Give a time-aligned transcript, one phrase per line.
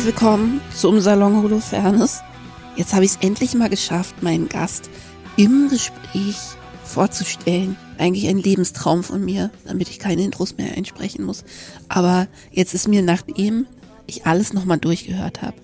[0.00, 2.22] Herzlich willkommen zum Salon Holofernes.
[2.74, 4.88] Jetzt habe ich es endlich mal geschafft, meinen Gast
[5.36, 6.38] im Gespräch
[6.84, 7.76] vorzustellen.
[7.98, 11.44] Eigentlich ein Lebenstraum von mir, damit ich keine Intros mehr einsprechen muss.
[11.90, 13.66] Aber jetzt ist mir, nachdem
[14.06, 15.58] ich alles nochmal durchgehört habe,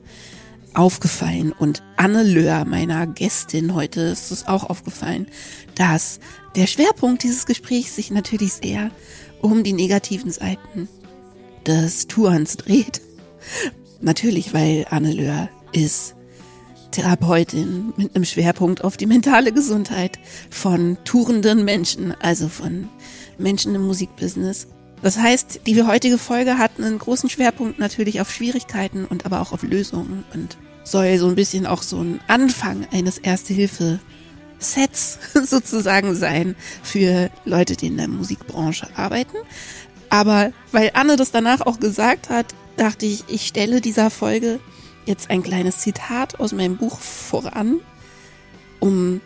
[0.74, 5.28] aufgefallen und Anne Löhr, meiner Gästin heute, ist es auch aufgefallen,
[5.76, 6.20] dass
[6.56, 8.90] der Schwerpunkt dieses Gesprächs sich natürlich sehr
[9.40, 10.90] um die negativen Seiten
[11.64, 13.00] des Tourens dreht.
[14.00, 16.14] Natürlich, weil Anne Löhr ist
[16.90, 20.18] Therapeutin mit einem Schwerpunkt auf die mentale Gesundheit
[20.50, 22.88] von tourenden Menschen, also von
[23.38, 24.68] Menschen im Musikbusiness.
[25.02, 29.52] Das heißt, die heutige Folge hat einen großen Schwerpunkt natürlich auf Schwierigkeiten und aber auch
[29.52, 36.56] auf Lösungen und soll so ein bisschen auch so ein Anfang eines Erste-Hilfe-Sets sozusagen sein
[36.82, 39.36] für Leute, die in der Musikbranche arbeiten.
[40.08, 44.60] Aber weil Anne das danach auch gesagt hat, dachte ich, ich stelle dieser Folge
[45.06, 47.80] jetzt ein kleines Zitat aus meinem Buch voran,
[48.80, 49.20] um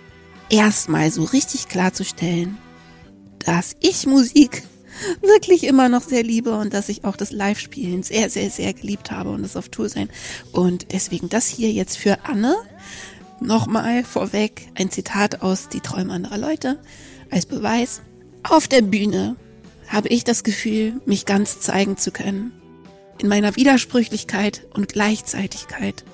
[0.48, 2.58] erstmal so richtig klarzustellen,
[3.38, 4.62] dass ich Musik
[5.22, 9.10] wirklich immer noch sehr liebe und dass ich auch das Live-Spielen sehr, sehr, sehr geliebt
[9.10, 10.10] habe und das auf Tour sein.
[10.52, 12.54] Und deswegen das hier jetzt für Anne.
[13.40, 16.78] Nochmal vorweg ein Zitat aus Die Träume anderer Leute
[17.30, 18.02] als Beweis.
[18.42, 19.36] Auf der Bühne
[19.88, 22.59] habe ich das Gefühl, mich ganz zeigen zu können
[23.20, 26.04] in meiner Widersprüchlichkeit und Gleichzeitigkeit.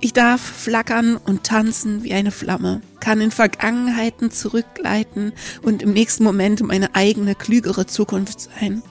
[0.00, 5.32] Ich darf flackern und tanzen wie eine Flamme, kann in Vergangenheiten zurückgleiten
[5.62, 8.82] und im nächsten Moment meine eigene, klügere Zukunft sein.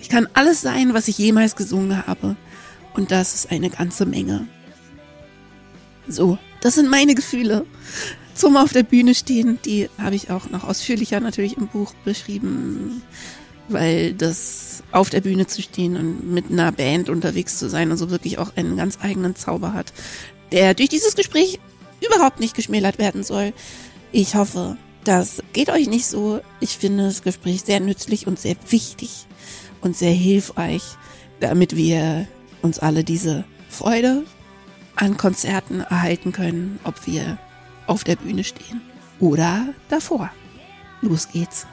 [0.00, 2.36] Ich kann alles sein, was ich jemals gesungen habe.
[2.94, 4.48] Und das ist eine ganze Menge.
[6.08, 7.66] So, das sind meine Gefühle
[8.34, 9.58] zum auf der Bühne stehen.
[9.64, 13.02] Die habe ich auch noch ausführlicher natürlich im Buch beschrieben,
[13.72, 17.96] weil das auf der Bühne zu stehen und mit einer Band unterwegs zu sein und
[17.96, 19.92] so wirklich auch einen ganz eigenen Zauber hat,
[20.52, 21.60] der durch dieses Gespräch
[22.04, 23.52] überhaupt nicht geschmälert werden soll.
[24.12, 26.40] Ich hoffe, das geht euch nicht so.
[26.60, 29.26] Ich finde das Gespräch sehr nützlich und sehr wichtig
[29.80, 30.82] und sehr hilfreich,
[31.40, 32.26] damit wir
[32.62, 34.24] uns alle diese Freude
[34.96, 37.38] an Konzerten erhalten können, ob wir
[37.86, 38.82] auf der Bühne stehen
[39.18, 40.30] oder davor.
[41.00, 41.66] Los geht's.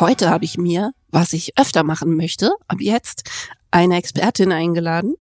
[0.00, 3.30] Heute habe ich mir, was ich öfter machen möchte, ab jetzt
[3.70, 5.14] eine Expertin eingeladen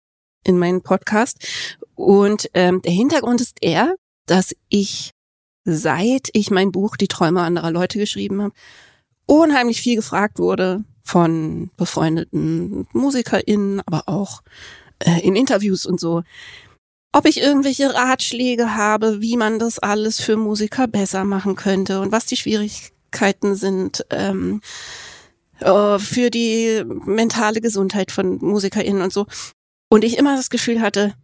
[0.44, 1.46] in meinen Podcast.
[1.94, 3.94] Und ähm, der Hintergrund ist der,
[4.26, 5.10] dass ich
[5.64, 8.54] seit ich mein Buch Die Träume anderer Leute geschrieben habe,
[9.26, 14.42] unheimlich viel gefragt wurde von befreundeten MusikerInnen, aber auch
[15.00, 16.22] äh, in Interviews und so,
[17.12, 22.10] ob ich irgendwelche Ratschläge habe, wie man das alles für Musiker besser machen könnte und
[22.10, 24.60] was die Schwierigkeiten Möglichkeiten sind ähm,
[25.60, 29.26] äh, für die mentale Gesundheit von MusikerInnen und so.
[29.88, 31.14] Und ich immer das Gefühl hatte,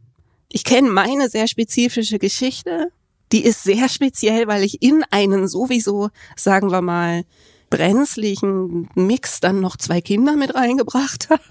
[0.51, 2.91] ich kenne meine sehr spezifische Geschichte.
[3.33, 7.25] Die ist sehr speziell, weil ich in einen sowieso, sagen wir mal,
[7.71, 11.43] brenzlichen Mix dann noch zwei Kinder mit reingebracht habe.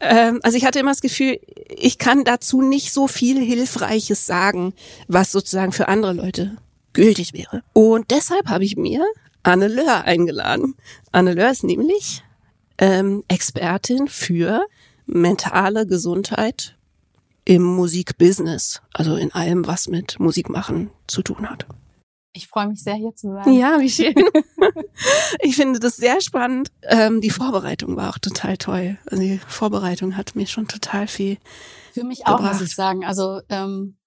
[0.00, 4.74] ähm, also ich hatte immer das Gefühl, ich kann dazu nicht so viel Hilfreiches sagen,
[5.08, 6.56] was sozusagen für andere Leute
[6.92, 7.62] gültig wäre.
[7.72, 9.04] Und deshalb habe ich mir
[9.44, 10.74] Anne Löhr eingeladen.
[11.12, 12.24] Anne Löhr ist nämlich
[12.78, 14.66] ähm, Expertin für
[15.06, 16.76] mentale Gesundheit
[17.44, 21.66] im Musikbusiness, also in allem, was mit Musikmachen zu tun hat.
[22.32, 23.52] Ich freue mich sehr, hier zu sein.
[23.52, 24.14] Ja, wie schön.
[25.40, 26.72] ich finde das sehr spannend.
[26.82, 28.98] Ähm, die Vorbereitung war auch total toll.
[29.06, 31.36] Also die Vorbereitung hat mir schon total viel.
[31.92, 32.54] Für mich auch, gebracht.
[32.54, 33.04] muss ich sagen.
[33.04, 33.98] Also ähm,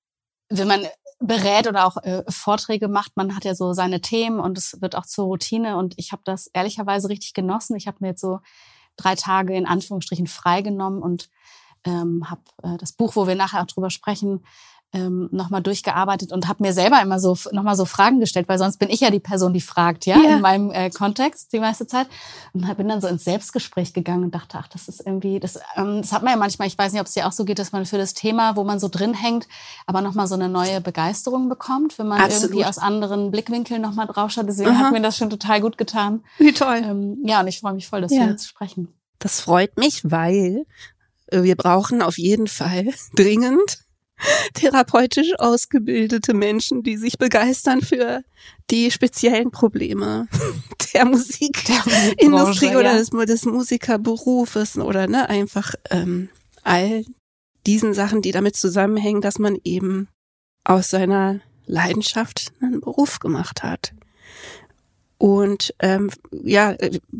[0.49, 0.85] wenn man
[1.19, 3.17] berät oder auch äh, Vorträge macht.
[3.17, 5.77] Man hat ja so seine Themen und es wird auch zur Routine.
[5.77, 7.75] Und ich habe das ehrlicherweise richtig genossen.
[7.75, 8.39] Ich habe mir jetzt so
[8.97, 11.29] drei Tage in Anführungsstrichen freigenommen und
[11.85, 14.43] ähm, habe äh, das Buch, wo wir nachher auch drüber sprechen,
[14.93, 18.77] ähm, nochmal durchgearbeitet und habe mir selber immer so nochmal so Fragen gestellt, weil sonst
[18.77, 20.35] bin ich ja die Person, die fragt, ja, ja.
[20.35, 22.07] in meinem äh, Kontext die meiste Zeit.
[22.53, 26.01] Und bin dann so ins Selbstgespräch gegangen und dachte, ach, das ist irgendwie, das, ähm,
[26.01, 27.73] das hat man ja manchmal, ich weiß nicht, ob es dir auch so geht, dass
[27.73, 29.47] man für das Thema, wo man so drin hängt,
[29.85, 32.51] aber nochmal so eine neue Begeisterung bekommt, wenn man Absolut.
[32.51, 34.47] irgendwie aus anderen Blickwinkeln nochmal draufschaut.
[34.47, 34.85] Deswegen Aha.
[34.85, 36.23] hat mir das schon total gut getan.
[36.37, 36.81] Wie toll.
[36.83, 38.21] Ähm, ja, und ich freue mich voll, dass ja.
[38.21, 38.87] wir jetzt sprechen.
[39.19, 40.65] Das freut mich, weil
[41.29, 43.79] wir brauchen auf jeden Fall dringend
[44.53, 48.23] therapeutisch ausgebildete Menschen, die sich begeistern für
[48.69, 50.27] die speziellen Probleme
[50.93, 52.97] der Musikindustrie oder ja.
[52.97, 56.29] des, des, Musikerberufes oder ne, einfach ähm,
[56.63, 57.05] all
[57.65, 60.07] diesen Sachen, die damit zusammenhängen, dass man eben
[60.63, 63.93] aus seiner Leidenschaft einen Beruf gemacht hat.
[65.19, 66.75] Und ähm, ja,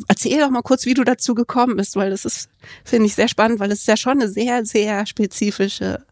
[0.08, 2.50] erzähl doch mal kurz, wie du dazu gekommen bist, weil das ist,
[2.84, 6.06] finde ich, sehr spannend, weil es ist ja schon eine sehr, sehr spezifische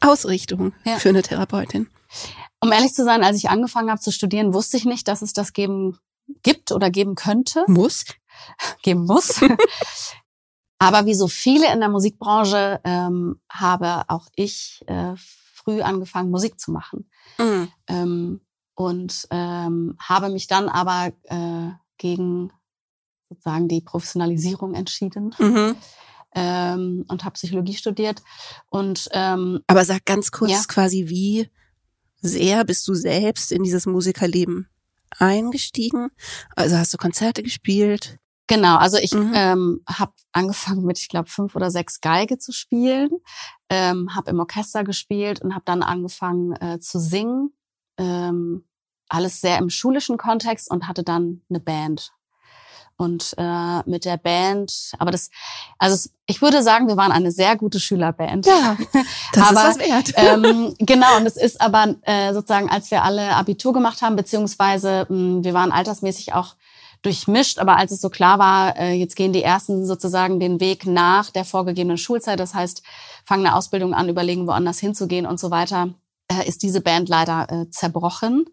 [0.00, 0.98] Ausrichtung ja.
[0.98, 1.88] für eine Therapeutin.
[2.60, 5.32] Um ehrlich zu sein, als ich angefangen habe zu studieren, wusste ich nicht, dass es
[5.32, 5.98] das geben
[6.44, 7.64] gibt oder geben könnte.
[7.66, 8.04] Muss.
[8.82, 9.40] Geben muss.
[10.78, 16.58] Aber wie so viele in der Musikbranche ähm, habe auch ich äh, früh angefangen, Musik
[16.58, 17.08] zu machen.
[17.38, 17.68] Mhm.
[17.88, 18.40] Ähm,
[18.82, 22.52] und ähm, habe mich dann aber äh, gegen
[23.28, 25.34] sozusagen die Professionalisierung entschieden.
[25.38, 25.76] Mhm.
[26.34, 28.22] Ähm, und habe Psychologie studiert
[28.70, 30.62] und ähm, aber sag ganz kurz ja.
[30.66, 31.50] quasi wie
[32.22, 34.66] sehr bist du selbst in dieses Musikerleben
[35.18, 36.08] eingestiegen
[36.56, 38.18] also hast du Konzerte gespielt
[38.48, 39.32] Genau, also ich mhm.
[39.34, 43.10] ähm, habe angefangen mit, ich glaube, fünf oder sechs Geige zu spielen,
[43.70, 47.52] ähm, habe im Orchester gespielt und habe dann angefangen äh, zu singen.
[47.98, 48.64] Ähm,
[49.12, 52.12] alles sehr im schulischen Kontext und hatte dann eine Band.
[52.96, 55.30] Und äh, mit der Band, aber das,
[55.78, 58.46] also ich würde sagen, wir waren eine sehr gute Schülerband.
[58.46, 58.76] Ja,
[59.32, 60.12] das aber, ist was wert.
[60.16, 65.06] ähm, genau, und es ist aber äh, sozusagen, als wir alle Abitur gemacht haben, beziehungsweise
[65.08, 66.54] mh, hm, wir waren altersmäßig auch
[67.00, 70.86] durchmischt, aber als es so klar war, äh, jetzt gehen die ersten sozusagen den Weg
[70.86, 72.82] nach der vorgegebenen Schulzeit, das heißt,
[73.24, 75.88] fangen eine Ausbildung an, überlegen, woanders hinzugehen und so weiter,
[76.40, 78.46] äh, ist diese Band leider äh, zerbrochen.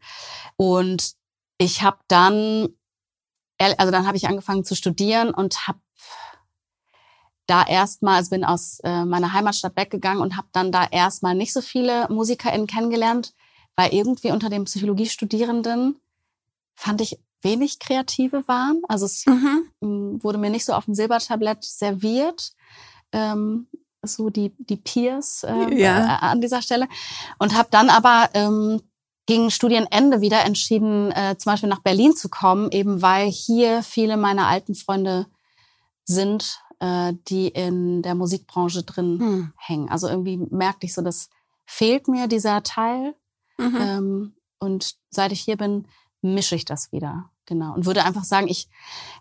[0.57, 1.13] Und
[1.57, 2.69] ich habe dann,
[3.57, 5.79] also dann habe ich angefangen zu studieren und habe
[7.47, 11.51] da erstmal, also bin aus äh, meiner Heimatstadt weggegangen und habe dann da erstmal nicht
[11.51, 13.33] so viele MusikerInnen kennengelernt,
[13.75, 15.99] weil irgendwie unter den Psychologiestudierenden
[16.75, 18.81] fand ich wenig Kreative waren.
[18.87, 20.21] Also es mhm.
[20.21, 22.51] wurde mir nicht so auf dem Silbertablett serviert.
[23.11, 23.67] Ähm,
[24.03, 25.99] so die die Peers äh, ja.
[25.99, 26.87] äh, an dieser Stelle
[27.37, 28.81] und habe dann aber ähm,
[29.25, 34.17] gegen Studienende wieder entschieden, äh, zum Beispiel nach Berlin zu kommen, eben weil hier viele
[34.17, 35.27] meiner alten Freunde
[36.03, 39.53] sind, äh, die in der Musikbranche drin hm.
[39.57, 39.89] hängen.
[39.89, 41.29] Also irgendwie merkte ich so, das
[41.69, 43.13] fehlt mir dieser Teil.
[43.59, 43.77] Mhm.
[43.79, 45.87] Ähm, und seit ich hier bin,
[46.21, 47.29] mische ich das wieder.
[47.49, 47.73] Genau.
[47.73, 48.69] Und würde einfach sagen, ich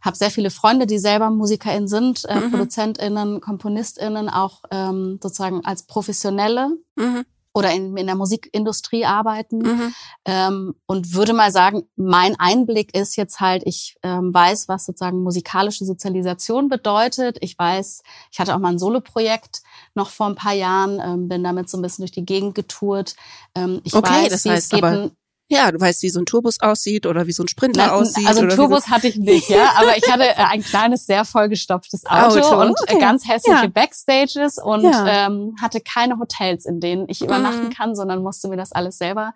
[0.02, 2.50] habe sehr viele Freunde, die selber MusikerInnen sind, äh, mhm.
[2.50, 7.24] ProduzentInnen, KomponistInnen, auch ähm, sozusagen als Professionelle mhm.
[7.54, 9.60] oder in, in der Musikindustrie arbeiten.
[9.60, 9.94] Mhm.
[10.26, 15.22] Ähm, und würde mal sagen, mein Einblick ist jetzt halt, ich ähm, weiß, was sozusagen
[15.22, 17.38] musikalische Sozialisation bedeutet.
[17.40, 19.62] Ich weiß, ich hatte auch mal ein Soloprojekt
[19.94, 23.16] noch vor ein paar Jahren, ähm, bin damit so ein bisschen durch die Gegend getourt.
[23.54, 25.12] Ähm, ich okay, weiß, das heißt, es geht
[25.50, 28.28] ja, du weißt, wie so ein Turbus aussieht oder wie so ein Sprinter Na, aussieht.
[28.28, 32.04] Also ein Turbus hatte ich nicht, ja, aber ich hatte äh, ein kleines, sehr vollgestopftes
[32.06, 32.60] Auto, Auto.
[32.60, 32.98] und äh, okay.
[32.98, 33.68] ganz hässliche ja.
[33.68, 35.26] Backstages und ja.
[35.26, 37.70] ähm, hatte keine Hotels, in denen ich übernachten mhm.
[37.70, 39.32] kann, sondern musste mir das alles selber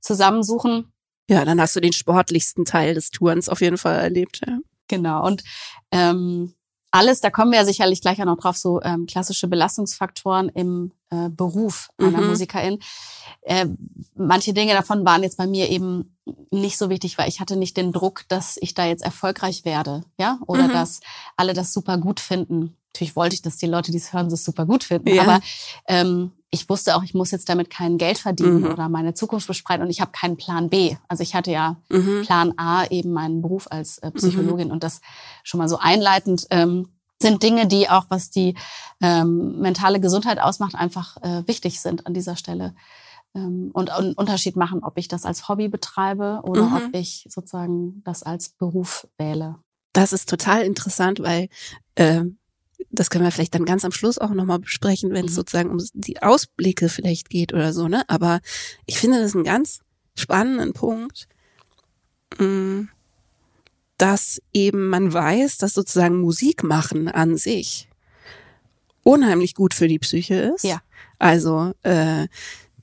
[0.00, 0.92] zusammensuchen.
[1.28, 4.40] Ja, dann hast du den sportlichsten Teil des Tourens auf jeden Fall erlebt.
[4.46, 4.58] Ja.
[4.88, 5.24] Genau.
[5.24, 5.44] Und
[5.92, 6.54] ähm,
[6.94, 10.92] alles, da kommen wir ja sicherlich gleich auch noch drauf, so ähm, klassische Belastungsfaktoren im
[11.10, 12.28] äh, Beruf einer mhm.
[12.28, 12.78] Musikerin.
[13.42, 13.66] Äh,
[14.14, 16.16] manche Dinge davon waren jetzt bei mir eben
[16.52, 20.04] nicht so wichtig, weil ich hatte nicht den Druck, dass ich da jetzt erfolgreich werde,
[20.20, 20.72] ja, oder mhm.
[20.72, 21.00] dass
[21.36, 22.76] alle das super gut finden.
[22.94, 25.22] Natürlich wollte ich, dass die Leute, die es hören, das super gut finden, ja.
[25.22, 25.40] aber
[25.88, 28.70] ähm, ich wusste auch, ich muss jetzt damit kein Geld verdienen mhm.
[28.70, 30.96] oder meine Zukunft bestreiten und ich habe keinen Plan B.
[31.08, 32.22] Also ich hatte ja mhm.
[32.22, 34.74] Plan A, eben meinen Beruf als äh, Psychologin mhm.
[34.74, 35.00] und das
[35.42, 36.88] schon mal so einleitend ähm,
[37.20, 38.54] sind Dinge, die auch, was die
[39.02, 42.76] ähm, mentale Gesundheit ausmacht, einfach äh, wichtig sind an dieser Stelle
[43.34, 46.76] ähm, und einen Unterschied machen, ob ich das als Hobby betreibe oder mhm.
[46.76, 49.56] ob ich sozusagen das als Beruf wähle.
[49.92, 51.48] Das ist total interessant, weil
[51.96, 52.22] äh,
[52.90, 55.36] das können wir vielleicht dann ganz am Schluss auch nochmal besprechen, wenn es mhm.
[55.36, 58.04] sozusagen um die Ausblicke vielleicht geht oder so, ne?
[58.08, 58.40] Aber
[58.86, 59.80] ich finde das einen ganz
[60.14, 61.26] spannenden Punkt,
[62.38, 62.82] mm,
[63.98, 67.88] dass eben man weiß, dass sozusagen Musik machen an sich
[69.02, 70.64] unheimlich gut für die Psyche ist.
[70.64, 70.80] Ja.
[71.18, 72.26] Also äh,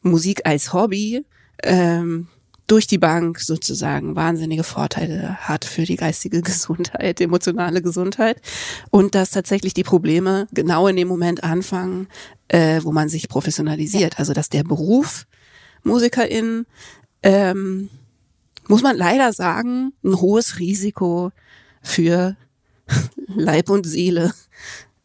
[0.01, 1.25] Musik als Hobby
[1.63, 2.27] ähm,
[2.71, 8.41] durch die Bank sozusagen wahnsinnige Vorteile hat für die geistige Gesundheit, emotionale Gesundheit
[8.91, 12.07] und dass tatsächlich die Probleme genau in dem Moment anfangen,
[12.47, 14.13] äh, wo man sich professionalisiert.
[14.13, 14.19] Ja.
[14.19, 15.27] Also dass der Beruf
[15.83, 16.65] Musikerin
[17.23, 17.89] ähm,
[18.69, 21.31] muss man leider sagen, ein hohes Risiko
[21.81, 22.37] für
[23.27, 24.33] Leib und Seele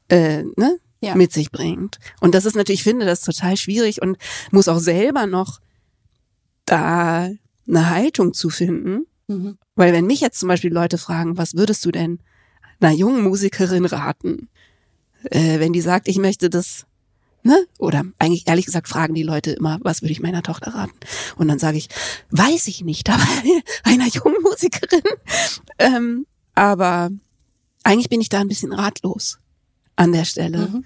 [0.09, 1.17] äh, ne, ja.
[1.17, 1.99] mit sich bringt.
[2.21, 4.19] Und das ist natürlich, ich finde das total schwierig und
[4.53, 5.59] muss auch selber noch
[6.65, 7.29] da
[7.69, 9.07] eine Haltung zu finden.
[9.29, 9.59] Mhm.
[9.75, 12.21] Weil wenn mich jetzt zum Beispiel Leute fragen, was würdest du denn
[12.81, 14.49] einer jungen Musikerin raten,
[15.25, 16.87] äh, wenn die sagt, ich möchte das
[17.47, 17.65] Ne?
[17.79, 20.99] Oder eigentlich ehrlich gesagt fragen die Leute immer, was würde ich meiner Tochter raten?
[21.37, 21.89] Und dann sage ich,
[22.31, 23.23] weiß ich nicht, aber
[23.85, 25.03] einer jungen Musikerin.
[25.79, 27.11] Ähm, aber
[27.85, 29.39] eigentlich bin ich da ein bisschen ratlos
[29.95, 30.85] an der Stelle, mhm.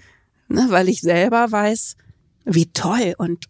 [0.49, 0.67] ne?
[0.69, 1.95] weil ich selber weiß,
[2.45, 3.45] wie toll und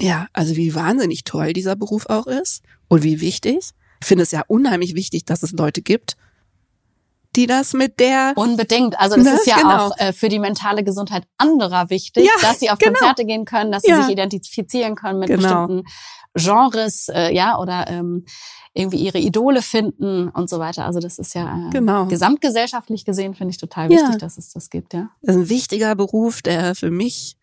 [0.00, 3.58] ja, also wie wahnsinnig toll dieser Beruf auch ist und wie wichtig.
[4.00, 6.16] Ich finde es ja unheimlich wichtig, dass es Leute gibt,
[7.36, 8.98] die das mit der unbedingt.
[8.98, 9.32] Also das ne?
[9.34, 9.86] ist ja genau.
[9.86, 12.98] auch äh, für die mentale Gesundheit anderer wichtig, ja, dass sie auf genau.
[12.98, 14.02] Konzerte gehen können, dass sie ja.
[14.02, 15.66] sich identifizieren können mit genau.
[15.66, 15.88] bestimmten
[16.34, 18.24] Genres, äh, ja oder ähm,
[18.72, 20.86] irgendwie ihre Idole finden und so weiter.
[20.86, 22.06] Also das ist ja äh, genau.
[22.06, 24.18] gesamtgesellschaftlich gesehen finde ich total wichtig, ja.
[24.18, 24.94] dass es das gibt.
[24.94, 27.36] Ja, das ist ein wichtiger Beruf, der für mich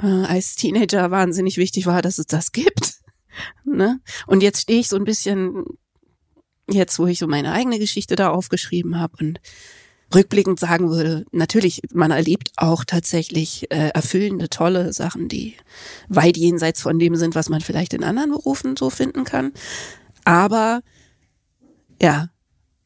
[0.00, 2.94] äh, als Teenager wahnsinnig wichtig war, dass es das gibt.
[3.64, 4.00] ne?
[4.26, 5.64] Und jetzt stehe ich so ein bisschen
[6.68, 9.40] jetzt, wo ich so meine eigene Geschichte da aufgeschrieben habe und
[10.14, 15.54] rückblickend sagen würde, natürlich, man erlebt auch tatsächlich äh, erfüllende, tolle Sachen, die
[16.08, 19.52] weit jenseits von dem sind, was man vielleicht in anderen Berufen so finden kann.
[20.24, 20.82] Aber
[22.00, 22.28] ja,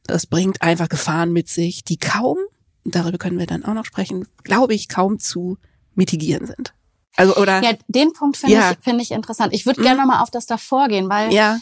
[0.05, 2.39] das bringt einfach Gefahren mit sich, die kaum,
[2.85, 5.59] darüber können wir dann auch noch sprechen, glaube ich, kaum zu
[5.95, 6.73] mitigieren sind.
[7.19, 8.71] Also oder ja, den Punkt finde ja.
[8.71, 9.53] ich finde ich interessant.
[9.53, 9.85] Ich würde mhm.
[9.85, 11.59] gerne mal auf das davor gehen, weil ja.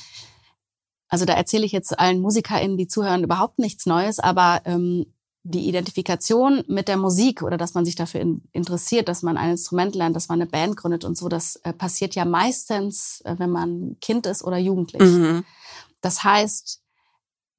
[1.08, 5.06] Also da erzähle ich jetzt allen MusikerInnen, die zuhören, überhaupt nichts Neues, aber ähm,
[5.44, 9.52] die Identifikation mit der Musik oder dass man sich dafür in, interessiert, dass man ein
[9.52, 13.36] Instrument lernt, dass man eine Band gründet und so, das äh, passiert ja meistens, äh,
[13.38, 15.00] wenn man Kind ist oder jugendlich.
[15.00, 15.44] Mhm.
[16.00, 16.82] Das heißt,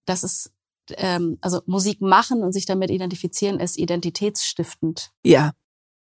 [0.06, 0.52] das ist
[0.98, 5.12] ähm, also Musik machen und sich damit identifizieren ist identitätsstiftend.
[5.24, 5.54] Ja.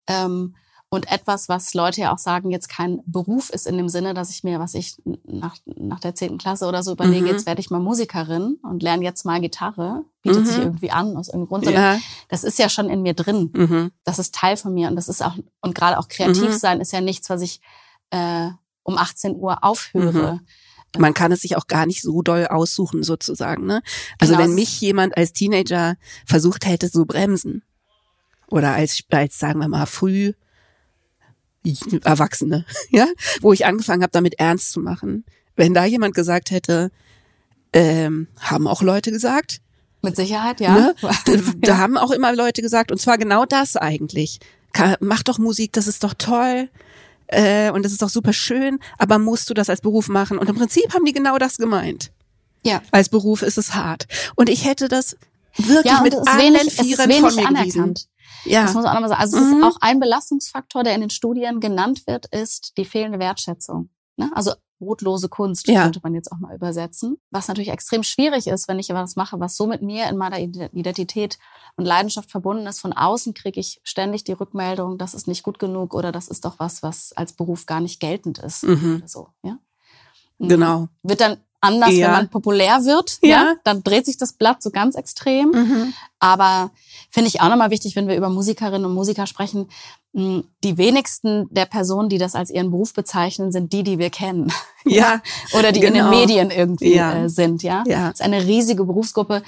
[0.08, 0.56] Ähm,
[0.96, 4.30] und etwas, was Leute ja auch sagen, jetzt kein Beruf ist in dem Sinne, dass
[4.30, 7.32] ich mir, was ich nach, nach der zehnten Klasse oder so überlege, mhm.
[7.32, 10.46] jetzt werde ich mal Musikerin und lerne jetzt mal Gitarre, bietet mhm.
[10.46, 11.66] sich irgendwie an aus irgendeinem Grund.
[11.70, 12.00] Ja.
[12.30, 13.52] Das ist ja schon in mir drin.
[13.54, 13.92] Mhm.
[14.04, 16.58] Das ist Teil von mir und das ist auch, und gerade auch kreativ mhm.
[16.58, 17.62] sein ist ja nichts, was ich
[18.10, 18.50] äh,
[18.84, 20.36] um 18 Uhr aufhöre.
[20.36, 20.42] Mhm.
[20.98, 23.66] Man kann es sich auch gar nicht so doll aussuchen, sozusagen.
[23.66, 23.82] Ne?
[24.18, 24.46] Also genau.
[24.46, 27.64] wenn mich jemand als Teenager versucht hätte zu bremsen
[28.48, 30.34] oder als, als sagen wir mal früh
[32.04, 33.08] Erwachsene, ja,
[33.42, 35.26] wo ich angefangen habe, damit ernst zu machen.
[35.56, 36.92] Wenn da jemand gesagt hätte,
[37.74, 39.62] ähm, haben auch Leute gesagt.
[40.02, 40.74] Mit Sicherheit, ja.
[40.74, 40.96] Ne?
[41.62, 44.40] Da, haben auch immer Leute gesagt, und zwar genau das eigentlich.
[45.00, 46.70] Mach doch Musik, das ist doch toll.
[47.28, 50.38] Äh, und das ist doch super schön, aber musst du das als Beruf machen?
[50.38, 52.12] Und im Prinzip haben die genau das gemeint.
[52.64, 52.82] Ja.
[52.92, 54.08] Als Beruf ist es hart.
[54.36, 55.18] Und ich hätte das
[55.58, 57.74] wirklich ja, mit allen wenig, Vieren von mir anerkannt.
[57.74, 57.94] Gewiesen.
[58.46, 58.64] Ja.
[58.64, 59.22] Das muss man auch nochmal sagen.
[59.22, 59.44] Also mhm.
[59.44, 63.90] es ist auch ein Belastungsfaktor, der in den Studien genannt wird, ist die fehlende Wertschätzung.
[64.18, 64.32] Ne?
[64.34, 65.84] Also brotlose Kunst ja.
[65.84, 67.18] könnte man jetzt auch mal übersetzen.
[67.32, 70.40] Was natürlich extrem schwierig ist, wenn ich etwas mache, was so mit mir in meiner
[70.40, 71.38] Identität
[71.76, 72.80] und Leidenschaft verbunden ist.
[72.80, 76.46] Von außen kriege ich ständig die Rückmeldung, das ist nicht gut genug oder das ist
[76.46, 78.64] doch was, was als Beruf gar nicht geltend ist.
[78.64, 78.98] Mhm.
[78.98, 79.58] Oder so, ja?
[80.38, 80.50] Mhm.
[80.50, 80.88] Genau.
[81.04, 82.08] Wird dann anders, ja.
[82.08, 83.18] wenn man populär wird.
[83.22, 83.30] Ja.
[83.30, 83.56] ja.
[83.64, 85.50] Dann dreht sich das Blatt so ganz extrem.
[85.50, 85.94] Mhm.
[86.20, 86.72] Aber
[87.10, 89.68] finde ich auch nochmal wichtig, wenn wir über Musikerinnen und Musiker sprechen,
[90.14, 94.52] die wenigsten der Personen, die das als ihren Beruf bezeichnen, sind die, die wir kennen.
[94.86, 95.22] Ja.
[95.58, 95.88] Oder die genau.
[95.88, 96.20] in den genau.
[96.20, 97.26] Medien irgendwie ja.
[97.26, 97.84] Äh, sind, ja.
[97.86, 98.12] ja.
[98.12, 99.44] Das ist eine riesige Berufsgruppe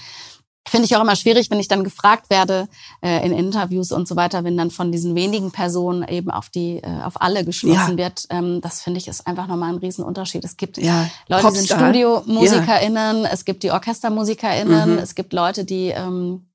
[0.69, 2.67] finde ich auch immer schwierig, wenn ich dann gefragt werde
[3.01, 6.77] äh, in Interviews und so weiter, wenn dann von diesen wenigen Personen eben auf die
[6.77, 8.05] äh, auf alle geschlossen ja.
[8.05, 8.25] wird.
[8.29, 10.43] Ähm, das finde ich ist einfach nochmal ein Riesenunterschied.
[10.43, 11.09] Es gibt ja.
[11.27, 13.29] Leute, die sind StudiomusikerInnen, ja.
[13.31, 14.99] es gibt die OrchestermusikerInnen, mhm.
[14.99, 16.47] es gibt Leute, die ähm,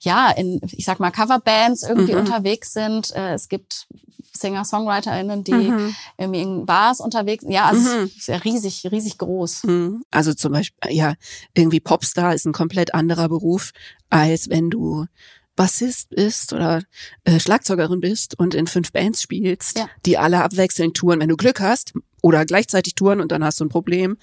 [0.00, 2.20] ja, in, ich sag mal, Coverbands irgendwie mhm.
[2.20, 3.14] unterwegs sind.
[3.14, 3.86] Äh, es gibt
[4.42, 5.94] Singer-SongwriterInnen, die mhm.
[6.18, 7.52] irgendwie in Bars unterwegs sind.
[7.52, 8.04] Ja, also mhm.
[8.04, 9.64] ist ja riesig, riesig groß.
[9.64, 10.04] Mhm.
[10.10, 11.14] Also zum Beispiel, ja,
[11.54, 13.70] irgendwie Popstar ist ein komplett anderer Beruf,
[14.10, 15.06] als wenn du
[15.56, 16.82] Bassist bist oder
[17.24, 19.86] äh, Schlagzeugerin bist und in fünf Bands spielst, ja.
[20.06, 23.64] die alle abwechselnd touren, wenn du Glück hast oder gleichzeitig touren und dann hast du
[23.64, 24.16] ein Problem.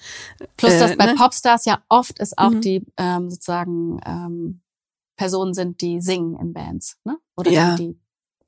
[0.56, 1.14] Plus, dass äh, bei ne?
[1.14, 2.60] Popstars ja oft ist auch mhm.
[2.60, 4.60] die ähm, sozusagen ähm,
[5.16, 7.18] Personen sind, die singen in Bands, ne?
[7.36, 7.76] Oder ja.
[7.76, 8.00] die, die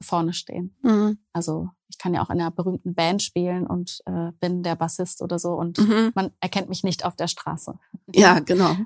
[0.02, 0.76] vorne stehen.
[0.82, 1.18] Mhm.
[1.32, 5.22] Also ich kann ja auch in einer berühmten Band spielen und äh, bin der Bassist
[5.22, 6.12] oder so und mhm.
[6.14, 7.78] man erkennt mich nicht auf der Straße.
[8.14, 8.76] Ja, genau.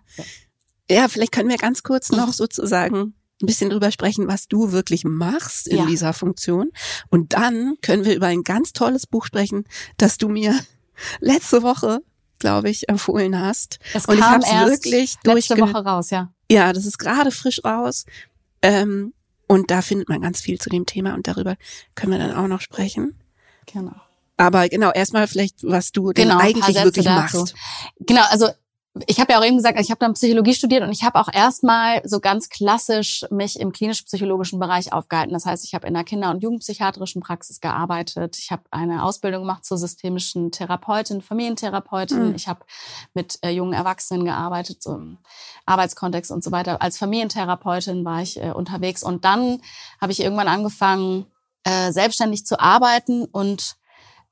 [0.89, 5.05] Ja, vielleicht können wir ganz kurz noch sozusagen ein bisschen drüber sprechen, was du wirklich
[5.05, 5.87] machst in ja.
[5.87, 6.71] dieser Funktion.
[7.11, 9.65] Und dann können wir über ein ganz tolles Buch sprechen,
[9.97, 10.55] das du mir
[11.21, 12.01] letzte Woche,
[12.39, 13.79] glaube ich, empfohlen hast.
[13.95, 16.33] Es und kam ich habe wirklich letzte Woche raus, ja.
[16.51, 18.05] Ja, das ist gerade frisch raus.
[18.63, 19.13] Ähm,
[19.47, 21.57] und da findet man ganz viel zu dem Thema und darüber
[21.95, 23.19] können wir dann auch noch sprechen.
[23.73, 23.95] Genau.
[24.37, 27.55] Aber genau, erstmal vielleicht, was du genau, denn eigentlich wirklich machst.
[28.01, 28.49] Genau, also
[29.07, 31.33] ich habe ja auch eben gesagt, ich habe dann Psychologie studiert und ich habe auch
[31.33, 35.33] erstmal so ganz klassisch mich im klinisch-psychologischen Bereich aufgehalten.
[35.33, 38.39] Das heißt, ich habe in der Kinder- und Jugendpsychiatrischen Praxis gearbeitet.
[38.39, 42.31] Ich habe eine Ausbildung gemacht zur systemischen Therapeutin, Familientherapeutin.
[42.31, 42.35] Mhm.
[42.35, 42.61] Ich habe
[43.15, 45.19] mit äh, jungen Erwachsenen gearbeitet, so im
[45.67, 46.81] Arbeitskontext und so weiter.
[46.81, 49.61] Als Familientherapeutin war ich äh, unterwegs und dann
[50.01, 51.27] habe ich irgendwann angefangen,
[51.65, 53.77] äh, selbstständig zu arbeiten und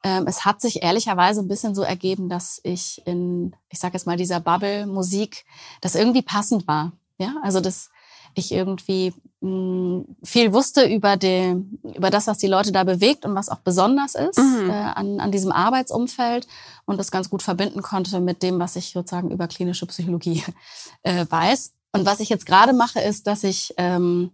[0.04, 4.16] es hat sich ehrlicherweise ein bisschen so ergeben, dass ich in, ich sage jetzt mal,
[4.16, 5.44] dieser Bubble Musik,
[5.80, 6.92] das irgendwie passend war.
[7.18, 7.90] Ja, also dass
[8.34, 13.24] ich irgendwie mh, hm, viel wusste über, die, über das, was die Leute da bewegt
[13.24, 14.68] und was auch besonders ist mhm.
[14.68, 16.46] äh, an, an diesem Arbeitsumfeld
[16.84, 20.42] und das ganz gut verbinden konnte mit dem, was ich sozusagen über klinische Psychologie
[21.02, 21.72] äh, weiß.
[21.92, 24.32] Und was ich jetzt gerade mache, ist, dass ich ähm,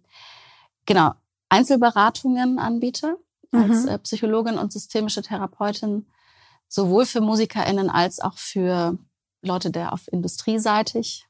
[0.86, 1.12] genau
[1.50, 3.18] Einzelberatungen anbiete
[3.52, 3.88] als mhm.
[3.88, 6.06] äh, Psychologin und systemische Therapeutin,
[6.68, 8.98] sowohl für MusikerInnen als auch für
[9.42, 11.26] Leute der auf industrieseitig,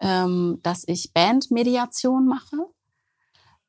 [0.00, 2.56] ähm, dass ich Bandmediation mache.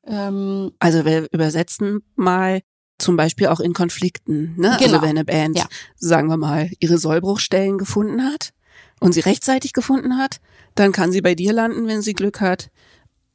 [0.04, 2.62] Ähm, also wir übersetzen mal
[2.98, 4.54] zum Beispiel auch in Konflikten.
[4.56, 4.72] Ne?
[4.72, 4.94] Also genau.
[4.94, 5.66] Also wenn eine Band, ja.
[5.96, 8.52] sagen wir mal, ihre Sollbruchstellen gefunden hat
[9.00, 10.40] und sie rechtzeitig gefunden hat,
[10.74, 12.70] dann kann sie bei dir landen, wenn sie Glück hat.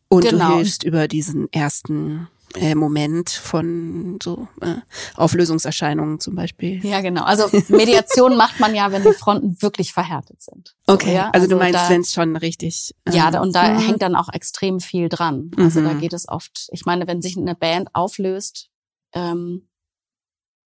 [0.09, 0.49] Und genau.
[0.49, 4.75] du hilfst über diesen ersten äh, Moment von so äh,
[5.15, 6.85] Auflösungserscheinungen zum Beispiel.
[6.85, 7.23] Ja, genau.
[7.23, 10.75] Also Mediation macht man ja, wenn die Fronten wirklich verhärtet sind.
[10.87, 11.25] Okay, so, ja?
[11.25, 12.95] also, also, du meinst, wenn es schon richtig.
[13.05, 13.79] Äh, ja, und da mhm.
[13.79, 15.51] hängt dann auch extrem viel dran.
[15.57, 15.85] Also mhm.
[15.85, 18.69] da geht es oft, ich meine, wenn sich eine Band auflöst,
[19.13, 19.67] ähm,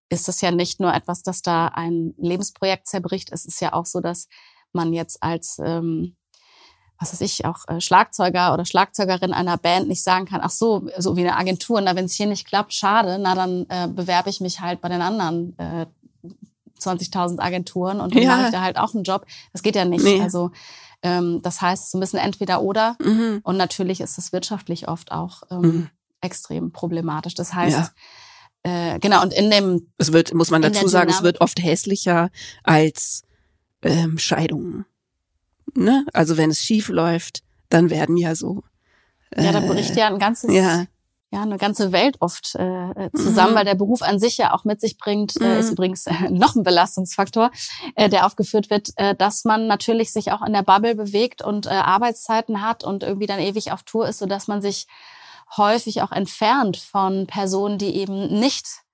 [0.10, 3.32] ist das ja nicht nur etwas, dass da ein Lebensprojekt zerbricht.
[3.32, 4.28] Es ist ja auch so, dass
[4.72, 6.16] man jetzt als ähm,
[7.00, 10.88] was weiß ich, auch äh, Schlagzeuger oder Schlagzeugerin einer Band nicht sagen kann, ach so,
[10.98, 14.30] so wie eine Agentur, na, wenn es hier nicht klappt, schade, na, dann äh, bewerbe
[14.30, 15.86] ich mich halt bei den anderen äh,
[16.80, 18.30] 20.000 Agenturen und dann ja.
[18.30, 19.26] mache ich da halt auch einen Job.
[19.54, 20.04] Das geht ja nicht.
[20.04, 20.22] Nee.
[20.22, 20.52] Also
[21.02, 22.98] ähm, das heißt, es ist ein bisschen entweder oder.
[23.02, 23.42] Mhm.
[23.44, 25.90] Und natürlich ist es wirtschaftlich oft auch ähm, mhm.
[26.22, 27.34] extrem problematisch.
[27.34, 27.94] Das heißt,
[28.66, 28.96] ja.
[28.96, 29.92] Äh, genau, und in dem.
[29.98, 32.30] Es wird, muss man dazu sagen, es wird oft hässlicher
[32.64, 33.24] als
[33.84, 34.86] ähm, Scheidungen
[35.76, 36.06] ne?
[36.14, 38.64] Also wenn es schief läuft, dann werden ja so.
[39.32, 40.86] Äh, ja, da bricht ja ein ganzes, ja.
[41.32, 43.56] ja, eine ganze Welt oft äh, äh, zusammen, mhm.
[43.58, 45.74] weil der Beruf an sich ja auch mit sich bringt, äh, ist mhm.
[45.74, 47.52] übrigens äh, noch ein Belastungsfaktor,
[47.96, 51.66] äh, der aufgeführt wird, äh, dass man natürlich sich auch in der Bubble bewegt und
[51.66, 54.88] äh, Arbeitszeiten hat und irgendwie dann ewig auf Tour ist, so dass man sich
[55.58, 58.85] häufig auch entfernt von Personen, die eben nicht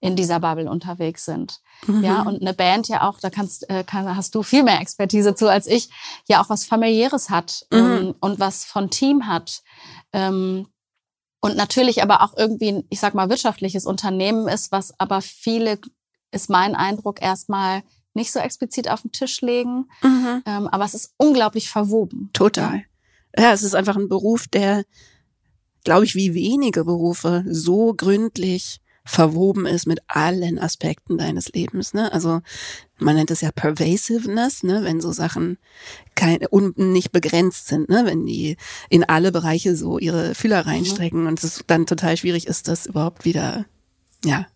[0.00, 1.60] in dieser Bubble unterwegs sind.
[1.86, 2.04] Mhm.
[2.04, 5.34] Ja, und eine Band ja auch, da kannst, äh, kann, hast du viel mehr Expertise
[5.34, 5.90] zu als ich,
[6.28, 7.78] ja auch was familiäres hat mhm.
[7.78, 9.62] ähm, und was von Team hat.
[10.12, 10.66] Ähm,
[11.40, 15.78] und natürlich aber auch irgendwie, ich sag mal, wirtschaftliches Unternehmen ist, was aber viele,
[16.32, 17.82] ist mein Eindruck, erstmal
[18.14, 19.88] nicht so explizit auf den Tisch legen.
[20.02, 20.42] Mhm.
[20.44, 22.30] Ähm, aber es ist unglaublich verwoben.
[22.32, 22.84] Total.
[23.38, 24.84] Ja, es ist einfach ein Beruf, der,
[25.84, 31.94] glaube ich, wie wenige Berufe so gründlich verwoben ist mit allen Aspekten deines Lebens.
[31.94, 32.12] Ne?
[32.12, 32.40] Also
[32.98, 34.82] man nennt es ja Pervasiveness, ne?
[34.82, 35.58] wenn so Sachen
[36.16, 38.02] keine, und nicht begrenzt sind, ne?
[38.04, 38.56] wenn die
[38.90, 40.70] in alle Bereiche so ihre Fühler mhm.
[40.70, 41.28] reinstrecken mhm.
[41.28, 43.64] und es dann total schwierig ist, das überhaupt wieder,
[44.24, 44.46] ja,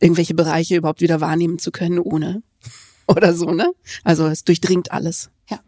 [0.00, 2.42] irgendwelche Bereiche überhaupt wieder wahrnehmen zu können ohne
[3.06, 3.70] oder so, ne?
[4.04, 5.30] Also es durchdringt alles.
[5.50, 5.60] Ja.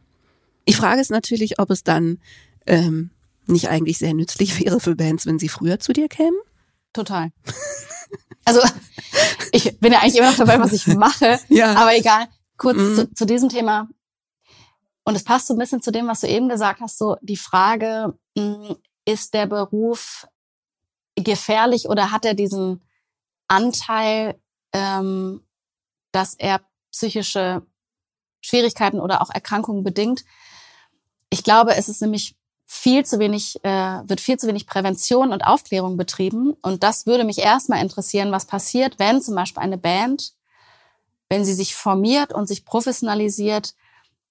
[0.65, 2.19] Ich frage es natürlich, ob es dann
[2.67, 3.11] ähm,
[3.47, 6.39] nicht eigentlich sehr nützlich wäre für Bands, wenn sie früher zu dir kämen.
[6.93, 7.33] Total.
[8.43, 8.61] Also
[9.53, 11.39] ich bin ja eigentlich immer noch dabei, was ich mache.
[11.49, 11.75] Ja.
[11.75, 12.27] Aber egal.
[12.57, 12.95] Kurz mhm.
[12.97, 13.89] zu, zu diesem Thema.
[15.05, 17.37] Und es passt so ein bisschen zu dem, was du eben gesagt hast, so die
[17.37, 20.27] Frage, hm, ist der Beruf
[21.17, 22.83] gefährlich oder hat er diesen
[23.49, 24.41] Anteil,
[24.73, 25.47] ähm,
[26.13, 26.61] dass er
[26.93, 27.63] psychische
[28.41, 30.25] Schwierigkeiten oder auch Erkrankungen bedingt?
[31.29, 32.37] Ich glaube, es ist nämlich
[32.73, 33.69] viel zu wenig, äh,
[34.05, 36.55] wird viel zu wenig Prävention und Aufklärung betrieben.
[36.63, 40.35] Und das würde mich erstmal interessieren, was passiert, wenn zum Beispiel eine Band,
[41.29, 43.75] wenn sie sich formiert und sich professionalisiert,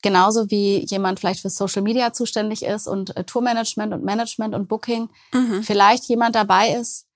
[0.02, 4.70] genauso wie jemand vielleicht für Social Media zuständig ist und äh, Tourmanagement und Management und
[4.70, 5.62] Booking, mhm.
[5.62, 7.08] vielleicht jemand dabei ist,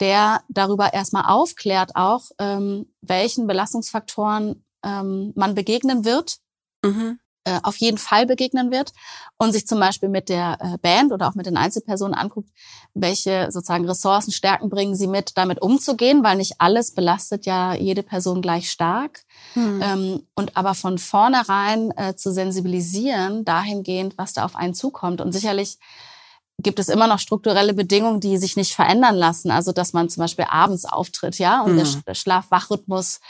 [0.00, 6.36] der darüber erstmal aufklärt, auch ähm, welchen Belastungsfaktoren ähm, man begegnen wird.
[6.84, 8.92] Mhm äh, auf jeden Fall begegnen wird
[9.38, 12.50] und sich zum Beispiel mit der äh, Band oder auch mit den Einzelpersonen anguckt,
[12.92, 18.02] welche sozusagen Ressourcen, Stärken bringen sie mit, damit umzugehen, weil nicht alles belastet ja jede
[18.02, 19.22] Person gleich stark.
[19.52, 19.80] Hm.
[19.80, 25.20] Ähm, und aber von vornherein äh, zu sensibilisieren, dahingehend, was da auf einen zukommt.
[25.20, 25.78] Und sicherlich
[26.58, 29.52] gibt es immer noch strukturelle Bedingungen, die sich nicht verändern lassen.
[29.52, 32.02] Also dass man zum Beispiel abends auftritt, ja, und mhm.
[32.06, 33.20] der Schlaf-Wach-Rhythmus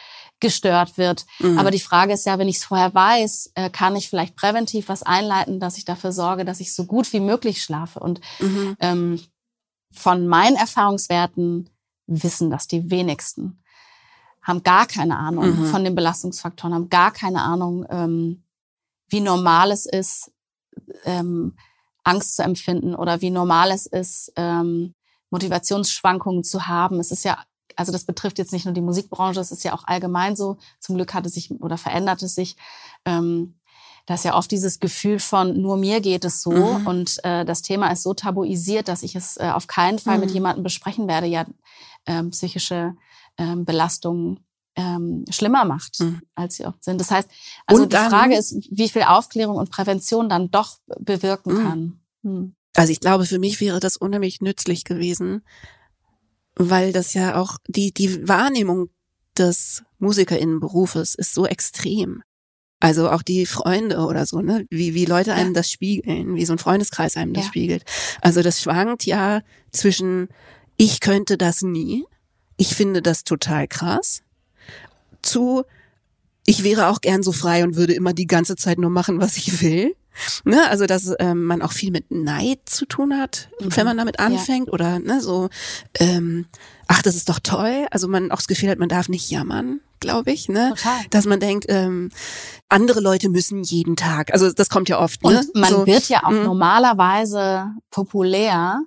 [0.40, 1.27] gestört wird.
[1.38, 1.59] Mhm.
[1.59, 4.88] Aber die Frage ist ja, wenn ich es vorher weiß, äh, kann ich vielleicht präventiv
[4.88, 8.01] was einleiten, dass ich dafür sorge, dass ich so gut wie möglich schlafe.
[8.01, 8.77] Und mhm.
[8.81, 9.20] ähm,
[9.92, 11.70] von meinen Erfahrungswerten
[12.07, 13.62] wissen das die wenigsten.
[14.42, 15.66] Haben gar keine Ahnung mhm.
[15.66, 18.44] von den Belastungsfaktoren, haben gar keine Ahnung, ähm,
[19.09, 20.31] wie normal es ist,
[21.05, 21.57] ähm,
[22.05, 24.94] Angst zu empfinden oder wie normal es ist, ähm,
[25.31, 27.01] Motivationsschwankungen zu haben.
[27.01, 27.42] Es ist ja
[27.77, 30.57] also das betrifft jetzt nicht nur die Musikbranche, es ist ja auch allgemein so.
[30.81, 32.57] Zum Glück hat es sich oder verändert es sich.
[33.05, 33.55] Ähm,
[34.07, 36.87] da ist ja oft dieses Gefühl von nur mir geht es so mhm.
[36.87, 40.21] und äh, das Thema ist so tabuisiert, dass ich es äh, auf keinen Fall mhm.
[40.21, 41.45] mit jemandem besprechen werde, ja
[42.07, 42.97] ähm, psychische
[43.37, 44.41] ähm, Belastungen
[44.77, 46.23] ähm, schlimmer macht, mhm.
[46.35, 47.01] als sie oft sind.
[47.01, 47.29] Das heißt,
[47.67, 51.62] also und die Frage ist, wie viel Aufklärung und Prävention dann doch bewirken mhm.
[51.62, 52.01] kann.
[52.23, 52.55] Mhm.
[52.77, 55.43] Also ich glaube, für mich wäre das unheimlich nützlich gewesen,
[56.57, 58.88] weil das ja auch die, die Wahrnehmung
[59.38, 62.23] des Musikerinnenberufes ist so extrem.
[62.81, 64.66] Also auch die Freunde oder so, ne?
[64.71, 67.49] Wie, wie Leute einem das spiegeln, wie so ein Freundeskreis einem das ja.
[67.49, 67.85] spiegelt.
[68.21, 69.42] Also das schwankt ja
[69.73, 70.29] zwischen,
[70.77, 72.05] ich könnte das nie,
[72.59, 74.23] ich finde das total krass,
[75.23, 75.64] zu,
[76.45, 79.37] ich wäre auch gern so frei und würde immer die ganze Zeit nur machen, was
[79.37, 79.95] ich will.
[80.44, 83.76] Ne, also dass ähm, man auch viel mit Neid zu tun hat, mhm.
[83.76, 84.72] wenn man damit anfängt ja.
[84.72, 85.48] oder ne, so,
[85.98, 86.46] ähm,
[86.88, 87.87] ach, das ist doch toll.
[87.90, 90.70] Also man auch das Gefühl hat, man darf nicht jammern, glaube ich, ne?
[90.70, 91.00] Total.
[91.11, 92.11] Dass man denkt, ähm,
[92.68, 94.33] andere Leute müssen jeden Tag.
[94.33, 95.22] Also das kommt ja oft.
[95.22, 95.40] Ne?
[95.40, 96.44] Und man so, wird ja auch mh.
[96.44, 98.81] normalerweise populär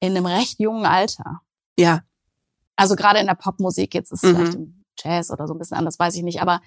[0.00, 1.40] in einem recht jungen Alter.
[1.78, 2.02] Ja.
[2.76, 4.36] Also gerade in der Popmusik, jetzt ist es mhm.
[4.36, 6.60] vielleicht im Jazz oder so ein bisschen anders, weiß ich nicht, aber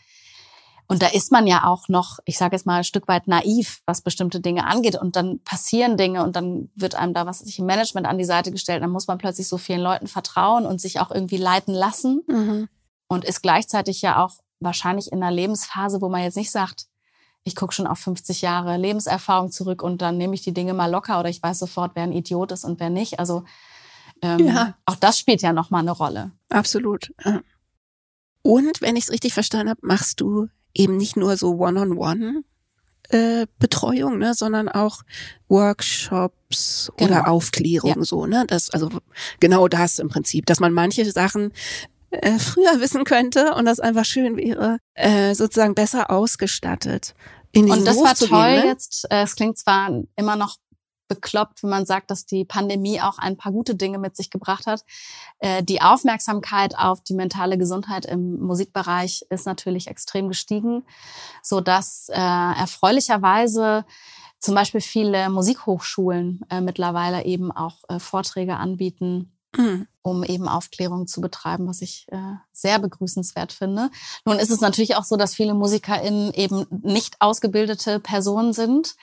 [0.92, 3.84] und da ist man ja auch noch, ich sage jetzt mal, ein Stück weit naiv,
[3.86, 4.96] was bestimmte Dinge angeht.
[4.96, 8.26] Und dann passieren Dinge und dann wird einem da was sich im Management an die
[8.26, 8.82] Seite gestellt.
[8.82, 12.24] Dann muss man plötzlich so vielen Leuten vertrauen und sich auch irgendwie leiten lassen.
[12.28, 12.70] Mhm.
[13.08, 16.88] Und ist gleichzeitig ja auch wahrscheinlich in einer Lebensphase, wo man jetzt nicht sagt,
[17.44, 20.90] ich gucke schon auf 50 Jahre Lebenserfahrung zurück und dann nehme ich die Dinge mal
[20.90, 23.20] locker oder ich weiß sofort, wer ein Idiot ist und wer nicht.
[23.20, 23.44] Also
[24.24, 24.74] ähm, ja.
[24.86, 26.32] auch das spielt ja nochmal eine Rolle.
[26.50, 27.14] Absolut.
[28.42, 32.44] Und wenn ich es richtig verstanden habe, machst du eben nicht nur so One-on-One
[33.10, 35.02] äh, Betreuung, ne, sondern auch
[35.48, 37.12] Workshops genau.
[37.12, 38.04] oder Aufklärung ja.
[38.04, 38.46] so, ne?
[38.48, 38.90] Das also
[39.40, 41.52] genau das im Prinzip, dass man manche Sachen
[42.12, 47.14] äh, früher wissen könnte und das einfach schön wäre, äh, sozusagen besser ausgestattet.
[47.52, 48.68] In und das Beruf war toll gehen, ne?
[48.68, 49.08] jetzt.
[49.10, 50.58] Äh, es klingt zwar immer noch
[51.10, 54.66] bekloppt, wenn man sagt, dass die Pandemie auch ein paar gute Dinge mit sich gebracht
[54.66, 54.86] hat.
[55.40, 60.86] Äh, die Aufmerksamkeit auf die mentale Gesundheit im Musikbereich ist natürlich extrem gestiegen,
[61.44, 63.84] so dass äh, erfreulicherweise
[64.40, 69.88] zum Beispiel viele Musikhochschulen äh, mittlerweile eben auch äh, Vorträge anbieten, mhm.
[70.02, 73.90] um eben Aufklärung zu betreiben, was ich äh, sehr begrüßenswert finde.
[74.26, 78.96] Nun ist es natürlich auch so, dass viele MusikerInnen eben nicht ausgebildete Personen sind.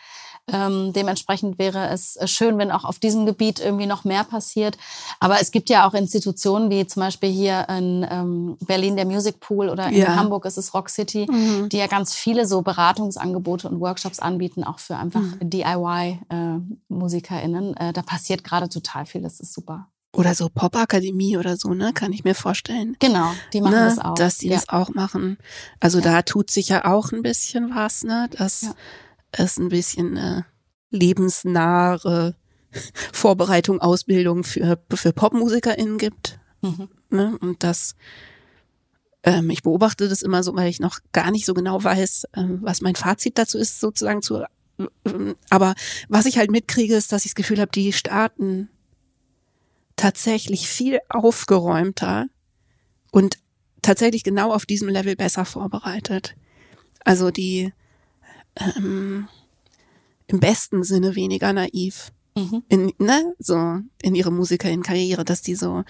[0.53, 4.79] Ähm, dementsprechend wäre es äh, schön, wenn auch auf diesem Gebiet irgendwie noch mehr passiert.
[5.19, 9.41] Aber es gibt ja auch Institutionen wie zum Beispiel hier in ähm, Berlin der Music
[9.41, 10.15] Pool oder in ja.
[10.15, 11.69] Hamburg ist es Rock City, mhm.
[11.69, 15.51] die ja ganz viele so Beratungsangebote und Workshops anbieten, auch für einfach mhm.
[15.51, 17.77] DIY-MusikerInnen.
[17.77, 19.89] Äh, äh, da passiert gerade total viel, das ist super.
[20.13, 21.93] Oder so Popakademie oder so, ne?
[21.93, 22.97] Kann ich mir vorstellen.
[23.01, 23.85] Genau, die machen ne?
[23.85, 24.15] das auch.
[24.15, 24.55] Dass die ja.
[24.55, 25.39] das auch machen.
[25.79, 26.05] Also ja.
[26.05, 28.29] da tut sich ja auch ein bisschen was, ne?
[28.31, 28.73] Das ja
[29.38, 30.42] es ein bisschen äh,
[30.90, 32.35] lebensnahe
[33.12, 36.38] Vorbereitung, Ausbildung für, für PopmusikerInnen gibt.
[36.62, 36.88] Mhm.
[37.11, 37.38] Ne?
[37.40, 37.94] Und das,
[39.22, 42.59] ähm, ich beobachte das immer so, weil ich noch gar nicht so genau weiß, ähm,
[42.62, 44.44] was mein Fazit dazu ist, sozusagen zu.
[45.05, 45.75] Ähm, aber
[46.09, 48.68] was ich halt mitkriege, ist, dass ich das Gefühl habe, die starten
[49.96, 52.27] tatsächlich viel aufgeräumter
[53.11, 53.38] und
[53.81, 56.35] tatsächlich genau auf diesem Level besser vorbereitet.
[57.05, 57.72] Also die
[58.57, 59.29] ähm,
[60.27, 62.12] im besten Sinne weniger naiv.
[62.37, 62.62] Mhm.
[62.69, 65.85] In, ne, so in ihre Musikerin-Karriere, dass die so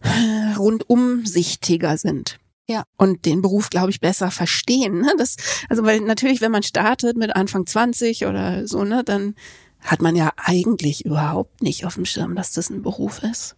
[0.00, 2.38] äh, rundumsichtiger sind.
[2.68, 2.84] Ja.
[2.96, 5.00] Und den Beruf, glaube ich, besser verstehen.
[5.00, 5.12] Ne?
[5.18, 5.36] Das,
[5.68, 9.34] also, weil natürlich, wenn man startet mit Anfang 20 oder so, ne, dann
[9.80, 13.56] hat man ja eigentlich überhaupt nicht auf dem Schirm, dass das ein Beruf ist.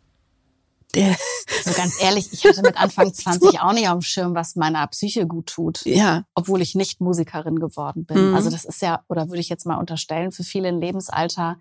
[0.94, 1.16] Der
[1.64, 4.86] so ganz ehrlich, ich hatte mit Anfang 20 auch nicht auf dem Schirm, was meiner
[4.88, 5.84] Psyche gut tut.
[5.84, 6.24] Ja.
[6.34, 8.30] Obwohl ich nicht Musikerin geworden bin.
[8.30, 8.34] Mhm.
[8.34, 11.56] Also das ist ja, oder würde ich jetzt mal unterstellen, für viele ein Lebensalter,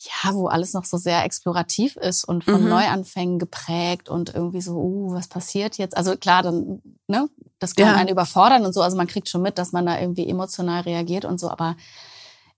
[0.00, 2.68] ja, wo alles noch so sehr explorativ ist und von mhm.
[2.68, 5.96] Neuanfängen geprägt und irgendwie so, uh, was passiert jetzt?
[5.96, 7.94] Also klar, dann, ne, das kann ja.
[7.94, 8.82] einen überfordern und so.
[8.82, 11.76] Also man kriegt schon mit, dass man da irgendwie emotional reagiert und so, aber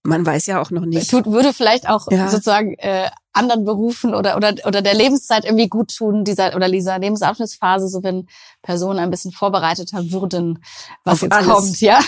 [0.06, 1.10] man weiß ja auch noch nicht.
[1.10, 2.28] Tut, würde vielleicht auch ja.
[2.28, 6.98] sozusagen äh, anderen Berufen oder, oder, oder der Lebenszeit irgendwie gut tun, dieser, oder dieser
[6.98, 8.26] Lebensabschnittsphase, so wenn
[8.62, 10.62] Personen ein bisschen vorbereiteter würden,
[11.04, 11.48] was auf jetzt alles.
[11.48, 12.00] kommt, ja.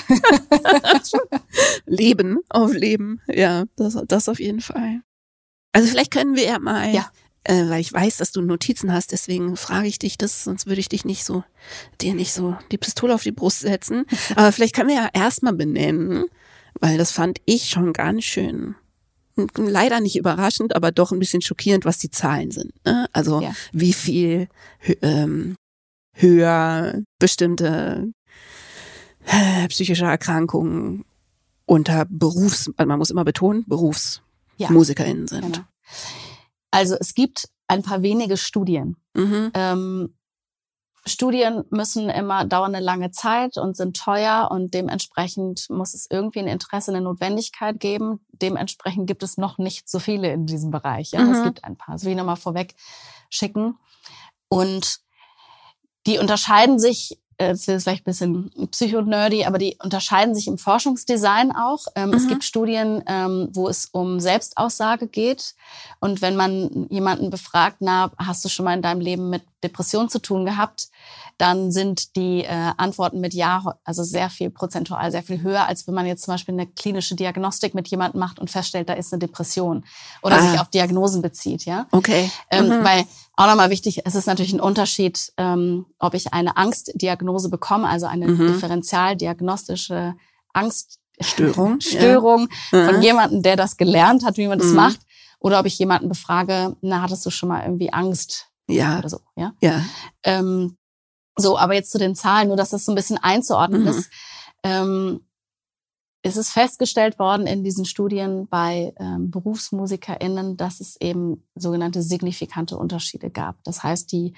[1.86, 5.02] Leben auf Leben, ja, das, das auf jeden Fall.
[5.72, 7.10] Also vielleicht können wir ja mal, ja.
[7.44, 10.80] Äh, weil ich weiß, dass du Notizen hast, deswegen frage ich dich das, sonst würde
[10.80, 11.44] ich dich nicht so,
[12.00, 14.04] dir nicht so die Pistole auf die Brust setzen.
[14.36, 16.24] Aber vielleicht können wir ja erstmal benennen,
[16.80, 18.74] weil das fand ich schon ganz schön
[19.56, 22.72] leider nicht überraschend, aber doch ein bisschen schockierend, was die Zahlen sind.
[22.84, 23.06] Ne?
[23.12, 23.52] Also ja.
[23.72, 24.48] wie viel
[25.02, 25.54] ähm,
[26.12, 28.12] höher bestimmte
[29.26, 31.04] äh, psychische Erkrankungen
[31.66, 35.28] unter Berufs, also man muss immer betonen, BerufsmusikerInnen ja.
[35.28, 35.52] sind.
[35.52, 35.64] Genau.
[36.70, 38.96] Also es gibt ein paar wenige Studien.
[39.14, 39.50] Mhm.
[39.54, 40.14] Ähm,
[41.06, 46.40] Studien müssen immer dauern eine lange Zeit und sind teuer und dementsprechend muss es irgendwie
[46.40, 48.20] ein Interesse, eine Notwendigkeit geben.
[48.32, 51.12] Dementsprechend gibt es noch nicht so viele in diesem Bereich.
[51.12, 51.32] Ja, mhm.
[51.32, 51.94] es gibt ein paar.
[51.94, 52.74] Das will ich nochmal vorweg
[53.30, 53.78] schicken.
[54.48, 55.00] Und
[56.06, 60.58] die unterscheiden sich äh, das ist vielleicht ein bisschen psychonerdy, aber die unterscheiden sich im
[60.58, 61.86] Forschungsdesign auch.
[61.94, 62.14] Ähm, mhm.
[62.14, 65.54] Es gibt Studien, ähm, wo es um Selbstaussage geht.
[66.00, 70.08] Und wenn man jemanden befragt, na, hast du schon mal in deinem Leben mit Depression
[70.08, 70.88] zu tun gehabt,
[71.38, 75.86] dann sind die äh, Antworten mit Ja, also sehr viel prozentual, sehr viel höher, als
[75.86, 79.12] wenn man jetzt zum Beispiel eine klinische Diagnostik mit jemandem macht und feststellt, da ist
[79.12, 79.84] eine Depression
[80.22, 80.40] oder ah.
[80.40, 81.86] sich auf Diagnosen bezieht, ja.
[81.92, 82.30] Okay.
[82.50, 82.84] Ähm, mhm.
[82.84, 83.04] Weil
[83.36, 88.06] auch nochmal wichtig, es ist natürlich ein Unterschied, ähm, ob ich eine Angstdiagnose bekomme, also
[88.06, 88.48] eine mhm.
[88.48, 90.14] differentialdiagnostische
[90.52, 92.86] Angststörung Störung ja.
[92.86, 93.02] von mhm.
[93.02, 94.76] jemandem, der das gelernt hat, wie man das mhm.
[94.76, 95.00] macht,
[95.40, 98.48] oder ob ich jemanden befrage, na, hattest du schon mal irgendwie Angst?
[98.68, 98.98] Ja.
[98.98, 99.52] Oder so, ja.
[99.60, 99.82] Ja.
[100.24, 100.77] Ähm,
[101.38, 103.88] so, aber jetzt zu den Zahlen, nur dass das so ein bisschen einzuordnen mhm.
[103.88, 104.10] ist.
[104.62, 105.20] Ähm,
[106.22, 112.76] es ist festgestellt worden in diesen Studien bei ähm, BerufsmusikerInnen, dass es eben sogenannte signifikante
[112.76, 113.62] Unterschiede gab.
[113.64, 114.34] Das heißt, die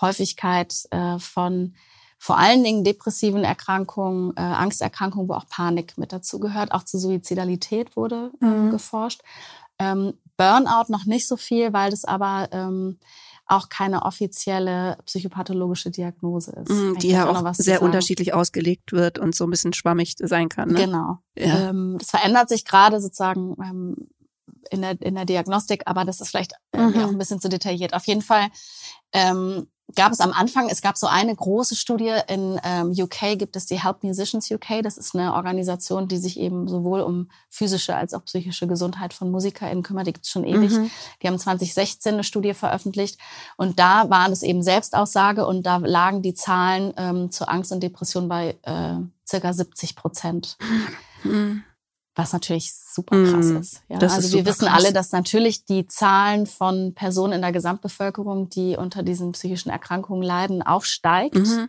[0.00, 1.74] Häufigkeit äh, von
[2.18, 6.98] vor allen Dingen depressiven Erkrankungen, äh, Angsterkrankungen, wo auch Panik mit dazu gehört, auch zu
[6.98, 8.70] Suizidalität wurde äh, mhm.
[8.70, 9.22] geforscht.
[9.78, 12.98] Ähm, Burnout noch nicht so viel, weil das aber ähm,
[13.52, 16.70] auch keine offizielle psychopathologische Diagnose ist.
[16.70, 20.70] Mm, die ja auch sehr unterschiedlich ausgelegt wird und so ein bisschen schwammig sein kann.
[20.70, 20.86] Ne?
[20.86, 21.18] Genau.
[21.36, 21.68] Ja.
[21.68, 24.08] Ähm, das verändert sich gerade sozusagen ähm,
[24.70, 26.96] in, der, in der Diagnostik, aber das ist vielleicht mhm.
[26.96, 27.94] auch ein bisschen zu detailliert.
[27.94, 28.48] Auf jeden Fall
[29.12, 33.56] ähm, gab es am Anfang, es gab so eine große Studie in ähm, UK, gibt
[33.56, 34.82] es die Help Musicians UK.
[34.82, 39.30] Das ist eine Organisation, die sich eben sowohl um physische als auch psychische Gesundheit von
[39.30, 40.06] MusikerInnen kümmert.
[40.06, 40.72] Die gibt es schon ewig.
[40.72, 40.90] Mhm.
[41.22, 43.18] Die haben 2016 eine Studie veröffentlicht
[43.56, 47.82] und da waren es eben Selbstaussage und da lagen die Zahlen ähm, zu Angst und
[47.82, 48.94] Depression bei äh,
[49.26, 50.56] circa 70 Prozent.
[51.24, 51.64] Mhm
[52.14, 53.82] was natürlich super krass mm, ist.
[53.88, 54.84] Ja, also wir wissen krass.
[54.84, 60.22] alle, dass natürlich die Zahlen von Personen in der Gesamtbevölkerung, die unter diesen psychischen Erkrankungen
[60.22, 61.36] leiden, aufsteigt.
[61.36, 61.68] Mhm.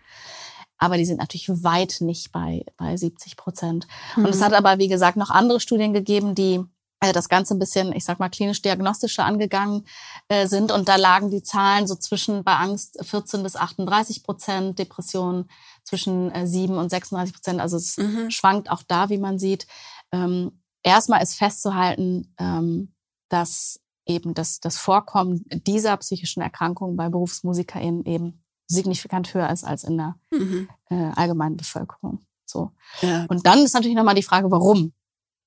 [0.77, 3.87] Aber die sind natürlich weit nicht bei, bei 70 Prozent.
[4.17, 4.25] Mhm.
[4.25, 4.45] Und es mhm.
[4.45, 6.59] hat aber, wie gesagt, noch andere Studien gegeben, die
[6.99, 9.85] äh, das Ganze ein bisschen, ich sag mal, klinisch-diagnostischer angegangen
[10.27, 10.73] äh, sind.
[10.73, 15.49] Und da lagen die Zahlen so zwischen bei Angst 14 bis 38 Prozent, Depression
[15.83, 17.61] zwischen äh, 7 und 36 Prozent.
[17.61, 18.29] Also es mhm.
[18.29, 19.67] schwankt auch da, wie man sieht
[20.13, 22.93] ähm, erstmal ist festzuhalten, ähm,
[23.29, 29.83] dass eben das, das Vorkommen dieser psychischen Erkrankung bei BerufsmusikerInnen eben signifikant höher ist als
[29.83, 30.69] in der mhm.
[30.89, 32.25] äh, allgemeinen Bevölkerung.
[32.45, 32.71] So.
[33.01, 33.25] Ja.
[33.25, 34.93] Und dann ist natürlich nochmal die Frage, warum?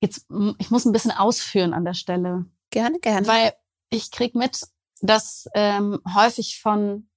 [0.00, 0.26] Jetzt,
[0.58, 2.46] ich muss ein bisschen ausführen an der Stelle.
[2.70, 3.26] Gerne, gerne.
[3.26, 3.52] Weil
[3.90, 4.66] ich krieg mit,
[5.00, 7.08] dass ähm, häufig von,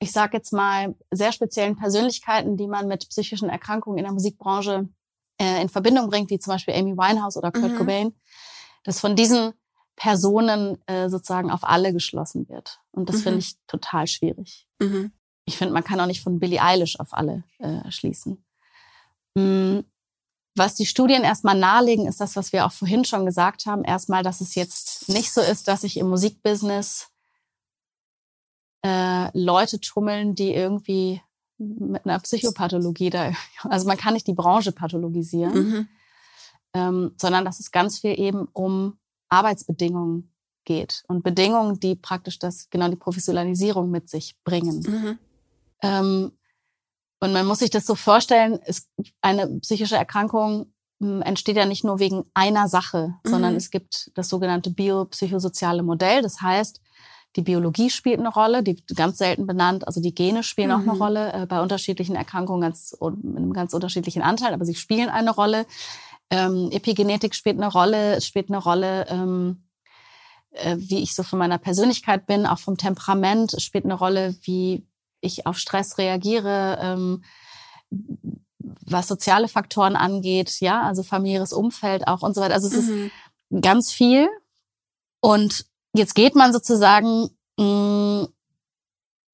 [0.00, 4.88] ich sag jetzt mal, sehr speziellen Persönlichkeiten, die man mit psychischen Erkrankungen in der Musikbranche
[5.38, 7.78] äh, in Verbindung bringt, wie zum Beispiel Amy Winehouse oder Kurt mhm.
[7.78, 8.14] Cobain,
[8.84, 9.52] dass von diesen
[9.96, 12.80] Personen äh, sozusagen auf alle geschlossen wird.
[12.92, 13.22] Und das mhm.
[13.22, 14.66] finde ich total schwierig.
[14.78, 15.12] Mhm.
[15.46, 18.44] Ich finde, man kann auch nicht von Billie Eilish auf alle äh, schließen.
[19.34, 19.84] Mhm.
[20.54, 23.84] Was die Studien erstmal nahelegen, ist das, was wir auch vorhin schon gesagt haben.
[23.84, 27.08] Erstmal, dass es jetzt nicht so ist, dass sich im Musikbusiness
[28.82, 31.20] äh, Leute tummeln, die irgendwie
[31.58, 33.32] mit einer Psychopathologie da.
[33.62, 35.88] Also man kann nicht die Branche pathologisieren, mhm.
[36.74, 40.32] ähm, sondern dass es ganz viel eben um Arbeitsbedingungen
[40.64, 44.80] geht und Bedingungen, die praktisch das genau die Professionalisierung mit sich bringen.
[44.80, 45.18] Mhm.
[45.82, 46.32] Ähm,
[47.20, 48.88] und man muss sich das so vorstellen: es,
[49.22, 53.28] Eine psychische Erkrankung hm, entsteht ja nicht nur wegen einer Sache, mhm.
[53.28, 56.22] sondern es gibt das sogenannte biopsychosoziale Modell.
[56.22, 56.80] Das heißt,
[57.36, 60.74] die Biologie spielt eine Rolle, die ganz selten benannt, also die Gene spielen mhm.
[60.74, 61.02] auch eine mhm.
[61.02, 65.30] Rolle äh, bei unterschiedlichen Erkrankungen ganz, mit einem ganz unterschiedlichen Anteil, aber sie spielen eine
[65.30, 65.66] Rolle.
[66.30, 69.06] Ähm, Epigenetik spielt eine Rolle, spielt eine Rolle.
[69.08, 69.62] Ähm,
[70.52, 74.86] äh, wie ich so von meiner Persönlichkeit bin, auch vom Temperament, spielt eine Rolle, wie
[75.20, 77.24] ich auf Stress reagiere, ähm,
[78.60, 82.54] was soziale Faktoren angeht, ja, also familiäres Umfeld auch und so weiter.
[82.54, 83.10] Also es mhm.
[83.50, 84.28] ist ganz viel.
[85.20, 85.66] Und
[85.98, 88.28] jetzt geht man sozusagen mh, mm,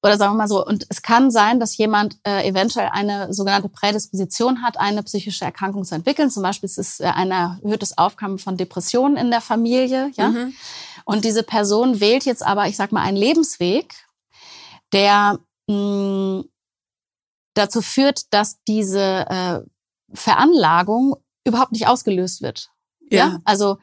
[0.03, 3.69] oder sagen wir mal so, und es kann sein, dass jemand äh, eventuell eine sogenannte
[3.69, 6.29] Prädisposition hat, eine psychische Erkrankung zu entwickeln.
[6.29, 10.11] Zum Beispiel ist es äh, ein erhöhtes Aufkommen von Depressionen in der Familie.
[10.15, 10.27] Ja?
[10.27, 10.53] Mhm.
[11.05, 13.93] Und diese Person wählt jetzt aber, ich sag mal, einen Lebensweg,
[14.91, 16.49] der mh, mm,
[17.53, 19.59] dazu führt, dass diese äh,
[20.13, 22.71] Veranlagung überhaupt nicht ausgelöst wird.
[23.09, 23.39] Ja, ja?
[23.45, 23.77] also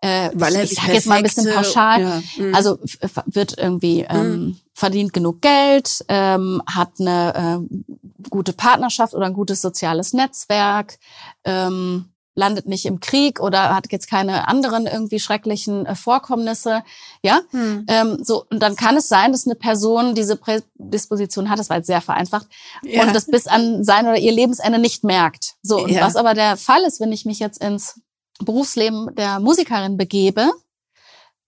[0.00, 2.22] äh, Weil er ich sage jetzt mal ein bisschen pauschal, ja.
[2.36, 2.54] mhm.
[2.54, 2.78] also
[3.24, 4.60] wird irgendwie ähm, mhm.
[4.74, 10.98] verdient genug Geld, ähm, hat eine äh, gute Partnerschaft oder ein gutes soziales Netzwerk,
[11.44, 16.82] ähm, landet nicht im Krieg oder hat jetzt keine anderen irgendwie schrecklichen äh, Vorkommnisse,
[17.22, 17.86] ja, hm.
[17.88, 21.78] ähm, so und dann kann es sein, dass eine Person diese Prädisposition hat, das war
[21.78, 22.48] jetzt sehr vereinfacht
[22.82, 23.02] ja.
[23.02, 25.54] und das bis an sein oder ihr Lebensende nicht merkt.
[25.62, 26.02] So und ja.
[26.02, 28.00] was aber der Fall ist, wenn ich mich jetzt ins
[28.40, 30.50] Berufsleben der Musikerin begebe,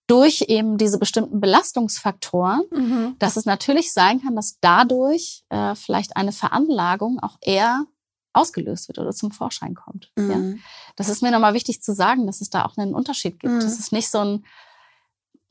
[0.07, 3.15] durch eben diese bestimmten Belastungsfaktoren, mhm.
[3.19, 7.85] dass es natürlich sein kann, dass dadurch äh, vielleicht eine Veranlagung auch eher
[8.31, 10.11] ausgelöst wird oder zum Vorschein kommt.
[10.15, 10.31] Mhm.
[10.31, 10.63] Ja?
[10.95, 13.53] Das ist mir nochmal wichtig zu sagen, dass es da auch einen Unterschied gibt.
[13.53, 13.59] Mhm.
[13.59, 14.45] Das ist nicht so ein,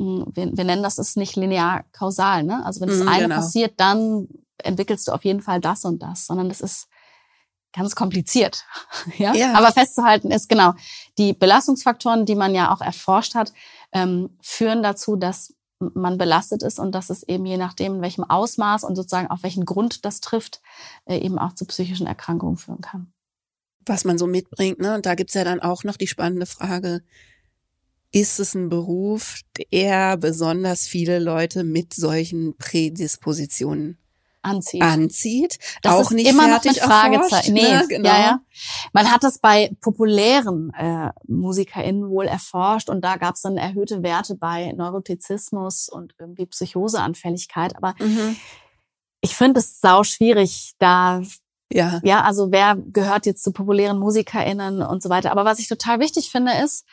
[0.01, 2.43] hm, wir, wir nennen das ist nicht linear kausal.
[2.43, 2.65] Ne?
[2.65, 3.37] Also wenn das mhm, eine genau.
[3.37, 6.89] passiert, dann entwickelst du auf jeden Fall das und das, sondern das ist
[7.77, 8.65] ganz kompliziert.
[9.19, 9.35] ja?
[9.35, 9.55] ja?
[9.55, 10.75] Aber festzuhalten ist genau,
[11.19, 13.53] die Belastungsfaktoren, die man ja auch erforscht hat,
[13.93, 18.25] ähm, führen dazu, dass man belastet ist und dass es eben je nachdem, in welchem
[18.25, 20.63] Ausmaß und sozusagen auf welchen Grund das trifft,
[21.05, 23.13] äh, eben auch zu psychischen Erkrankungen führen kann.
[23.85, 24.95] Was man so mitbringt, ne?
[24.95, 27.03] Und da gibt's ja dann auch noch die spannende Frage,
[28.11, 29.41] ist es ein Beruf,
[29.73, 33.99] der besonders viele Leute mit solchen Prädispositionen
[34.47, 34.83] anzieht.
[34.83, 35.59] Anzieht.
[35.83, 37.55] Das auch nicht immer noch mit Fragezeichen.
[37.55, 37.87] Nee, ne?
[37.89, 38.09] genau.
[38.09, 38.41] ja, ja.
[38.93, 44.03] Man hat das bei populären äh, MusikerInnen wohl erforscht und da gab es dann erhöhte
[44.03, 47.77] Werte bei Neurotizismus und irgendwie Psychoseanfälligkeit.
[47.77, 48.37] Aber mhm.
[49.21, 51.23] ich finde es sau schwierig, da
[51.73, 52.01] ja.
[52.05, 55.33] Ja, also wer gehört jetzt zu populären MusikerInnen und so weiter.
[55.33, 56.85] Aber was ich total wichtig finde, ist,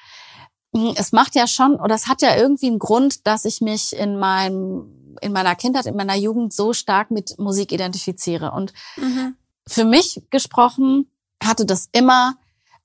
[0.96, 4.18] es macht ja schon, oder es hat ja irgendwie einen Grund, dass ich mich in
[4.18, 8.52] meinem in meiner Kindheit, in meiner Jugend so stark mit Musik identifiziere.
[8.52, 9.36] Und mhm.
[9.68, 11.10] für mich gesprochen
[11.42, 12.36] hatte das immer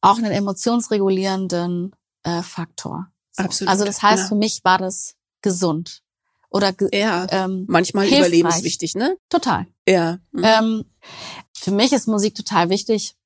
[0.00, 3.10] auch einen emotionsregulierenden äh, Faktor.
[3.32, 3.44] So.
[3.44, 3.70] Absolut.
[3.70, 4.28] Also das heißt, ja.
[4.28, 6.02] für mich war das gesund
[6.50, 8.28] oder ja, ähm, manchmal hilfreich.
[8.28, 9.16] überlebenswichtig, ne?
[9.28, 9.66] Total.
[9.86, 10.18] Ja.
[10.32, 10.44] Mhm.
[10.44, 10.84] Ähm,
[11.54, 13.16] für mich ist Musik total wichtig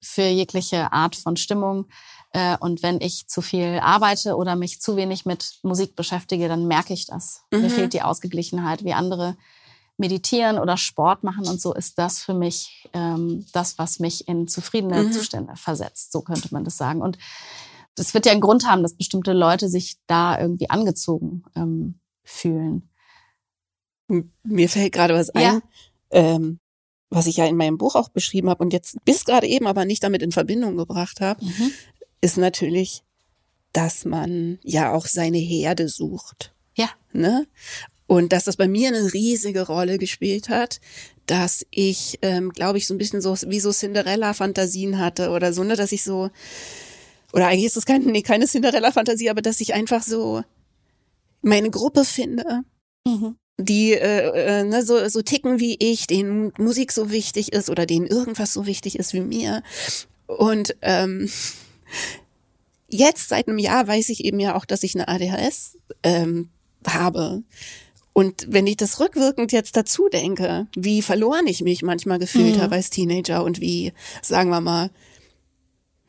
[0.00, 1.86] für jegliche Art von Stimmung.
[2.32, 6.66] Äh, und wenn ich zu viel arbeite oder mich zu wenig mit Musik beschäftige, dann
[6.66, 7.42] merke ich das.
[7.50, 7.62] Mhm.
[7.62, 9.36] Mir fehlt die Ausgeglichenheit, wie andere
[9.96, 14.46] meditieren oder Sport machen und so ist das für mich ähm, das, was mich in
[14.46, 15.12] zufriedene mhm.
[15.12, 16.12] Zustände versetzt.
[16.12, 17.02] So könnte man das sagen.
[17.02, 17.18] Und
[17.96, 22.90] das wird ja einen Grund haben, dass bestimmte Leute sich da irgendwie angezogen ähm, fühlen.
[24.44, 25.60] Mir fällt gerade was ein, ja.
[26.10, 26.60] ähm,
[27.10, 29.84] was ich ja in meinem Buch auch beschrieben habe und jetzt bis gerade eben aber
[29.84, 31.44] nicht damit in Verbindung gebracht habe.
[31.44, 31.72] Mhm
[32.20, 33.02] ist natürlich,
[33.72, 36.54] dass man ja auch seine Herde sucht.
[36.74, 36.90] Ja.
[37.12, 37.46] Ne?
[38.06, 40.80] Und dass das bei mir eine riesige Rolle gespielt hat,
[41.26, 45.62] dass ich, ähm, glaube ich, so ein bisschen so wie so Cinderella-Fantasien hatte oder so,
[45.62, 46.30] ne, dass ich so,
[47.34, 50.42] oder eigentlich ist es kein, nee, keine Cinderella-Fantasie, aber dass ich einfach so
[51.42, 52.62] meine Gruppe finde,
[53.06, 53.36] mhm.
[53.58, 57.84] die äh, äh, ne, so, so ticken wie ich, denen Musik so wichtig ist oder
[57.84, 59.62] denen irgendwas so wichtig ist wie mir.
[60.26, 61.28] Und ähm,
[62.88, 66.48] Jetzt seit einem Jahr weiß ich eben ja auch, dass ich eine ADHS ähm,
[66.86, 67.42] habe.
[68.12, 72.62] Und wenn ich das rückwirkend jetzt dazu denke, wie verloren ich mich manchmal gefühlt mhm.
[72.62, 74.90] habe als Teenager und wie, sagen wir mal,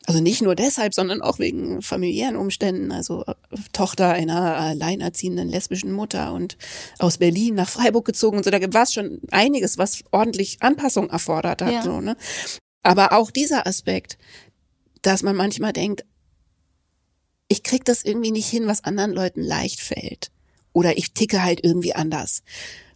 [0.06, 3.34] also nicht nur deshalb, sondern auch wegen familiären Umständen, also äh,
[3.72, 6.56] Tochter einer alleinerziehenden lesbischen Mutter und
[6.98, 11.10] aus Berlin nach Freiburg gezogen und so, da war es schon einiges, was ordentlich Anpassung
[11.10, 11.72] erfordert hat.
[11.72, 11.82] Ja.
[11.82, 12.16] So, ne?
[12.82, 14.18] Aber auch dieser Aspekt,
[15.02, 16.04] dass man manchmal denkt,
[17.48, 20.30] ich krieg das irgendwie nicht hin, was anderen Leuten leicht fällt.
[20.72, 22.42] Oder ich ticke halt irgendwie anders.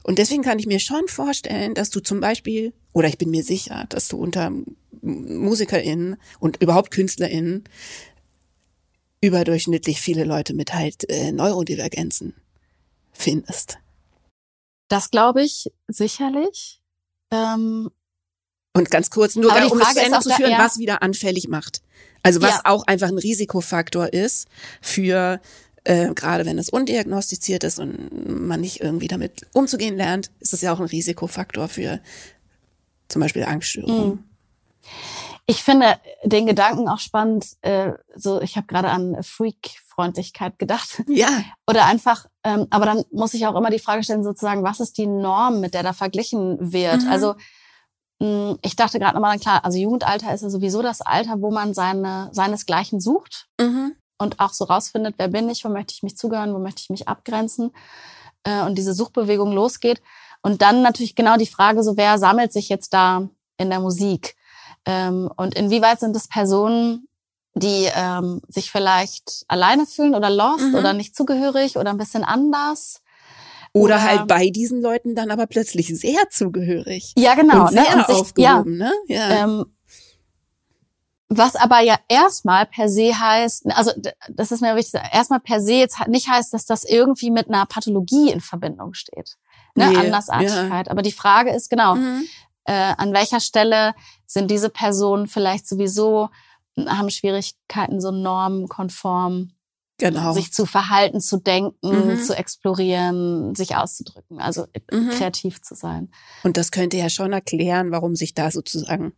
[0.05, 3.43] Und deswegen kann ich mir schon vorstellen, dass du zum Beispiel, oder ich bin mir
[3.43, 4.53] sicher, dass du unter
[5.01, 7.65] MusikerInnen und überhaupt KünstlerInnen
[9.21, 12.35] überdurchschnittlich viele Leute mit halt äh, Neurodivergenzen
[13.13, 13.79] findest.
[14.89, 16.83] Das glaube ich sicherlich.
[17.31, 17.91] Ähm,
[18.75, 21.81] und ganz kurz, nur um es zu Ende zu führen, da, was wieder anfällig macht.
[22.23, 22.61] Also was ja.
[22.65, 24.49] auch einfach ein Risikofaktor ist
[24.81, 25.41] für
[25.87, 30.63] Äh, gerade wenn es undiagnostiziert ist und man nicht irgendwie damit umzugehen lernt, ist es
[30.63, 32.01] ja auch ein Risikofaktor für
[33.09, 34.09] zum Beispiel Angststörungen.
[34.09, 34.25] Mhm.
[35.47, 37.49] Ich finde den Gedanken auch spannend.
[37.61, 41.03] Äh, so, ich habe gerade an Freak-Freundlichkeit gedacht.
[41.07, 41.29] Ja.
[41.69, 44.97] Oder einfach, ähm, aber dann muss ich auch immer die Frage stellen, sozusagen, was ist
[44.97, 47.03] die Norm, mit der da verglichen wird?
[47.03, 47.09] Mhm.
[47.11, 47.35] Also
[48.19, 52.29] ich dachte gerade nochmal, klar, also Jugendalter ist ja sowieso das Alter, wo man seine
[52.33, 53.95] seinesgleichen sucht mhm.
[54.19, 56.91] und auch so rausfindet, wer bin ich, wo möchte ich mich zugehören, wo möchte ich
[56.91, 57.73] mich abgrenzen
[58.45, 60.01] äh, und diese Suchbewegung losgeht.
[60.43, 64.37] Und dann natürlich genau die Frage, so wer sammelt sich jetzt da in der Musik?
[64.87, 67.09] Ähm, und inwieweit sind es Personen,
[67.55, 70.75] die ähm, sich vielleicht alleine fühlen oder lost mhm.
[70.75, 73.01] oder nicht zugehörig oder ein bisschen anders?
[73.75, 77.13] Oder, oder, halt bei diesen Leuten dann aber plötzlich sehr zugehörig.
[77.17, 77.67] Ja, genau.
[77.67, 77.97] Und ne, sehr ne?
[77.97, 78.93] und sich, aufgehoben, ja, ne?
[79.09, 79.45] Ja.
[79.45, 79.65] Ähm,
[81.29, 83.91] was aber ja erstmal per se heißt, also
[84.31, 87.67] das ist mir wichtig, erstmal per se jetzt nicht heißt, dass das irgendwie mit einer
[87.67, 89.37] Pathologie in Verbindung steht.
[89.75, 89.91] Ne?
[89.91, 90.87] Nee, Andersartigkeit.
[90.87, 90.91] Ja.
[90.93, 92.25] Aber die Frage ist genau, mhm
[92.65, 93.95] äh, an welcher Stelle
[94.27, 96.31] sind diese Personen vielleicht sowieso,
[96.77, 99.53] haben Schwierigkeiten, so normkonform
[99.99, 100.33] genau.
[100.33, 102.23] sich zu verhalten, zu denken, mhm.
[102.23, 105.11] zu explorieren, sich auszudrücken, also mhm.
[105.11, 106.11] kreativ zu sein.
[106.43, 109.13] Und das könnte ja schon erklären, warum sich da sozusagen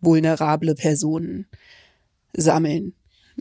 [0.00, 1.46] vulnerable Personen
[2.36, 2.94] sammeln.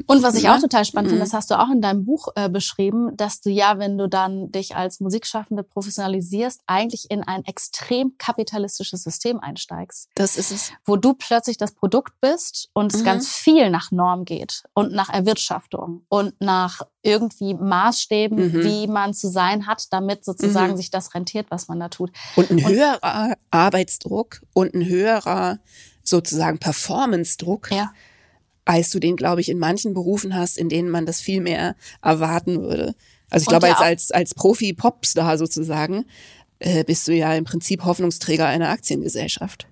[0.08, 0.56] Und was ich ja.
[0.56, 1.16] auch total spannend mhm.
[1.16, 4.08] finde, das hast du auch in deinem Buch äh, beschrieben, dass du ja, wenn du
[4.08, 10.10] dann dich als Musikschaffende professionalisierst, eigentlich in ein extrem kapitalistisches System einsteigst.
[10.16, 10.72] Das ist es.
[10.86, 13.06] Wo du plötzlich das Produkt bist und es mhm.
[13.06, 18.64] ganz viel nach Norm geht und nach Erwirtschaftung und nach irgendwie Maßstäben, mhm.
[18.64, 20.78] wie man zu sein hat, damit sozusagen mhm.
[20.78, 22.12] sich das rentiert, was man da tut.
[22.36, 25.60] Und ein höherer Arbeitsdruck und ein höherer
[26.04, 27.72] sozusagen Performance-Druck.
[27.72, 27.92] Ja
[28.66, 31.76] als du den, glaube ich, in manchen Berufen hast, in denen man das viel mehr
[32.02, 32.96] erwarten würde.
[33.30, 36.06] Also ich glaube, als, als, als Profi-Popstar sozusagen
[36.60, 39.68] äh, bist du ja im Prinzip Hoffnungsträger einer Aktiengesellschaft.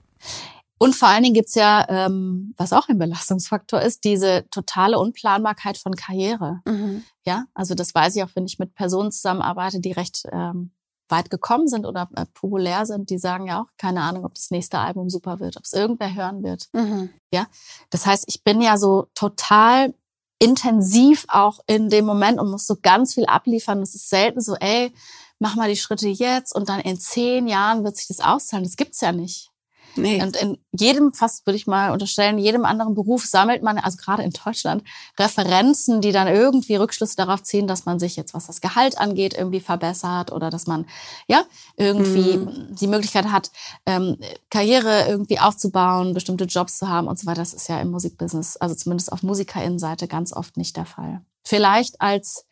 [0.78, 5.78] Und vor allen Dingen gibt's ja, ähm, was auch ein Belastungsfaktor ist, diese totale Unplanbarkeit
[5.78, 6.62] von Karriere.
[6.66, 7.04] Mhm.
[7.24, 10.72] Ja, also das weiß ich auch, wenn ich mit Personen zusammenarbeite, die recht ähm,
[11.12, 14.52] weit gekommen sind oder äh, populär sind, die sagen ja auch, keine Ahnung, ob das
[14.52, 16.70] nächste Album super wird, ob es irgendwer hören wird.
[16.74, 17.10] Mhm.
[17.34, 17.48] Ja,
[17.90, 19.94] das heißt, ich bin ja so total
[20.40, 23.82] intensiv auch in dem Moment und muss so ganz viel abliefern.
[23.82, 24.92] Es ist selten so, ey,
[25.38, 28.64] mach mal die Schritte jetzt und dann in zehn Jahren wird sich das auszahlen.
[28.64, 29.51] Das gibt's ja nicht.
[29.96, 30.22] Nee.
[30.22, 34.24] Und in jedem, fast würde ich mal unterstellen, jedem anderen Beruf sammelt man, also gerade
[34.24, 34.84] in Deutschland,
[35.20, 39.34] Referenzen, die dann irgendwie Rückschlüsse darauf ziehen, dass man sich jetzt, was das Gehalt angeht,
[39.38, 40.86] irgendwie verbessert oder dass man
[41.28, 41.44] ja
[41.78, 42.76] irgendwie mhm.
[42.76, 43.52] die Möglichkeit hat,
[43.86, 44.18] ähm,
[44.50, 47.42] Karriere irgendwie aufzubauen, bestimmte Jobs zu haben und so weiter.
[47.42, 51.22] Das ist ja im Musikbusiness, also zumindest auf MusikerInnenseite ganz oft nicht der Fall.
[51.44, 52.46] Vielleicht als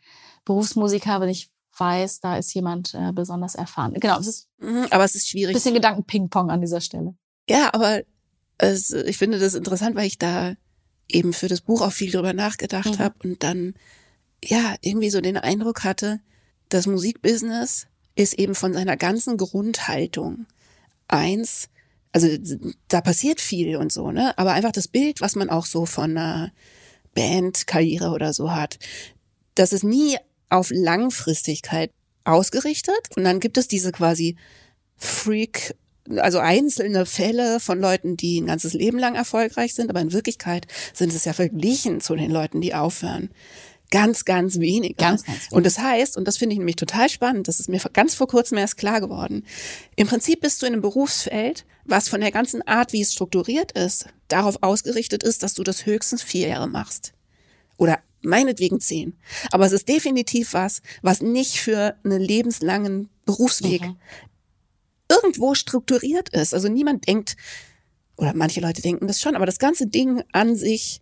[0.45, 3.93] Berufsmusiker, wenn ich weiß, da ist jemand äh, besonders erfahren.
[3.93, 5.53] Genau, es ist, mhm, aber es ist schwierig.
[5.53, 7.15] Bisschen Gedanken-Ping-Pong an dieser Stelle.
[7.49, 8.03] Ja, aber
[8.59, 10.53] es, ich finde das interessant, weil ich da
[11.07, 12.99] eben für das Buch auch viel drüber nachgedacht mhm.
[12.99, 13.73] habe und dann
[14.43, 16.19] ja irgendwie so den Eindruck hatte,
[16.69, 20.45] das Musikbusiness ist eben von seiner ganzen Grundhaltung
[21.07, 21.69] eins,
[22.11, 22.27] also
[22.87, 24.37] da passiert viel und so, ne?
[24.37, 26.51] Aber einfach das Bild, was man auch so von einer
[27.15, 28.77] Bandkarriere oder so hat,
[29.55, 30.17] das ist nie
[30.49, 31.91] auf Langfristigkeit
[32.23, 33.09] ausgerichtet.
[33.15, 34.37] Und dann gibt es diese quasi
[34.97, 35.75] Freak
[36.18, 40.68] also einzelne Fälle von Leuten, die ein ganzes Leben lang erfolgreich sind, aber in Wirklichkeit
[40.93, 43.30] sind es ja verglichen zu den Leuten, die aufhören.
[43.91, 44.93] Ganz, ganz wenige.
[44.95, 45.51] Ganz, ganz wenig.
[45.51, 48.28] Und das heißt, und das finde ich nämlich total spannend, das ist mir ganz vor
[48.28, 49.45] kurzem erst klar geworden.
[49.95, 53.72] Im Prinzip bist du in einem Berufsfeld, was von der ganzen Art, wie es strukturiert
[53.72, 57.14] ist, darauf ausgerichtet ist, dass du das höchstens vier Jahre machst.
[57.78, 59.14] Oder meinetwegen zehn.
[59.51, 63.95] Aber es ist definitiv was, was nicht für einen lebenslangen Berufsweg mhm
[65.10, 66.53] irgendwo strukturiert ist.
[66.53, 67.36] Also niemand denkt,
[68.18, 71.01] oder manche Leute denken das schon, aber das ganze Ding an sich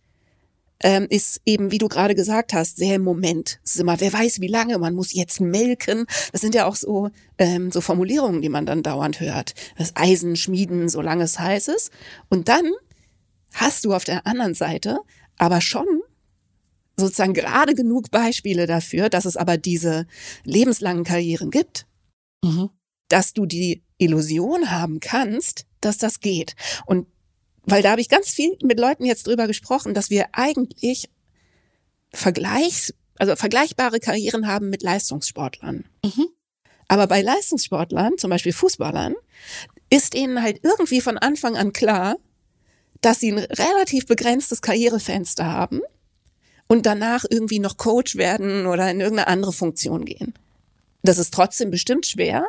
[0.83, 3.59] ähm, ist eben, wie du gerade gesagt hast, sehr im Moment.
[3.63, 6.05] Es ist immer, wer weiß wie lange, man muss jetzt melken.
[6.31, 9.53] Das sind ja auch so, ähm, so Formulierungen, die man dann dauernd hört.
[9.77, 11.91] Das Eisen schmieden, solange es heiß ist.
[12.29, 12.71] Und dann
[13.53, 14.99] hast du auf der anderen Seite
[15.37, 15.87] aber schon
[16.95, 20.05] sozusagen gerade genug Beispiele dafür, dass es aber diese
[20.43, 21.87] lebenslangen Karrieren gibt.
[22.43, 22.69] Mhm
[23.07, 26.55] dass du die Illusion haben kannst, dass das geht.
[26.85, 27.07] Und
[27.63, 31.09] weil da habe ich ganz viel mit Leuten jetzt drüber gesprochen, dass wir eigentlich
[32.13, 35.85] Vergleichs, also vergleichbare Karrieren haben mit Leistungssportlern.
[36.03, 36.27] Mhm.
[36.87, 39.15] Aber bei Leistungssportlern, zum Beispiel Fußballern,
[39.89, 42.15] ist ihnen halt irgendwie von Anfang an klar,
[43.01, 45.81] dass sie ein relativ begrenztes Karrierefenster haben
[46.67, 50.33] und danach irgendwie noch Coach werden oder in irgendeine andere Funktion gehen.
[51.03, 52.47] Das ist trotzdem bestimmt schwer,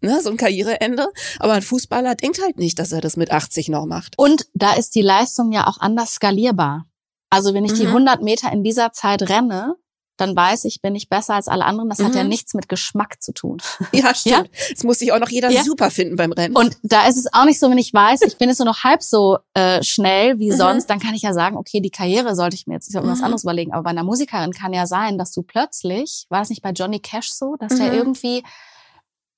[0.00, 1.08] ne, so ein Karriereende.
[1.38, 4.18] Aber ein Fußballer denkt halt nicht, dass er das mit 80 noch macht.
[4.18, 6.86] Und da ist die Leistung ja auch anders skalierbar.
[7.30, 7.76] Also wenn ich mhm.
[7.76, 9.76] die 100 Meter in dieser Zeit renne,
[10.18, 11.88] dann weiß ich, bin ich besser als alle anderen.
[11.88, 12.06] Das mhm.
[12.06, 12.28] hat ja mhm.
[12.28, 13.58] nichts mit Geschmack zu tun.
[13.92, 14.34] Ja, stimmt.
[14.36, 14.44] Ja?
[14.74, 15.62] Das muss sich auch noch jeder ja?
[15.64, 16.54] super finden beim Rennen.
[16.56, 18.84] Und da ist es auch nicht so, wenn ich weiß, ich bin jetzt nur noch
[18.84, 20.56] halb so äh, schnell wie mhm.
[20.56, 23.24] sonst, dann kann ich ja sagen, okay, die Karriere sollte ich mir jetzt irgendwas mhm.
[23.24, 23.72] anderes überlegen.
[23.72, 27.00] Aber bei einer Musikerin kann ja sein, dass du plötzlich, war es nicht bei Johnny
[27.00, 27.98] Cash so, dass der mhm.
[27.98, 28.42] irgendwie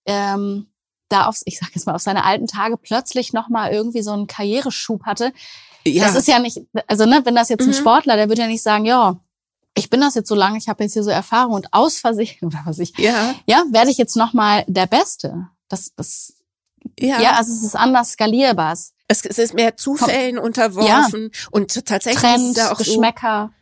[0.07, 0.67] ähm,
[1.09, 4.27] da auf, ich sag jetzt mal, auf seine alten Tage plötzlich nochmal irgendwie so einen
[4.27, 5.33] Karriereschub hatte.
[5.85, 6.05] Ja.
[6.05, 7.75] Das ist ja nicht, also ne, wenn das jetzt ein mhm.
[7.75, 9.19] Sportler, der würde ja nicht sagen, ja,
[9.75, 12.37] ich bin das jetzt so lange, ich habe jetzt hier so Erfahrung und aus Versehen
[12.43, 15.49] oder was ich, ja, ja werde ich jetzt nochmal der Beste.
[15.69, 16.35] Das, das,
[16.99, 17.21] ja.
[17.21, 18.73] ja, also es ist anders skalierbar.
[18.73, 18.93] Es,
[19.25, 21.49] es ist mehr Zufällen Komm, unterworfen ja.
[21.51, 23.53] und tatsächlich Trend, ist da auch Geschmäcker.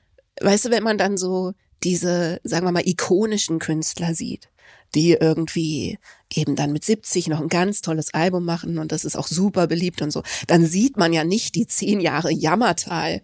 [0.40, 4.48] So, weißt du, wenn man dann so diese, sagen wir mal, ikonischen Künstler sieht,
[4.94, 5.98] die irgendwie
[6.34, 9.66] eben dann mit 70 noch ein ganz tolles Album machen und das ist auch super
[9.66, 13.22] beliebt und so, dann sieht man ja nicht die zehn Jahre Jammertal,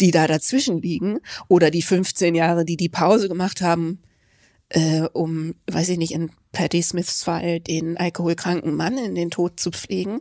[0.00, 4.00] die da dazwischen liegen oder die 15 Jahre, die die Pause gemacht haben,
[4.70, 9.60] äh, um, weiß ich nicht, in Patty Smiths Fall den alkoholkranken Mann in den Tod
[9.60, 10.20] zu pflegen.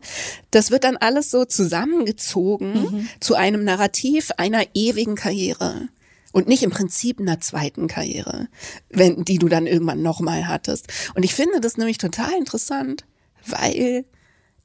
[0.51, 3.09] Das wird dann alles so zusammengezogen mhm.
[3.19, 5.89] zu einem Narrativ einer ewigen Karriere
[6.31, 8.47] und nicht im Prinzip einer zweiten Karriere,
[8.89, 10.87] wenn die du dann irgendwann nochmal hattest.
[11.15, 13.05] Und ich finde das nämlich total interessant,
[13.45, 14.05] weil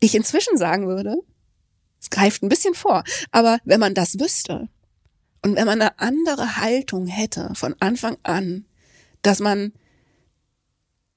[0.01, 1.17] ich inzwischen sagen würde,
[2.01, 4.69] es greift ein bisschen vor, aber wenn man das wüsste
[5.43, 8.67] und wenn man eine andere Haltung hätte von Anfang an,
[9.23, 9.73] dass man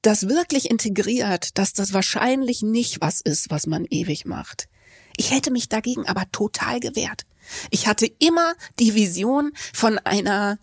[0.01, 4.69] das wirklich integriert, dass das wahrscheinlich nicht was ist, was man ewig macht.
[5.17, 7.25] Ich hätte mich dagegen aber total gewehrt.
[7.69, 10.59] Ich hatte immer die Vision von einer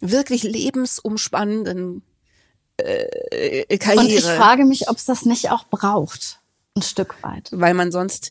[0.00, 2.02] wirklich lebensumspannenden
[2.78, 4.04] äh, Karriere.
[4.04, 6.40] Und ich frage mich, ob es das nicht auch braucht,
[6.76, 7.50] ein Stück weit.
[7.52, 8.30] Weil man sonst,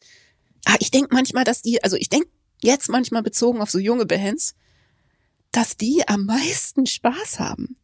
[0.66, 2.30] ah, ich denke manchmal, dass die, also ich denke
[2.62, 4.56] jetzt manchmal bezogen auf so junge Bands,
[5.52, 7.78] dass die am meisten Spaß haben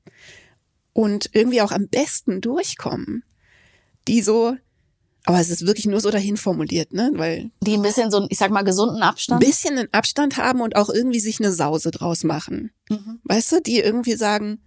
[0.93, 3.23] und irgendwie auch am besten durchkommen.
[4.07, 4.55] Die so
[5.25, 7.11] aber es ist wirklich nur so dahin formuliert, ne?
[7.15, 9.41] Weil die ein bisschen so, ich sag mal, gesunden Abstand.
[9.41, 12.71] Ein bisschen einen Abstand haben und auch irgendwie sich eine Sause draus machen.
[12.89, 13.19] Mhm.
[13.23, 14.59] Weißt du, die irgendwie sagen,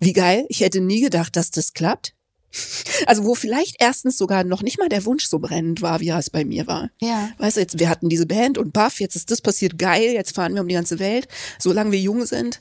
[0.00, 2.14] wie geil, ich hätte nie gedacht, dass das klappt.
[3.06, 6.18] Also wo vielleicht erstens sogar noch nicht mal der Wunsch so brennend war, wie er
[6.18, 6.90] es bei mir war.
[7.00, 7.30] Ja.
[7.38, 10.36] Weißt du, jetzt, wir hatten diese Band und Buff, jetzt ist das passiert, geil, jetzt
[10.36, 11.26] fahren wir um die ganze Welt,
[11.58, 12.60] solange wir jung sind.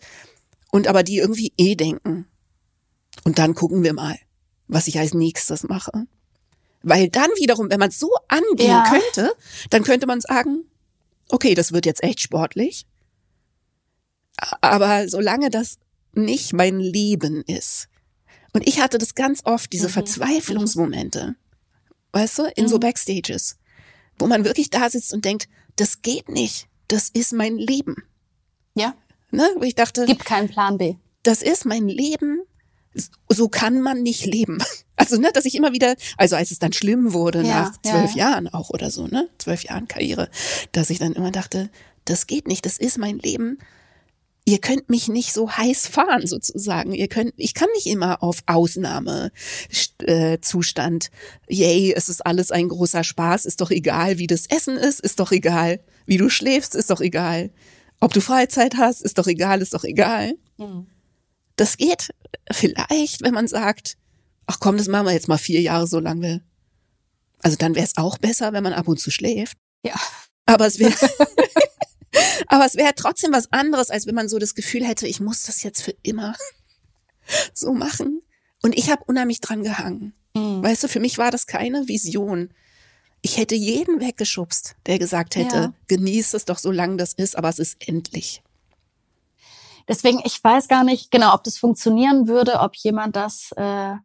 [0.71, 2.25] Und aber die irgendwie eh denken.
[3.23, 4.17] Und dann gucken wir mal,
[4.67, 6.07] was ich als nächstes mache.
[6.83, 8.85] Weil dann wiederum, wenn man es so angehen ja.
[8.89, 9.33] könnte,
[9.69, 10.65] dann könnte man sagen,
[11.29, 12.85] okay, das wird jetzt echt sportlich.
[14.61, 15.77] Aber solange das
[16.13, 17.87] nicht mein Leben ist.
[18.53, 19.93] Und ich hatte das ganz oft, diese mhm.
[19.93, 21.35] Verzweiflungsmomente,
[22.11, 22.69] weißt du, in mhm.
[22.69, 23.57] so Backstages,
[24.19, 27.95] wo man wirklich da sitzt und denkt, das geht nicht, das ist mein Leben.
[28.75, 28.95] Ja.
[29.31, 29.49] Ne?
[29.55, 30.95] Wo ich dachte, gibt keinen Plan B.
[31.23, 32.40] Das ist mein Leben
[33.29, 34.59] so kann man nicht leben.
[34.97, 38.13] Also, ne, dass ich immer wieder, also als es dann schlimm wurde, ja, nach zwölf
[38.13, 38.29] ja.
[38.29, 40.29] Jahren auch oder so, ne, zwölf Jahren Karriere,
[40.73, 41.71] dass ich dann immer dachte,
[42.05, 43.57] das geht nicht, das ist mein Leben.
[44.45, 46.93] Ihr könnt mich nicht so heiß fahren, sozusagen.
[46.93, 51.09] Ihr könnt, ich kann nicht immer auf Ausnahmezustand.
[51.47, 54.99] Äh, Yay, es ist alles ein großer Spaß, ist doch egal, wie das Essen ist,
[54.99, 55.79] ist doch egal.
[56.05, 57.49] Wie du schläfst, ist doch egal.
[57.99, 60.35] Ob du Freizeit hast, ist doch egal, ist doch egal.
[60.57, 60.85] Mhm.
[61.61, 62.09] Das geht
[62.51, 63.95] vielleicht, wenn man sagt,
[64.47, 66.41] ach komm, das machen wir jetzt mal vier Jahre so lange.
[67.43, 69.59] Also dann wäre es auch besser, wenn man ab und zu schläft.
[69.85, 69.93] Ja.
[70.47, 70.91] Aber es wäre
[72.47, 75.43] aber es wäre trotzdem was anderes, als wenn man so das Gefühl hätte, ich muss
[75.43, 76.35] das jetzt für immer
[77.53, 78.23] so machen.
[78.63, 80.15] Und ich habe unheimlich dran gehangen.
[80.33, 80.63] Mhm.
[80.63, 82.55] Weißt du, für mich war das keine Vision.
[83.21, 85.73] Ich hätte jeden weggeschubst, der gesagt hätte, ja.
[85.89, 88.41] genieß es doch so lange das ist, aber es ist endlich.
[89.87, 93.95] Deswegen, ich weiß gar nicht genau, ob das funktionieren würde, ob jemand das äh,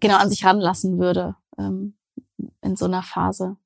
[0.00, 1.96] genau an sich ranlassen würde ähm,
[2.62, 3.56] in so einer Phase.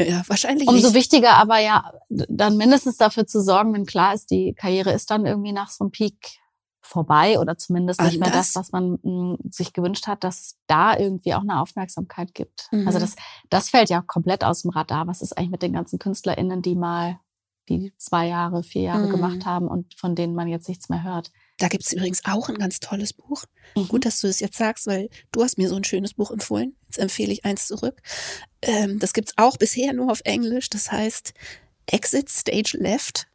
[0.00, 0.68] Ja, wahrscheinlich.
[0.68, 0.96] Umso nicht.
[0.96, 5.24] wichtiger aber ja, dann mindestens dafür zu sorgen, wenn klar ist, die Karriere ist dann
[5.24, 6.40] irgendwie nach so einem Peak
[6.80, 10.58] vorbei oder zumindest nicht mehr das, was man mh, hm, sich gewünscht hat, dass es
[10.66, 12.68] da irgendwie auch eine Aufmerksamkeit gibt.
[12.70, 12.86] Also mhm.
[12.86, 13.16] Also das,
[13.48, 15.06] das fällt ja komplett aus dem Radar.
[15.06, 17.18] Was ist eigentlich mit den ganzen KünstlerInnen, die mal
[17.68, 19.10] die zwei Jahre, vier Jahre mhm.
[19.10, 21.30] gemacht haben und von denen man jetzt nichts mehr hört.
[21.58, 23.44] Da gibt's übrigens auch ein ganz tolles Buch.
[23.76, 23.88] Mhm.
[23.88, 26.76] Gut, dass du es jetzt sagst, weil du hast mir so ein schönes Buch empfohlen.
[26.86, 28.00] Jetzt empfehle ich eins zurück.
[28.62, 30.68] Ähm, das gibt's auch bisher nur auf Englisch.
[30.70, 31.32] Das heißt
[31.86, 33.26] Exit Stage Left.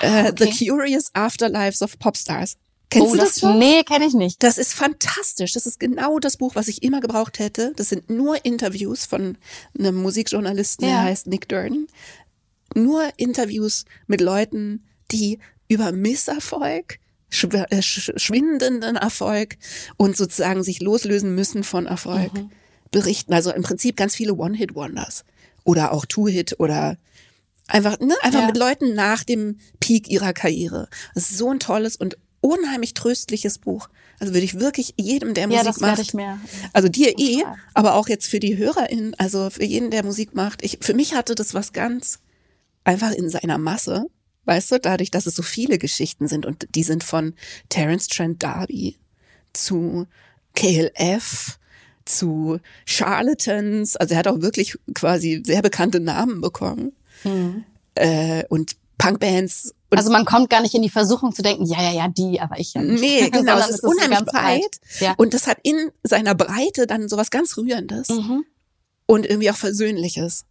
[0.00, 0.50] Äh, okay.
[0.52, 2.56] The Curious Afterlives of Popstars.
[2.90, 3.58] Kennst oh, du das, das schon?
[3.58, 4.42] Nee, kenne ich nicht.
[4.42, 5.52] Das ist fantastisch.
[5.52, 7.72] Das ist genau das Buch, was ich immer gebraucht hätte.
[7.76, 9.36] Das sind nur Interviews von
[9.76, 10.94] einem Musikjournalisten, ja.
[10.94, 11.88] der heißt Nick Durden.
[12.74, 15.38] Nur Interviews mit Leuten, die
[15.68, 16.98] über Misserfolg,
[17.30, 19.56] äh, schwindenden Erfolg
[19.96, 22.50] und sozusagen sich loslösen müssen von Erfolg mhm.
[22.90, 23.32] berichten.
[23.32, 25.24] Also im Prinzip ganz viele One-Hit-Wonders
[25.64, 26.96] oder auch Two-Hit oder
[27.66, 28.46] einfach, ne, einfach ja.
[28.46, 30.88] mit Leuten nach dem Peak ihrer Karriere.
[31.14, 33.88] Das ist so ein tolles und unheimlich tröstliches Buch.
[34.20, 35.98] Also würde ich wirklich jedem, der Musik ja, das macht.
[35.98, 36.38] Ich mehr.
[36.72, 37.42] Also dir eh,
[37.72, 40.62] aber auch jetzt für die HörerInnen, also für jeden, der Musik macht.
[40.62, 42.20] Ich, für mich hatte das was ganz
[42.84, 44.06] einfach in seiner Masse.
[44.44, 47.34] Weißt du, dadurch, dass es so viele Geschichten sind und die sind von
[47.70, 48.96] Terence Trent D'Arby
[49.52, 50.06] zu
[50.54, 51.58] KLF
[52.04, 53.96] zu Charlatans.
[53.96, 56.92] Also er hat auch wirklich quasi sehr bekannte Namen bekommen.
[57.24, 57.64] Mhm.
[57.94, 61.80] Äh, und Punkbands und also man kommt gar nicht in die Versuchung zu denken, ja,
[61.80, 63.00] ja, ja, die, aber ich ja nicht.
[63.00, 64.80] Nee, genau, es ist unheimlich breit.
[64.98, 65.14] Ja.
[65.16, 68.44] Und das hat in seiner Breite dann sowas ganz Rührendes mhm.
[69.06, 70.46] und irgendwie auch Versöhnliches.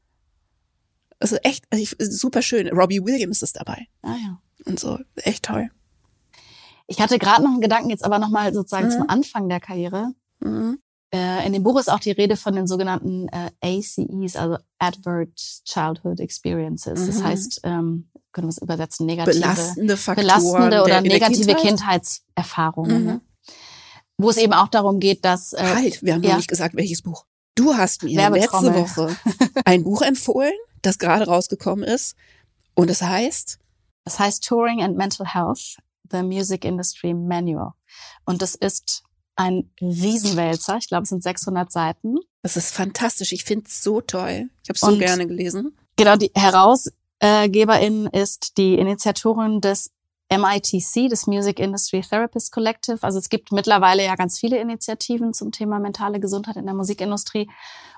[1.24, 2.68] Also echt, also super schön.
[2.68, 3.88] Robbie Williams ist dabei.
[4.02, 4.42] Ah ja.
[4.66, 5.70] Und so, echt toll.
[6.86, 8.92] Ich hatte gerade noch einen Gedanken, jetzt aber nochmal sozusagen mhm.
[8.92, 10.10] zum Anfang der Karriere.
[10.42, 10.80] Mhm.
[11.14, 15.64] Äh, in dem Buch ist auch die Rede von den sogenannten äh, ACEs, also Adverse
[15.64, 17.08] Childhood Experiences.
[17.08, 17.24] Das mhm.
[17.24, 21.62] heißt, ähm, können wir es übersetzen, negative, belastende, Faktoren belastende oder negative Kindheit?
[21.62, 23.06] Kindheitserfahrungen.
[23.06, 23.22] Mhm.
[24.18, 25.54] Wo es eben auch darum geht, dass.
[25.54, 26.32] Äh, halt, wir haben ja.
[26.32, 27.26] noch nicht gesagt, welches Buch.
[27.56, 29.16] Du hast mir letzte Woche
[29.66, 30.52] ein Buch empfohlen,
[30.84, 32.16] das gerade rausgekommen ist.
[32.76, 33.60] Und es heißt?
[34.06, 35.78] Es heißt Touring and Mental Health,
[36.12, 37.72] The Music Industry Manual.
[38.26, 39.04] Und das ist
[39.36, 40.78] ein Riesenwälzer.
[40.78, 42.18] Ich glaube, es sind 600 Seiten.
[42.42, 43.32] Das ist fantastisch.
[43.32, 44.50] Ich finde es so toll.
[44.62, 45.76] Ich habe es so gerne gelesen.
[45.96, 49.92] Genau, die heraus Geberin ist die Initiatorin des
[50.32, 53.00] MITC, des Music Industry Therapist Collective.
[53.02, 57.50] Also es gibt mittlerweile ja ganz viele Initiativen zum Thema mentale Gesundheit in der Musikindustrie.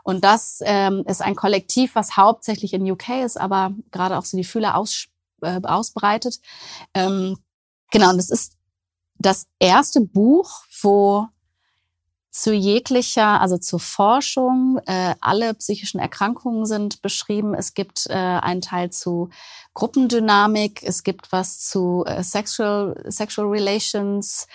[0.03, 4.37] Und das ähm, ist ein Kollektiv, was hauptsächlich in UK ist, aber gerade auch so
[4.37, 5.07] die Fühler aus,
[5.41, 6.39] äh, ausbreitet.
[6.93, 7.37] Ähm,
[7.91, 8.57] genau, und das ist
[9.17, 11.27] das erste Buch, wo
[12.35, 14.77] zu jeglicher, also zur Forschung.
[14.87, 17.53] Äh, alle psychischen Erkrankungen sind beschrieben.
[17.53, 19.29] Es gibt äh, einen Teil zu
[19.73, 20.83] Gruppendynamik.
[20.83, 24.47] Es gibt was zu äh, Sexual, Sexual Relations,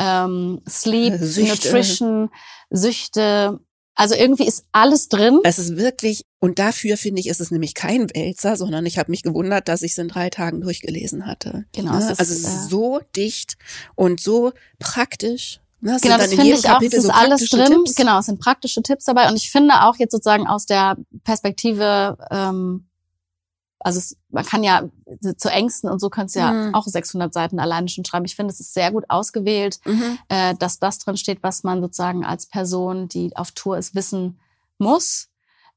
[0.00, 1.68] ähm, Sleep, Süchte.
[1.68, 2.30] Nutrition,
[2.70, 3.60] Süchte.
[3.94, 5.38] Also irgendwie ist alles drin.
[5.44, 9.12] Es ist wirklich, und dafür finde ich, ist es nämlich kein Wälzer, sondern ich habe
[9.12, 11.66] mich gewundert, dass ich es in drei Tagen durchgelesen hatte.
[11.72, 11.92] Genau.
[11.92, 11.98] Ne?
[11.98, 13.58] Es ist, also es ist äh, so dicht
[13.94, 17.66] und so praktisch Ne, genau, das finde ich auch, es ist so alles drin.
[17.66, 17.94] Tipps.
[17.94, 19.28] Genau, es sind praktische Tipps dabei.
[19.28, 22.88] Und ich finde auch jetzt sozusagen aus der Perspektive, ähm,
[23.78, 24.88] also es, man kann ja
[25.36, 26.74] zu Ängsten und so kannst ja mhm.
[26.74, 28.24] auch 600 Seiten alleine schon schreiben.
[28.24, 30.18] Ich finde, es ist sehr gut ausgewählt, mhm.
[30.28, 34.40] äh, dass das drin steht, was man sozusagen als Person, die auf Tour ist, wissen
[34.78, 35.28] muss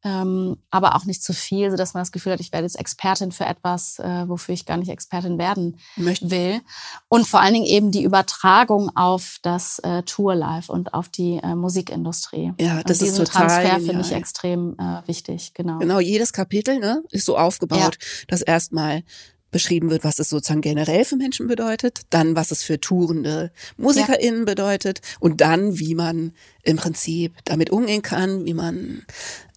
[0.03, 2.79] ähm, aber auch nicht zu viel, so dass man das Gefühl hat, ich werde jetzt
[2.79, 6.31] Expertin für etwas, äh, wofür ich gar nicht Expertin werden Möchten.
[6.31, 6.61] will.
[7.07, 11.55] Und vor allen Dingen eben die Übertragung auf das äh, Tourlife und auf die äh,
[11.55, 12.53] Musikindustrie.
[12.59, 15.79] Ja, das und ist total Transfer finde ich extrem äh, wichtig, genau.
[15.79, 18.25] Genau, jedes Kapitel ne, ist so aufgebaut, ja.
[18.27, 19.03] dass erstmal
[19.51, 24.41] beschrieben wird, was es sozusagen generell für Menschen bedeutet, dann was es für tourende MusikerInnen
[24.41, 24.45] ja.
[24.45, 26.33] bedeutet und dann, wie man
[26.63, 29.05] im Prinzip damit umgehen kann, wie man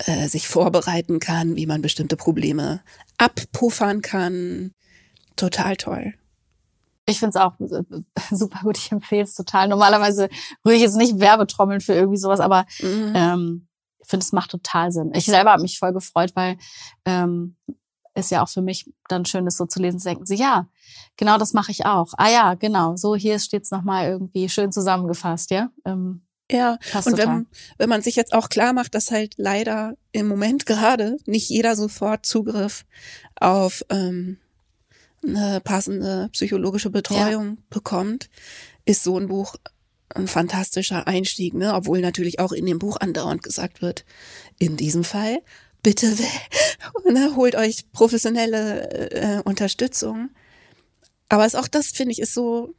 [0.07, 2.82] äh, sich vorbereiten kann, wie man bestimmte Probleme
[3.18, 4.72] abpuffern kann.
[5.36, 6.14] Total toll.
[7.07, 7.55] Ich finde es auch
[8.30, 8.78] super gut.
[8.78, 9.68] Ich empfehle es total.
[9.68, 10.28] Normalerweise
[10.64, 13.12] rühre ich jetzt nicht Werbetrommeln für irgendwie sowas, aber mhm.
[13.14, 13.68] ähm,
[14.01, 15.12] ich finde, es macht total Sinn.
[15.14, 16.59] Ich selber habe mich voll gefreut, weil
[17.07, 17.57] ähm,
[18.14, 20.68] ist ja auch für mich dann schön, das so zu lesen, zu denken, sie, ja,
[21.16, 22.12] genau das mache ich auch.
[22.16, 25.70] Ah ja, genau, so hier steht's nochmal irgendwie schön zusammengefasst, ja.
[25.84, 27.46] Ähm, ja, und wenn,
[27.78, 31.74] wenn man sich jetzt auch klar macht, dass halt leider im Moment gerade nicht jeder
[31.74, 32.84] sofort Zugriff
[33.36, 34.38] auf ähm,
[35.26, 37.62] eine passende psychologische Betreuung ja.
[37.70, 38.28] bekommt,
[38.84, 39.56] ist so ein Buch
[40.10, 41.74] ein fantastischer Einstieg, ne?
[41.74, 44.04] obwohl natürlich auch in dem Buch andauernd gesagt wird,
[44.58, 45.40] in diesem Fall
[45.85, 46.16] bitte
[47.09, 50.30] ne, holt euch professionelle äh, Unterstützung.
[51.28, 52.74] Aber es auch das finde ich ist so,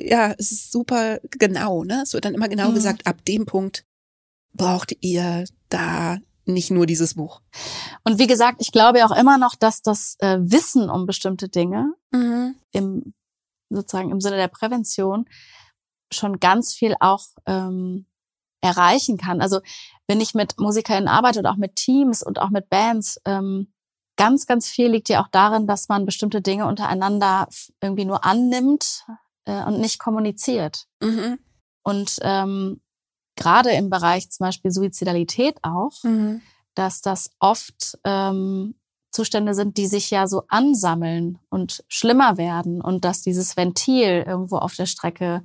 [0.00, 2.02] ja, es ist super genau, ne?
[2.02, 2.74] Es wird dann immer genau mhm.
[2.74, 3.84] gesagt, ab dem Punkt
[4.52, 7.40] braucht ihr da nicht nur dieses Buch.
[8.04, 11.92] Und wie gesagt, ich glaube auch immer noch, dass das äh, Wissen um bestimmte Dinge
[12.12, 12.56] mhm.
[12.72, 13.14] im
[13.68, 15.26] sozusagen im Sinne der Prävention
[16.12, 18.06] schon ganz viel auch ähm,
[18.66, 19.40] erreichen kann.
[19.40, 19.60] Also
[20.06, 23.72] wenn ich mit MusikerInnen arbeite oder auch mit Teams und auch mit Bands, ähm,
[24.16, 27.48] ganz, ganz viel liegt ja auch darin, dass man bestimmte Dinge untereinander
[27.82, 29.04] irgendwie nur annimmt
[29.44, 30.86] äh, und nicht kommuniziert.
[31.00, 31.38] Mhm.
[31.82, 32.80] Und ähm,
[33.36, 36.42] gerade im Bereich zum Beispiel Suizidalität auch, mhm.
[36.74, 38.74] dass das oft ähm,
[39.10, 44.58] Zustände sind, die sich ja so ansammeln und schlimmer werden und dass dieses Ventil irgendwo
[44.58, 45.44] auf der Strecke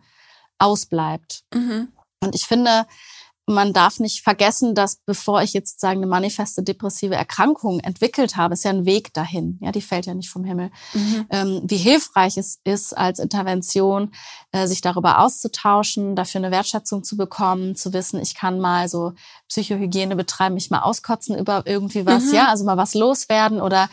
[0.57, 1.43] ausbleibt.
[1.53, 1.89] Mhm.
[2.21, 2.85] Und ich finde,
[3.51, 8.53] man darf nicht vergessen, dass bevor ich jetzt sagen eine manifeste depressive Erkrankung entwickelt habe,
[8.53, 9.59] ist ja ein Weg dahin.
[9.61, 10.71] Ja, die fällt ja nicht vom Himmel.
[10.93, 11.25] Mhm.
[11.29, 14.11] Ähm, wie hilfreich es ist als Intervention,
[14.51, 19.13] äh, sich darüber auszutauschen, dafür eine Wertschätzung zu bekommen, zu wissen, ich kann mal so
[19.47, 22.35] Psychohygiene betreiben, mich mal auskotzen über irgendwie was, mhm.
[22.35, 23.89] ja, also mal was loswerden oder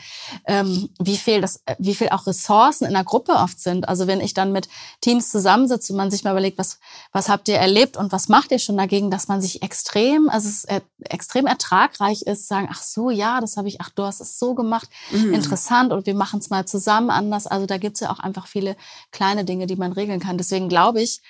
[0.46, 3.88] ähm, wie viel das, wie viel auch Ressourcen in der Gruppe oft sind.
[3.88, 4.68] Also wenn ich dann mit
[5.00, 6.78] Teams zusammensitze und man sich mal überlegt, was
[7.12, 10.48] was habt ihr erlebt und was macht ihr schon dagegen, dass man sich extrem, also
[10.48, 14.20] es er, extrem ertragreich ist, sagen, ach so, ja, das habe ich, ach du hast
[14.20, 15.34] es so gemacht, mhm.
[15.34, 17.46] interessant und wir machen es mal zusammen anders.
[17.46, 18.76] Also da gibt es ja auch einfach viele
[19.10, 20.38] kleine Dinge, die man regeln kann.
[20.38, 21.20] Deswegen glaube ich,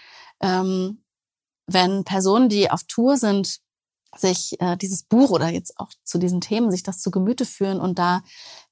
[0.40, 1.02] ähm,
[1.66, 3.60] wenn Personen, die auf Tour sind,
[4.16, 7.80] sich äh, dieses Buch oder jetzt auch zu diesen Themen sich das zu Gemüte führen
[7.80, 8.22] und da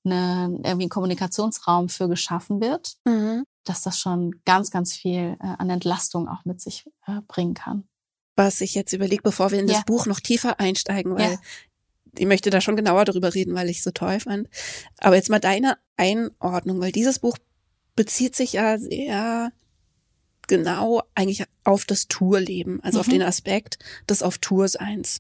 [0.05, 3.45] eine, irgendwie ein Kommunikationsraum für geschaffen wird, mhm.
[3.65, 7.87] dass das schon ganz, ganz viel äh, an Entlastung auch mit sich äh, bringen kann.
[8.37, 11.41] Was ich jetzt überlege, bevor wir in das Buch noch tiefer einsteigen, weil ja.
[12.19, 14.49] ich möchte da schon genauer darüber reden, weil ich so toll fand.
[14.99, 17.39] Aber jetzt mal deine Einordnung, weil dieses Buch
[17.95, 19.53] bezieht sich ja sehr
[20.47, 23.01] genau eigentlich auf das Tourleben, also mhm.
[23.01, 23.79] auf den Aspekt
[24.09, 25.19] des auf Tourseins.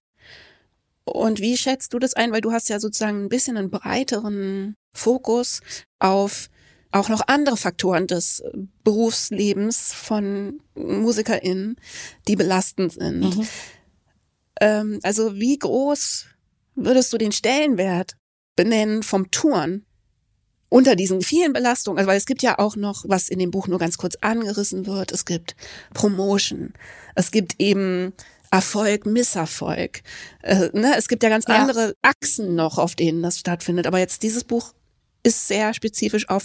[1.04, 2.32] Und wie schätzt du das ein?
[2.32, 5.60] Weil du hast ja sozusagen ein bisschen einen breiteren Fokus
[5.98, 6.48] auf
[6.97, 8.42] auch noch andere Faktoren des
[8.84, 11.76] Berufslebens von MusikerInnen,
[12.28, 13.36] die belastend sind.
[13.36, 13.49] Mhm.
[14.61, 16.26] Ähm, also wie groß
[16.74, 18.16] würdest du den Stellenwert
[18.55, 19.84] benennen vom Touren
[20.68, 21.99] unter diesen vielen Belastungen?
[21.99, 24.86] Also weil es gibt ja auch noch, was in dem Buch nur ganz kurz angerissen
[24.86, 25.57] wird, es gibt
[25.94, 26.72] Promotion,
[27.14, 28.12] es gibt eben
[28.51, 30.03] Erfolg, Misserfolg.
[30.42, 30.94] Äh, ne?
[30.97, 31.57] Es gibt ja ganz ja.
[31.57, 33.86] andere Achsen noch, auf denen das stattfindet.
[33.86, 34.72] Aber jetzt dieses Buch
[35.26, 36.44] ist sehr spezifisch auf,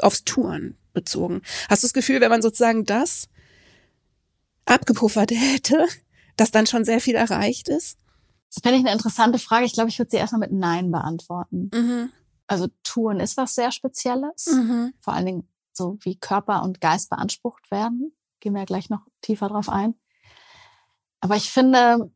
[0.00, 1.42] aufs Touren bezogen.
[1.68, 3.28] Hast du das Gefühl, wenn man sozusagen das
[4.64, 5.86] abgepuffert hätte,
[6.36, 7.98] dass dann schon sehr viel erreicht ist?
[8.48, 9.66] Das finde ich eine interessante Frage.
[9.66, 11.70] Ich glaube, ich würde sie erstmal mit Nein beantworten.
[11.74, 12.10] Mhm.
[12.46, 14.46] Also Touren ist was sehr Spezielles.
[14.46, 14.94] Mhm.
[14.98, 18.14] Vor allen Dingen so wie Körper und Geist beansprucht werden.
[18.40, 19.94] Gehen wir ja gleich noch tiefer drauf ein.
[21.20, 22.10] Aber ich finde,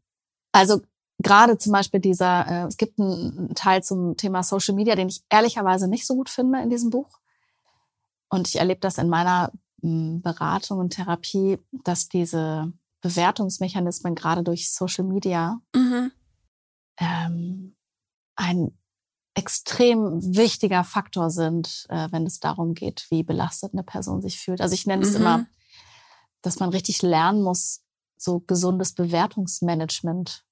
[0.53, 0.81] also
[1.19, 5.25] gerade zum Beispiel dieser, äh, es gibt einen Teil zum Thema Social Media, den ich
[5.31, 7.19] ehrlicherweise nicht so gut finde in diesem Buch.
[8.29, 9.53] Und ich erlebe das in meiner
[9.83, 16.11] m, Beratung und Therapie, dass diese Bewertungsmechanismen gerade durch Social Media mhm.
[16.99, 17.77] ähm,
[18.35, 18.77] ein
[19.35, 24.61] extrem wichtiger Faktor sind, äh, wenn es darum geht, wie belastet eine Person sich fühlt.
[24.61, 25.17] Also ich nenne es mhm.
[25.17, 25.47] immer,
[26.41, 27.83] dass man richtig lernen muss,
[28.17, 30.46] so gesundes Bewertungsmanagement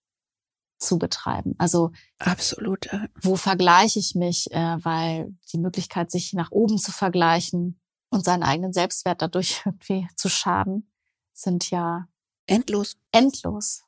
[0.78, 1.54] zu betreiben.
[1.58, 2.88] Also absolut.
[3.20, 8.42] Wo vergleiche ich mich, äh, weil die Möglichkeit, sich nach oben zu vergleichen und seinen
[8.42, 10.90] eigenen Selbstwert dadurch irgendwie zu schaden,
[11.32, 12.08] sind ja
[12.46, 12.96] endlos.
[13.12, 13.82] Endlos.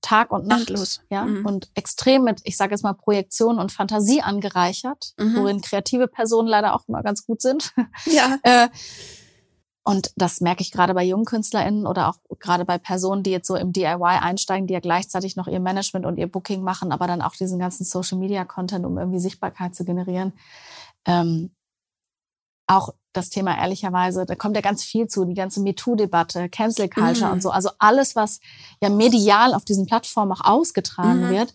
[0.00, 1.02] Tag und Nacht, Endlos.
[1.10, 1.44] ja, mhm.
[1.44, 5.36] und extrem mit, ich sage jetzt mal, Projektion und Fantasie angereichert, mhm.
[5.36, 7.74] worin kreative Personen leider auch immer ganz gut sind.
[8.06, 8.38] Ja.
[8.42, 8.68] äh,
[9.86, 13.46] und das merke ich gerade bei jungen KünstlerInnen oder auch gerade bei Personen, die jetzt
[13.46, 17.06] so im DIY einsteigen, die ja gleichzeitig noch ihr Management und ihr Booking machen, aber
[17.06, 20.32] dann auch diesen ganzen Social Media Content, um irgendwie Sichtbarkeit zu generieren.
[21.04, 21.54] Ähm,
[22.66, 27.28] auch das Thema ehrlicherweise, da kommt ja ganz viel zu, die ganze MeToo-Debatte, Cancel Culture
[27.28, 27.34] mhm.
[27.34, 27.50] und so.
[27.50, 28.40] Also alles, was
[28.82, 31.30] ja medial auf diesen Plattformen auch ausgetragen mhm.
[31.30, 31.54] wird,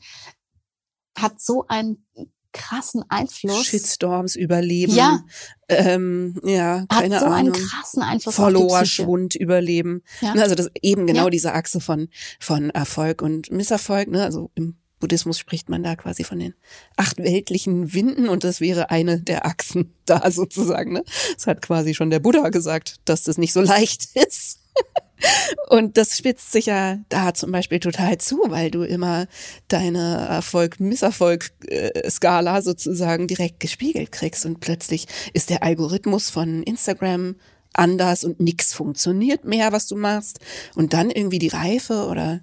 [1.19, 2.05] hat so einen
[2.52, 3.66] krassen Einfluss.
[3.66, 4.93] Shitstorms überleben.
[4.93, 5.24] Ja.
[5.70, 7.54] Ähm, ja, keine Hat so Ahnung.
[7.54, 10.04] einen krassen Einfluss Follower-Schwund überleben.
[10.22, 10.34] Ja.
[10.34, 11.30] Also das eben genau ja.
[11.30, 14.24] diese Achse von, von Erfolg und Misserfolg, ne?
[14.24, 16.54] Also im Buddhismus spricht man da quasi von den
[16.95, 20.93] acht weltlichen Winden und das wäre eine der Achsen da sozusagen.
[20.93, 21.04] Ne?
[21.36, 24.60] Das hat quasi schon der Buddha gesagt, dass das nicht so leicht ist.
[25.69, 29.28] Und das spitzt sich ja da zum Beispiel total zu, weil du immer
[29.67, 37.36] deine Erfolg-Misserfolg-Skala sozusagen direkt gespiegelt kriegst und plötzlich ist der Algorithmus von Instagram
[37.74, 40.39] anders und nichts funktioniert mehr, was du machst.
[40.76, 42.41] Und dann irgendwie die Reife oder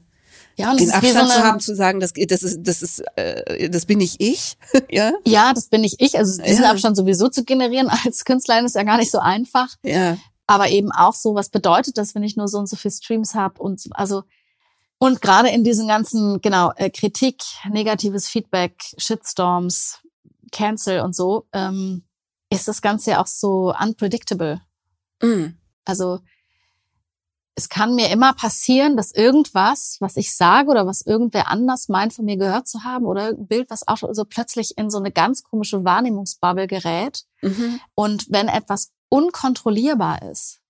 [0.56, 3.86] ja, den Abstand so zu haben, zu sagen, das, das ist, das ist, äh, das
[3.86, 4.56] bin nicht ich,
[4.90, 5.12] ja?
[5.24, 6.18] Ja, das bin nicht ich.
[6.18, 6.70] Also diesen ja.
[6.70, 9.68] Abstand sowieso zu generieren als Künstlerin ist ja gar nicht so einfach.
[9.84, 10.16] Ja
[10.48, 13.34] aber eben auch so, was bedeutet das, wenn ich nur so und so viel Streams
[13.34, 14.24] habe und also
[14.98, 20.00] und gerade in diesen ganzen genau äh, Kritik, negatives Feedback, Shitstorms,
[20.50, 22.02] Cancel und so, ähm,
[22.50, 24.60] ist das Ganze ja auch so unpredictable.
[25.22, 25.48] Mm.
[25.84, 26.18] Also
[27.54, 32.14] es kann mir immer passieren, dass irgendwas, was ich sage oder was irgendwer anders meint,
[32.14, 35.12] von mir gehört zu haben oder ein Bild, was auch so plötzlich in so eine
[35.12, 37.24] ganz komische Wahrnehmungsbubble gerät.
[37.42, 37.80] Mhm.
[37.94, 40.60] Und wenn etwas unkontrollierbar ist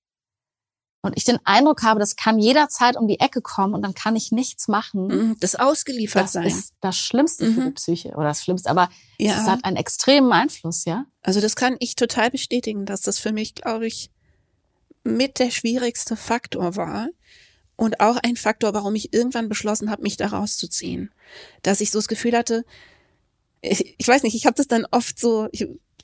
[1.03, 4.17] und ich den Eindruck habe, das kann jederzeit um die Ecke kommen und dann kann
[4.17, 5.07] ich nichts machen.
[5.07, 5.37] Mhm.
[5.41, 6.45] Das ausgeliefert das sein.
[6.45, 7.55] Das ist das Schlimmste mhm.
[7.55, 9.41] für die Psyche oder das Schlimmste, aber ja.
[9.41, 11.07] es hat einen extremen Einfluss, ja.
[11.23, 14.11] Also das kann ich total bestätigen, dass das für mich, glaube ich,
[15.05, 17.09] mit der schwierigste Faktor war
[17.77, 21.13] und auch ein Faktor, warum ich irgendwann beschlossen habe, mich da rauszuziehen.
[21.63, 22.65] Dass ich so das Gefühl hatte,
[23.61, 25.49] ich, ich weiß nicht, ich habe das dann oft so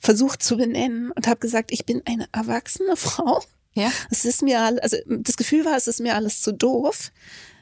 [0.05, 3.43] versucht zu benennen und habe gesagt, ich bin eine erwachsene Frau.
[3.73, 3.91] Ja.
[4.09, 7.11] Es ist mir alles, also das Gefühl war, es ist mir alles zu doof.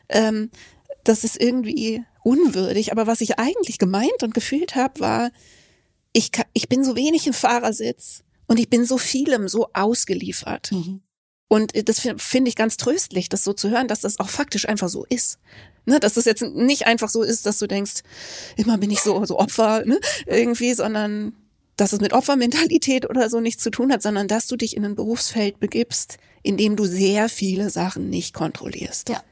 [0.10, 0.52] Ähm,
[1.04, 2.92] das ist irgendwie unwürdig.
[2.92, 5.32] Aber was ich eigentlich gemeint und gefühlt habe, war,
[6.12, 10.72] ich, kann, ich bin so wenig im Fahrersitz und ich bin so vielem so ausgeliefert.
[10.72, 11.02] Mhm.
[11.48, 14.90] Und das finde ich ganz tröstlich, das so zu hören, dass das auch faktisch einfach
[14.90, 15.40] so ist.
[15.86, 18.02] Ne, dass das jetzt nicht einfach so ist, dass du denkst,
[18.56, 21.34] immer bin ich so, so Opfer, ne, irgendwie, sondern
[21.76, 24.86] dass es mit Opfermentalität oder so nichts zu tun hat, sondern dass du dich in
[24.86, 29.10] ein Berufsfeld begibst, in dem du sehr viele Sachen nicht kontrollierst.
[29.10, 29.24] Ja.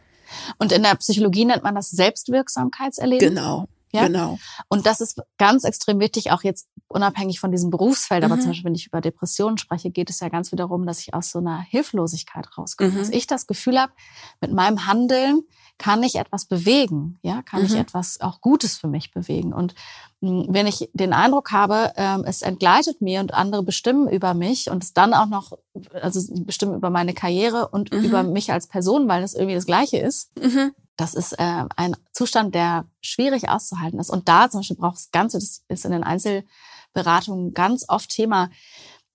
[0.57, 3.29] Und in der Psychologie nennt man das Selbstwirksamkeitserleben.
[3.29, 3.67] Genau.
[3.91, 4.07] Ja?
[4.07, 4.39] Genau.
[4.69, 8.23] Und das ist ganz extrem wichtig, auch jetzt unabhängig von diesem Berufsfeld.
[8.23, 8.41] Aber mhm.
[8.41, 11.13] zum Beispiel, wenn ich über Depressionen spreche, geht es ja ganz wieder darum, dass ich
[11.13, 12.91] aus so einer Hilflosigkeit rauskomme.
[12.91, 12.97] Mhm.
[12.97, 13.91] Dass ich das Gefühl habe,
[14.39, 15.41] mit meinem Handeln
[15.77, 17.65] kann ich etwas bewegen, ja, kann mhm.
[17.67, 19.53] ich etwas auch Gutes für mich bewegen.
[19.53, 19.73] Und
[20.21, 24.83] wenn ich den Eindruck habe, ähm, es entgleitet mir und andere bestimmen über mich und
[24.83, 25.53] es dann auch noch,
[25.99, 28.03] also bestimmen über meine Karriere und mhm.
[28.03, 30.73] über mich als Person, weil das irgendwie das Gleiche ist, mhm.
[30.95, 34.11] das ist äh, ein Zustand, der schwierig auszuhalten ist.
[34.11, 38.51] Und da zum Beispiel braucht es Ganze, das ist in den Einzelberatungen ganz oft Thema,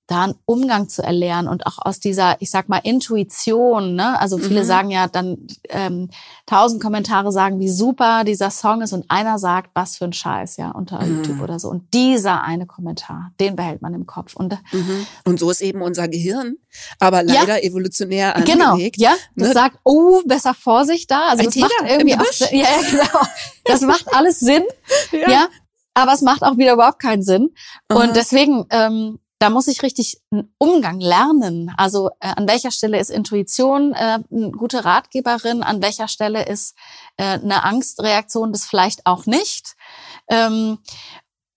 [0.07, 4.18] da einen Umgang zu erlernen und auch aus dieser, ich sag mal, Intuition, ne?
[4.20, 4.66] Also viele mhm.
[4.66, 6.11] sagen ja dann, ähm,
[6.46, 10.59] tausend Kommentare sagen, wie super dieser Song ist und einer sagt, was für ein Scheiß,
[10.59, 11.16] ja, unter mhm.
[11.16, 11.68] YouTube oder so.
[11.68, 14.36] Und dieser eine Kommentar, den behält man im Kopf.
[14.36, 15.07] Und, mhm.
[15.24, 16.57] und so ist eben unser Gehirn,
[17.00, 18.98] aber leider ja, evolutionär genau, angelegt.
[18.98, 19.54] Genau, ja, das ne?
[19.54, 21.30] sagt, oh, besser Vorsicht da.
[21.30, 23.26] Also Ein das macht irgendwie auch, ja, genau.
[23.64, 24.62] Das macht alles Sinn,
[25.12, 25.30] ja.
[25.30, 25.48] ja.
[25.94, 27.54] Aber es macht auch wieder überhaupt keinen Sinn.
[27.88, 28.02] Aha.
[28.02, 31.72] Und deswegen, ähm, da muss ich richtig einen Umgang lernen.
[31.76, 36.74] Also äh, an welcher Stelle ist Intuition äh, eine gute Ratgeberin, an welcher Stelle ist
[37.16, 39.76] äh, eine Angstreaktion das vielleicht auch nicht.
[40.28, 40.78] Ähm,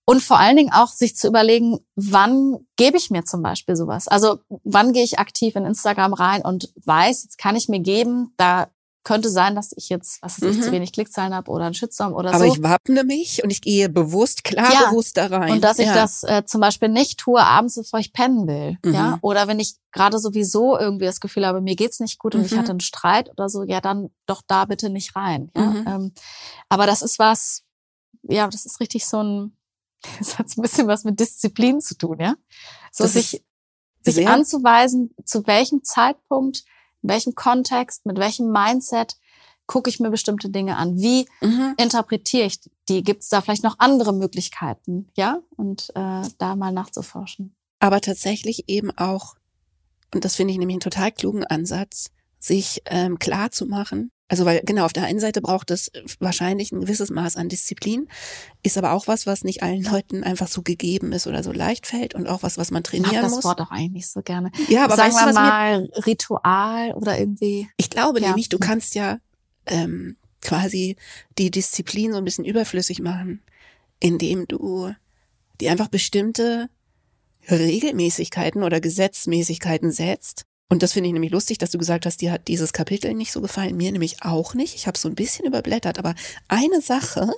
[0.05, 4.07] und vor allen Dingen auch sich zu überlegen, wann gebe ich mir zum Beispiel sowas?
[4.07, 8.33] Also wann gehe ich aktiv in Instagram rein und weiß, jetzt kann ich mir geben,
[8.35, 8.69] da
[9.09, 10.61] könnte sein, dass ich jetzt, was weiß ich, mhm.
[10.61, 12.45] zu wenig Klickzahlen habe oder einen Shitstorm oder Aber so.
[12.45, 14.89] Aber ich wappne mich und ich gehe bewusst, klar ja.
[14.91, 15.53] bewusst da rein.
[15.53, 18.77] Und dass ich das äh, zum Beispiel nicht tue abends, bevor ich pennen will.
[18.85, 18.93] Mhm.
[18.93, 19.17] Ja.
[19.23, 22.45] Oder wenn ich gerade sowieso irgendwie das Gefühl habe, mir geht's nicht gut und mhm.
[22.45, 25.49] ich hatte einen Streit oder so, ja, dann doch da bitte nicht rein.
[25.55, 25.63] Ja?
[25.63, 25.87] Mhm.
[25.87, 26.13] Ähm,
[26.69, 27.63] aber das ist was,
[28.21, 29.57] ja, das ist richtig so ein,
[30.19, 32.35] das hat ein bisschen was mit Disziplin zu tun, ja.
[32.91, 33.43] So das sich,
[34.03, 36.63] sich anzuweisen, zu welchem Zeitpunkt
[37.01, 39.17] in welchem Kontext, mit welchem Mindset
[39.67, 40.97] gucke ich mir bestimmte Dinge an?
[40.97, 41.75] Wie mhm.
[41.77, 43.03] interpretiere ich die?
[43.03, 45.07] Gibt es da vielleicht noch andere Möglichkeiten?
[45.15, 47.55] Ja, und äh, da mal nachzuforschen.
[47.79, 49.35] Aber tatsächlich eben auch,
[50.13, 54.45] und das finde ich nämlich einen total klugen Ansatz, sich ähm, klar zu machen, also
[54.45, 58.07] weil genau auf der einen Seite braucht es wahrscheinlich ein gewisses Maß an Disziplin,
[58.61, 61.87] ist aber auch was, was nicht allen Leuten einfach so gegeben ist oder so leicht
[61.87, 64.21] fällt und auch was, was man trainieren ich mag das Wort auch eigentlich nicht so
[64.21, 64.51] gerne.
[64.69, 67.67] Ja, aber sagen weißt wir mal Ritual oder irgendwie.
[67.77, 68.27] Ich glaube ja.
[68.27, 69.17] nämlich, du kannst ja
[69.65, 70.95] ähm, quasi
[71.39, 73.41] die Disziplin so ein bisschen überflüssig machen,
[73.99, 74.93] indem du
[75.59, 76.69] die einfach bestimmte
[77.49, 82.31] Regelmäßigkeiten oder Gesetzmäßigkeiten setzt und das finde ich nämlich lustig, dass du gesagt hast, dir
[82.31, 83.75] hat dieses Kapitel nicht so gefallen.
[83.75, 84.75] Mir nämlich auch nicht.
[84.75, 86.13] Ich habe so ein bisschen überblättert, aber
[86.47, 87.33] eine Sache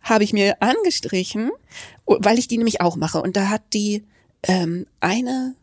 [0.00, 1.50] habe ich mir angestrichen,
[2.06, 3.20] weil ich die nämlich auch mache.
[3.20, 4.04] Und da hat die
[4.42, 5.54] ähm, eine,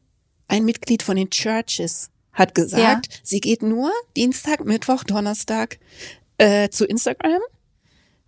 [0.47, 3.19] ein Mitglied von den Churches hat gesagt, ja.
[3.23, 5.79] sie geht nur Dienstag, Mittwoch, Donnerstag
[6.37, 7.41] äh, zu Instagram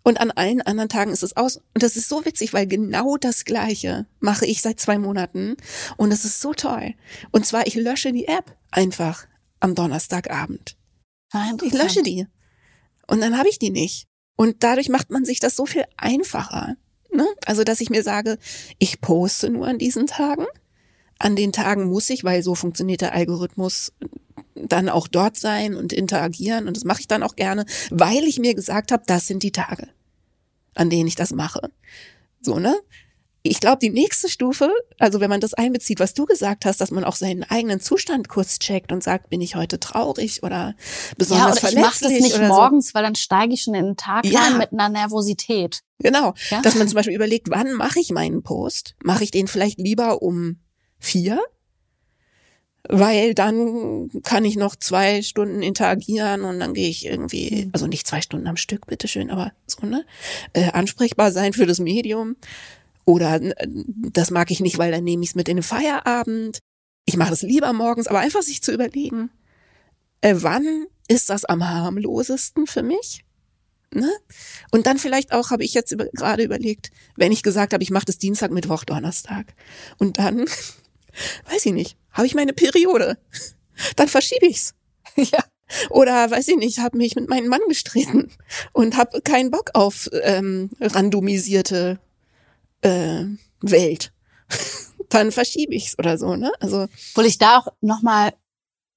[0.03, 1.57] und an allen anderen Tagen ist es aus.
[1.57, 5.57] Und das ist so witzig, weil genau das Gleiche mache ich seit zwei Monaten.
[5.97, 6.95] Und es ist so toll.
[7.31, 9.27] Und zwar, ich lösche die App einfach
[9.59, 10.75] am Donnerstagabend.
[11.63, 12.27] Ich lösche die.
[13.07, 14.07] Und dann habe ich die nicht.
[14.35, 16.75] Und dadurch macht man sich das so viel einfacher.
[17.13, 17.27] Ne?
[17.45, 18.37] Also, dass ich mir sage,
[18.79, 20.45] ich poste nur an diesen Tagen.
[21.19, 23.93] An den Tagen muss ich, weil so funktioniert der Algorithmus,
[24.67, 26.67] dann auch dort sein und interagieren.
[26.67, 29.51] Und das mache ich dann auch gerne, weil ich mir gesagt habe, das sind die
[29.51, 29.87] Tage,
[30.75, 31.71] an denen ich das mache.
[32.41, 32.75] So, ne?
[33.43, 36.91] ich glaube, die nächste Stufe, also wenn man das einbezieht, was du gesagt hast, dass
[36.91, 40.75] man auch seinen eigenen Zustand kurz checkt und sagt, bin ich heute traurig oder
[41.17, 42.11] besonders ja, oder verletzlich?
[42.11, 42.93] Ich mache das nicht morgens, so.
[42.93, 44.41] weil dann steige ich schon in den Tag ja.
[44.41, 45.81] rein mit einer Nervosität.
[45.99, 46.61] Genau, ja?
[46.61, 48.95] dass man zum Beispiel überlegt, wann mache ich meinen Post?
[49.03, 50.59] Mache ich den vielleicht lieber um
[50.99, 51.41] vier?
[52.89, 57.69] Weil dann kann ich noch zwei Stunden interagieren und dann gehe ich irgendwie, mhm.
[57.73, 60.05] also nicht zwei Stunden am Stück, bitteschön, aber so, ne?
[60.53, 62.35] Äh, ansprechbar sein für das Medium.
[63.05, 63.67] Oder äh,
[64.11, 66.59] das mag ich nicht, weil dann nehme ich es mit in den Feierabend.
[67.05, 69.29] Ich mache das lieber morgens, aber einfach sich zu überlegen,
[70.21, 73.23] äh, wann ist das am harmlosesten für mich?
[73.93, 74.09] Ne?
[74.71, 77.91] Und dann vielleicht auch, habe ich jetzt über, gerade überlegt, wenn ich gesagt habe, ich
[77.91, 79.53] mache das Dienstag, Mittwoch, Donnerstag.
[79.97, 80.39] Und dann,
[81.49, 83.17] weiß ich nicht, habe ich meine Periode.
[83.95, 84.73] Dann verschiebe ich's.
[85.17, 85.43] Ja.
[85.89, 88.29] Oder weiß ich nicht, habe mich mit meinem Mann gestritten
[88.73, 91.99] und habe keinen Bock auf ähm, randomisierte
[92.81, 93.25] äh,
[93.61, 94.11] Welt.
[95.09, 96.51] Dann verschiebe ich's oder so, ne?
[96.59, 96.87] Also.
[97.11, 98.33] Obwohl ich da auch nochmal,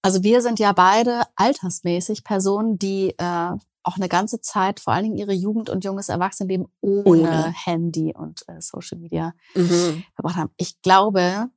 [0.03, 3.51] also wir sind ja beide altersmäßig Personen, die äh,
[3.85, 7.55] auch eine ganze Zeit, vor allen Dingen ihre Jugend und junges Erwachsenenleben ohne, ohne.
[7.65, 10.05] Handy und äh, Social Media mhm.
[10.15, 10.51] verbracht haben.
[10.57, 11.51] Ich glaube,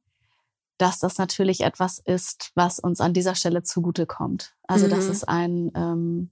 [0.78, 4.56] dass das natürlich etwas ist, was uns an dieser Stelle zugutekommt.
[4.68, 4.92] Also mhm.
[4.92, 6.30] dass es ein ähm,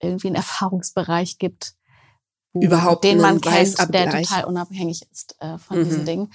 [0.00, 1.74] irgendwie einen Erfahrungsbereich gibt,
[2.52, 5.84] überhaupt den man kennt, der total unabhängig ist äh, von mhm.
[5.84, 6.32] diesen Dingen.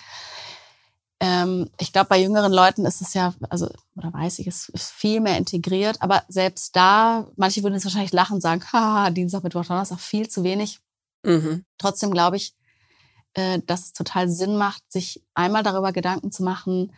[1.19, 4.91] Ähm, ich glaube, bei jüngeren Leuten ist es ja, also, oder weiß ich, es ist
[4.91, 9.43] viel mehr integriert, aber selbst da, manche würden jetzt wahrscheinlich lachen und sagen, haha, Dienstag,
[9.43, 10.79] Mittwoch, Donnerstag, viel zu wenig.
[11.23, 11.63] Mhm.
[11.77, 12.55] Trotzdem glaube ich,
[13.33, 16.91] äh, dass es total Sinn macht, sich einmal darüber Gedanken zu machen,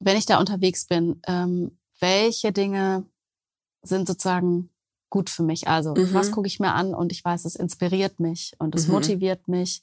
[0.00, 3.04] wenn ich da unterwegs bin, ähm, welche Dinge
[3.82, 4.70] sind sozusagen
[5.10, 5.68] gut für mich.
[5.68, 6.12] Also mhm.
[6.12, 8.94] was gucke ich mir an und ich weiß, es inspiriert mich und es mhm.
[8.94, 9.82] motiviert mich.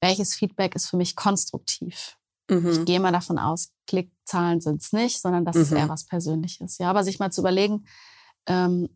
[0.00, 2.16] Welches Feedback ist für mich konstruktiv?
[2.50, 2.70] Mhm.
[2.70, 5.90] Ich gehe mal davon aus, Klickzahlen sind es nicht, sondern das ist eher mhm.
[5.90, 6.78] was Persönliches.
[6.78, 7.86] Ja, aber sich mal zu überlegen,
[8.46, 8.88] ähm,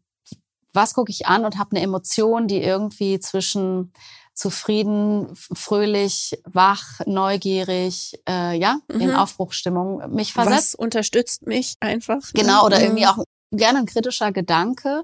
[0.72, 3.92] was gucke ich an und habe eine Emotion, die irgendwie zwischen
[4.40, 9.00] zufrieden, fröhlich, wach, neugierig, äh, ja, mhm.
[9.00, 10.72] in Aufbruchstimmung mich versetzt.
[10.72, 12.20] Was unterstützt mich einfach?
[12.32, 15.02] Genau, oder irgendwie auch gerne ein kritischer Gedanke.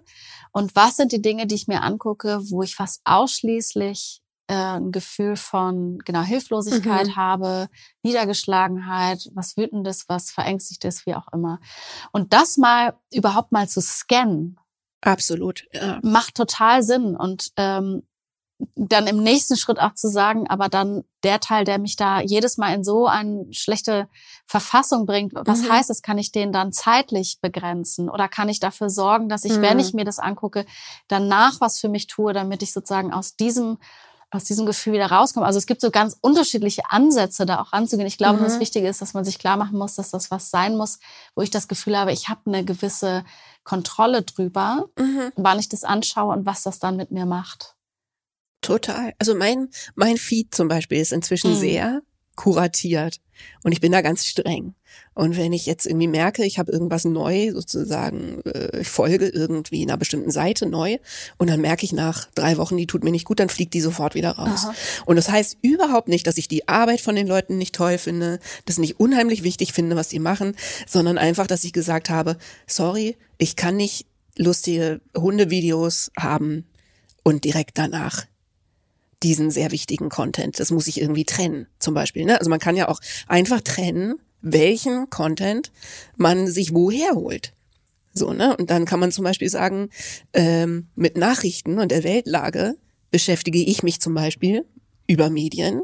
[0.53, 4.91] Und was sind die Dinge, die ich mir angucke, wo ich fast ausschließlich äh, ein
[4.91, 7.17] Gefühl von genau Hilflosigkeit mhm.
[7.17, 7.69] habe,
[8.03, 11.61] Niedergeschlagenheit, was wütendes, was verängstigtes, wie auch immer.
[12.11, 14.59] Und das mal überhaupt mal zu scannen.
[15.03, 15.67] Absolut.
[15.75, 16.01] Ja.
[16.03, 17.15] Macht total Sinn.
[17.17, 18.05] Und ähm,
[18.75, 22.57] dann im nächsten Schritt auch zu sagen, aber dann der Teil, der mich da jedes
[22.57, 24.09] Mal in so eine schlechte
[24.47, 25.73] Verfassung bringt, was mhm.
[25.73, 26.03] heißt das?
[26.03, 29.63] Kann ich den dann zeitlich begrenzen oder kann ich dafür sorgen, dass ich, mhm.
[29.63, 30.65] wenn ich mir das angucke,
[31.09, 33.79] danach was für mich tue, damit ich sozusagen aus diesem
[34.33, 35.47] aus diesem Gefühl wieder rauskomme.
[35.47, 38.09] Also es gibt so ganz unterschiedliche Ansätze, da auch ranzugehen.
[38.09, 38.45] Ich glaube, mhm.
[38.45, 40.99] das Wichtige ist, dass man sich klar machen muss, dass das was sein muss,
[41.37, 43.25] wo ich das Gefühl habe, ich habe eine gewisse
[43.63, 45.33] Kontrolle drüber, mhm.
[45.37, 47.76] wann ich das anschaue und was das dann mit mir macht.
[48.61, 49.13] Total.
[49.19, 51.59] Also mein, mein Feed zum Beispiel ist inzwischen mhm.
[51.59, 52.03] sehr
[52.37, 53.21] kuratiert
[53.63, 54.75] und ich bin da ganz streng.
[55.15, 59.83] Und wenn ich jetzt irgendwie merke, ich habe irgendwas neu, sozusagen, äh, ich folge irgendwie
[59.83, 60.99] einer bestimmten Seite neu
[61.39, 63.81] und dann merke ich nach drei Wochen, die tut mir nicht gut, dann fliegt die
[63.81, 64.65] sofort wieder raus.
[64.65, 64.75] Aha.
[65.07, 68.39] Und das heißt überhaupt nicht, dass ich die Arbeit von den Leuten nicht toll finde,
[68.67, 70.55] das nicht unheimlich wichtig finde, was die machen,
[70.87, 72.37] sondern einfach, dass ich gesagt habe,
[72.67, 76.67] sorry, ich kann nicht lustige Hundevideos haben
[77.23, 78.27] und direkt danach
[79.23, 80.61] diesen sehr wichtigen Content.
[80.61, 82.25] Das muss ich irgendwie trennen, zum Beispiel.
[82.25, 82.39] Ne?
[82.39, 85.73] Also man kann ja auch einfach trennen, welchen Content
[86.17, 87.53] man sich woher holt.
[88.13, 88.57] So, ne?
[88.57, 89.91] Und dann kann man zum Beispiel sagen,
[90.33, 92.77] ähm, mit Nachrichten und der Weltlage
[93.11, 94.65] beschäftige ich mich zum Beispiel
[95.07, 95.83] über Medien,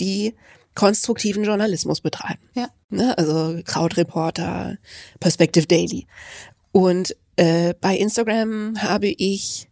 [0.00, 0.34] die
[0.74, 2.40] konstruktiven Journalismus betreiben.
[2.54, 2.68] Ja.
[2.88, 3.16] Ne?
[3.18, 4.78] Also Krautreporter,
[5.20, 6.06] Perspective Daily.
[6.72, 9.69] Und äh, bei Instagram habe ich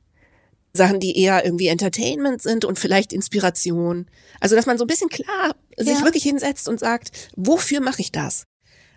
[0.79, 4.07] Sachen, die eher irgendwie Entertainment sind und vielleicht Inspiration.
[4.41, 5.85] Also, dass man so ein bisschen klar ja.
[5.85, 8.45] sich wirklich hinsetzt und sagt, wofür mache ich das?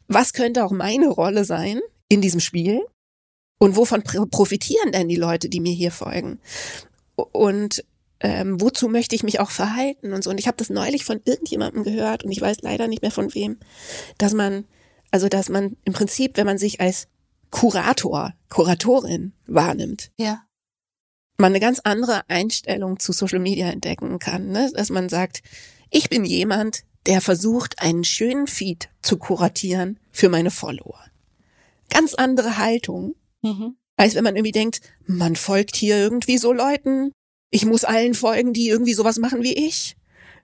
[0.08, 2.82] Was könnte auch meine Rolle sein in diesem Spiel?
[3.60, 6.40] Und wovon profitieren denn die Leute, die mir hier folgen?
[7.16, 7.84] Und
[8.22, 10.30] ähm, wozu möchte ich mich auch verhalten und so.
[10.30, 13.34] Und ich habe das neulich von irgendjemandem gehört und ich weiß leider nicht mehr von
[13.36, 13.58] wem,
[14.18, 14.66] dass man,
[15.12, 17.08] also dass man im Prinzip, wenn man sich als
[17.52, 20.44] Kurator, Kuratorin wahrnimmt, ja
[21.38, 24.72] man eine ganz andere Einstellung zu Social Media entdecken kann, ne?
[24.76, 25.42] dass man sagt,
[25.90, 31.00] ich bin jemand, der versucht, einen schönen Feed zu kuratieren für meine Follower.
[31.90, 33.76] Ganz andere Haltung, mhm.
[33.98, 37.12] als wenn man irgendwie denkt, man folgt hier irgendwie so Leuten,
[37.50, 39.98] ich muss allen folgen, die irgendwie sowas machen wie ich.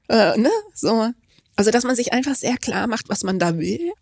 [0.09, 0.51] Äh, ne?
[0.73, 1.11] So.
[1.55, 3.93] Also, dass man sich einfach sehr klar macht, was man da will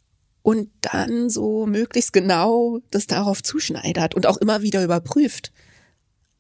[0.41, 5.51] und dann so möglichst genau das darauf zuschneidert und auch immer wieder überprüft.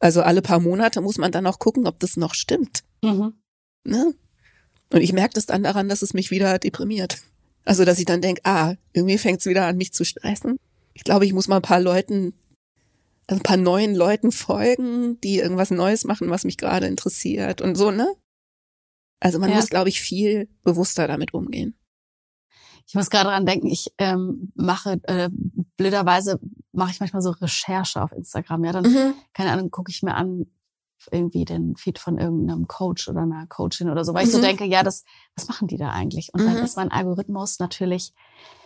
[0.05, 2.83] Also alle paar Monate muss man dann auch gucken, ob das noch stimmt.
[3.03, 3.33] Mhm.
[3.85, 4.13] Ne?
[4.93, 7.23] Und ich merke das dann daran, dass es mich wieder deprimiert.
[7.63, 10.57] Also, dass ich dann denke, ah, irgendwie fängt es wieder an, mich zu stressen.
[10.93, 12.35] Ich glaube, ich muss mal ein paar Leuten,
[13.25, 17.73] also ein paar neuen Leuten folgen, die irgendwas Neues machen, was mich gerade interessiert und
[17.73, 18.13] so, ne?
[19.19, 19.55] Also man ja.
[19.55, 21.73] muss, glaube ich, viel bewusster damit umgehen.
[22.87, 25.29] Ich muss gerade dran denken, ich ähm, mache äh,
[25.77, 26.39] blöderweise
[26.71, 28.63] mache ich manchmal so Recherche auf Instagram.
[28.63, 29.13] Ja, dann mhm.
[29.33, 30.45] keine Ahnung, gucke ich mir an
[31.11, 34.27] irgendwie den Feed von irgendeinem Coach oder einer Coachin oder so, weil mhm.
[34.27, 34.43] ich so mhm.
[34.43, 35.03] denke, ja, das,
[35.35, 36.33] was machen die da eigentlich?
[36.33, 36.45] Und mhm.
[36.45, 38.13] dann ist mein Algorithmus natürlich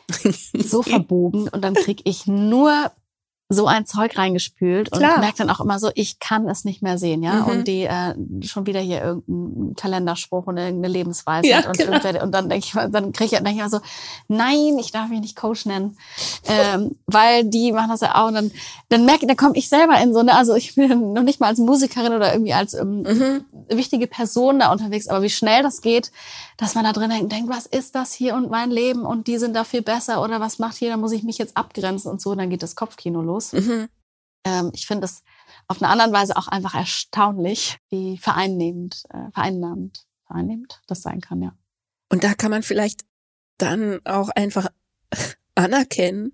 [0.53, 2.91] so verbogen und dann krieg ich nur
[3.51, 5.19] so ein Zeug reingespült und Klar.
[5.19, 7.33] merkt dann auch immer so, ich kann es nicht mehr sehen, ja.
[7.33, 7.45] Mhm.
[7.45, 12.23] Und die äh, schon wieder hier irgendein Kalenderspruch und irgendeine Lebensweise ja, und, genau.
[12.23, 13.79] und dann denke ich mal, dann kriege ich, denk ich mal so,
[14.27, 15.97] nein, ich darf mich nicht Coach nennen,
[16.47, 18.27] ähm, weil die machen das ja auch.
[18.27, 18.51] Und dann,
[18.89, 21.47] dann merke, dann komme ich selber in so eine, also ich bin noch nicht mal
[21.47, 23.45] als Musikerin oder irgendwie als ähm, mhm.
[23.67, 26.11] wichtige Person da unterwegs, aber wie schnell das geht,
[26.57, 29.37] dass man da drin denkt, denkt, was ist das hier und mein Leben und die
[29.37, 32.21] sind da viel besser oder was macht hier, da muss ich mich jetzt abgrenzen und
[32.21, 33.38] so, und dann geht das Kopfkino los.
[33.53, 33.89] Mhm.
[34.43, 35.23] Ähm, ich finde es
[35.67, 41.41] auf eine andere Weise auch einfach erstaunlich, wie vereinnehmend, äh, vereinnahmend, vereinnehmend das sein kann,
[41.41, 41.53] ja.
[42.09, 43.05] Und da kann man vielleicht
[43.57, 44.67] dann auch einfach
[45.55, 46.33] anerkennen,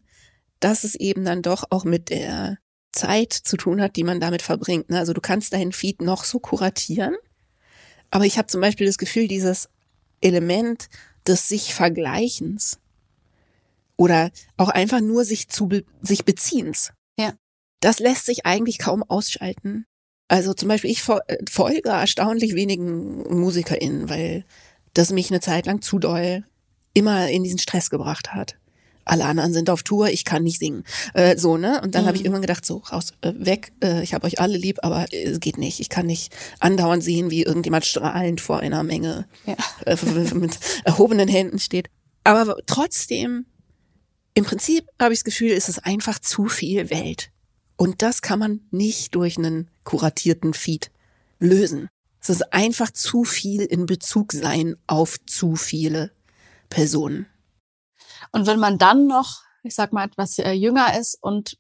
[0.60, 2.58] dass es eben dann doch auch mit der
[2.92, 4.90] Zeit zu tun hat, die man damit verbringt.
[4.90, 4.98] Ne?
[4.98, 7.16] Also du kannst deinen Feed noch so kuratieren,
[8.10, 9.70] aber ich habe zum Beispiel das Gefühl, dieses
[10.22, 10.90] Element
[11.28, 12.80] des sich Vergleichens
[13.98, 15.70] oder auch einfach nur sich zu
[16.02, 16.94] sich Beziehens.
[17.18, 17.34] Ja.
[17.82, 19.86] Das lässt sich eigentlich kaum ausschalten.
[20.28, 24.46] Also zum Beispiel ich äh, folge erstaunlich wenigen MusikerInnen, weil
[24.94, 26.46] das mich eine Zeit lang zu doll
[26.94, 28.58] immer in diesen Stress gebracht hat
[29.06, 30.84] alle anderen sind auf Tour, ich kann nicht singen.
[31.14, 31.80] Äh, so, ne?
[31.82, 32.08] Und dann mhm.
[32.08, 35.06] habe ich irgendwann gedacht, so, raus, äh, weg, äh, ich habe euch alle lieb, aber
[35.14, 35.80] äh, es geht nicht.
[35.80, 39.56] Ich kann nicht andauernd sehen, wie irgendjemand strahlend vor einer Menge ja.
[39.86, 39.96] äh,
[40.34, 41.88] mit erhobenen Händen steht.
[42.24, 43.46] Aber trotzdem,
[44.36, 47.32] im Prinzip habe ich das Gefühl, ist es einfach zu viel Welt.
[47.78, 50.92] Und das kann man nicht durch einen kuratierten Feed
[51.40, 51.88] lösen.
[52.22, 56.12] Es ist einfach zu viel in Bezug sein auf zu viele
[56.70, 57.28] Personen.
[58.32, 61.58] Und wenn man dann noch, ich sag mal, etwas äh, jünger ist und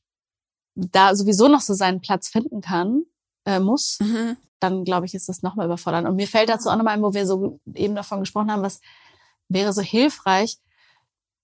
[0.75, 3.03] da sowieso noch so seinen Platz finden kann,
[3.45, 4.35] äh, muss, mhm.
[4.59, 6.07] dann glaube ich, ist das nochmal überfordern.
[6.07, 8.81] Und mir fällt dazu auch nochmal ein, wo wir so eben davon gesprochen haben, was
[9.47, 10.57] wäre so hilfreich.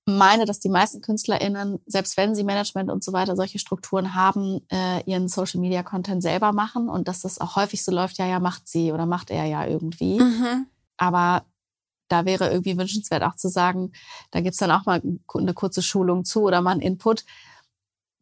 [0.06, 4.62] Meine, dass die meisten KünstlerInnen, selbst wenn sie Management und so weiter, solche Strukturen haben,
[4.72, 8.26] äh, ihren Social Media Content selber machen und dass das auch häufig so läuft, ja,
[8.26, 10.20] ja, macht sie oder macht er ja irgendwie.
[10.20, 10.66] Mhm.
[10.98, 11.46] Aber
[12.08, 13.92] da wäre irgendwie wünschenswert auch zu sagen,
[14.32, 15.02] da gibt's dann auch mal
[15.34, 17.24] eine kurze Schulung zu oder mal einen Input,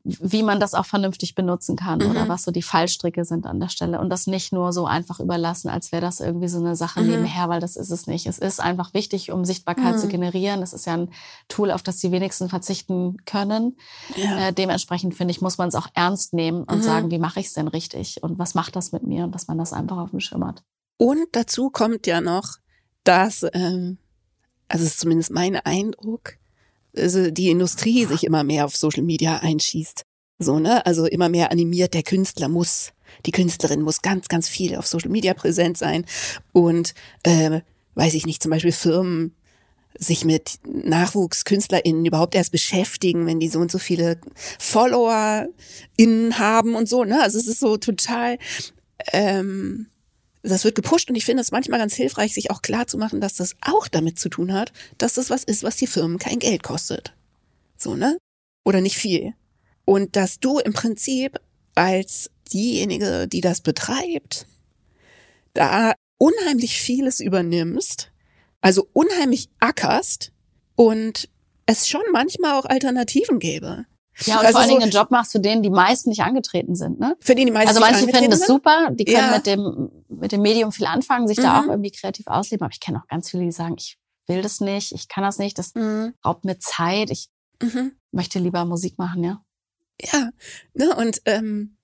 [0.04, 2.12] wie man das auch vernünftig benutzen kann mhm.
[2.12, 5.20] oder was so die Fallstricke sind an der Stelle und das nicht nur so einfach
[5.20, 7.10] überlassen, als wäre das irgendwie so eine Sache mhm.
[7.10, 8.26] nebenher, weil das ist es nicht.
[8.26, 10.00] Es ist einfach wichtig, um Sichtbarkeit mhm.
[10.00, 10.62] zu generieren.
[10.62, 11.10] Es ist ja ein
[11.50, 13.76] Tool, auf das die wenigsten verzichten können.
[14.16, 14.48] Ja.
[14.48, 16.84] Äh, dementsprechend finde ich, muss man es auch ernst nehmen und mhm.
[16.84, 19.48] sagen, wie mache ich es denn richtig und was macht das mit mir und dass
[19.48, 20.64] man das einfach auf dem Schirm hat.
[20.98, 22.58] Und dazu kommt ja noch,
[23.04, 23.98] dass, ähm,
[24.70, 26.39] also ist zumindest mein Eindruck,
[27.00, 30.04] also die Industrie sich immer mehr auf Social Media einschießt.
[30.40, 30.86] So, ne?
[30.86, 32.92] Also immer mehr animiert, der Künstler muss,
[33.26, 36.06] die Künstlerin muss ganz, ganz viel auf Social Media präsent sein.
[36.54, 36.94] Und
[37.24, 37.62] äh,
[37.96, 39.36] weiß ich nicht, zum Beispiel Firmen
[39.98, 44.20] sich mit NachwuchskünstlerInnen überhaupt erst beschäftigen, wenn die so und so viele
[44.60, 47.22] FollowerInnen haben und so, ne?
[47.22, 48.38] Also es ist so total
[49.12, 49.88] ähm,
[50.42, 53.20] das wird gepusht und ich finde es manchmal ganz hilfreich, sich auch klar zu machen,
[53.22, 56.40] dass das auch damit zu tun hat, dass das was ist, was die Firmen kein
[56.40, 57.14] Geld kostet.
[57.78, 58.18] So, ne?
[58.64, 59.34] Oder nicht viel.
[59.86, 61.40] Und dass du im Prinzip
[61.76, 64.46] als diejenige, die das betreibt,
[65.54, 68.12] da unheimlich vieles übernimmst,
[68.62, 70.32] also unheimlich ackerst
[70.76, 71.30] und
[71.66, 73.86] es schon manchmal auch Alternativen gäbe.
[74.26, 76.76] Ja, und also vor allen Dingen einen Job machst, für den die meisten nicht angetreten
[76.76, 77.00] sind.
[77.00, 77.16] Ne?
[77.20, 79.36] Für den die meisten Also manche finden das super, die können ja.
[79.36, 81.44] mit dem mit dem Medium viel anfangen, sich mhm.
[81.44, 82.64] da auch irgendwie kreativ ausleben.
[82.64, 83.98] Aber ich kenne auch ganz viele, die sagen, ich
[84.28, 86.14] will das nicht, ich kann das nicht, das mhm.
[86.26, 87.30] raubt mir Zeit, ich
[87.62, 87.94] mhm.
[88.12, 89.42] möchte lieber Musik machen, ja.
[90.02, 90.30] Ja,
[90.74, 91.78] ne, und ähm,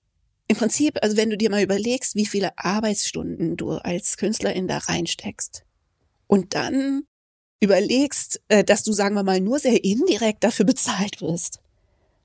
[0.48, 4.78] im Prinzip, also wenn du dir mal überlegst, wie viele Arbeitsstunden du als Künstlerin da
[4.78, 5.64] reinsteckst
[6.26, 7.02] und dann
[7.60, 11.60] überlegst, äh, dass du, sagen wir mal, nur sehr indirekt dafür bezahlt wirst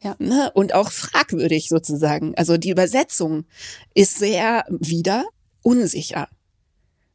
[0.04, 0.16] ja.
[0.20, 0.52] Ne?
[0.54, 2.36] Und auch fragwürdig sozusagen.
[2.36, 3.46] Also die Übersetzung
[3.94, 5.26] ist sehr wieder
[5.62, 6.28] unsicher.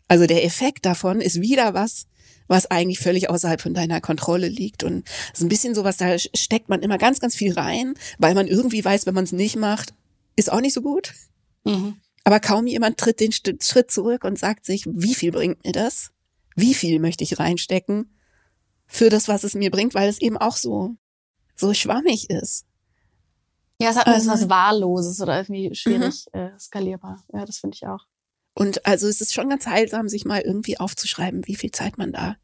[0.09, 2.07] Also der Effekt davon ist wieder was,
[2.47, 4.85] was eigentlich völlig außerhalb von deiner Kontrolle liegt.
[4.85, 8.47] Und so ein bisschen sowas, da steckt man immer ganz, ganz viel rein, weil man
[8.47, 9.95] irgendwie weiß, wenn man es nicht macht,
[10.37, 11.13] ist auch nicht so gut.
[11.65, 11.97] Mhm.
[12.23, 16.11] Aber kaum jemand tritt den Schritt zurück und sagt sich, wie viel bringt mir das?
[16.55, 18.17] Wie viel möchte ich reinstecken
[18.87, 20.97] für das, was es mir bringt, weil es eben auch so,
[21.57, 22.65] so schwammig ist.
[23.81, 26.40] Ja, es hat also, was Wahlloses oder irgendwie schwierig mhm.
[26.40, 27.23] äh, skalierbar.
[27.32, 28.07] Ja, das finde ich auch.
[28.55, 32.12] Und also es ist schon ganz heilsam, sich mal irgendwie aufzuschreiben, wie viel Zeit man
[32.12, 32.36] da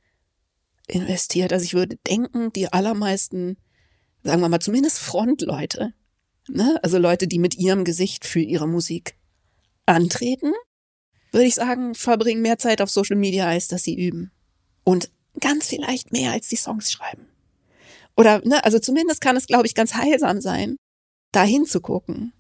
[0.86, 1.52] investiert.
[1.54, 3.56] Also ich würde denken, die allermeisten,
[4.22, 5.94] sagen wir mal, zumindest Frontleute,
[6.48, 6.78] ne?
[6.82, 9.16] also Leute, die mit ihrem Gesicht für ihre Musik
[9.86, 10.52] antreten,
[11.30, 14.32] würde ich sagen, verbringen mehr Zeit auf Social Media, als dass sie üben.
[14.84, 15.10] Und
[15.40, 17.26] ganz vielleicht mehr, als die Songs schreiben.
[18.16, 20.76] Oder, ne, also zumindest kann es, glaube ich, ganz heilsam sein,
[21.32, 22.32] da hinzugucken.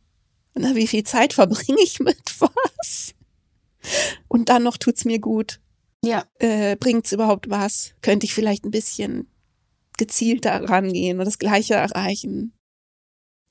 [0.54, 3.14] Ne, wie viel Zeit verbringe ich mit was?
[4.28, 5.60] Und dann noch tut's mir gut.
[6.04, 6.24] Ja.
[6.38, 7.94] Äh, bringt's überhaupt was?
[8.02, 9.28] Könnte ich vielleicht ein bisschen
[9.98, 12.52] gezielter rangehen und das Gleiche erreichen?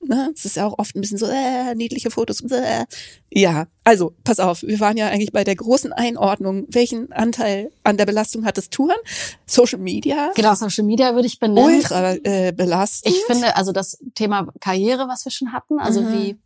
[0.03, 0.31] Ne?
[0.35, 2.41] Es ist ja auch oft ein bisschen so, äh, niedliche Fotos.
[2.41, 2.85] Äh.
[3.29, 6.65] Ja, also, pass auf, wir waren ja eigentlich bei der großen Einordnung.
[6.69, 8.97] Welchen Anteil an der Belastung hat das Touren?
[9.45, 10.31] Social Media?
[10.35, 11.75] Genau, Social Media würde ich benennen.
[11.75, 13.15] Ultra äh, belastend.
[13.15, 16.13] Ich finde, also das Thema Karriere, was wir schon hatten, also mhm.
[16.13, 16.39] wie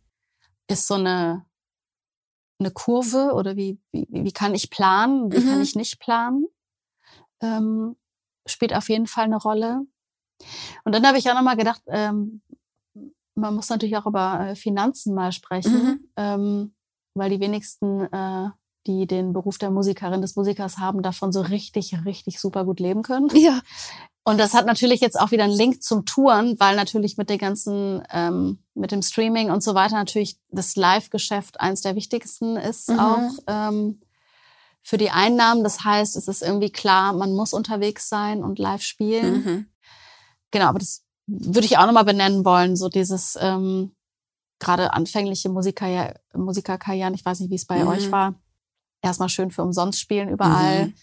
[0.68, 1.46] ist so eine
[2.58, 5.48] eine Kurve oder wie, wie, wie kann ich planen, wie mhm.
[5.48, 6.46] kann ich nicht planen,
[7.40, 7.96] ähm,
[8.46, 9.82] spielt auf jeden Fall eine Rolle.
[10.84, 12.42] Und dann habe ich auch nochmal gedacht, ähm,
[13.36, 16.08] man muss natürlich auch über äh, Finanzen mal sprechen, mhm.
[16.16, 16.74] ähm,
[17.14, 18.50] weil die wenigsten, äh,
[18.86, 23.02] die den Beruf der Musikerin, des Musikers haben, davon so richtig, richtig super gut leben
[23.02, 23.28] können.
[23.34, 23.60] Ja.
[24.24, 27.38] Und das hat natürlich jetzt auch wieder einen Link zum Touren, weil natürlich mit der
[27.38, 32.90] ganzen, ähm, mit dem Streaming und so weiter natürlich das Live-Geschäft eins der wichtigsten ist
[32.90, 32.98] mhm.
[32.98, 34.00] auch ähm,
[34.82, 35.62] für die Einnahmen.
[35.62, 39.44] Das heißt, es ist irgendwie klar, man muss unterwegs sein und live spielen.
[39.44, 39.66] Mhm.
[40.50, 43.92] Genau, aber das würde ich auch nochmal benennen wollen, so dieses ähm,
[44.58, 47.88] gerade anfängliche Musikerkarrieren, Musikerkarrieren, ich weiß nicht, wie es bei mhm.
[47.88, 48.34] euch war,
[49.02, 50.86] erstmal schön für umsonst spielen überall.
[50.86, 50.94] Mhm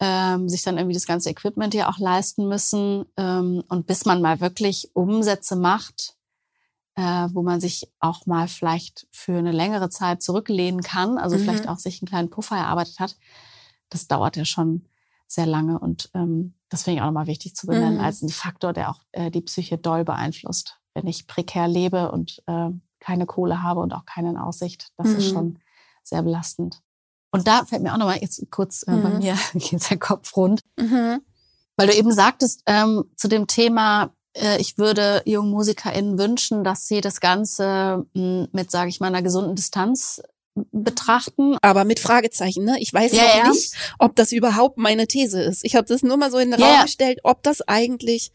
[0.00, 3.06] ähm, sich dann irgendwie das ganze Equipment ja auch leisten müssen.
[3.16, 6.16] Ähm, und bis man mal wirklich Umsätze macht,
[6.96, 11.40] äh, wo man sich auch mal vielleicht für eine längere Zeit zurücklehnen kann, also mhm.
[11.40, 13.16] vielleicht auch sich einen kleinen Puffer erarbeitet hat,
[13.88, 14.86] das dauert ja schon
[15.26, 15.78] sehr lange.
[15.78, 18.04] Und ähm, das finde ich auch nochmal wichtig zu benennen, mhm.
[18.04, 20.80] als ein Faktor, der auch äh, die Psyche doll beeinflusst.
[20.92, 25.16] Wenn ich prekär lebe und äh, keine Kohle habe und auch keine Aussicht, das mhm.
[25.16, 25.58] ist schon
[26.02, 26.80] sehr belastend.
[27.30, 29.02] Und da fällt mir auch nochmal jetzt kurz äh, mhm.
[29.04, 31.20] bei mir geht der Kopf rund, mhm.
[31.76, 36.88] weil du eben sagtest ähm, zu dem Thema, äh, ich würde jungen MusikerInnen wünschen, dass
[36.88, 40.22] sie das Ganze hm, mit, sage ich mal, einer gesunden Distanz
[40.54, 41.56] betrachten.
[41.62, 42.76] Aber mit Fragezeichen, ne?
[42.80, 43.48] Ich weiß ja, noch ja.
[43.48, 45.64] nicht, ob das überhaupt meine These ist.
[45.64, 48.32] Ich habe das nur mal so in den ja, Raum gestellt, ob das eigentlich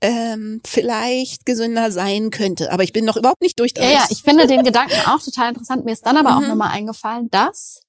[0.00, 2.72] ähm, vielleicht gesünder sein könnte.
[2.72, 3.72] Aber ich bin noch überhaupt nicht durch.
[3.76, 5.84] Ja, ja, ich finde den Gedanken auch total interessant.
[5.84, 6.36] Mir ist dann aber mhm.
[6.36, 7.82] auch nochmal eingefallen, dass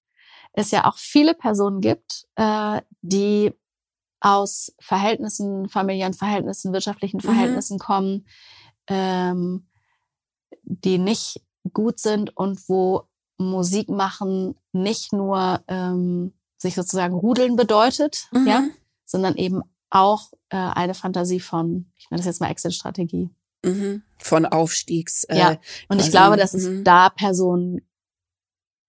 [0.53, 3.53] es ja auch viele Personen gibt, äh, die
[4.19, 7.21] aus Verhältnissen, familiären Verhältnissen, wirtschaftlichen mhm.
[7.21, 7.79] Verhältnissen mhm.
[7.79, 8.27] kommen,
[8.87, 9.67] ähm,
[10.63, 11.41] die nicht
[11.73, 13.07] gut sind und wo
[13.37, 18.47] Musik machen nicht nur ähm, sich sozusagen rudeln bedeutet, mhm.
[18.47, 18.63] ja,
[19.05, 23.29] sondern eben auch äh, eine Fantasie von, ich nenne das jetzt mal Exit-Strategie.
[23.63, 24.01] Mhm.
[24.17, 25.23] Von Aufstiegs.
[25.25, 25.57] Äh, ja,
[25.87, 26.83] und ich glaube, dass es mhm.
[26.83, 27.81] da Personen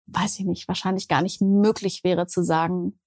[0.09, 2.99] weiß ich nicht, wahrscheinlich gar nicht möglich wäre zu sagen,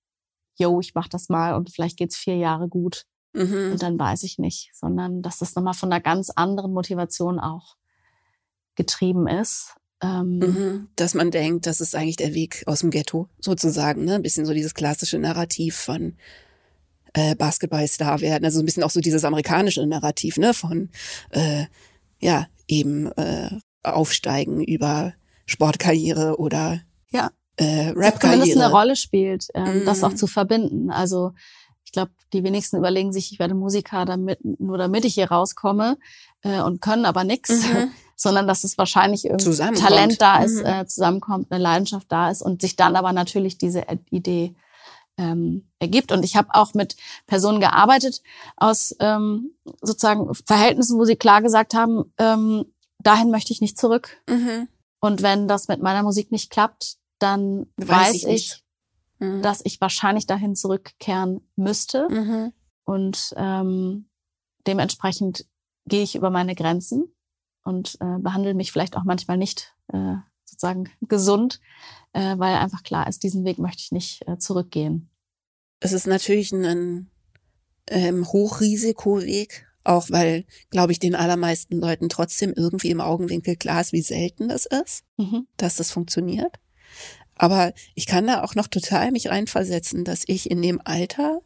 [0.56, 3.06] yo, ich mach das mal und vielleicht geht's vier Jahre gut.
[3.34, 3.72] Mhm.
[3.74, 7.78] Und dann weiß ich nicht, sondern dass das nochmal von einer ganz anderen Motivation auch
[8.76, 9.76] getrieben ist.
[10.02, 10.88] Ähm, mhm.
[10.95, 14.15] Dass man denkt, das ist eigentlich der Weg aus dem Ghetto, sozusagen, ne?
[14.15, 16.15] Ein bisschen so dieses klassische Narrativ von
[17.14, 20.53] äh, Basketballstar werden, also ein bisschen auch so dieses amerikanische Narrativ, ne?
[20.53, 20.90] Von
[21.30, 21.65] äh,
[22.19, 23.49] ja, eben äh,
[23.84, 25.14] aufsteigen über
[25.45, 27.32] Sportkarriere oder ja.
[27.57, 28.19] äh, Rap-Karriere.
[28.19, 29.86] Zumindest eine Rolle spielt, ähm, mm.
[29.86, 30.18] das auch mhm.
[30.18, 30.90] zu verbinden.
[30.90, 31.34] Also
[31.84, 35.98] ich glaube, die wenigsten überlegen sich, ich werde Musiker, damit nur damit ich hier rauskomme
[36.41, 37.91] äh, und können aber nichts, mhm.
[38.22, 40.65] sondern dass es wahrscheinlich irgendwie Talent da ist, mhm.
[40.65, 44.53] äh, zusammenkommt, eine Leidenschaft da ist und sich dann aber natürlich diese Idee
[45.18, 46.11] ähm, ergibt.
[46.11, 48.22] Und ich habe auch mit Personen gearbeitet
[48.57, 52.65] aus ähm, sozusagen Verhältnissen, wo sie klar gesagt haben, ähm,
[52.99, 54.22] dahin möchte ich nicht zurück.
[54.30, 54.68] Mhm.
[54.99, 58.64] Und wenn das mit meiner Musik nicht klappt, dann weiß, weiß ich, ich
[59.18, 59.41] mhm.
[59.41, 62.07] dass ich wahrscheinlich dahin zurückkehren müsste.
[62.07, 62.53] Mhm.
[62.84, 64.06] Und ähm,
[64.68, 65.48] dementsprechend
[65.88, 67.11] gehe ich über meine Grenzen
[67.64, 70.16] und äh, behandle mich vielleicht auch manchmal nicht äh,
[70.46, 71.60] sozusagen gesund,
[72.14, 75.10] äh, weil einfach klar ist, diesen Weg möchte ich nicht äh, zurückgehen.
[75.80, 77.10] es ist natürlich ein
[77.88, 83.94] ähm, Hochrisikoweg, auch weil, glaube ich, den allermeisten Leuten trotzdem irgendwie im Augenwinkel klar ist,
[83.94, 85.48] wie selten das ist, mhm.
[85.58, 86.60] dass das funktioniert.
[87.36, 91.42] Aber ich kann da auch noch total mich reinversetzen, dass ich in dem Alter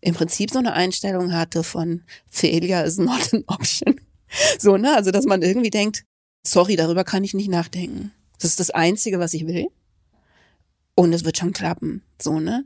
[0.00, 4.00] im Prinzip so eine Einstellung hatte von Failure is not an option.
[4.58, 4.94] So, ne?
[4.94, 6.04] Also, dass man irgendwie denkt,
[6.46, 8.12] sorry, darüber kann ich nicht nachdenken.
[8.38, 9.68] Das ist das Einzige, was ich will.
[10.94, 12.02] Und es wird schon klappen.
[12.20, 12.64] So, ne?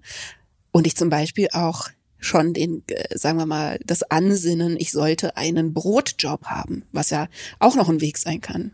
[0.73, 1.89] Und ich zum Beispiel auch
[2.19, 7.28] schon den, äh, sagen wir mal, das Ansinnen, ich sollte einen Brotjob haben, was ja
[7.59, 8.73] auch noch ein Weg sein kann,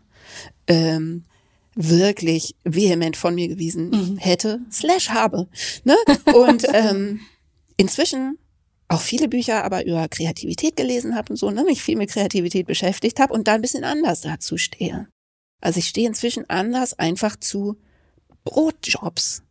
[0.67, 1.25] ähm,
[1.75, 4.17] wirklich vehement von mir gewiesen mhm.
[4.17, 5.47] hätte, slash habe.
[5.83, 5.95] Ne?
[6.33, 7.21] Und ähm,
[7.77, 8.37] inzwischen
[8.91, 12.67] auch viele Bücher aber über Kreativität gelesen habe und so, ne, mich viel mit Kreativität
[12.67, 15.07] beschäftigt habe und da ein bisschen anders dazu stehe.
[15.61, 17.77] Also ich stehe inzwischen anders einfach zu
[18.43, 19.43] Brotjobs.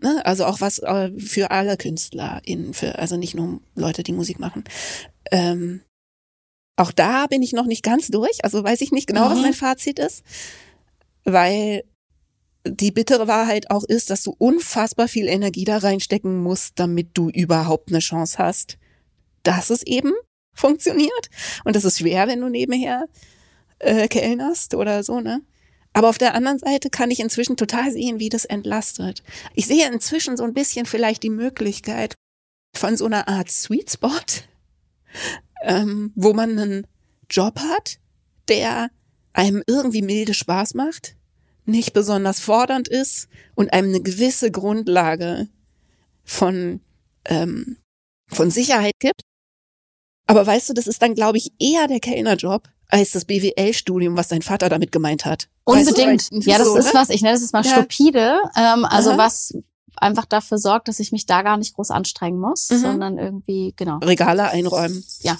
[0.00, 0.24] Ne?
[0.24, 4.64] Also auch was äh, für alle KünstlerInnen, für, also nicht nur Leute, die Musik machen.
[5.30, 5.80] Ähm,
[6.76, 9.30] auch da bin ich noch nicht ganz durch, also weiß ich nicht genau, mhm.
[9.32, 10.22] was mein Fazit ist,
[11.24, 11.82] weil
[12.70, 17.30] die bittere Wahrheit auch ist, dass du unfassbar viel Energie da reinstecken musst, damit du
[17.30, 18.78] überhaupt eine Chance hast,
[19.42, 20.12] dass es eben
[20.52, 21.30] funktioniert.
[21.64, 23.08] Und das ist schwer, wenn du nebenher
[23.78, 25.42] äh, kellnerst oder so, ne?
[25.92, 29.22] Aber auf der anderen Seite kann ich inzwischen total sehen, wie das entlastet.
[29.54, 32.14] Ich sehe inzwischen so ein bisschen vielleicht die Möglichkeit
[32.76, 34.10] von so einer Art Sweet Spot,
[35.62, 36.86] ähm, wo man einen
[37.30, 37.98] Job hat,
[38.48, 38.90] der
[39.32, 41.15] einem irgendwie milde Spaß macht,
[41.66, 45.48] nicht besonders fordernd ist und einem eine gewisse Grundlage
[46.24, 46.80] von,
[47.24, 47.76] ähm,
[48.28, 49.20] von Sicherheit gibt.
[50.26, 54.28] Aber weißt du, das ist dann, glaube ich, eher der Kellnerjob als das BWL-Studium, was
[54.28, 55.48] dein Vater damit gemeint hat.
[55.64, 56.30] Unbedingt.
[56.30, 57.72] Weißt du, ja, das so, ist was, ich nenne das mal ja.
[57.72, 58.38] stupide.
[58.56, 59.18] Ähm, also Aha.
[59.18, 59.54] was
[59.96, 62.78] einfach dafür sorgt, dass ich mich da gar nicht groß anstrengen muss, mhm.
[62.78, 63.98] sondern irgendwie, genau.
[63.98, 65.04] Regale einräumen.
[65.20, 65.36] Ja.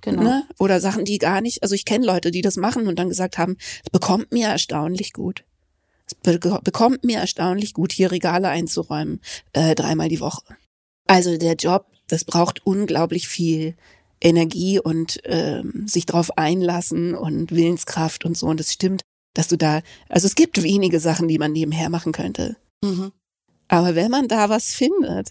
[0.00, 0.22] Genau.
[0.22, 0.44] Ne?
[0.58, 3.38] Oder Sachen, die gar nicht, also ich kenne Leute, die das machen und dann gesagt
[3.38, 5.44] haben, es bekommt mir erstaunlich gut.
[6.06, 9.20] Es be bekommt mir erstaunlich gut, hier Regale einzuräumen,
[9.52, 10.42] äh, dreimal die Woche.
[11.06, 13.76] Also der Job, das braucht unglaublich viel
[14.20, 18.46] Energie und ähm, sich darauf einlassen und Willenskraft und so.
[18.46, 19.02] Und es stimmt,
[19.34, 22.56] dass du da, also es gibt wenige Sachen, die man nebenher machen könnte.
[22.82, 23.12] Mhm.
[23.68, 25.30] Aber wenn man da was findet,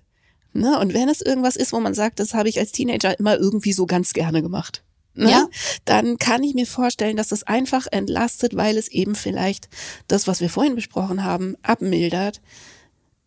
[0.54, 3.38] ne, und wenn es irgendwas ist, wo man sagt, das habe ich als Teenager immer
[3.38, 5.48] irgendwie so ganz gerne gemacht, ne, ja.
[5.86, 9.70] dann kann ich mir vorstellen, dass es einfach entlastet, weil es eben vielleicht
[10.08, 12.42] das, was wir vorhin besprochen haben, abmildert.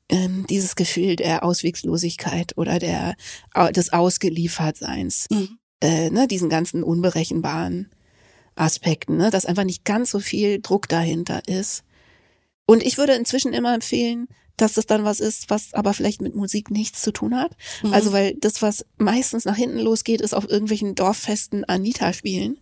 [0.08, 3.16] Ähm, dieses Gefühl der Auswegslosigkeit oder der
[3.72, 5.58] des Ausgeliefertseins, mhm.
[5.80, 7.90] äh, ne, diesen ganzen unberechenbaren
[8.54, 11.82] Aspekten, ne, dass einfach nicht ganz so viel Druck dahinter ist.
[12.66, 16.34] Und ich würde inzwischen immer empfehlen, dass das dann was ist, was aber vielleicht mit
[16.34, 17.52] Musik nichts zu tun hat.
[17.82, 17.92] Mhm.
[17.92, 22.58] Also weil das, was meistens nach hinten losgeht, ist auf irgendwelchen Dorffesten Anita spielen.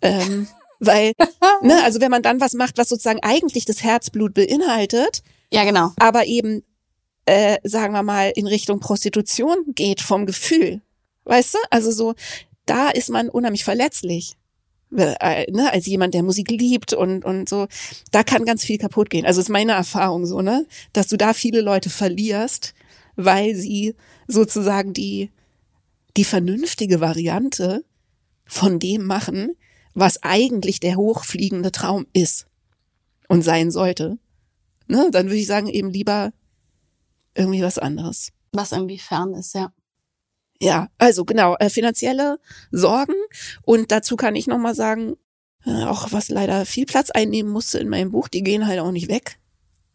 [0.00, 0.48] Ähm,
[0.80, 1.12] weil,
[1.62, 5.92] ne, also wenn man dann was macht, was sozusagen eigentlich das Herzblut beinhaltet, ja genau,
[5.96, 6.62] aber eben,
[7.26, 10.82] äh, sagen wir mal, in Richtung Prostitution geht vom Gefühl,
[11.24, 11.58] weißt du?
[11.70, 12.14] Also so,
[12.66, 14.36] da ist man unheimlich verletzlich.
[14.96, 17.66] Äh, ne, als jemand, der Musik liebt und, und so,
[18.12, 19.26] da kann ganz viel kaputt gehen.
[19.26, 22.74] Also ist meine Erfahrung so, ne, dass du da viele Leute verlierst,
[23.16, 23.94] weil sie
[24.28, 25.30] sozusagen die,
[26.16, 27.84] die vernünftige Variante
[28.46, 29.56] von dem machen,
[29.94, 32.46] was eigentlich der hochfliegende Traum ist
[33.28, 34.18] und sein sollte.
[34.86, 36.32] Ne, dann würde ich sagen, eben lieber
[37.34, 38.32] irgendwie was anderes.
[38.52, 39.72] Was irgendwie fern ist, ja.
[40.60, 42.38] Ja, also genau, äh, finanzielle
[42.70, 43.14] Sorgen.
[43.62, 45.16] Und dazu kann ich nochmal sagen,
[45.66, 48.92] äh, auch was leider viel Platz einnehmen musste in meinem Buch, die gehen halt auch
[48.92, 49.38] nicht weg.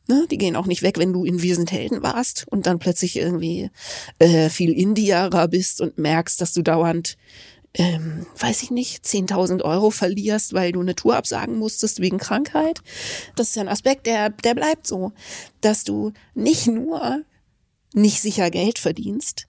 [0.07, 0.26] Ne?
[0.30, 3.15] Die gehen auch nicht weg, wenn du in Wir sind Helden warst und dann plötzlich
[3.15, 3.69] irgendwie
[4.18, 7.15] äh, viel Indierer bist und merkst, dass du dauernd
[7.76, 12.81] ähm, weiß ich nicht, 10.000 Euro verlierst, weil du eine Tour absagen musstest wegen Krankheit.
[13.36, 15.11] Das ist ja ein Aspekt, der, der bleibt so,
[15.61, 17.22] dass du nicht nur
[17.94, 19.48] nicht sicher Geld verdienst,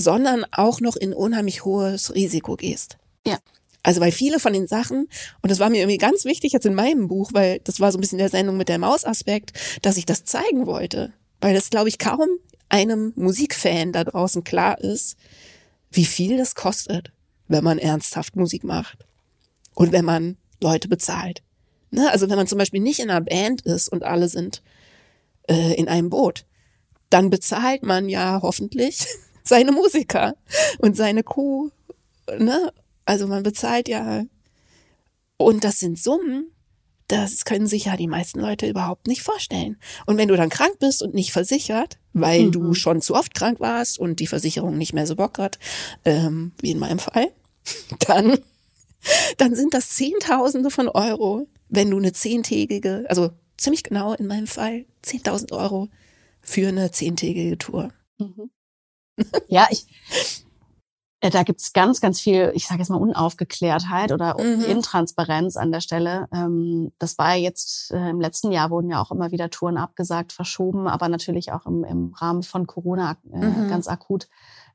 [0.00, 2.98] sondern auch noch in unheimlich hohes Risiko gehst.
[3.26, 3.38] Ja.
[3.82, 5.08] Also weil viele von den Sachen,
[5.42, 7.98] und das war mir irgendwie ganz wichtig jetzt in meinem Buch, weil das war so
[7.98, 9.52] ein bisschen der Sendung mit der Mausaspekt,
[9.82, 11.12] dass ich das zeigen wollte.
[11.40, 12.28] Weil das, glaube ich, kaum
[12.68, 15.16] einem Musikfan da draußen klar ist,
[15.90, 17.12] wie viel das kostet,
[17.48, 19.06] wenn man ernsthaft Musik macht.
[19.74, 21.42] Und wenn man Leute bezahlt.
[21.90, 22.10] Ne?
[22.10, 24.62] Also wenn man zum Beispiel nicht in einer Band ist und alle sind
[25.48, 26.44] äh, in einem Boot,
[27.08, 29.06] dann bezahlt man ja hoffentlich
[29.50, 30.36] seine Musiker
[30.78, 31.68] und seine Crew,
[32.38, 32.72] ne?
[33.04, 34.24] Also man bezahlt ja.
[35.36, 36.52] Und das sind Summen,
[37.08, 39.76] das können sich ja die meisten Leute überhaupt nicht vorstellen.
[40.06, 42.52] Und wenn du dann krank bist und nicht versichert, weil mhm.
[42.52, 45.58] du schon zu oft krank warst und die Versicherung nicht mehr so Bock hat,
[46.04, 47.32] ähm, wie in meinem Fall,
[48.06, 48.38] dann,
[49.38, 54.46] dann sind das Zehntausende von Euro, wenn du eine zehntägige, also ziemlich genau in meinem
[54.46, 55.88] Fall, 10.000 Euro
[56.40, 57.92] für eine zehntägige Tour.
[58.18, 58.50] Mhm.
[59.48, 59.86] Ja, ich,
[61.20, 64.64] äh, da gibt's ganz, ganz viel, ich sage jetzt mal Unaufgeklärtheit oder mhm.
[64.64, 66.28] Intransparenz an der Stelle.
[66.32, 69.76] Ähm, das war ja jetzt äh, im letzten Jahr wurden ja auch immer wieder Touren
[69.76, 73.68] abgesagt, verschoben, aber natürlich auch im, im Rahmen von Corona äh, mhm.
[73.68, 74.28] ganz akut.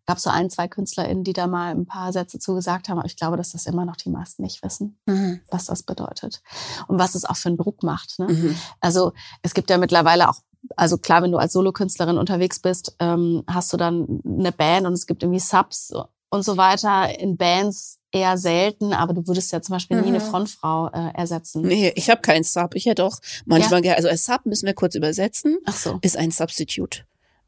[0.07, 3.18] Gab so ein, zwei KünstlerInnen, die da mal ein paar Sätze zugesagt haben, aber ich
[3.18, 5.41] glaube, dass das immer noch die meisten nicht wissen, mhm.
[5.49, 6.41] was das bedeutet
[6.88, 8.19] und was es auch für einen Druck macht.
[8.19, 8.27] Ne?
[8.27, 8.56] Mhm.
[8.80, 10.41] Also es gibt ja mittlerweile auch
[10.76, 14.94] also klar, wenn du als Solokünstlerin unterwegs bist, ähm, hast du dann eine Band und
[14.94, 15.94] es gibt irgendwie Subs
[16.30, 20.19] und so weiter in Bands eher selten, aber du würdest ja zum Beispiel nie eine
[20.19, 20.23] mhm.
[20.23, 21.61] Frontfrau äh, ersetzen.
[21.61, 22.76] Nee, ich habe keinen Sub.
[22.76, 23.94] Ich hätte auch manchmal ja.
[23.94, 25.99] also als Sub müssen wir kurz übersetzen, Ach so.
[26.02, 27.02] ist ein Substitute,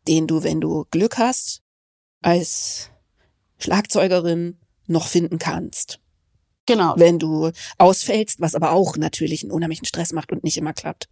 [0.07, 1.61] den du, wenn du Glück hast,
[2.21, 2.89] als
[3.59, 4.57] Schlagzeugerin
[4.87, 5.99] noch finden kannst.
[6.65, 6.93] Genau.
[6.97, 11.07] Wenn du ausfällst, was aber auch natürlich einen unheimlichen Stress macht und nicht immer klappt.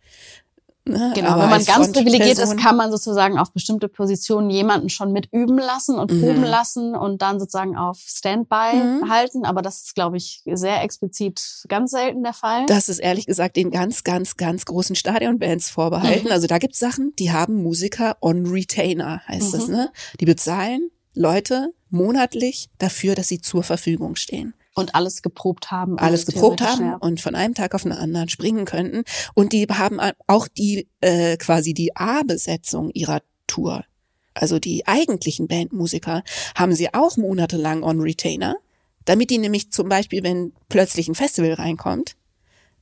[0.88, 1.14] Ne?
[1.16, 5.12] Genau, Aber wenn man ganz privilegiert ist, kann man sozusagen auf bestimmte Positionen jemanden schon
[5.12, 6.44] mit üben lassen und proben mhm.
[6.44, 9.10] lassen und dann sozusagen auf Standby mhm.
[9.10, 9.46] halten.
[9.46, 12.68] Aber das ist, glaube ich, sehr explizit ganz selten der Fall.
[12.68, 16.28] Das ist ehrlich gesagt den ganz, ganz, ganz großen Stadionbands vorbehalten.
[16.28, 16.32] Mhm.
[16.32, 19.74] Also da gibt's Sachen, die haben Musiker on Retainer, heißt das, mhm.
[19.74, 19.92] ne?
[20.20, 24.54] Die bezahlen Leute monatlich dafür, dass sie zur Verfügung stehen.
[24.76, 25.98] Und alles geprobt haben.
[25.98, 26.96] Alles geprobt haben ja.
[26.98, 29.04] und von einem Tag auf den anderen springen könnten.
[29.34, 33.86] Und die haben auch die äh, quasi die A-Besetzung ihrer Tour,
[34.34, 36.24] also die eigentlichen Bandmusiker,
[36.56, 38.58] haben sie auch monatelang on Retainer,
[39.06, 42.18] damit die nämlich zum Beispiel, wenn plötzlich ein Festival reinkommt,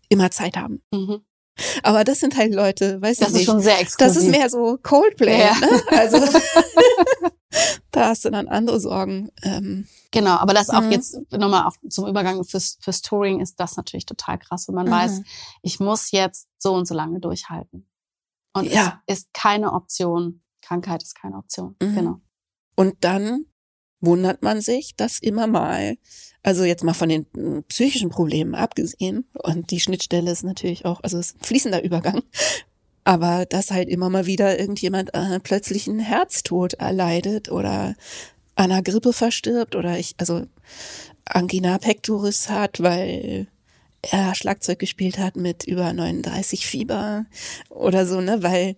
[0.09, 0.81] immer Zeit haben.
[0.91, 1.21] Mhm.
[1.83, 4.15] Aber das sind halt Leute, weißt du Das ist schon sehr exklusiv.
[4.15, 5.39] Das ist mehr so Coldplay.
[5.39, 5.55] Ja.
[5.59, 5.81] Ne?
[5.89, 6.17] Also
[7.91, 9.29] da hast du dann andere Sorgen.
[9.43, 10.91] Ähm, genau, aber das auch mhm.
[10.91, 14.87] jetzt nochmal auch zum Übergang fürs, fürs Touring ist das natürlich total krass, wenn man
[14.87, 14.91] mhm.
[14.91, 15.21] weiß,
[15.61, 17.87] ich muss jetzt so und so lange durchhalten.
[18.53, 19.01] Und ja.
[19.05, 20.41] es ist keine Option.
[20.61, 21.75] Krankheit ist keine Option.
[21.81, 21.95] Mhm.
[21.95, 22.21] Genau.
[22.75, 23.45] Und dann
[24.03, 25.95] wundert man sich, dass immer mal,
[26.43, 31.01] also jetzt mal von den hm, psychischen Problemen abgesehen, und die Schnittstelle ist natürlich auch,
[31.03, 32.21] also es ist ein fließender Übergang,
[33.03, 37.95] aber dass halt immer mal wieder irgendjemand äh, plötzlich einen Herztod erleidet oder
[38.55, 40.43] an einer Grippe verstirbt oder ich, also
[41.25, 43.47] Angina pectoris hat, weil
[44.01, 47.25] er Schlagzeug gespielt hat mit über 39 Fieber
[47.69, 48.75] oder so, ne, weil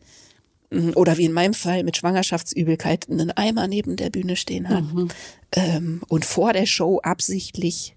[0.95, 5.07] oder wie in meinem Fall mit Schwangerschaftsübelkeit einen Eimer neben der Bühne stehen hat mhm.
[5.53, 7.95] ähm, und vor der Show absichtlich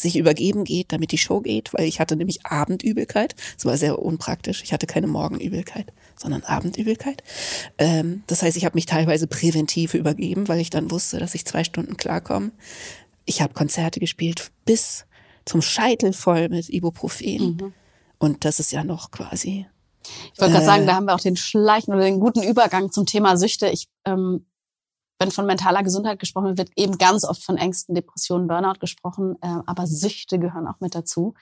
[0.00, 3.34] sich übergeben geht, damit die Show geht, weil ich hatte nämlich Abendübelkeit.
[3.56, 4.62] Das war sehr unpraktisch.
[4.62, 7.22] Ich hatte keine Morgenübelkeit, sondern Abendübelkeit.
[7.78, 11.44] Ähm, das heißt, ich habe mich teilweise präventiv übergeben, weil ich dann wusste, dass ich
[11.44, 12.52] zwei Stunden klarkomme.
[13.26, 15.04] Ich habe Konzerte gespielt bis
[15.44, 17.56] zum Scheitel voll mit Ibuprofen.
[17.60, 17.72] Mhm.
[18.18, 19.66] Und das ist ja noch quasi
[20.32, 23.06] ich wollte gerade sagen, da haben wir auch den schleichen oder den guten Übergang zum
[23.06, 23.68] Thema Süchte.
[23.68, 24.46] Ich ähm,
[25.20, 29.58] wenn von mentaler Gesundheit gesprochen wird, eben ganz oft von Ängsten, Depressionen, Burnout gesprochen, äh,
[29.66, 31.34] aber Süchte gehören auch mit dazu.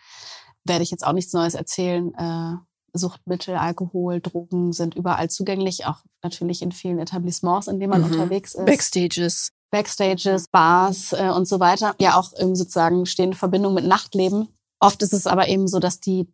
[0.65, 2.13] Werde ich jetzt auch nichts Neues erzählen.
[2.15, 2.57] Äh,
[2.93, 8.13] Suchtmittel, Alkohol, Drogen sind überall zugänglich, auch natürlich in vielen Etablissements, in denen man mhm.
[8.13, 8.67] unterwegs ist.
[8.67, 9.53] Backstages.
[9.71, 11.95] Backstages, Bars äh, und so weiter.
[12.01, 14.49] Ja, auch ähm, sozusagen stehen in Verbindung mit Nachtleben.
[14.81, 16.29] Oft ist es aber eben so, dass die,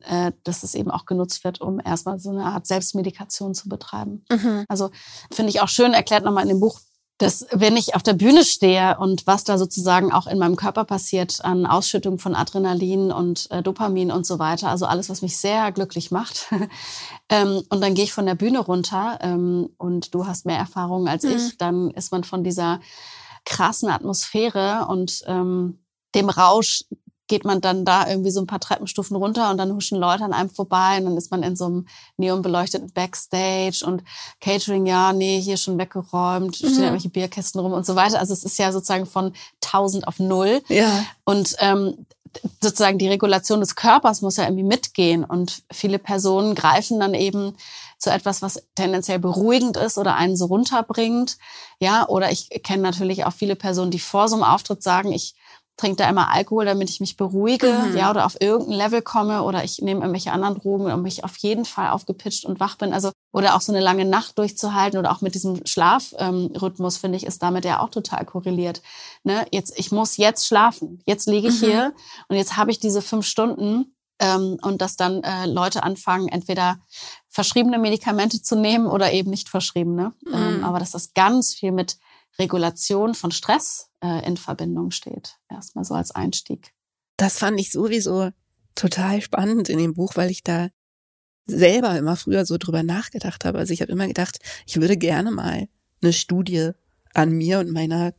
[0.00, 4.24] äh, dass es eben auch genutzt wird, um erstmal so eine Art Selbstmedikation zu betreiben.
[4.30, 4.64] Mhm.
[4.68, 4.90] Also
[5.32, 6.80] finde ich auch schön erklärt nochmal in dem Buch,
[7.20, 10.84] dass wenn ich auf der Bühne stehe und was da sozusagen auch in meinem Körper
[10.84, 15.36] passiert an Ausschüttung von Adrenalin und äh, Dopamin und so weiter, also alles, was mich
[15.36, 16.46] sehr glücklich macht.
[17.28, 21.08] ähm, und dann gehe ich von der Bühne runter ähm, und du hast mehr Erfahrung
[21.08, 21.32] als mhm.
[21.32, 22.80] ich, dann ist man von dieser
[23.44, 25.80] krassen Atmosphäre und ähm,
[26.14, 26.84] dem Rausch
[27.30, 30.32] geht man dann da irgendwie so ein paar Treppenstufen runter und dann huschen Leute an
[30.32, 31.86] einem vorbei und dann ist man in so einem
[32.16, 34.02] neonbeleuchteten Backstage und
[34.40, 36.66] Catering, ja, nee, hier schon weggeräumt, mhm.
[36.66, 38.18] stehen irgendwelche Bierkästen rum und so weiter.
[38.18, 39.32] Also es ist ja sozusagen von
[39.64, 40.60] 1000 auf null.
[40.68, 41.04] Ja.
[41.24, 42.04] Und ähm,
[42.60, 47.56] sozusagen die Regulation des Körpers muss ja irgendwie mitgehen und viele Personen greifen dann eben
[47.96, 51.38] zu etwas, was tendenziell beruhigend ist oder einen so runterbringt.
[51.78, 55.36] Ja, oder ich kenne natürlich auch viele Personen, die vor so einem Auftritt sagen, ich
[55.80, 57.96] trinke da immer Alkohol, damit ich mich beruhige, mhm.
[57.96, 61.36] ja, oder auf irgendein Level komme oder ich nehme irgendwelche anderen Drogen, um mich auf
[61.38, 62.92] jeden Fall aufgepitcht und wach bin.
[62.92, 67.16] Also, oder auch so eine lange Nacht durchzuhalten oder auch mit diesem Schlafrhythmus, ähm, finde
[67.16, 68.82] ich, ist damit ja auch total korreliert.
[69.24, 69.46] Ne?
[69.52, 71.02] Jetzt, ich muss jetzt schlafen.
[71.06, 71.66] Jetzt liege ich mhm.
[71.66, 71.94] hier
[72.28, 76.78] und jetzt habe ich diese fünf Stunden ähm, und dass dann äh, Leute anfangen, entweder
[77.28, 80.12] verschriebene Medikamente zu nehmen oder eben nicht verschriebene.
[80.26, 80.34] Mhm.
[80.34, 81.96] Ähm, aber dass das ganz viel mit
[82.38, 85.36] Regulation von Stress äh, in Verbindung steht.
[85.48, 86.72] Erstmal so als Einstieg.
[87.16, 88.30] Das fand ich sowieso
[88.74, 90.68] total spannend in dem Buch, weil ich da
[91.46, 93.58] selber immer früher so drüber nachgedacht habe.
[93.58, 95.68] Also ich habe immer gedacht, ich würde gerne mal
[96.02, 96.70] eine Studie
[97.14, 98.14] an mir und meiner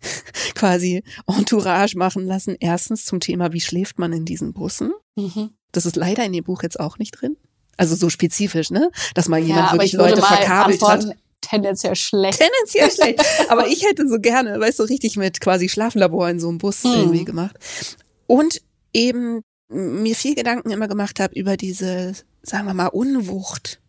[0.54, 2.56] quasi Entourage machen lassen.
[2.60, 4.92] Erstens zum Thema, wie schläft man in diesen Bussen?
[5.16, 5.50] Mhm.
[5.72, 7.36] Das ist leider in dem Buch jetzt auch nicht drin.
[7.76, 8.90] Also so spezifisch, ne?
[9.14, 11.16] Dass mal jemand ja, wirklich Leute verkabelt hat.
[11.48, 12.40] Tendenziell schlecht.
[12.40, 13.24] Tendenziell schlecht.
[13.48, 16.58] Aber ich hätte so gerne, weißt du, so richtig mit quasi Schlaflabor in so einem
[16.58, 16.92] Bus mhm.
[16.92, 17.56] irgendwie gemacht.
[18.26, 18.60] Und
[18.92, 23.80] eben mir viel Gedanken immer gemacht habe über diese, sagen wir mal, Unwucht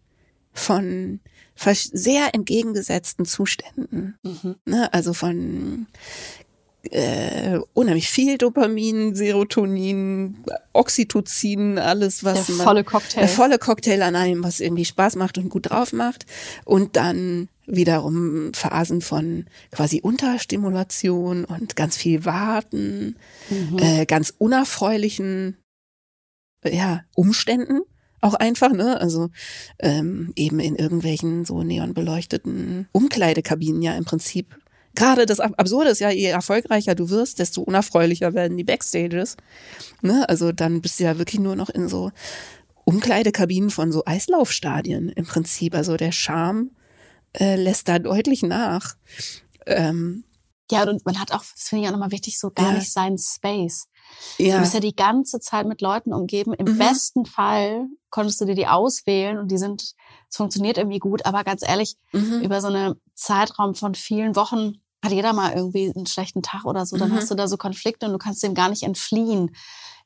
[0.54, 1.20] von
[1.56, 4.18] sehr entgegengesetzten Zuständen.
[4.24, 4.56] Mhm.
[4.66, 4.94] Ne?
[4.94, 5.88] Also von
[6.92, 10.44] äh, unheimlich viel Dopamin, Serotonin,
[10.74, 13.20] Oxytocin, alles was der volle Cocktail.
[13.20, 16.26] Der volle Cocktail an einem, was irgendwie Spaß macht und gut drauf macht.
[16.66, 23.18] Und dann wiederum Phasen von quasi Unterstimulation und ganz viel Warten,
[23.50, 23.78] mhm.
[23.80, 25.58] äh, ganz unerfreulichen
[26.64, 27.82] ja, Umständen
[28.22, 29.00] auch einfach, ne?
[29.00, 29.30] Also
[29.80, 34.58] ähm, eben in irgendwelchen so neonbeleuchteten Umkleidekabinen ja im Prinzip.
[34.98, 39.38] Gerade das Absurde ist ja, je erfolgreicher du wirst, desto unerfreulicher werden die Backstages.
[40.02, 40.28] Ne?
[40.28, 42.12] Also dann bist du ja wirklich nur noch in so
[42.84, 45.76] Umkleidekabinen von so Eislaufstadien im Prinzip.
[45.76, 46.72] Also der Charme
[47.34, 48.96] äh, lässt da deutlich nach.
[49.68, 50.24] Ähm,
[50.72, 52.80] ja, und man hat auch, das finde ich auch nochmal wichtig, so gar ja.
[52.80, 53.90] nicht seinen Space.
[54.40, 54.56] Ja.
[54.56, 56.56] Du bist ja die ganze Zeit mit Leuten umgeben.
[56.56, 56.80] Im mhm.
[56.80, 59.94] besten Fall konntest du dir die auswählen und die sind,
[60.28, 61.28] es funktioniert irgendwie gut.
[61.28, 62.42] Aber ganz ehrlich, mhm.
[62.42, 66.86] über so einen Zeitraum von vielen Wochen hat jeder mal irgendwie einen schlechten Tag oder
[66.86, 66.98] so.
[66.98, 67.16] Dann mhm.
[67.16, 69.56] hast du da so Konflikte und du kannst dem gar nicht entfliehen.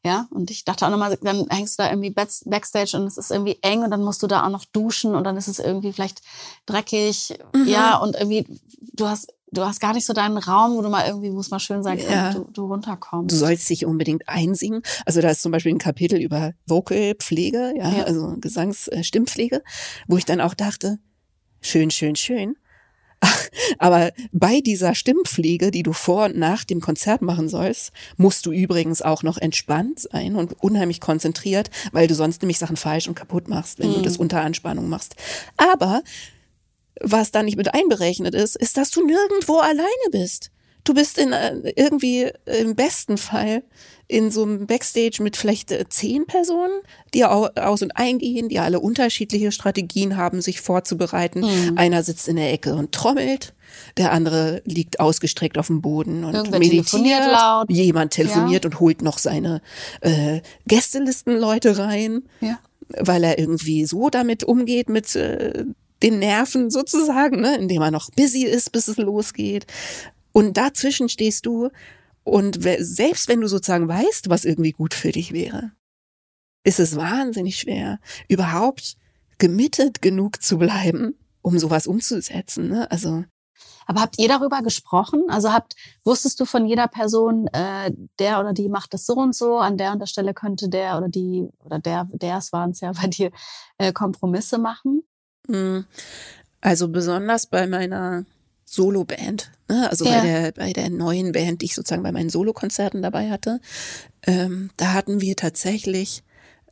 [0.03, 3.30] Ja, und ich dachte auch nochmal, dann hängst du da irgendwie backstage und es ist
[3.30, 5.93] irgendwie eng und dann musst du da auch noch duschen und dann ist es irgendwie
[5.93, 6.22] vielleicht
[6.65, 7.38] dreckig.
[7.53, 7.68] Mhm.
[7.68, 8.47] Ja, und irgendwie,
[8.93, 11.51] du hast du hast gar nicht so deinen Raum, wo du mal irgendwie, wo es
[11.51, 12.34] mal schön sein kann, ja.
[12.34, 13.31] du, du runterkommst.
[13.31, 14.81] Du sollst dich unbedingt einsingen.
[15.05, 18.03] Also da ist zum Beispiel ein Kapitel über Vocalpflege, ja, ja.
[18.03, 19.61] also Gesangsstimmpflege,
[20.07, 20.99] wo ich dann auch dachte,
[21.61, 22.55] schön, schön, schön.
[23.77, 28.52] Aber bei dieser Stimmpflege, die du vor und nach dem Konzert machen sollst, musst du
[28.52, 33.15] übrigens auch noch entspannt sein und unheimlich konzentriert, weil du sonst nämlich Sachen falsch und
[33.15, 33.95] kaputt machst, wenn mhm.
[33.95, 35.15] du das unter Anspannung machst.
[35.57, 36.02] Aber
[36.99, 40.52] was da nicht mit einberechnet ist, ist, dass du nirgendwo alleine bist.
[40.84, 43.64] Du bist in äh, irgendwie im besten Fall
[44.08, 46.82] in so einem Backstage mit vielleicht äh, zehn Personen,
[47.14, 51.41] die aus und eingehen, die alle unterschiedliche Strategien haben, sich vorzubereiten.
[51.41, 51.78] Mhm.
[51.78, 53.53] Einer sitzt in der Ecke und trommelt,
[53.98, 57.26] der andere liegt ausgestreckt auf dem Boden und Irgendwer meditiert.
[57.32, 57.70] Laut.
[57.70, 58.70] Jemand telefoniert ja.
[58.70, 59.62] und holt noch seine
[60.02, 62.24] äh, Gästelistenleute rein.
[62.41, 62.60] Ja
[62.99, 65.64] weil er irgendwie so damit umgeht mit äh,
[66.03, 69.66] den Nerven sozusagen, ne, indem er noch busy ist, bis es losgeht.
[70.32, 71.70] Und dazwischen stehst du
[72.24, 75.72] und selbst wenn du sozusagen weißt, was irgendwie gut für dich wäre,
[76.64, 78.95] ist es wahnsinnig schwer, überhaupt
[79.40, 82.70] gemittet genug zu bleiben, um sowas umzusetzen.
[82.70, 82.90] Ne?
[82.91, 83.24] Also
[83.88, 85.24] aber habt ihr darüber gesprochen?
[85.28, 89.36] Also habt, wusstest du von jeder Person, äh, der oder die macht das so und
[89.36, 92.82] so, an der und der Stelle könnte der oder die oder der, ders waren es
[92.82, 93.32] ja bei dir,
[93.78, 95.03] äh, Kompromisse machen?
[95.48, 95.86] Hm.
[96.62, 98.26] Also besonders bei meiner
[98.72, 99.89] Solo-Band, ne?
[99.89, 100.19] also ja.
[100.19, 103.60] bei, der, bei der neuen Band, die ich sozusagen bei meinen Solo-Konzerten dabei hatte,
[104.26, 106.23] ähm, da hatten wir tatsächlich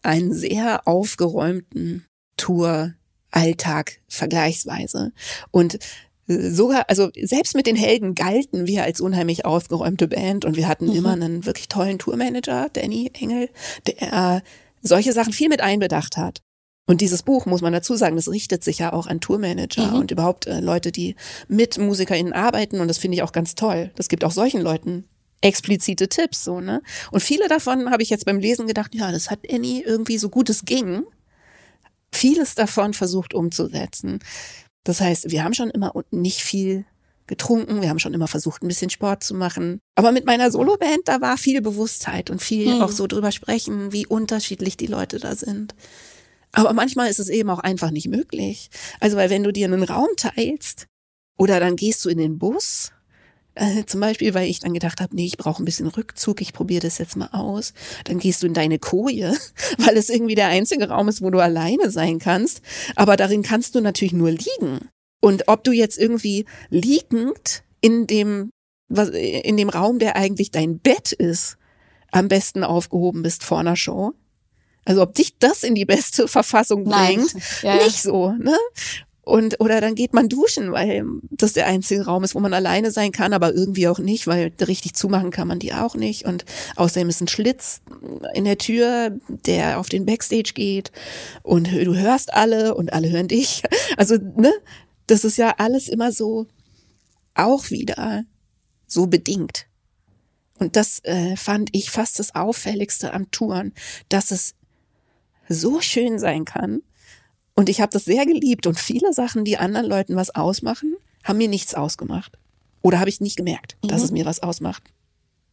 [0.01, 2.05] einen sehr aufgeräumten
[2.37, 5.11] Tour-Alltag vergleichsweise.
[5.51, 5.75] Und
[6.29, 10.69] äh, sogar, also selbst mit den Helden galten wir als unheimlich aufgeräumte Band und wir
[10.69, 10.95] hatten mhm.
[10.95, 13.49] immer einen wirklich tollen Tourmanager, Danny Engel,
[13.87, 14.41] der
[14.81, 16.39] solche Sachen viel mit einbedacht hat.
[16.89, 19.99] Und dieses Buch, muss man dazu sagen, das richtet sich ja auch an Tourmanager mhm.
[19.99, 21.15] und überhaupt äh, Leute, die
[21.47, 22.79] mit MusikerInnen arbeiten.
[22.79, 23.91] Und das finde ich auch ganz toll.
[23.93, 25.05] Das gibt auch solchen Leuten
[25.41, 26.81] explizite Tipps, so, ne?
[27.11, 30.29] Und viele davon habe ich jetzt beim Lesen gedacht, ja, das hat Annie irgendwie so
[30.29, 31.03] gut es ging.
[32.11, 34.17] Vieles davon versucht umzusetzen.
[34.83, 36.85] Das heißt, wir haben schon immer nicht viel
[37.27, 39.79] getrunken, wir haben schon immer versucht, ein bisschen Sport zu machen.
[39.93, 42.81] Aber mit meiner Soloband, da war viel Bewusstheit und viel mhm.
[42.81, 45.75] auch so drüber sprechen, wie unterschiedlich die Leute da sind.
[46.51, 48.69] Aber manchmal ist es eben auch einfach nicht möglich.
[48.99, 50.87] Also, weil wenn du dir einen Raum teilst
[51.37, 52.91] oder dann gehst du in den Bus,
[53.55, 56.53] äh, zum Beispiel, weil ich dann gedacht habe, nee, ich brauche ein bisschen Rückzug, ich
[56.53, 57.73] probiere das jetzt mal aus.
[58.05, 59.35] Dann gehst du in deine Koje,
[59.77, 62.61] weil es irgendwie der einzige Raum ist, wo du alleine sein kannst.
[62.95, 64.89] Aber darin kannst du natürlich nur liegen.
[65.21, 68.51] Und ob du jetzt irgendwie liegend in dem,
[68.87, 71.57] in dem Raum, der eigentlich dein Bett ist,
[72.11, 74.13] am besten aufgehoben bist vor einer Show,
[74.89, 77.83] Also ob dich das in die beste Verfassung bringt, ja, ja.
[77.83, 78.57] nicht so, ne?
[79.21, 82.89] Und, oder dann geht man duschen, weil das der einzige Raum ist, wo man alleine
[82.89, 86.25] sein kann, aber irgendwie auch nicht, weil richtig zumachen kann man die auch nicht.
[86.25, 86.45] Und
[86.75, 87.81] außerdem ist ein Schlitz
[88.33, 90.91] in der Tür, der auf den Backstage geht.
[91.43, 93.61] Und du hörst alle und alle hören dich.
[93.97, 94.51] Also, ne?
[95.05, 96.47] Das ist ja alles immer so
[97.35, 98.23] auch wieder
[98.87, 99.67] so bedingt.
[100.57, 103.73] Und das äh, fand ich fast das Auffälligste am Touren,
[104.09, 104.55] dass es
[105.49, 106.81] so schön sein kann,
[107.59, 110.95] und ich habe das sehr geliebt und viele Sachen, die anderen Leuten was ausmachen,
[111.25, 112.39] haben mir nichts ausgemacht.
[112.81, 114.05] Oder habe ich nicht gemerkt, dass mhm.
[114.05, 114.83] es mir was ausmacht.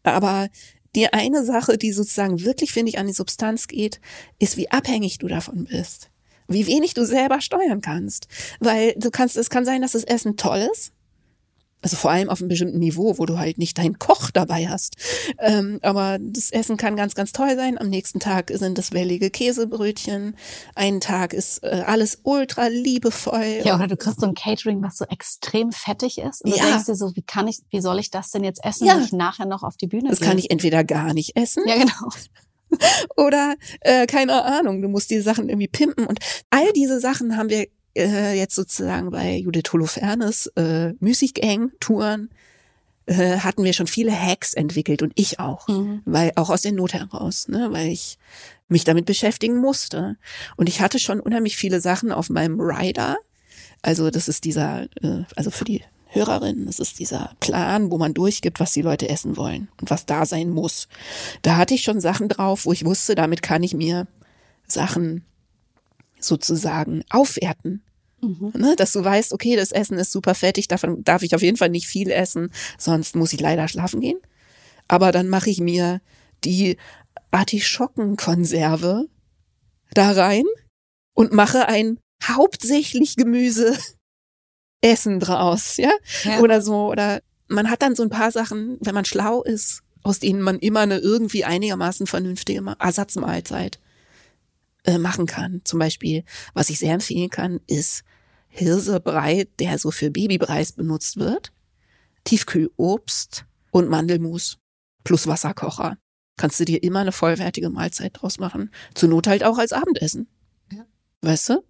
[0.04, 0.48] Aber
[0.94, 4.00] die eine Sache, die sozusagen wirklich, finde ich, an die Substanz geht,
[4.38, 6.10] ist, wie abhängig du davon bist.
[6.46, 8.28] Wie wenig du selber steuern kannst.
[8.60, 10.92] Weil du kannst, es kann sein, dass das Essen toll ist.
[11.86, 14.96] Also vor allem auf einem bestimmten Niveau, wo du halt nicht deinen Koch dabei hast.
[15.38, 17.78] Ähm, aber das Essen kann ganz, ganz toll sein.
[17.78, 20.34] Am nächsten Tag sind es wellige Käsebrötchen.
[20.74, 23.60] Einen Tag ist äh, alles ultra liebevoll.
[23.62, 26.44] Ja, oder du kriegst so ein Catering, was so extrem fettig ist.
[26.44, 26.64] Und du ja.
[26.64, 28.96] denkst dir so, wie kann ich, wie soll ich das denn jetzt essen, ja.
[28.96, 30.26] wenn ich nachher noch auf die Bühne das gehe?
[30.26, 31.62] Das kann ich entweder gar nicht essen.
[31.68, 32.10] Ja, genau.
[33.16, 36.18] oder äh, keine Ahnung, du musst die Sachen irgendwie pimpen und
[36.50, 42.30] all diese Sachen haben wir äh, jetzt sozusagen bei Judith Holofernes äh, Müßiggang Touren
[43.06, 46.02] äh, hatten wir schon viele Hacks entwickelt und ich auch, mhm.
[46.04, 48.18] weil auch aus der Not heraus, ne, weil ich
[48.68, 50.16] mich damit beschäftigen musste
[50.56, 53.16] und ich hatte schon unheimlich viele Sachen auf meinem Rider.
[53.82, 58.14] Also das ist dieser, äh, also für die Hörerinnen, das ist dieser Plan, wo man
[58.14, 60.88] durchgibt, was die Leute essen wollen und was da sein muss.
[61.42, 64.06] Da hatte ich schon Sachen drauf, wo ich wusste, damit kann ich mir
[64.66, 65.24] Sachen
[66.26, 67.82] sozusagen aufwerten.
[68.20, 68.52] Mhm.
[68.54, 71.56] Ne, dass du weißt, okay, das Essen ist super fettig, davon darf ich auf jeden
[71.58, 74.18] Fall nicht viel essen, sonst muss ich leider schlafen gehen.
[74.88, 76.00] Aber dann mache ich mir
[76.44, 76.76] die
[77.30, 79.08] Artischockenkonserve
[79.92, 80.44] da rein
[81.14, 83.76] und mache ein hauptsächlich Gemüse
[84.80, 85.90] Essen draus, ja?
[86.24, 86.40] ja?
[86.40, 86.90] Oder so.
[86.90, 90.58] Oder man hat dann so ein paar Sachen, wenn man schlau ist, aus denen man
[90.58, 93.80] immer eine irgendwie einigermaßen vernünftige Ersatzmahlzeit
[94.86, 95.60] äh, machen kann.
[95.64, 98.04] Zum Beispiel, was ich sehr empfehlen kann, ist
[98.48, 101.52] Hirsebrei, der so für Babybreis benutzt wird,
[102.24, 104.58] Tiefkühlobst und Mandelmus
[105.04, 105.98] plus Wasserkocher.
[106.36, 108.70] Kannst du dir immer eine vollwertige Mahlzeit draus machen.
[108.94, 110.28] Zur Not halt auch als Abendessen.
[110.72, 110.84] Ja.
[111.22, 111.64] Weißt du?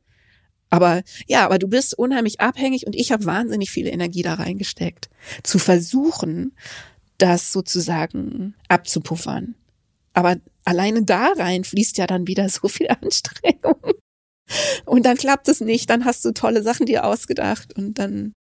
[0.71, 5.09] Aber ja, aber du bist unheimlich abhängig und ich habe wahnsinnig viel Energie da reingesteckt,
[5.45, 6.57] zu versuchen,
[7.19, 9.55] das sozusagen abzupuffern.
[10.13, 10.37] Aber
[10.67, 13.81] alleine da rein fließt ja dann wieder so viel Anstrengung.
[14.85, 18.33] Und dann klappt es nicht, dann hast du tolle Sachen dir ausgedacht und dann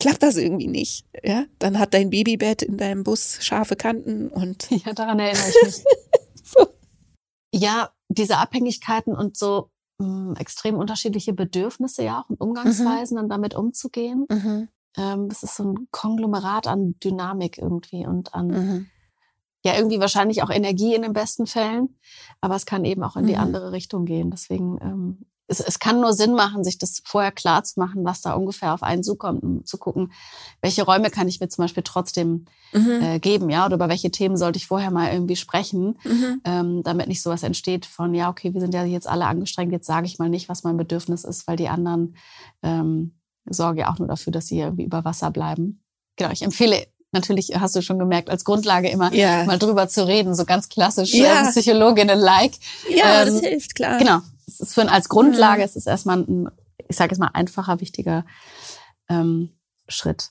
[0.00, 1.06] klappt das irgendwie nicht.
[1.22, 4.68] Ja, dann hat dein Babybett in deinem Bus scharfe Kanten und.
[4.84, 5.84] Ja, daran erinnere ich mich.
[6.42, 6.68] so.
[7.54, 13.20] Ja, diese Abhängigkeiten und so mh, hm, extrem unterschiedliche Bedürfnisse ja auch und Umgangsweisen, mhm.
[13.20, 14.26] dann damit umzugehen.
[14.30, 14.68] Mhm.
[14.96, 18.86] Ähm, das ist so ein Konglomerat an Dynamik irgendwie und an mhm
[19.64, 21.96] ja irgendwie wahrscheinlich auch Energie in den besten Fällen,
[22.40, 23.40] aber es kann eben auch in die mhm.
[23.40, 24.30] andere Richtung gehen.
[24.30, 28.22] Deswegen ähm, es, es kann nur Sinn machen, sich das vorher klar zu machen, was
[28.22, 30.12] da ungefähr auf einen zukommt, um zu gucken,
[30.60, 33.02] welche Räume kann ich mir zum Beispiel trotzdem mhm.
[33.02, 36.40] äh, geben, ja, oder über welche Themen sollte ich vorher mal irgendwie sprechen, mhm.
[36.44, 39.86] ähm, damit nicht sowas entsteht von, ja, okay, wir sind ja jetzt alle angestrengt, jetzt
[39.86, 42.16] sage ich mal nicht, was mein Bedürfnis ist, weil die anderen
[42.62, 43.18] ähm,
[43.48, 45.82] sorgen ja auch nur dafür, dass sie irgendwie über Wasser bleiben.
[46.16, 49.44] Genau, ich empfehle natürlich hast du schon gemerkt, als Grundlage immer ja.
[49.44, 51.42] mal drüber zu reden, so ganz klassisch ja.
[51.42, 52.52] äh, Psychologinnen-like.
[52.88, 53.98] Ja, ähm, das hilft, klar.
[53.98, 54.20] Genau.
[54.46, 55.64] Es ist für als Grundlage, mhm.
[55.66, 56.50] es ist erstmal ein,
[56.88, 58.24] ich sage jetzt mal, einfacher, wichtiger
[59.08, 59.50] ähm,
[59.88, 60.30] Schritt.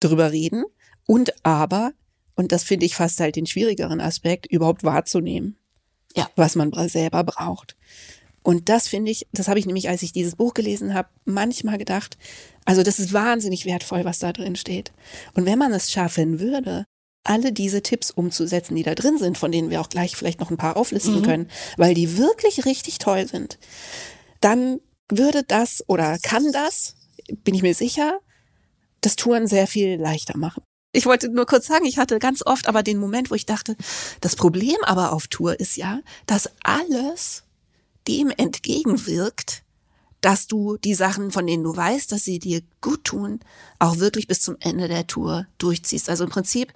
[0.00, 0.64] Drüber reden
[1.06, 1.92] und aber,
[2.34, 5.58] und das finde ich fast halt den schwierigeren Aspekt, überhaupt wahrzunehmen,
[6.14, 6.28] ja.
[6.36, 7.76] was man selber braucht.
[8.48, 11.76] Und das finde ich, das habe ich nämlich, als ich dieses Buch gelesen habe, manchmal
[11.76, 12.16] gedacht,
[12.64, 14.90] also das ist wahnsinnig wertvoll, was da drin steht.
[15.34, 16.86] Und wenn man es schaffen würde,
[17.24, 20.50] alle diese Tipps umzusetzen, die da drin sind, von denen wir auch gleich vielleicht noch
[20.50, 21.24] ein paar auflisten mhm.
[21.24, 23.58] können, weil die wirklich richtig toll sind,
[24.40, 24.80] dann
[25.10, 26.94] würde das oder kann das,
[27.44, 28.18] bin ich mir sicher,
[29.02, 30.62] das Touren sehr viel leichter machen.
[30.92, 33.76] Ich wollte nur kurz sagen, ich hatte ganz oft aber den Moment, wo ich dachte,
[34.22, 37.44] das Problem aber auf Tour ist ja, dass alles
[38.08, 39.62] dem entgegenwirkt,
[40.20, 43.40] dass du die Sachen, von denen du weißt, dass sie dir gut tun,
[43.78, 46.10] auch wirklich bis zum Ende der Tour durchziehst.
[46.10, 46.72] Also im Prinzip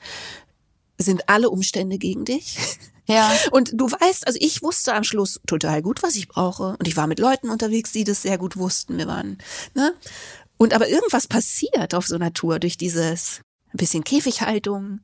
[0.99, 2.59] sind alle Umstände gegen dich.
[3.09, 3.37] Ja.
[3.51, 6.77] Und du weißt, also ich wusste am Schluss total gut, was ich brauche.
[6.79, 8.97] Und ich war mit Leuten unterwegs, die das sehr gut wussten.
[8.97, 9.39] Wir waren,
[9.75, 9.93] ne?
[10.57, 13.41] Und aber irgendwas passiert auf so einer Tour durch dieses
[13.73, 15.01] ein bisschen Käfighaltung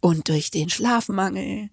[0.00, 1.68] und durch den Schlafmangel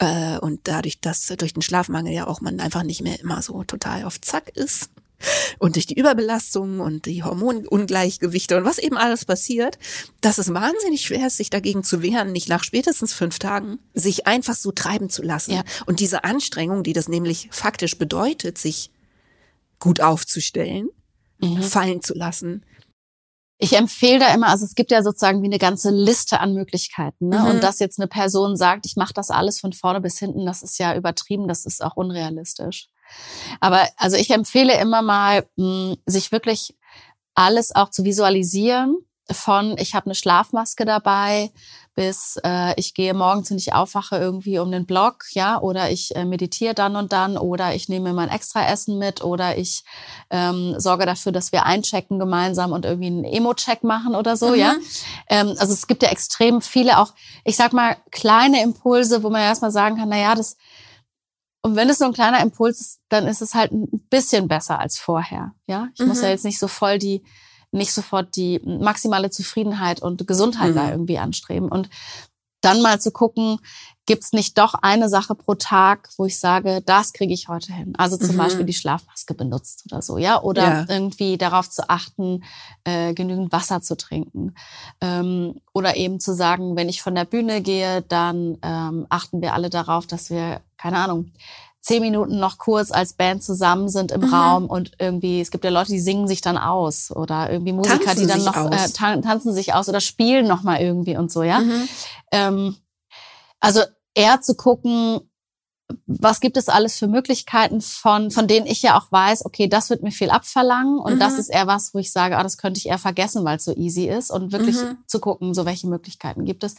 [0.00, 3.62] Äh, und dadurch, dass durch den Schlafmangel ja auch man einfach nicht mehr immer so
[3.64, 4.90] total auf Zack ist.
[5.58, 9.78] Und durch die Überbelastung und die Hormonungleichgewichte und was eben alles passiert,
[10.22, 14.26] dass es wahnsinnig schwer ist, sich dagegen zu wehren, nicht nach spätestens fünf Tagen, sich
[14.26, 15.52] einfach so treiben zu lassen.
[15.52, 15.62] Ja.
[15.84, 18.90] Und diese Anstrengung, die das nämlich faktisch bedeutet, sich
[19.78, 20.88] gut aufzustellen,
[21.38, 21.62] mhm.
[21.62, 22.64] fallen zu lassen,
[23.62, 27.28] ich empfehle da immer, also es gibt ja sozusagen wie eine ganze Liste an Möglichkeiten.
[27.28, 27.40] Ne?
[27.40, 27.46] Mhm.
[27.46, 30.62] Und dass jetzt eine Person sagt, ich mache das alles von vorne bis hinten, das
[30.62, 32.88] ist ja übertrieben, das ist auch unrealistisch.
[33.60, 36.74] Aber also ich empfehle immer mal, mh, sich wirklich
[37.34, 38.96] alles auch zu visualisieren
[39.30, 41.50] von ich habe eine Schlafmaske dabei
[42.00, 46.16] bis äh, ich gehe morgens und ich aufwache irgendwie um den Block, ja, oder ich
[46.16, 49.84] äh, meditiere dann und dann oder ich nehme mein extra Essen mit oder ich
[50.30, 54.54] ähm, sorge dafür, dass wir einchecken gemeinsam und irgendwie einen Emo-Check machen oder so, mhm.
[54.54, 54.76] ja.
[55.28, 57.12] Ähm, also es gibt ja extrem viele auch,
[57.44, 60.56] ich sag mal, kleine Impulse, wo man erstmal sagen kann, na ja, das
[61.60, 64.78] und wenn es nur ein kleiner Impuls ist, dann ist es halt ein bisschen besser
[64.78, 65.52] als vorher.
[65.66, 66.08] Ja, ich mhm.
[66.08, 66.32] muss ja mhm.
[66.32, 67.22] jetzt nicht so voll die
[67.72, 70.74] nicht sofort die maximale Zufriedenheit und Gesundheit mhm.
[70.74, 71.68] da irgendwie anstreben.
[71.68, 71.88] Und
[72.60, 73.58] dann mal zu gucken,
[74.06, 77.94] gibt's nicht doch eine Sache pro Tag, wo ich sage, das kriege ich heute hin.
[77.96, 78.38] Also zum mhm.
[78.38, 80.86] Beispiel die Schlafmaske benutzt oder so, ja, oder ja.
[80.88, 82.44] irgendwie darauf zu achten,
[82.84, 84.54] äh, genügend Wasser zu trinken
[85.00, 89.54] ähm, oder eben zu sagen, wenn ich von der Bühne gehe, dann ähm, achten wir
[89.54, 91.32] alle darauf, dass wir keine Ahnung
[91.80, 94.34] zehn Minuten noch kurz als Band zusammen sind im mhm.
[94.34, 98.00] Raum und irgendwie, es gibt ja Leute, die singen sich dann aus oder irgendwie Musiker,
[98.00, 101.32] tanzen die dann noch äh, tan tanzen sich aus oder spielen noch mal irgendwie und
[101.32, 101.60] so, ja.
[101.60, 101.88] Mhm.
[102.32, 102.76] Ähm,
[103.60, 103.80] also
[104.14, 105.20] eher zu gucken,
[106.06, 109.90] was gibt es alles für Möglichkeiten von, von denen ich ja auch weiß, okay, das
[109.90, 111.18] wird mir viel abverlangen und mhm.
[111.18, 113.64] das ist eher was, wo ich sage, ah, das könnte ich eher vergessen, weil es
[113.64, 114.98] so easy ist und wirklich mhm.
[115.06, 116.74] zu gucken, so welche Möglichkeiten gibt es.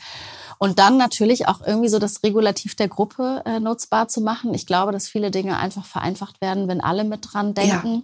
[0.57, 4.53] Und dann natürlich auch irgendwie so das Regulativ der Gruppe äh, nutzbar zu machen.
[4.53, 8.03] Ich glaube, dass viele Dinge einfach vereinfacht werden, wenn alle mit dran denken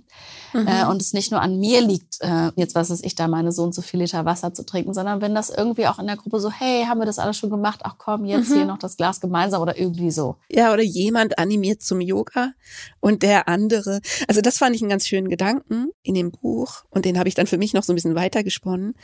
[0.53, 0.59] ja.
[0.61, 0.67] mhm.
[0.67, 3.51] äh, und es nicht nur an mir liegt, äh, jetzt was ist ich da meine
[3.51, 6.17] so und so viel Liter Wasser zu trinken, sondern wenn das irgendwie auch in der
[6.17, 7.81] Gruppe so, hey, haben wir das alles schon gemacht?
[7.83, 8.67] Ach komm, jetzt hier mhm.
[8.67, 10.37] noch das Glas gemeinsam oder irgendwie so.
[10.49, 12.53] Ja, oder jemand animiert zum Yoga
[12.99, 14.01] und der andere.
[14.27, 17.35] Also das fand ich einen ganz schönen Gedanken in dem Buch und den habe ich
[17.35, 18.95] dann für mich noch so ein bisschen weitergesponnen,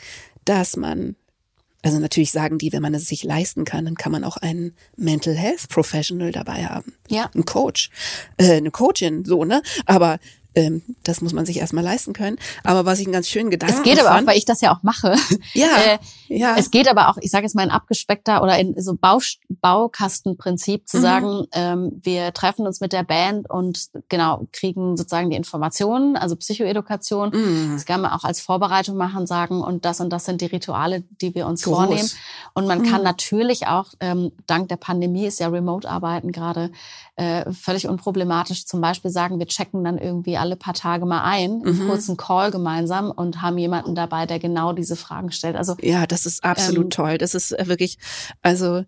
[0.45, 1.15] dass man
[1.85, 4.73] also natürlich sagen die, wenn man es sich leisten kann, dann kann man auch einen
[4.95, 6.93] Mental Health Professional dabei haben.
[7.09, 7.29] Ja.
[7.35, 7.89] Ein Coach,
[8.37, 9.61] äh, eine Coachin, so, ne?
[9.85, 10.17] Aber
[10.55, 12.37] ähm, das muss man sich erstmal leisten können.
[12.63, 14.61] Aber was ich einen ganz schönen Gedanken Es geht aber fand, auch, weil ich das
[14.61, 15.15] ja auch mache.
[15.53, 16.55] Ja, äh, ja.
[16.57, 19.19] Es geht aber auch, ich sage jetzt mal in abgespeckter oder in so Bau,
[19.49, 21.01] Baukastenprinzip zu mhm.
[21.01, 26.35] sagen, ähm, wir treffen uns mit der Band und genau kriegen sozusagen die Informationen, also
[26.35, 27.29] Psychoedukation.
[27.29, 27.71] Mhm.
[27.73, 31.03] Das kann man auch als Vorbereitung machen, sagen und das und das sind die Rituale,
[31.21, 31.75] die wir uns Groß.
[31.75, 32.09] vornehmen.
[32.53, 32.89] Und man mhm.
[32.89, 36.71] kann natürlich auch ähm, dank der Pandemie ist ja Remote-Arbeiten gerade
[37.15, 38.65] äh, völlig unproblematisch.
[38.65, 41.67] Zum Beispiel sagen, wir checken dann irgendwie alle paar Tage mal ein, mhm.
[41.67, 45.55] einen kurzen Call gemeinsam und haben jemanden dabei, der genau diese Fragen stellt.
[45.55, 47.17] Also ja, das ist absolut ähm, toll.
[47.17, 47.97] Das ist äh, wirklich,
[48.41, 48.83] also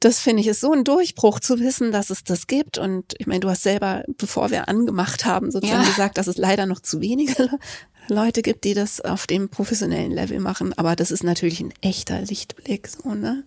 [0.00, 2.78] das finde ich ist so ein Durchbruch zu wissen, dass es das gibt.
[2.78, 5.88] Und ich meine, du hast selber, bevor wir angemacht haben, sozusagen ja.
[5.88, 7.48] gesagt, dass es leider noch zu wenige
[8.08, 10.76] Leute gibt, die das auf dem professionellen Level machen.
[10.76, 13.44] Aber das ist natürlich ein echter Lichtblick, so, ne?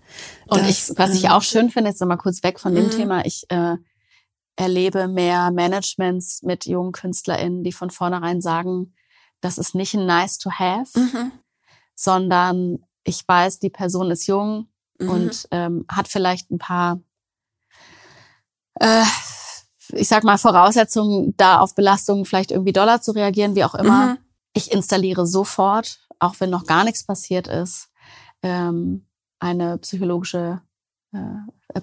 [0.48, 2.86] Und das, ich, was ich ähm, auch schön finde, jetzt nochmal kurz weg von dem
[2.86, 2.92] mhm.
[2.92, 3.76] Thema, ich äh,
[4.60, 8.94] erlebe mehr Managements mit jungen KünstlerInnen, die von vornherein sagen,
[9.40, 11.32] das ist nicht ein nice to have, mhm.
[11.96, 14.68] sondern ich weiß, die Person ist jung
[15.00, 15.10] mhm.
[15.10, 17.00] und ähm, hat vielleicht ein paar,
[18.82, 19.06] äh,
[19.94, 24.08] ich sag mal, Voraussetzungen, da auf Belastungen vielleicht irgendwie Dollar zu reagieren, wie auch immer.
[24.08, 24.18] Mhm.
[24.54, 27.90] Ich installiere sofort, auch wenn noch gar nichts passiert ist,
[28.44, 29.08] ähm,
[29.40, 30.62] eine psychologische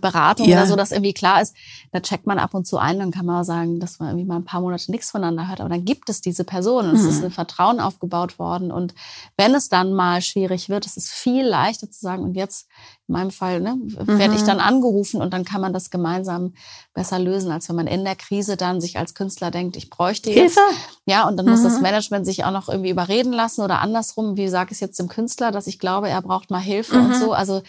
[0.00, 0.58] Beratung ja.
[0.58, 1.54] oder so, dass irgendwie klar ist,
[1.92, 4.26] da checkt man ab und zu ein, dann kann man auch sagen, dass man irgendwie
[4.26, 7.00] mal ein paar Monate nichts voneinander hört, aber dann gibt es diese Person und mhm.
[7.00, 7.26] es ist mhm.
[7.26, 8.94] ein Vertrauen aufgebaut worden und
[9.36, 12.68] wenn es dann mal schwierig wird, es ist viel leichter zu sagen und jetzt
[13.08, 14.18] in meinem Fall ne, mhm.
[14.18, 14.46] werde ich mhm.
[14.46, 16.54] dann angerufen und dann kann man das gemeinsam
[16.92, 20.30] besser lösen, als wenn man in der Krise dann sich als Künstler denkt, ich bräuchte
[20.30, 20.56] jetzt.
[20.56, 20.60] Hilfe.
[21.04, 21.52] Ja, und dann mhm.
[21.52, 21.82] muss das mhm.
[21.82, 25.08] Management sich auch noch irgendwie überreden lassen oder andersrum, wie sage ich es jetzt dem
[25.08, 27.32] Künstler, dass ich glaube, er braucht mal Hilfe und so.
[27.32, 27.62] Also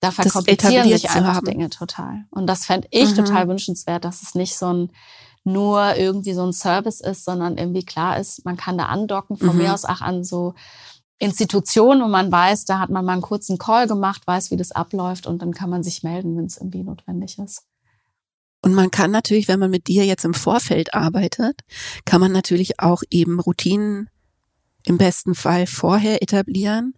[0.00, 2.24] da verkomplizieren sich einfach Dinge total.
[2.30, 3.16] Und das fände ich mhm.
[3.16, 4.90] total wünschenswert, dass es nicht so ein
[5.44, 9.56] nur irgendwie so ein Service ist, sondern irgendwie klar ist, man kann da andocken, von
[9.56, 9.62] mhm.
[9.62, 10.54] mir aus auch an so
[11.18, 14.72] Institutionen, wo man weiß, da hat man mal einen kurzen Call gemacht, weiß, wie das
[14.72, 17.64] abläuft und dann kann man sich melden, wenn es irgendwie notwendig ist.
[18.62, 21.60] Und man kann natürlich, wenn man mit dir jetzt im Vorfeld arbeitet,
[22.04, 24.10] kann man natürlich auch eben Routinen
[24.84, 26.94] im besten Fall vorher etablieren,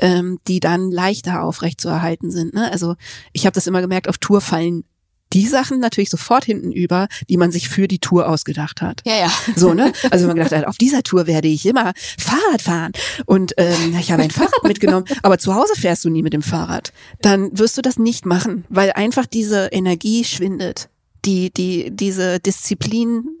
[0.00, 2.54] ähm, die dann leichter aufrecht zu erhalten sind.
[2.54, 2.70] Ne?
[2.70, 2.94] Also
[3.32, 4.84] ich habe das immer gemerkt, auf Tour fallen
[5.32, 9.02] die Sachen natürlich sofort hinten über, die man sich für die Tour ausgedacht hat.
[9.04, 9.32] Ja, ja.
[9.56, 9.92] So, ne?
[10.10, 12.92] Also wenn man gedacht hat, auf dieser Tour werde ich immer Fahrrad fahren.
[13.26, 16.42] Und ähm, ich habe ein Fahrrad mitgenommen, aber zu Hause fährst du nie mit dem
[16.42, 16.92] Fahrrad.
[17.20, 20.88] Dann wirst du das nicht machen, weil einfach diese Energie schwindet.
[21.24, 23.38] Die, die, diese Disziplin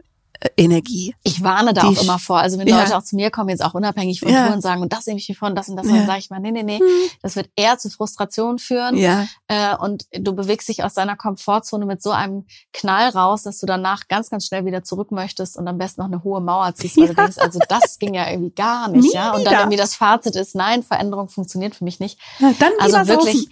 [0.56, 1.14] Energie.
[1.24, 2.38] Ich warne da auch immer vor.
[2.38, 2.80] Also wenn ja.
[2.80, 4.46] Leute auch zu mir kommen, jetzt auch unabhängig von ja.
[4.46, 5.94] Touren sagen, und das nehme ich mir von, das und das, ja.
[5.94, 6.86] dann sage ich mal, nee, nee, nee, hm.
[7.22, 8.96] das wird eher zu Frustration führen.
[8.96, 9.26] Ja.
[9.48, 13.66] Äh, und du bewegst dich aus deiner Komfortzone mit so einem Knall raus, dass du
[13.66, 16.96] danach ganz, ganz schnell wieder zurück möchtest und am besten noch eine hohe Mauer ziehst,
[16.96, 17.14] weil ja.
[17.14, 19.32] du denkst, also das ging ja irgendwie gar nicht, Nie ja.
[19.32, 22.18] Und dann irgendwie das Fazit ist, nein, Veränderung funktioniert für mich nicht.
[22.38, 23.48] Ja, dann also wirklich,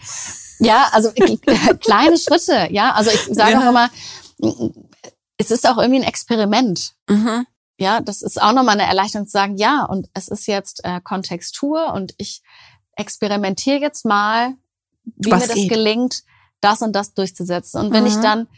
[0.60, 1.10] ja, also
[1.80, 2.92] kleine Schritte, ja.
[2.92, 3.90] Also ich sage auch immer,
[5.38, 6.94] es ist auch irgendwie ein Experiment.
[7.08, 7.46] Mhm.
[7.78, 11.00] Ja, das ist auch nochmal eine Erleichterung zu sagen, ja, und es ist jetzt äh,
[11.02, 12.42] Kontextur und ich
[12.96, 14.54] experimentiere jetzt mal,
[15.04, 15.68] wie Was mir das geht.
[15.68, 16.22] gelingt,
[16.60, 17.80] das und das durchzusetzen.
[17.80, 18.08] Und wenn mhm.
[18.08, 18.48] ich dann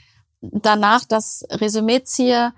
[0.40, 2.52] danach das Resümee ziehe,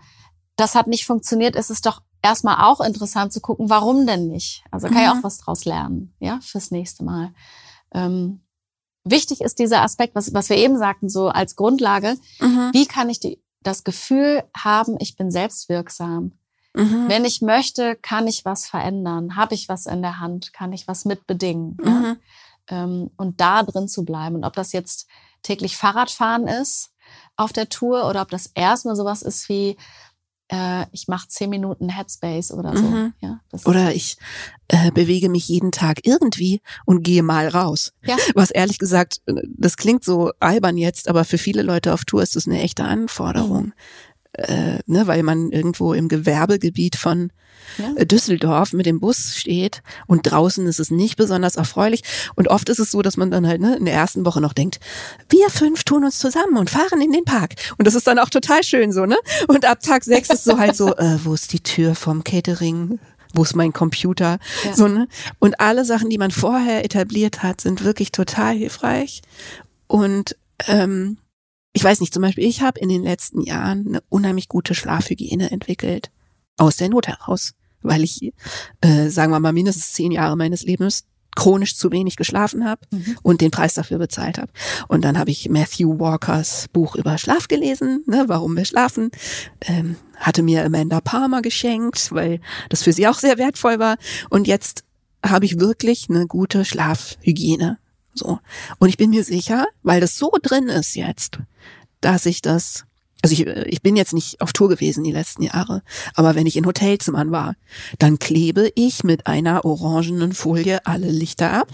[0.56, 4.62] das hat nicht funktioniert, ist es doch erstmal auch interessant zu gucken, warum denn nicht?
[4.70, 5.02] Also kann mhm.
[5.02, 7.32] ich auch was draus lernen, ja, fürs nächste Mal.
[7.92, 8.42] Ähm,
[9.04, 12.16] wichtig ist dieser Aspekt, was, was wir eben sagten, so als Grundlage.
[12.38, 12.70] Mhm.
[12.72, 16.32] Wie kann ich die das Gefühl haben, ich bin selbstwirksam.
[16.74, 17.08] Mhm.
[17.08, 19.36] Wenn ich möchte, kann ich was verändern.
[19.36, 20.52] Habe ich was in der Hand?
[20.52, 21.76] Kann ich was mitbedingen?
[21.82, 21.86] Mhm.
[21.88, 22.16] Ja?
[22.68, 24.36] Ähm, und da drin zu bleiben.
[24.36, 25.08] Und ob das jetzt
[25.42, 26.92] täglich Fahrradfahren ist
[27.36, 29.76] auf der Tour oder ob das erstmal sowas ist wie,
[30.50, 32.82] äh, ich mache zehn Minuten Headspace oder so.
[32.82, 33.12] Mhm.
[33.20, 34.16] Ja, oder ich
[34.68, 37.92] äh, bewege mich jeden Tag irgendwie und gehe mal raus.
[38.04, 38.16] Ja.
[38.34, 42.22] Was ehrlich gesagt, äh, das klingt so albern jetzt, aber für viele Leute auf Tour
[42.22, 43.66] ist das eine echte Anforderung.
[43.66, 43.72] Mhm
[44.32, 47.30] äh, ne, weil man irgendwo im Gewerbegebiet von
[47.78, 47.92] ja.
[47.96, 52.02] Äh, Düsseldorf mit dem Bus steht und draußen ist es nicht besonders erfreulich.
[52.34, 54.52] Und oft ist es so, dass man dann halt ne, in der ersten Woche noch
[54.52, 54.80] denkt,
[55.28, 57.54] wir fünf tun uns zusammen und fahren in den Park.
[57.78, 59.16] Und das ist dann auch total schön so, ne?
[59.48, 62.98] Und ab Tag sechs ist so halt so, äh, wo ist die Tür vom Catering?
[63.32, 64.38] Wo ist mein Computer?
[64.64, 64.74] Ja.
[64.74, 65.06] So, ne?
[65.38, 69.22] Und alle Sachen, die man vorher etabliert hat, sind wirklich total hilfreich.
[69.86, 70.36] Und
[70.66, 71.18] ähm,
[71.72, 75.50] ich weiß nicht, zum Beispiel, ich habe in den letzten Jahren eine unheimlich gute Schlafhygiene
[75.50, 76.10] entwickelt.
[76.56, 77.52] Aus der Not heraus.
[77.82, 78.32] Weil ich,
[78.82, 81.04] äh, sagen wir mal, mindestens zehn Jahre meines Lebens
[81.36, 83.16] chronisch zu wenig geschlafen habe mhm.
[83.22, 84.52] und den Preis dafür bezahlt habe.
[84.88, 89.10] Und dann habe ich Matthew Walkers Buch über Schlaf gelesen, ne, warum wir schlafen.
[89.62, 93.96] Ähm, hatte mir Amanda Palmer geschenkt, weil das für sie auch sehr wertvoll war.
[94.28, 94.84] Und jetzt
[95.24, 97.78] habe ich wirklich eine gute Schlafhygiene
[98.14, 98.38] so.
[98.78, 101.38] Und ich bin mir sicher, weil das so drin ist jetzt,
[102.00, 102.84] dass ich das,
[103.22, 105.82] also ich, ich bin jetzt nicht auf Tour gewesen die letzten Jahre,
[106.14, 107.54] aber wenn ich in Hotelzimmern war,
[107.98, 111.68] dann klebe ich mit einer orangenen Folie alle Lichter ab.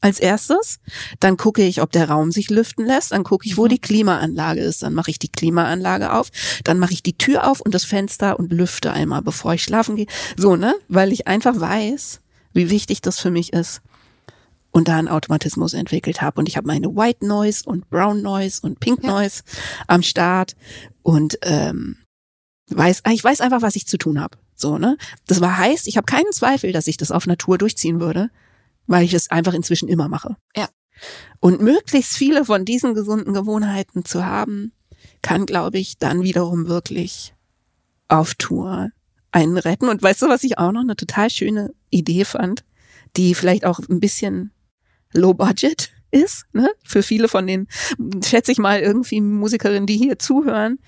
[0.00, 0.78] Als erstes,
[1.18, 3.70] dann gucke ich, ob der Raum sich lüften lässt, dann gucke ich, wo mhm.
[3.70, 6.28] die Klimaanlage ist, dann mache ich die Klimaanlage auf,
[6.62, 9.96] dann mache ich die Tür auf und das Fenster und lüfte einmal, bevor ich schlafen
[9.96, 10.06] gehe.
[10.36, 10.76] So, ne?
[10.86, 12.20] Weil ich einfach weiß,
[12.52, 13.82] wie wichtig das für mich ist
[14.78, 16.40] und da einen Automatismus entwickelt habe.
[16.40, 19.84] Und ich habe meine White Noise und Brown Noise und Pink Noise ja.
[19.88, 20.56] am Start
[21.02, 21.98] und ähm,
[22.68, 24.38] weiß, ich weiß einfach, was ich zu tun habe.
[24.54, 24.96] So, ne?
[25.26, 28.30] Das war heißt, ich habe keinen Zweifel, dass ich das auf Natur durchziehen würde,
[28.86, 30.36] weil ich es einfach inzwischen immer mache.
[30.56, 30.68] Ja.
[31.40, 34.72] Und möglichst viele von diesen gesunden Gewohnheiten zu haben,
[35.22, 37.34] kann, glaube ich, dann wiederum wirklich
[38.06, 38.90] auf Tour
[39.32, 39.88] einen retten.
[39.88, 42.64] Und weißt du, was ich auch noch eine total schöne Idee fand,
[43.16, 44.52] die vielleicht auch ein bisschen
[45.12, 46.70] low budget ist, ne?
[46.84, 47.68] Für viele von den,
[48.24, 50.78] schätze ich mal, irgendwie Musikerinnen, die hier zuhören,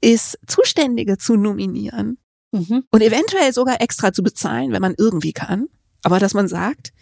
[0.00, 2.18] ist Zuständige zu nominieren
[2.52, 2.84] mhm.
[2.90, 5.66] und eventuell sogar extra zu bezahlen, wenn man irgendwie kann.
[6.02, 6.92] Aber dass man sagt,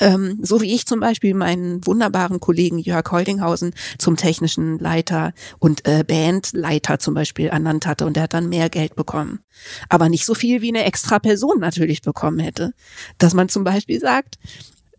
[0.00, 5.86] ähm, so wie ich zum Beispiel meinen wunderbaren Kollegen Jörg Holdinghausen zum technischen Leiter und
[5.86, 9.40] äh, Bandleiter zum Beispiel ernannt hatte und der hat dann mehr Geld bekommen.
[9.88, 12.72] Aber nicht so viel wie eine extra Person natürlich bekommen hätte.
[13.18, 14.36] Dass man zum Beispiel sagt,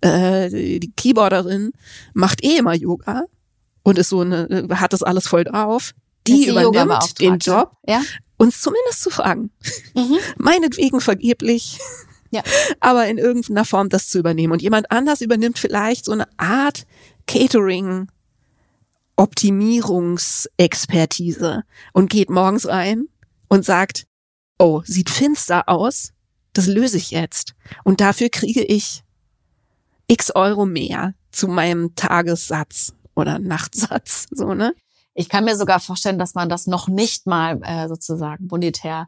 [0.05, 1.71] äh, die Keyboarderin
[2.13, 3.23] macht eh immer Yoga
[3.83, 5.91] und ist so eine, hat das alles voll drauf.
[6.27, 8.01] Die übernimmt den Job, ja?
[8.37, 9.49] uns zumindest zu fragen.
[9.95, 10.19] Mhm.
[10.37, 11.79] Meinetwegen vergeblich.
[12.31, 12.43] Ja.
[12.79, 14.53] Aber in irgendeiner Form das zu übernehmen.
[14.53, 16.85] Und jemand anders übernimmt vielleicht so eine Art
[17.27, 18.07] Catering,
[19.15, 21.63] Optimierungsexpertise
[21.93, 23.05] und geht morgens rein
[23.47, 24.05] und sagt,
[24.59, 26.11] oh, sieht finster aus,
[26.53, 27.53] das löse ich jetzt.
[27.83, 29.04] Und dafür kriege ich
[30.07, 34.73] x Euro mehr zu meinem Tagessatz oder Nachtsatz, so, ne?
[35.17, 39.07] Ich kann mir sogar vorstellen, dass man das noch nicht mal äh, sozusagen monetär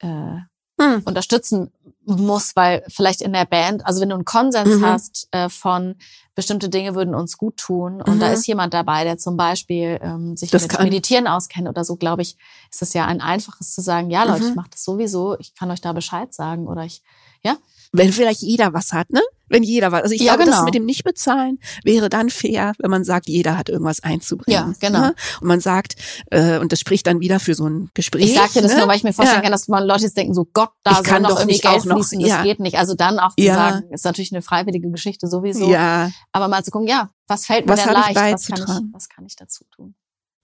[0.00, 0.38] äh,
[0.80, 1.02] hm.
[1.04, 1.70] unterstützen
[2.04, 4.84] muss, weil vielleicht in der Band, also wenn du einen Konsens mhm.
[4.84, 5.96] hast äh, von
[6.34, 8.20] bestimmte Dinge würden uns gut tun und mhm.
[8.20, 10.84] da ist jemand dabei, der zum Beispiel ähm, sich das mit kann.
[10.84, 12.36] Meditieren auskennt oder so, glaube ich,
[12.70, 14.48] ist es ja ein einfaches zu sagen, ja Leute, mhm.
[14.50, 17.02] ich mache das sowieso, ich kann euch da Bescheid sagen oder ich,
[17.42, 17.56] ja.
[17.92, 19.22] Wenn vielleicht jeder was hat, ne?
[19.48, 20.02] Wenn jeder was.
[20.02, 20.56] Also ich ja, glaube, genau.
[20.56, 24.60] das mit dem Nicht-Bezahlen wäre dann fair, wenn man sagt, jeder hat irgendwas einzubringen.
[24.60, 25.00] Ja, genau.
[25.00, 25.14] Ne?
[25.40, 25.96] Und man sagt,
[26.30, 28.24] äh, und das spricht dann wieder für so ein Gespräch.
[28.24, 28.78] Ich sage dir das ne?
[28.80, 29.42] nur, weil ich mir vorstellen ja.
[29.42, 32.20] kann, dass man Leute jetzt denken, so Gott, da ich soll noch irgendwie Geld fließen,
[32.20, 32.42] das ja.
[32.42, 32.76] geht nicht.
[32.76, 35.70] Also dann auch zu sagen, ist natürlich eine freiwillige Geschichte sowieso.
[35.70, 36.10] Ja.
[36.32, 38.16] Aber mal zu gucken, ja, was fällt mir was denn leicht?
[38.16, 39.94] Was kann, ich, was kann ich dazu tun?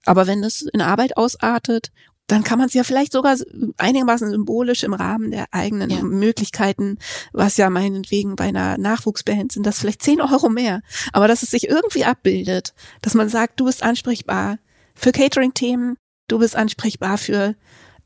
[0.05, 1.91] Aber wenn das in Arbeit ausartet
[2.27, 3.37] dann kann man es ja vielleicht sogar
[3.77, 6.01] einigermaßen symbolisch im Rahmen der eigenen ja.
[6.01, 6.97] Möglichkeiten,
[7.33, 10.81] was ja meinetwegen bei einer Nachwuchsband sind das vielleicht zehn Euro mehr,
[11.13, 14.57] aber dass es sich irgendwie abbildet, dass man sagt, du bist ansprechbar
[14.95, 15.97] für Catering-Themen,
[16.27, 17.55] du bist ansprechbar für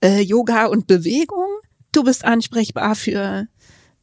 [0.04, 1.48] äh, Yoga und Bewegung,
[1.92, 3.48] du bist ansprechbar für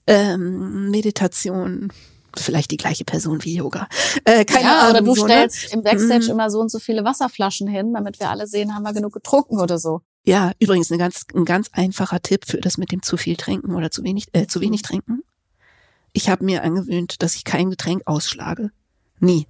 [0.07, 1.93] ähm, Meditation,
[2.41, 3.89] vielleicht die gleiche Person wie Yoga.
[4.25, 4.91] Äh, keine ja, Ahnung.
[4.91, 5.33] Oder du so, ne?
[5.33, 5.75] stellst ne?
[5.75, 6.31] im Backstage mhm.
[6.31, 9.61] immer so und so viele Wasserflaschen hin, damit wir alle sehen, haben wir genug getrunken
[9.61, 10.03] oder so.
[10.25, 13.75] Ja, übrigens eine ganz, ein ganz einfacher Tipp für das mit dem zu viel trinken
[13.75, 15.23] oder zu wenig, äh, zu wenig trinken.
[16.13, 18.71] Ich habe mir angewöhnt, dass ich kein Getränk ausschlage.
[19.21, 19.47] Nie.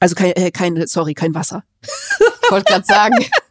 [0.00, 1.62] Also kein, äh, kein sorry, kein Wasser.
[1.82, 3.14] Ich wollte gerade sagen.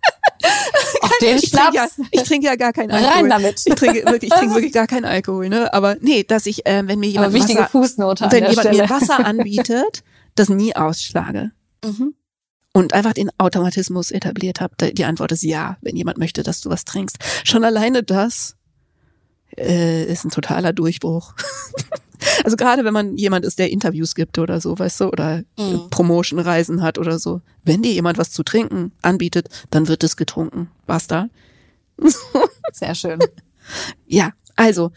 [1.21, 3.13] den ich trinke ja, ich trinke ja gar keinen Alkohol.
[3.13, 3.61] Rein damit.
[3.65, 5.73] Ich trinke wirklich, ich trinke wirklich gar keinen Alkohol, ne?
[5.73, 8.83] Aber nee, dass ich, äh, wenn mir jemand wichtige Wasser, Fußnote wenn jemand Stelle.
[8.83, 10.03] mir Wasser anbietet,
[10.35, 11.51] das nie ausschlage.
[11.83, 12.15] Mhm.
[12.73, 14.91] Und einfach den Automatismus etabliert habe.
[14.91, 17.17] Die Antwort ist ja, wenn jemand möchte, dass du was trinkst.
[17.45, 18.57] Schon alleine das
[19.57, 21.33] äh, ist ein totaler Durchbruch.
[22.43, 25.89] Also gerade wenn man jemand ist, der Interviews gibt oder so, weißt du, oder mhm.
[25.89, 27.41] Promotion-Reisen hat oder so.
[27.63, 30.69] Wenn dir jemand was zu trinken anbietet, dann wird es getrunken.
[30.85, 31.29] Was da?
[32.73, 33.19] Sehr schön.
[34.07, 34.91] Ja, also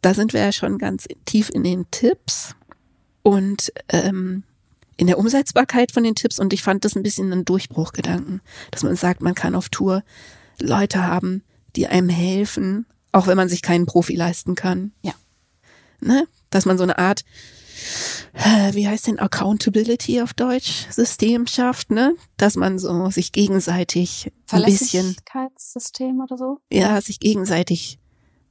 [0.00, 2.54] da sind wir ja schon ganz tief in den Tipps
[3.22, 4.44] und ähm,
[4.96, 6.38] in der Umsetzbarkeit von den Tipps.
[6.38, 8.40] Und ich fand das ein bisschen ein Durchbruchgedanken,
[8.70, 10.02] dass man sagt, man kann auf Tour
[10.60, 11.42] Leute haben,
[11.76, 14.92] die einem helfen, auch wenn man sich keinen Profi leisten kann.
[15.02, 15.12] Ja.
[16.00, 16.26] Ne?
[16.50, 17.24] Dass man so eine Art,
[18.32, 22.14] äh, wie heißt denn Accountability auf Deutsch, System schafft, ne?
[22.36, 25.16] Dass man so sich gegenseitig ein bisschen.
[25.26, 26.58] Verlässlichkeitssystem oder so?
[26.70, 27.98] Ja, sich gegenseitig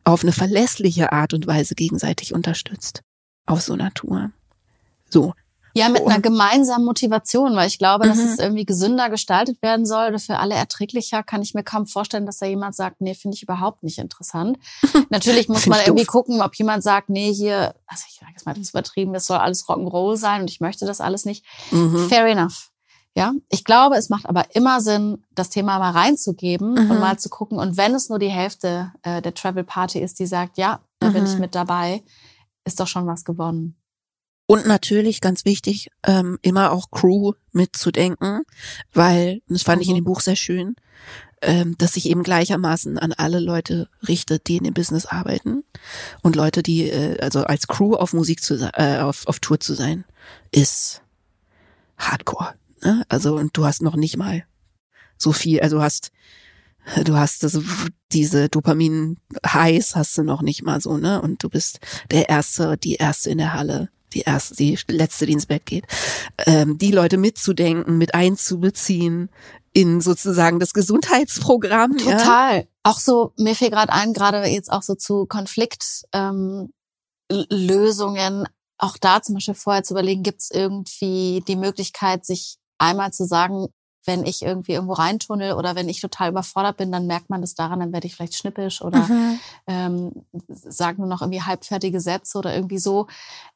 [0.03, 3.01] auf eine verlässliche Art und Weise gegenseitig unterstützt.
[3.45, 4.31] Auf so einer Tour.
[5.09, 5.33] So.
[5.77, 8.09] Ja, mit einer gemeinsamen Motivation, weil ich glaube, mhm.
[8.09, 11.85] dass es irgendwie gesünder gestaltet werden soll oder für alle erträglicher, kann ich mir kaum
[11.85, 14.57] vorstellen, dass da jemand sagt, nee, finde ich überhaupt nicht interessant.
[15.09, 16.11] Natürlich muss man irgendwie doof.
[16.11, 19.25] gucken, ob jemand sagt, nee, hier, also ich sage jetzt mal, das ist übertrieben, das
[19.27, 21.45] soll alles Rock'n'Roll sein und ich möchte das alles nicht.
[21.71, 22.09] Mhm.
[22.09, 22.71] Fair enough.
[23.17, 26.91] Ja, ich glaube, es macht aber immer Sinn, das Thema mal reinzugeben mhm.
[26.91, 27.57] und mal zu gucken.
[27.57, 31.09] Und wenn es nur die Hälfte äh, der Travel Party ist, die sagt, ja, da
[31.09, 31.39] bin ich mhm.
[31.39, 32.03] mit dabei,
[32.63, 33.75] ist doch schon was gewonnen.
[34.47, 38.43] Und natürlich, ganz wichtig, ähm, immer auch Crew mitzudenken,
[38.93, 39.81] weil, das fand mhm.
[39.81, 40.07] ich in dem mhm.
[40.07, 40.75] Buch sehr schön,
[41.41, 45.63] ähm, dass sich eben gleichermaßen an alle Leute richtet, die in dem Business arbeiten.
[46.23, 49.73] Und Leute, die, äh, also als Crew auf Musik zu äh, auf, auf Tour zu
[49.73, 50.05] sein,
[50.51, 51.01] ist
[51.97, 52.55] Hardcore.
[52.83, 53.03] Ne?
[53.09, 54.45] Also, und du hast noch nicht mal
[55.17, 56.11] so viel, also du hast
[57.03, 57.59] du hast das,
[58.13, 61.21] diese Dopamin-Highs hast du noch nicht mal so, ne?
[61.21, 61.79] Und du bist
[62.11, 65.85] der Erste, die Erste in der Halle, die erste, die letzte, die ins Bett geht,
[66.45, 69.29] ähm, die Leute mitzudenken, mit einzubeziehen
[69.73, 71.97] in sozusagen das Gesundheitsprogramm.
[71.97, 72.57] Total.
[72.57, 72.63] Ja?
[72.83, 76.69] Auch so, mir fällt gerade ein, gerade jetzt auch so zu Konfliktlösungen,
[77.29, 78.45] ähm,
[78.79, 83.25] auch da zum Beispiel vorher zu überlegen, gibt es irgendwie die Möglichkeit, sich einmal zu
[83.25, 83.67] sagen,
[84.07, 87.55] wenn ich irgendwie irgendwo reintunnel oder wenn ich total überfordert bin, dann merkt man das
[87.55, 89.39] daran, dann werde ich vielleicht schnippisch oder mhm.
[89.67, 90.11] ähm,
[90.47, 93.07] sage nur noch irgendwie halbfertige Sätze oder irgendwie so.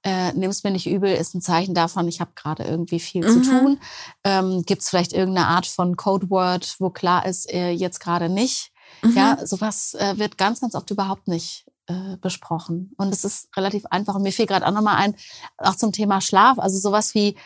[0.04, 3.26] Äh, Nimm es mir nicht übel, ist ein Zeichen davon, ich habe gerade irgendwie viel
[3.26, 3.44] mhm.
[3.44, 3.80] zu tun.
[4.26, 8.72] Ähm, Gibt es vielleicht irgendeine Art von Codeword, wo klar ist, äh, jetzt gerade nicht.
[9.02, 9.14] Mhm.
[9.16, 12.94] Ja, sowas äh, wird ganz, ganz oft überhaupt nicht äh, besprochen.
[12.98, 14.16] Und es ist relativ einfach.
[14.16, 15.16] Und mir fiel gerade auch nochmal ein,
[15.58, 16.60] auch zum Thema Schlaf.
[16.60, 17.38] Also sowas wie,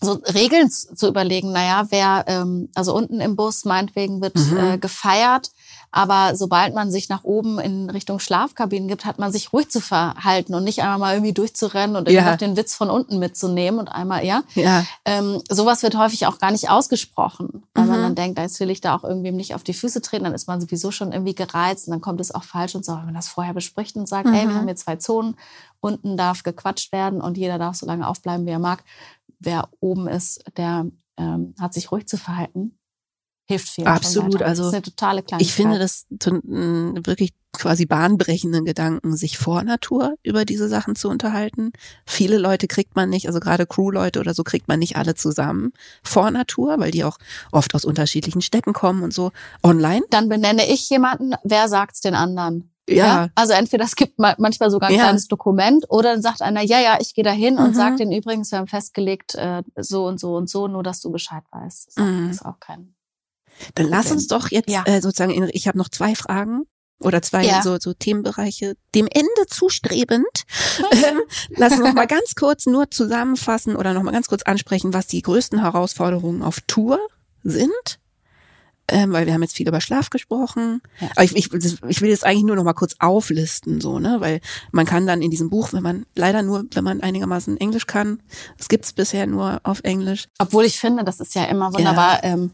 [0.00, 4.56] so Regeln zu überlegen, naja, wer, ähm, also unten im Bus meinetwegen wird mhm.
[4.56, 5.50] äh, gefeiert,
[5.96, 9.80] aber sobald man sich nach oben in Richtung Schlafkabinen gibt, hat man sich ruhig zu
[9.80, 12.36] verhalten und nicht einmal mal irgendwie durchzurennen und irgendwie ja.
[12.36, 14.42] den Witz von unten mitzunehmen und einmal, ja.
[14.54, 14.84] ja.
[15.06, 17.90] Ähm, sowas wird häufig auch gar nicht ausgesprochen, weil mhm.
[17.90, 20.34] man dann denkt, jetzt will ich da auch irgendwie nicht auf die Füße treten, dann
[20.34, 23.06] ist man sowieso schon irgendwie gereizt und dann kommt es auch falsch und so, wenn
[23.06, 24.34] man das vorher bespricht und sagt, mhm.
[24.34, 24.54] ey, wir mhm.
[24.54, 25.36] haben hier zwei Zonen,
[25.80, 28.82] unten darf gequatscht werden und jeder darf so lange aufbleiben, wie er mag,
[29.38, 30.86] wer oben ist, der
[31.16, 32.78] ähm, hat sich ruhig zu verhalten.
[33.48, 33.86] hilft viel.
[33.86, 35.40] Absolut, also das ist eine totale Kleinigkeit.
[35.40, 41.72] ich finde das wirklich quasi bahnbrechenden Gedanken, sich vor Natur über diese Sachen zu unterhalten.
[42.04, 45.72] Viele Leute kriegt man nicht, also gerade Crew-Leute oder so kriegt man nicht alle zusammen
[46.02, 47.18] vor Natur, weil die auch
[47.52, 49.32] oft aus unterschiedlichen Städten kommen und so.
[49.62, 50.04] Online.
[50.10, 52.70] Dann benenne ich jemanden, wer sagt's den anderen?
[52.88, 52.96] Ja.
[52.96, 53.28] ja.
[53.34, 55.02] Also entweder es gibt manchmal sogar ein ja.
[55.02, 57.60] kleines Dokument oder dann sagt einer, ja, ja, ich gehe da hin mhm.
[57.60, 61.00] und sagt den übrigens, wir haben festgelegt, äh, so und so und so, nur dass
[61.00, 61.92] du Bescheid weißt.
[61.96, 62.30] Das mhm.
[62.30, 62.94] ist auch kein.
[63.74, 64.84] Dann lass uns doch jetzt ja.
[64.84, 66.64] äh, sozusagen, in, ich habe noch zwei Fragen
[67.00, 67.62] oder zwei ja.
[67.62, 70.44] so, so Themenbereiche dem Ende zustrebend.
[70.92, 74.94] ähm, lass uns noch mal ganz kurz nur zusammenfassen oder noch mal ganz kurz ansprechen,
[74.94, 77.00] was die größten Herausforderungen auf Tour
[77.42, 77.98] sind
[78.88, 80.80] ähm, weil wir haben jetzt viel über Schlaf gesprochen.
[81.00, 81.08] Ja.
[81.12, 84.16] Aber ich, ich, ich will jetzt eigentlich nur noch mal kurz auflisten, so, ne?
[84.20, 84.40] Weil
[84.72, 88.22] man kann dann in diesem Buch, wenn man leider nur, wenn man einigermaßen Englisch kann,
[88.58, 90.28] es gibt's bisher nur auf Englisch.
[90.38, 92.34] Obwohl ich finde, das ist ja immer wunderbar, ja.
[92.34, 92.52] Ähm,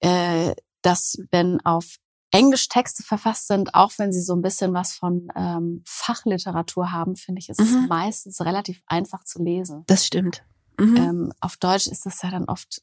[0.00, 1.96] äh, dass wenn auf
[2.30, 7.16] Englisch Texte verfasst sind, auch wenn sie so ein bisschen was von ähm, Fachliteratur haben,
[7.16, 7.66] finde ich, ist mhm.
[7.66, 9.84] es meistens relativ einfach zu lesen.
[9.86, 10.42] Das stimmt.
[10.78, 10.96] Mhm.
[10.96, 12.82] Ähm, auf Deutsch ist das ja dann oft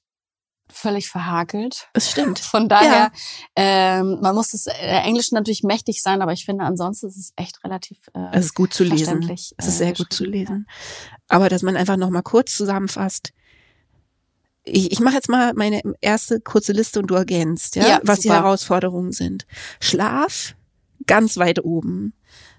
[0.73, 1.87] völlig verhakelt.
[1.93, 2.39] Es stimmt.
[2.39, 3.99] Von daher, ja.
[3.99, 7.33] ähm, man muss das äh, Englisch natürlich mächtig sein, aber ich finde ansonsten ist es
[7.35, 7.97] echt relativ.
[8.13, 9.29] Äh, es ist gut zu lesen.
[9.29, 10.67] Es ist sehr äh, gut zu lesen.
[11.27, 13.33] Aber dass man einfach noch mal kurz zusammenfasst.
[14.65, 18.21] Ich, ich mache jetzt mal meine erste kurze Liste und du ergänzt, ja, ja was
[18.21, 18.35] super.
[18.35, 19.45] die Herausforderungen sind.
[19.79, 20.55] Schlaf
[21.05, 22.13] ganz weit oben.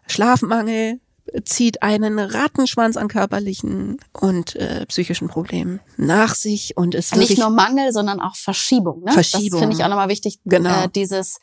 [0.07, 1.01] Schlafmangel,
[1.45, 7.51] zieht einen Rattenschwanz an körperlichen und äh, psychischen Problemen nach sich und ist nicht nur
[7.51, 9.03] Mangel, sondern auch Verschiebung.
[9.03, 9.13] Ne?
[9.13, 9.51] Verschiebung.
[9.51, 10.39] Das finde ich auch nochmal wichtig.
[10.45, 10.85] Genau.
[10.85, 11.39] Äh, dieses,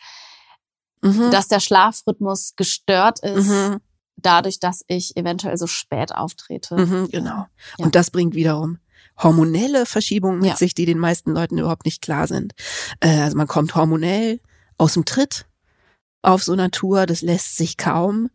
[1.01, 1.29] mhm.
[1.31, 3.47] dass der Schlafrhythmus gestört ist.
[3.47, 3.79] Mhm.
[4.15, 6.77] Dadurch, dass ich eventuell so spät auftrete.
[6.77, 7.47] Mhm, genau.
[7.77, 7.85] Ja.
[7.85, 8.77] Und das bringt wiederum
[9.17, 10.55] hormonelle Verschiebungen mit ja.
[10.55, 12.53] sich, die den meisten Leuten überhaupt nicht klar sind.
[12.99, 14.39] Äh, also man kommt hormonell
[14.77, 15.47] aus dem Tritt
[16.21, 18.29] auf so Natur, das lässt sich kaum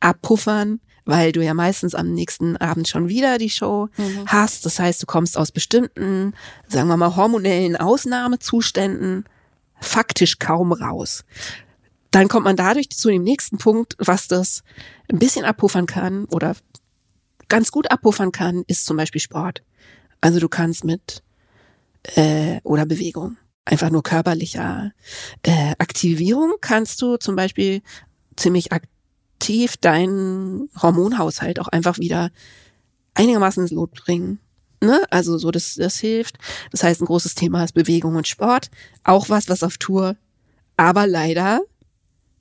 [0.00, 4.26] abpuffern weil du ja meistens am nächsten Abend schon wieder die Show mhm.
[4.26, 4.66] hast.
[4.66, 6.34] Das heißt, du kommst aus bestimmten,
[6.66, 9.24] sagen wir mal, hormonellen Ausnahmezuständen
[9.80, 11.24] faktisch kaum raus.
[12.10, 14.62] Dann kommt man dadurch zu dem nächsten Punkt, was das
[15.10, 16.54] ein bisschen abpuffern kann oder
[17.48, 19.62] ganz gut abpuffern kann, ist zum Beispiel Sport.
[20.20, 21.22] Also du kannst mit
[22.16, 24.92] äh, oder Bewegung einfach nur körperlicher
[25.42, 27.80] äh, Aktivierung kannst du zum Beispiel
[28.36, 28.97] ziemlich aktiv
[29.38, 32.30] aktiv deinen Hormonhaushalt auch einfach wieder
[33.14, 34.40] einigermaßen ins Lot bringen.
[34.82, 35.00] Ne?
[35.10, 36.38] Also so, das, das hilft.
[36.72, 38.70] Das heißt, ein großes Thema ist Bewegung und Sport.
[39.04, 40.16] Auch was, was auf Tour
[40.76, 41.60] aber leider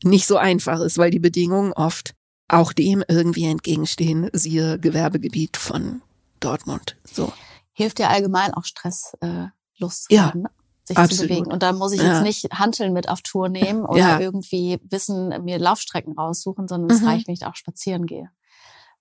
[0.04, 2.14] nicht so einfach ist, weil die Bedingungen oft
[2.48, 6.02] auch dem irgendwie entgegenstehen, siehe Gewerbegebiet von
[6.40, 6.98] Dortmund.
[7.04, 7.32] So.
[7.74, 9.48] Hilft ja allgemein auch Stress äh,
[9.78, 10.44] loszuwerden.
[10.44, 10.50] Ja?
[10.88, 11.22] Sich Absolut.
[11.22, 11.52] zu bewegen.
[11.52, 12.14] Und da muss ich ja.
[12.14, 14.20] jetzt nicht Hanteln mit auf Tour nehmen oder ja.
[14.20, 17.08] irgendwie wissen, mir Laufstrecken raussuchen, sondern es mhm.
[17.08, 18.30] reicht, wenn ich auch spazieren gehe.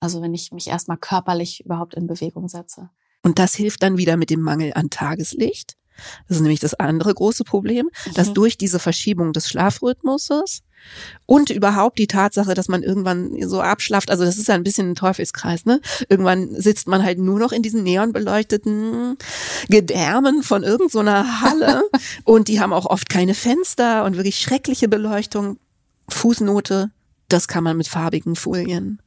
[0.00, 2.90] Also wenn ich mich erstmal körperlich überhaupt in Bewegung setze.
[3.22, 5.76] Und das hilft dann wieder mit dem Mangel an Tageslicht.
[6.28, 8.34] Das ist nämlich das andere große Problem, dass mhm.
[8.34, 10.62] durch diese Verschiebung des Schlafrhythmuses
[11.26, 14.90] und überhaupt die Tatsache, dass man irgendwann so abschlaft, also das ist ja ein bisschen
[14.90, 15.80] ein Teufelskreis, ne?
[16.08, 19.16] Irgendwann sitzt man halt nur noch in diesen neonbeleuchteten
[19.68, 21.82] Gedärmen von irgendeiner so Halle
[22.24, 25.58] und die haben auch oft keine Fenster und wirklich schreckliche Beleuchtung.
[26.08, 26.90] Fußnote,
[27.28, 29.02] das kann man mit farbigen Folien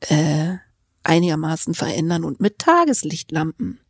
[0.00, 0.54] äh,
[1.02, 3.80] einigermaßen verändern und mit Tageslichtlampen.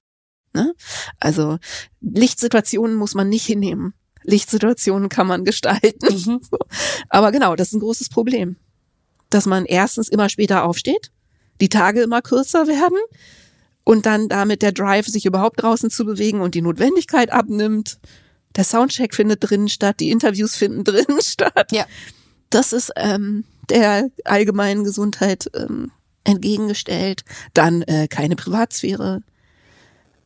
[0.54, 0.74] Ne?
[1.18, 1.58] Also
[2.00, 3.94] Lichtsituationen muss man nicht hinnehmen.
[4.30, 6.14] Lichtsituationen kann man gestalten.
[6.14, 6.40] Mhm.
[7.08, 8.56] Aber genau, das ist ein großes Problem.
[9.28, 11.10] Dass man erstens immer später aufsteht,
[11.60, 12.98] die Tage immer kürzer werden
[13.84, 17.98] und dann damit der Drive, sich überhaupt draußen zu bewegen und die Notwendigkeit abnimmt.
[18.56, 21.70] Der Soundcheck findet drinnen statt, die Interviews finden drinnen statt.
[21.72, 21.86] Ja.
[22.50, 25.92] Das ist ähm, der allgemeinen Gesundheit ähm,
[26.24, 27.22] entgegengestellt.
[27.54, 29.22] Dann äh, keine Privatsphäre,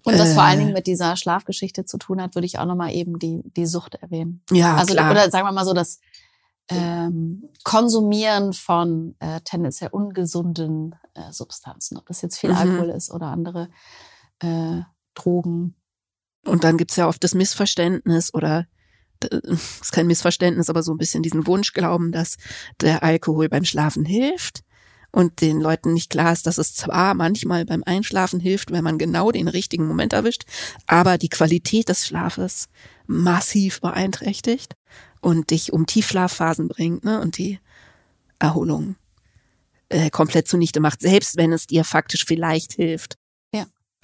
[0.04, 2.66] und was äh, vor allen Dingen mit dieser Schlafgeschichte zu tun hat, würde ich auch
[2.66, 4.42] nochmal eben die, die Sucht erwähnen.
[4.50, 5.10] Ja, also, klar.
[5.10, 6.00] Oder sagen wir mal so, das
[6.68, 12.56] ähm, Konsumieren von äh, tendenziell ungesunden äh, Substanzen, ob das jetzt viel mhm.
[12.56, 13.70] Alkohol ist oder andere
[14.40, 14.80] äh,
[15.14, 15.74] Drogen.
[16.44, 18.66] Und dann gibt's ja oft das Missverständnis oder
[19.44, 22.36] ist kein Missverständnis, aber so ein bisschen diesen Wunsch glauben, dass
[22.80, 24.64] der Alkohol beim Schlafen hilft
[25.14, 28.98] und den Leuten nicht klar ist, dass es zwar manchmal beim Einschlafen hilft, wenn man
[28.98, 30.42] genau den richtigen Moment erwischt,
[30.86, 32.68] aber die Qualität des Schlafes
[33.06, 34.74] massiv beeinträchtigt
[35.20, 37.60] und dich um Tiefschlafphasen bringt ne, und die
[38.40, 38.96] Erholung
[39.88, 43.16] äh, komplett zunichte macht, selbst wenn es dir faktisch vielleicht hilft.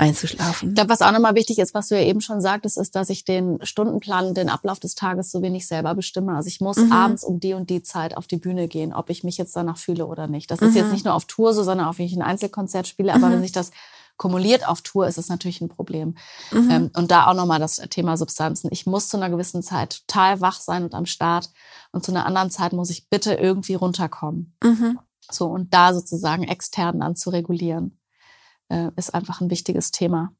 [0.00, 0.70] Einzuschlafen.
[0.70, 3.10] Ich glaube, was auch nochmal wichtig ist, was du ja eben schon sagtest, ist, dass
[3.10, 6.34] ich den Stundenplan, den Ablauf des Tages so wenig selber bestimme.
[6.34, 6.92] Also ich muss mhm.
[6.92, 9.76] abends um die und die Zeit auf die Bühne gehen, ob ich mich jetzt danach
[9.76, 10.50] fühle oder nicht.
[10.50, 10.68] Das mhm.
[10.68, 10.92] ist jetzt mhm.
[10.92, 13.12] nicht nur auf Tour so, sondern auch, wenn ich ein Einzelkonzert spiele.
[13.12, 13.32] Aber mhm.
[13.34, 13.72] wenn sich das
[14.16, 16.14] kumuliert auf Tour, ist es natürlich ein Problem.
[16.50, 16.70] Mhm.
[16.70, 18.68] Ähm, und da auch nochmal das Thema Substanzen.
[18.72, 21.50] Ich muss zu einer gewissen Zeit total wach sein und am Start.
[21.92, 24.56] Und zu einer anderen Zeit muss ich bitte irgendwie runterkommen.
[24.64, 24.98] Mhm.
[25.30, 27.99] So, und da sozusagen extern dann zu regulieren
[28.70, 30.32] äh, ist einfach ein wichtiges Thema.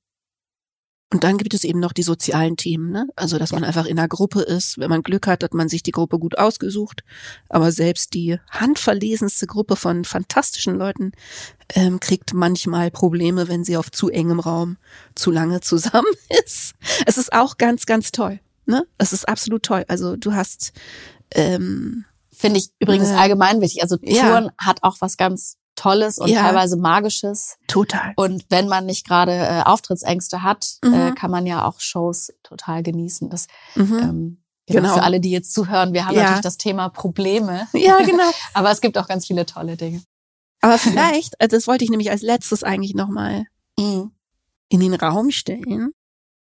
[1.13, 3.09] Und dann gibt es eben noch die sozialen Themen, ne?
[3.17, 3.57] Also, dass ja.
[3.57, 4.79] man einfach in einer Gruppe ist.
[4.79, 7.03] Wenn man Glück hat, hat man sich die Gruppe gut ausgesucht.
[7.49, 11.11] Aber selbst die handverlesenste Gruppe von fantastischen Leuten
[11.75, 14.77] ähm, kriegt manchmal Probleme, wenn sie auf zu engem Raum
[15.17, 16.07] zu lange zusammen
[16.45, 16.75] ist.
[17.07, 18.39] Es ist auch ganz, ganz toll.
[18.67, 18.87] Ne?
[18.97, 19.85] Es ist absolut toll.
[19.89, 20.73] Also du hast
[21.35, 23.83] ähm, Finde ich übrigens äh, allgemein wichtig.
[23.83, 24.51] Also Touren ja.
[24.59, 26.43] hat auch was ganz Tolles und ja.
[26.43, 27.57] teilweise Magisches.
[27.67, 28.13] Total.
[28.17, 30.95] Und wenn man nicht gerade äh, Auftrittsängste hat, äh, mhm.
[30.95, 33.31] äh, kann man ja auch Shows total genießen.
[33.31, 33.99] Das mhm.
[33.99, 34.83] ähm, genau.
[34.83, 34.95] genau.
[34.95, 36.23] Für alle, die jetzt zuhören, wir haben ja.
[36.23, 37.67] natürlich das Thema Probleme.
[37.73, 38.31] Ja, genau.
[38.53, 40.03] Aber es gibt auch ganz viele tolle Dinge.
[40.61, 43.47] Aber vielleicht, also das wollte ich nämlich als letztes eigentlich nochmal
[43.79, 44.13] mhm.
[44.69, 45.93] in den Raum stellen,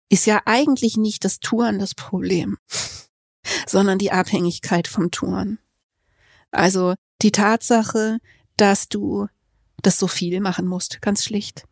[0.09, 2.57] ist ja eigentlich nicht das Touren das Problem,
[3.67, 5.59] sondern die Abhängigkeit vom Touren.
[6.53, 8.19] Also die Tatsache,
[8.57, 9.27] dass du
[9.83, 11.65] das so viel machen musst, ganz schlicht.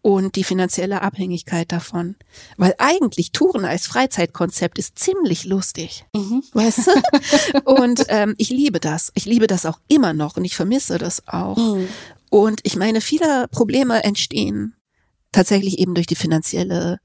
[0.00, 2.14] Und die finanzielle Abhängigkeit davon.
[2.56, 6.06] Weil eigentlich Touren als Freizeitkonzept ist ziemlich lustig.
[6.14, 6.44] Mhm.
[6.52, 7.60] Weißt du?
[7.64, 9.10] und ähm, ich liebe das.
[9.14, 11.56] Ich liebe das auch immer noch und ich vermisse das auch.
[11.56, 11.88] Mhm.
[12.30, 14.76] Und ich meine, viele Probleme entstehen
[15.32, 17.00] tatsächlich eben durch die finanzielle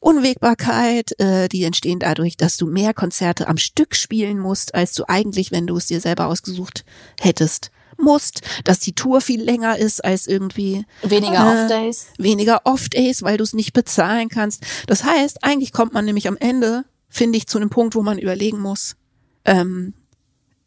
[0.00, 5.04] Unwägbarkeit, äh, die entstehen dadurch, dass du mehr Konzerte am Stück spielen musst, als du
[5.06, 6.84] eigentlich, wenn du es dir selber ausgesucht
[7.20, 7.70] hättest
[8.02, 12.06] musst, dass die Tour viel länger ist als irgendwie weniger äh, Off-Days.
[12.18, 14.64] Weniger Off-Days, weil du es nicht bezahlen kannst.
[14.86, 18.18] Das heißt, eigentlich kommt man nämlich am Ende, finde ich, zu einem Punkt, wo man
[18.18, 18.96] überlegen muss.
[19.44, 19.94] Ähm,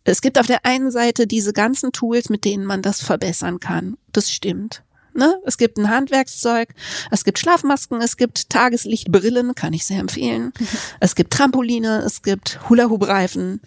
[0.04, 3.98] es gibt auf der einen Seite diese ganzen Tools, mit denen man das verbessern kann.
[4.12, 4.84] Das stimmt.
[5.16, 5.40] Ne?
[5.46, 6.70] Es gibt ein Handwerkszeug,
[7.12, 10.52] es gibt Schlafmasken, es gibt Tageslichtbrillen, kann ich sehr empfehlen.
[11.00, 13.62] Es gibt Trampoline, es gibt Hula-Hoop-Reifen,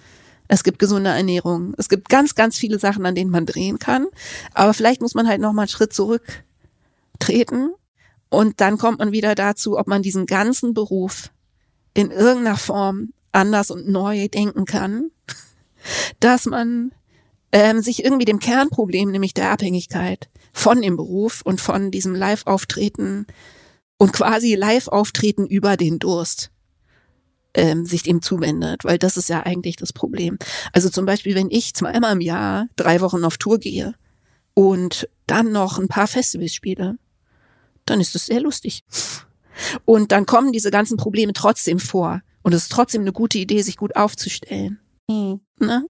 [0.48, 1.74] es gibt gesunde Ernährung.
[1.76, 4.06] Es gibt ganz, ganz viele Sachen, an denen man drehen kann.
[4.54, 7.70] Aber vielleicht muss man halt noch mal einen Schritt zurücktreten.
[8.28, 11.30] Und dann kommt man wieder dazu, ob man diesen ganzen Beruf
[11.94, 15.10] in irgendeiner Form anders und neu denken kann,
[16.20, 16.92] dass man
[17.52, 23.26] ähm, sich irgendwie dem Kernproblem, nämlich der Abhängigkeit von dem Beruf und von diesem Live-Auftreten
[23.98, 26.50] und quasi Live-Auftreten über den Durst
[27.56, 30.38] ähm, sich dem zuwendet, weil das ist ja eigentlich das Problem.
[30.72, 33.94] Also zum Beispiel, wenn ich zweimal im Jahr drei Wochen auf Tour gehe
[34.54, 36.98] und dann noch ein paar Festivals spiele,
[37.86, 38.84] dann ist das sehr lustig.
[39.84, 42.20] Und dann kommen diese ganzen Probleme trotzdem vor.
[42.42, 44.78] Und es ist trotzdem eine gute Idee, sich gut aufzustellen.
[45.08, 45.40] Mhm.
[45.58, 45.86] Ne?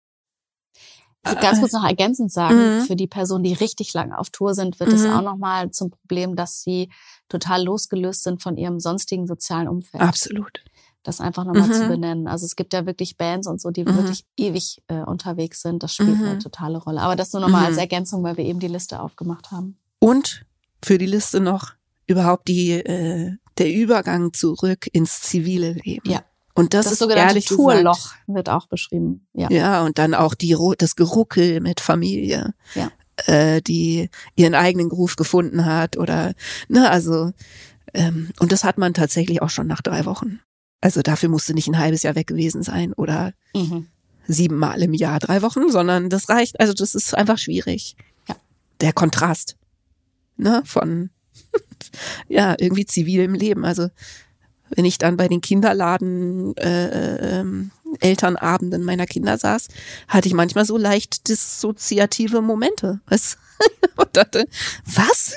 [1.41, 2.81] ganz kurz noch ergänzend sagen, mhm.
[2.83, 4.95] für die Personen, die richtig lange auf Tour sind, wird mhm.
[4.95, 6.89] es auch nochmal zum Problem, dass sie
[7.29, 10.05] total losgelöst sind von ihrem sonstigen sozialen Umfeld.
[10.05, 10.63] Absolut
[11.07, 11.73] das einfach nochmal mhm.
[11.73, 12.27] zu benennen.
[12.27, 13.97] Also es gibt ja wirklich Bands und so, die mhm.
[13.97, 15.83] wirklich ewig äh, unterwegs sind.
[15.83, 16.25] Das spielt mhm.
[16.25, 17.01] eine totale Rolle.
[17.01, 17.81] Aber das nur nochmal als mhm.
[17.81, 19.79] Ergänzung, weil wir eben die Liste aufgemacht haben.
[19.99, 20.45] Und
[20.85, 21.73] für die Liste noch
[22.07, 26.11] überhaupt die äh, der Übergang zurück ins zivile Leben.
[26.11, 26.23] Ja.
[26.55, 29.27] Und das, das ist ehrlich Tourloch wird auch beschrieben.
[29.35, 29.51] Ja.
[29.51, 32.55] Ja, und dann auch die das Geruckel mit Familie.
[32.75, 32.91] Ja.
[33.27, 36.35] Äh, die ihren eigenen Groove gefunden hat oder
[36.69, 37.33] ne, also
[37.95, 40.41] ähm, und das hat man tatsächlich auch schon nach drei Wochen.
[40.81, 43.87] Also dafür musste nicht ein halbes Jahr weg gewesen sein oder mhm.
[44.27, 46.61] siebenmal im Jahr drei Wochen, sondern das reicht.
[46.61, 47.97] Also das ist einfach schwierig.
[48.29, 48.37] Ja.
[48.81, 49.57] Der Kontrast
[50.37, 51.11] ne, von
[52.29, 53.65] ja irgendwie zivilem Leben.
[53.65, 53.89] Also
[54.71, 57.71] wenn ich dann bei den Kinderladen äh, ähm,
[58.01, 59.69] Elternabenden meiner Kinder saß,
[60.09, 63.01] hatte ich manchmal so leicht dissoziative Momente.
[63.07, 63.39] Was?
[63.97, 64.47] Und dachte,
[64.85, 65.35] was?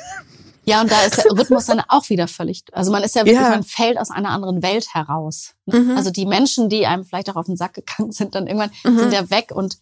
[0.69, 3.41] Ja, und da ist der Rhythmus dann auch wieder völlig, also man ist ja wirklich,
[3.41, 3.49] ja.
[3.49, 5.55] man fällt aus einer anderen Welt heraus.
[5.65, 5.97] Mhm.
[5.97, 8.99] Also die Menschen, die einem vielleicht auch auf den Sack gegangen sind, dann irgendwann mhm.
[8.99, 9.77] sind ja weg und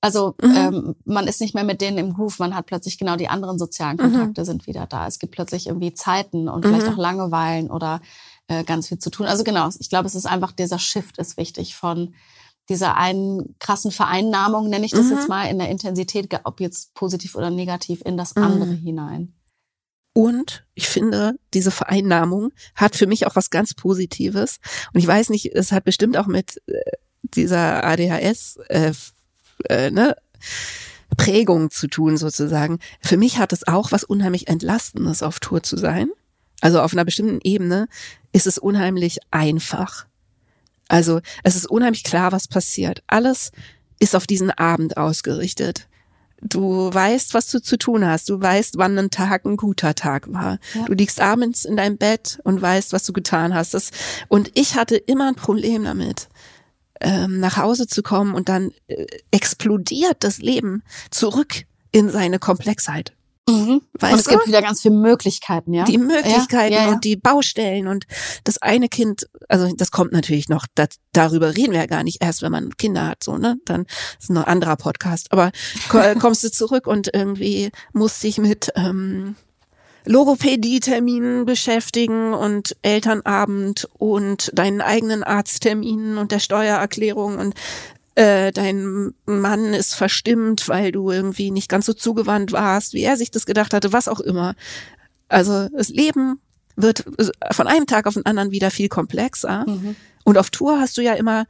[0.00, 0.56] also mhm.
[0.56, 3.58] ähm, man ist nicht mehr mit denen im Groove, man hat plötzlich genau die anderen
[3.58, 4.00] sozialen mhm.
[4.00, 5.06] Kontakte sind wieder da.
[5.06, 6.94] Es gibt plötzlich irgendwie Zeiten und vielleicht mhm.
[6.94, 8.00] auch Langeweilen oder
[8.48, 9.26] äh, ganz viel zu tun.
[9.26, 12.14] Also genau, ich glaube, es ist einfach dieser Shift ist wichtig von
[12.68, 17.34] dieser einen krassen Vereinnahmung, nenne ich das jetzt mal, in der Intensität, ob jetzt positiv
[17.34, 19.34] oder negativ, in das andere hinein.
[20.12, 24.58] Und ich finde, diese Vereinnahmung hat für mich auch was ganz Positives.
[24.92, 26.80] Und ich weiß nicht, es hat bestimmt auch mit äh,
[27.22, 28.92] dieser ADHS äh,
[29.68, 30.16] äh, ne,
[31.16, 32.78] Prägung zu tun sozusagen.
[33.00, 36.10] Für mich hat es auch was unheimlich Entlastendes auf Tour zu sein.
[36.60, 37.88] Also auf einer bestimmten Ebene
[38.32, 40.06] ist es unheimlich einfach.
[40.88, 43.02] Also es ist unheimlich klar, was passiert.
[43.06, 43.52] Alles
[44.00, 45.88] ist auf diesen Abend ausgerichtet.
[46.42, 48.28] Du weißt, was du zu tun hast.
[48.28, 50.58] Du weißt, wann ein Tag ein guter Tag war.
[50.74, 50.84] Ja.
[50.86, 53.74] Du liegst abends in deinem Bett und weißt, was du getan hast.
[53.74, 53.90] Das,
[54.28, 56.28] und ich hatte immer ein Problem damit,
[57.00, 63.12] ähm, nach Hause zu kommen und dann äh, explodiert das Leben zurück in seine Komplexheit.
[63.50, 63.82] Mhm.
[64.00, 64.30] Und es du?
[64.30, 65.84] gibt wieder ganz viele Möglichkeiten, ja.
[65.84, 66.92] Die Möglichkeiten ja, ja, ja.
[66.92, 68.06] und die Baustellen und
[68.44, 72.22] das eine Kind, also das kommt natürlich noch, das, darüber reden wir ja gar nicht
[72.22, 73.56] erst, wenn man Kinder hat, so, ne?
[73.64, 73.86] Dann
[74.18, 75.32] ist noch ein anderer Podcast.
[75.32, 75.50] Aber
[76.20, 79.36] kommst du zurück und irgendwie musst dich mit ähm,
[80.06, 87.54] Logopädie-Terminen beschäftigen und Elternabend und deinen eigenen Arztterminen und der Steuererklärung und
[88.14, 93.16] äh, dein Mann ist verstimmt, weil du irgendwie nicht ganz so zugewandt warst, wie er
[93.16, 94.54] sich das gedacht hatte, was auch immer.
[95.28, 96.40] Also das Leben
[96.76, 97.04] wird
[97.52, 99.64] von einem Tag auf den anderen wieder viel komplexer.
[99.66, 99.96] Mhm.
[100.24, 101.46] Und auf Tour hast du ja immer,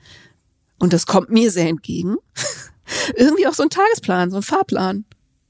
[0.78, 2.16] und das kommt mir sehr entgegen,
[3.16, 5.04] irgendwie auch so einen Tagesplan, so einen Fahrplan.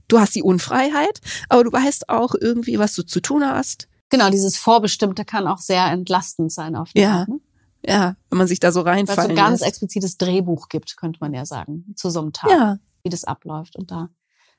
[0.08, 3.88] Du hast die Unfreiheit, aber du weißt auch irgendwie, was du zu tun hast.
[4.08, 7.20] Genau, dieses Vorbestimmte kann auch sehr entlastend sein auf die Ja.
[7.20, 7.40] Art, ne?
[7.86, 9.68] Ja, wenn man sich da so reinfallen Weil es ein ganz lässt.
[9.68, 12.78] explizites Drehbuch gibt, könnte man ja sagen, zu so einem Tag, ja.
[13.02, 14.10] wie das abläuft und da.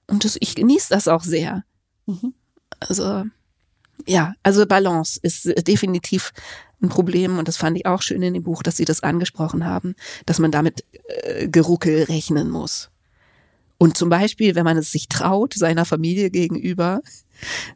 [0.07, 1.63] Und das, ich genieße das auch sehr.
[2.07, 2.33] Mhm.
[2.79, 3.25] Also,
[4.07, 6.33] ja, also Balance ist definitiv
[6.81, 9.65] ein Problem und das fand ich auch schön in dem Buch, dass sie das angesprochen
[9.65, 9.95] haben,
[10.25, 10.83] dass man damit
[11.23, 12.89] äh, Geruckel rechnen muss.
[13.77, 17.01] Und zum Beispiel, wenn man es sich traut, seiner Familie gegenüber,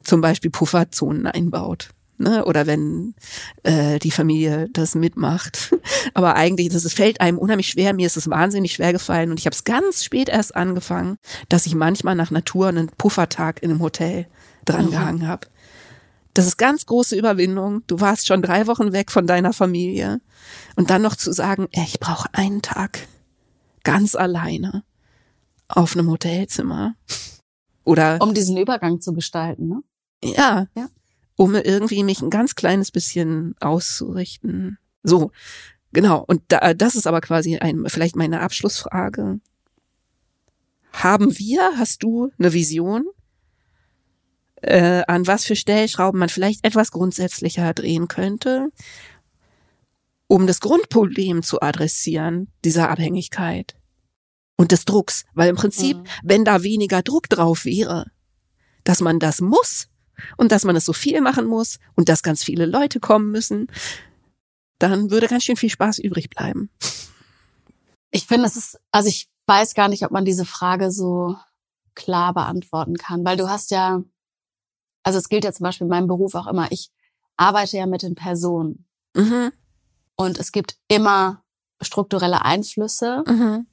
[0.04, 2.46] zum Beispiel Pufferzonen einbaut ne?
[2.46, 3.16] oder wenn
[3.64, 5.76] äh, die Familie das mitmacht.
[6.14, 7.94] Aber eigentlich, das fällt einem unheimlich schwer.
[7.94, 11.18] Mir ist es wahnsinnig schwer gefallen und ich habe es ganz spät erst angefangen,
[11.50, 14.28] dass ich manchmal nach Natur einen Puffertag in einem Hotel
[14.66, 15.28] drangehangen mhm.
[15.28, 15.48] habe.
[16.34, 17.84] Das ist ganz große Überwindung.
[17.88, 20.20] Du warst schon drei Wochen weg von deiner Familie
[20.76, 23.08] und dann noch zu sagen, ey, ich brauche einen Tag
[23.84, 24.84] ganz alleine
[25.70, 26.96] auf einem Hotelzimmer.
[27.86, 29.82] Oder um diesen Übergang zu gestalten, ne?
[30.24, 30.68] Ja.
[30.76, 30.90] ja
[31.36, 34.78] um irgendwie mich ein ganz kleines bisschen auszurichten.
[35.03, 35.32] So,
[35.91, 36.24] genau.
[36.26, 39.40] Und da, das ist aber quasi ein, vielleicht meine Abschlussfrage.
[40.94, 43.06] Haben wir, hast du eine Vision,
[44.62, 48.70] äh, an was für Stellschrauben man vielleicht etwas grundsätzlicher drehen könnte,
[50.28, 53.76] um das Grundproblem zu adressieren, dieser Abhängigkeit
[54.56, 55.26] und des Drucks?
[55.34, 56.06] Weil im Prinzip, mhm.
[56.24, 58.10] wenn da weniger Druck drauf wäre,
[58.86, 59.90] dass man das muss,
[60.38, 63.68] und dass man es so viel machen muss und dass ganz viele Leute kommen müssen,
[64.80, 66.70] dann würde ganz schön viel Spaß übrig bleiben.
[68.12, 71.36] Ich finde, es ist, also ich weiß gar nicht, ob man diese Frage so
[71.96, 74.04] klar beantworten kann, weil du hast ja,
[75.04, 76.92] also es gilt ja zum Beispiel in meinem Beruf auch immer, ich
[77.38, 78.86] arbeite ja mit den Personen.
[79.16, 79.52] Mhm.
[80.16, 81.44] Und es gibt immer
[81.82, 83.68] strukturelle Einflüsse, mhm.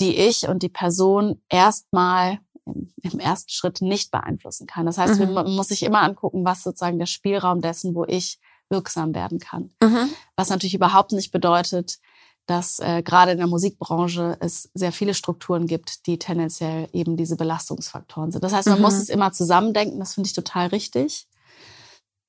[0.00, 4.86] die ich und die Person erstmal im, im ersten Schritt nicht beeinflussen kann.
[4.86, 5.32] Das heißt, mhm.
[5.32, 9.70] man muss sich immer angucken, was sozusagen der Spielraum dessen, wo ich wirksam werden kann.
[9.82, 10.10] Mhm.
[10.36, 11.98] Was natürlich überhaupt nicht bedeutet,
[12.46, 17.36] dass äh, gerade in der Musikbranche es sehr viele Strukturen gibt, die tendenziell eben diese
[17.36, 18.42] Belastungsfaktoren sind.
[18.42, 18.82] Das heißt, man mhm.
[18.82, 21.28] muss es immer zusammendenken, das finde ich total richtig.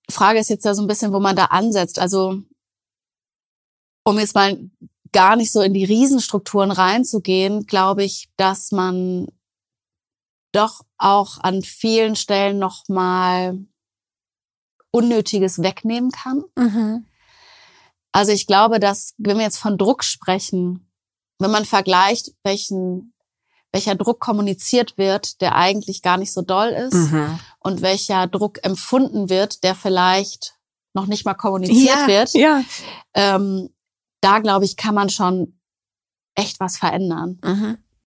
[0.09, 1.97] Frage ist jetzt ja so ein bisschen, wo man da ansetzt.
[1.97, 2.41] Also,
[4.03, 4.69] um jetzt mal
[5.13, 9.27] gar nicht so in die Riesenstrukturen reinzugehen, glaube ich, dass man
[10.53, 13.59] doch auch an vielen Stellen nochmal
[14.91, 16.43] Unnötiges wegnehmen kann.
[16.55, 17.07] Mhm.
[18.11, 20.87] Also ich glaube, dass, wenn wir jetzt von Druck sprechen,
[21.39, 23.13] wenn man vergleicht, welchen,
[23.71, 27.39] welcher Druck kommuniziert wird, der eigentlich gar nicht so doll ist mhm.
[27.59, 30.55] und welcher Druck empfunden wird, der vielleicht
[30.93, 32.63] noch nicht mal kommuniziert ja, wird, ja.
[33.15, 33.69] Ähm,
[34.21, 35.59] da glaube ich, kann man schon
[36.35, 37.39] echt was verändern.
[37.43, 37.77] Mhm.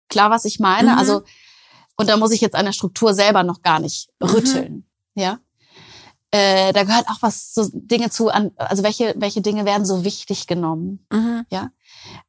[0.09, 0.93] Klar, was ich meine.
[0.93, 0.97] Mhm.
[0.97, 1.23] Also
[1.95, 4.29] und da muss ich jetzt an der Struktur selber noch gar nicht mhm.
[4.29, 4.73] rütteln.
[4.73, 5.21] Mhm.
[5.21, 5.39] Ja.
[6.31, 10.03] Äh, da gehört auch was so Dinge zu, an, also welche, welche Dinge werden so
[10.03, 11.05] wichtig genommen.
[11.11, 11.45] Mhm.
[11.51, 11.69] Ja.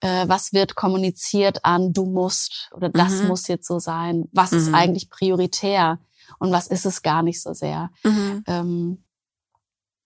[0.00, 3.28] Äh, was wird kommuniziert an du musst oder das mhm.
[3.28, 4.28] muss jetzt so sein?
[4.32, 4.74] Was ist mhm.
[4.74, 5.98] eigentlich prioritär?
[6.38, 7.90] Und was ist es gar nicht so sehr?
[8.02, 8.44] Mhm.
[8.46, 9.04] Ähm,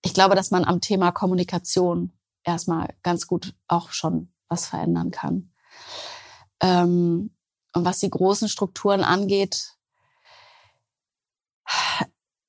[0.03, 2.13] ich glaube, dass man am Thema Kommunikation
[2.45, 5.51] erstmal ganz gut auch schon was verändern kann.
[6.61, 7.31] Ähm,
[7.75, 9.75] und was die großen Strukturen angeht,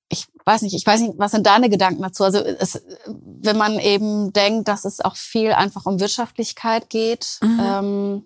[0.10, 2.24] ich weiß nicht, ich weiß nicht, was sind deine Gedanken dazu?
[2.24, 7.60] Also es, wenn man eben denkt, dass es auch viel einfach um Wirtschaftlichkeit geht, mhm.
[7.62, 8.26] ähm,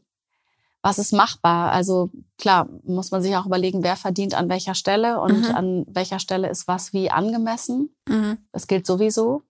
[0.81, 1.71] was ist machbar?
[1.71, 5.55] Also klar, muss man sich auch überlegen, wer verdient an welcher Stelle und mhm.
[5.55, 7.95] an welcher Stelle ist was wie angemessen.
[8.07, 8.37] Mhm.
[8.51, 9.43] Das gilt sowieso.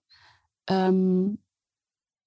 [0.68, 1.38] Ähm,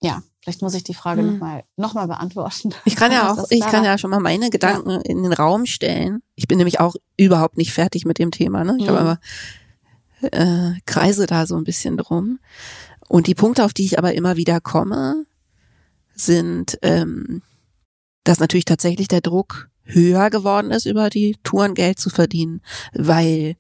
[0.02, 1.34] ja, vielleicht muss ich die Frage mhm.
[1.34, 2.74] nochmal noch mal beantworten.
[2.86, 5.02] Ich kann ja auch, ich kann ja schon mal meine Gedanken ja.
[5.04, 6.22] in den Raum stellen.
[6.36, 8.64] Ich bin nämlich auch überhaupt nicht fertig mit dem Thema.
[8.64, 8.76] Ne?
[8.80, 8.90] Ich mhm.
[8.90, 9.20] habe aber
[10.22, 12.40] äh, kreise da so ein bisschen drum.
[13.08, 15.26] Und die Punkte, auf die ich aber immer wieder komme,
[16.14, 17.42] sind ähm,
[18.28, 22.62] dass natürlich tatsächlich der Druck höher geworden ist, über die Touren Geld zu verdienen,
[22.94, 23.56] weil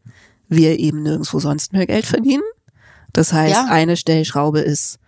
[0.50, 2.44] wir eben nirgendwo sonst mehr Geld verdienen.
[3.14, 3.68] Das heißt, ja.
[3.70, 5.00] eine Stellschraube ist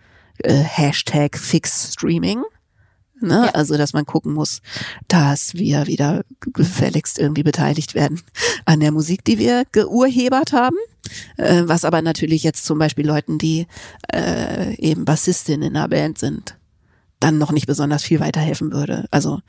[0.44, 2.42] äh, Hashtag Fix Streaming.
[3.20, 3.44] Ne?
[3.46, 3.50] Ja.
[3.50, 4.62] Also, dass man gucken muss,
[5.08, 8.22] dass wir wieder gefälligst irgendwie beteiligt werden
[8.64, 10.76] an der Musik, die wir geurhebert haben.
[11.36, 13.66] Äh, was aber natürlich jetzt zum Beispiel Leuten, die
[14.12, 16.56] äh, eben Bassistin in einer Band sind,
[17.20, 19.06] dann noch nicht besonders viel weiterhelfen würde.
[19.10, 19.40] Also,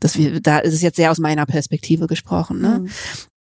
[0.00, 2.80] dass wir, da ist es jetzt sehr aus meiner Perspektive gesprochen, ne?
[2.80, 2.90] Mhm.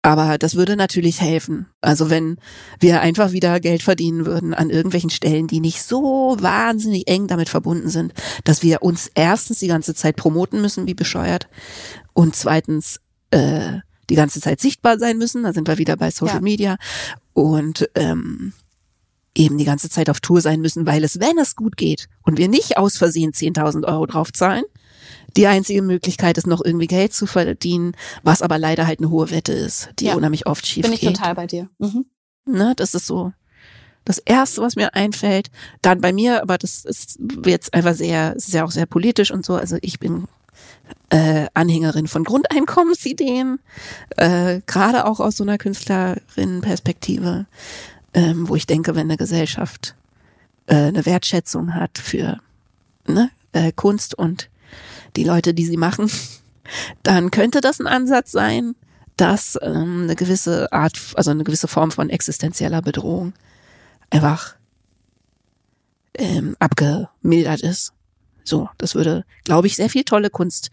[0.03, 1.67] Aber das würde natürlich helfen.
[1.79, 2.37] Also wenn
[2.79, 7.49] wir einfach wieder Geld verdienen würden an irgendwelchen Stellen, die nicht so wahnsinnig eng damit
[7.49, 8.13] verbunden sind,
[8.43, 11.47] dass wir uns erstens die ganze Zeit promoten müssen, wie bescheuert,
[12.13, 12.99] und zweitens
[13.29, 13.79] äh,
[14.09, 15.43] die ganze Zeit sichtbar sein müssen.
[15.43, 16.41] Da sind wir wieder bei Social ja.
[16.41, 16.77] Media.
[17.33, 18.53] Und ähm,
[19.35, 22.37] eben die ganze Zeit auf Tour sein müssen, weil es, wenn es gut geht und
[22.37, 24.65] wir nicht aus Versehen 10.000 Euro draufzahlen,
[25.37, 29.31] die einzige Möglichkeit ist, noch irgendwie Geld zu verdienen, was aber leider halt eine hohe
[29.31, 30.15] Wette ist, die ja.
[30.15, 31.15] unheimlich oft schief Bin ich geht.
[31.15, 31.69] total bei dir.
[31.79, 32.05] Mhm.
[32.45, 33.33] Ne, das ist so
[34.03, 35.51] das erste, was mir einfällt.
[35.81, 39.45] Dann bei mir, aber das ist jetzt einfach sehr, ist ja auch sehr politisch und
[39.45, 39.55] so.
[39.55, 40.27] Also ich bin
[41.09, 43.59] äh, Anhängerin von Grundeinkommensideen,
[44.17, 47.45] äh, gerade auch aus so einer Künstlerinnenperspektive
[48.13, 49.95] ähm, wo ich denke, wenn eine Gesellschaft
[50.67, 52.39] äh, eine Wertschätzung hat für
[53.07, 54.49] ne, äh, Kunst und
[55.15, 56.09] die Leute, die sie machen,
[57.03, 58.75] dann könnte das ein Ansatz sein,
[59.17, 63.33] dass ähm, eine gewisse Art, also eine gewisse Form von existenzieller Bedrohung
[64.09, 64.55] einfach
[66.15, 67.93] ähm, abgemildert ist.
[68.43, 70.71] So, das würde, glaube ich, sehr viel tolle Kunst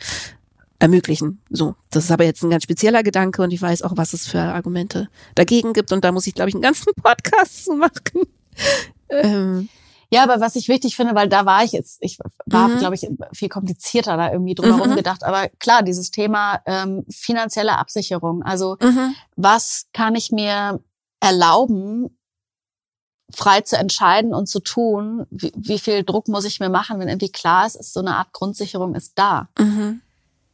[0.79, 1.41] ermöglichen.
[1.51, 4.27] So, das ist aber jetzt ein ganz spezieller Gedanke und ich weiß auch, was es
[4.27, 8.23] für Argumente dagegen gibt und da muss ich, glaube ich, einen ganzen Podcast zu machen.
[9.11, 9.69] Ähm.
[10.11, 12.79] Ja, aber was ich wichtig finde, weil da war ich jetzt, ich war, mhm.
[12.79, 14.97] glaube ich, viel komplizierter da irgendwie drumherum mhm.
[14.97, 15.23] gedacht.
[15.23, 18.43] Aber klar, dieses Thema ähm, finanzielle Absicherung.
[18.43, 19.15] Also mhm.
[19.37, 20.81] was kann ich mir
[21.21, 22.17] erlauben,
[23.35, 25.27] frei zu entscheiden und zu tun?
[25.31, 28.17] Wie, wie, viel Druck muss ich mir machen, wenn irgendwie klar ist, ist so eine
[28.17, 29.49] Art Grundsicherung ist da.
[29.59, 30.01] Mhm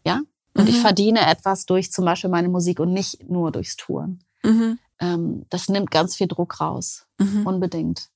[0.04, 0.20] ja.
[0.54, 0.68] Und mhm.
[0.68, 4.20] ich verdiene etwas durch zum Beispiel meine Musik und nicht nur durchs Touren.
[4.42, 4.78] Mhm.
[5.00, 7.46] Ähm, das nimmt ganz viel Druck raus, mhm.
[7.46, 8.08] unbedingt.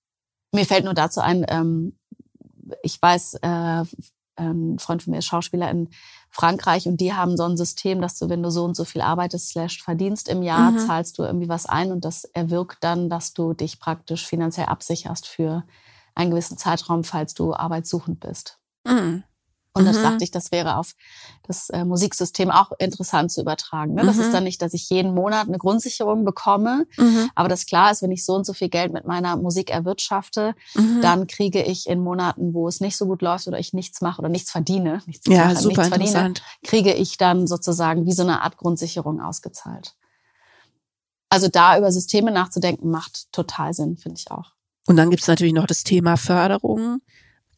[0.52, 1.98] Mir fällt nur dazu ein, ähm,
[2.82, 3.84] ich weiß, äh,
[4.36, 5.88] ein Freund von mir ist Schauspieler in
[6.30, 9.00] Frankreich und die haben so ein System, dass du, wenn du so und so viel
[9.00, 10.78] arbeitest, slash verdienst im Jahr, mhm.
[10.78, 15.26] zahlst du irgendwie was ein und das erwirkt dann, dass du dich praktisch finanziell absicherst
[15.26, 15.64] für
[16.14, 18.58] einen gewissen Zeitraum, falls du arbeitssuchend bist.
[18.86, 19.24] Mhm.
[19.74, 19.86] Und mhm.
[19.88, 20.94] das dachte ich, das wäre auf
[21.46, 23.94] das äh, Musiksystem auch interessant zu übertragen.
[23.94, 24.04] Ne?
[24.04, 24.22] Das mhm.
[24.22, 27.30] ist dann nicht, dass ich jeden Monat eine Grundsicherung bekomme, mhm.
[27.34, 30.54] aber das klar ist, wenn ich so und so viel Geld mit meiner Musik erwirtschafte,
[30.74, 31.00] mhm.
[31.00, 34.20] dann kriege ich in Monaten, wo es nicht so gut läuft oder ich nichts mache
[34.20, 36.34] oder nichts verdiene, nichts, ja, mache, super nichts verdiene,
[36.64, 39.94] kriege ich dann sozusagen wie so eine Art Grundsicherung ausgezahlt.
[41.30, 44.52] Also da über Systeme nachzudenken, macht total Sinn, finde ich auch.
[44.86, 47.00] Und dann gibt's natürlich noch das Thema Förderung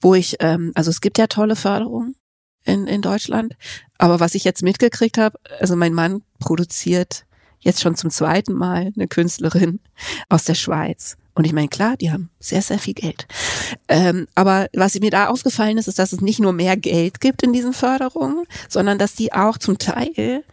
[0.00, 2.16] wo ich, ähm, also es gibt ja tolle Förderungen
[2.64, 3.54] in, in Deutschland,
[3.98, 7.24] aber was ich jetzt mitgekriegt habe, also mein Mann produziert
[7.58, 9.80] jetzt schon zum zweiten Mal eine Künstlerin
[10.28, 11.16] aus der Schweiz.
[11.34, 13.26] Und ich meine, klar, die haben sehr, sehr viel Geld.
[13.88, 17.42] Ähm, aber was mir da aufgefallen ist, ist, dass es nicht nur mehr Geld gibt
[17.42, 20.44] in diesen Förderungen, sondern dass die auch zum Teil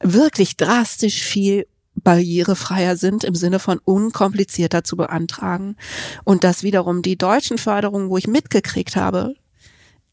[0.00, 1.66] wirklich drastisch viel
[2.02, 5.76] barrierefreier sind im Sinne von unkomplizierter zu beantragen.
[6.24, 9.34] Und dass wiederum die deutschen Förderungen, wo ich mitgekriegt habe,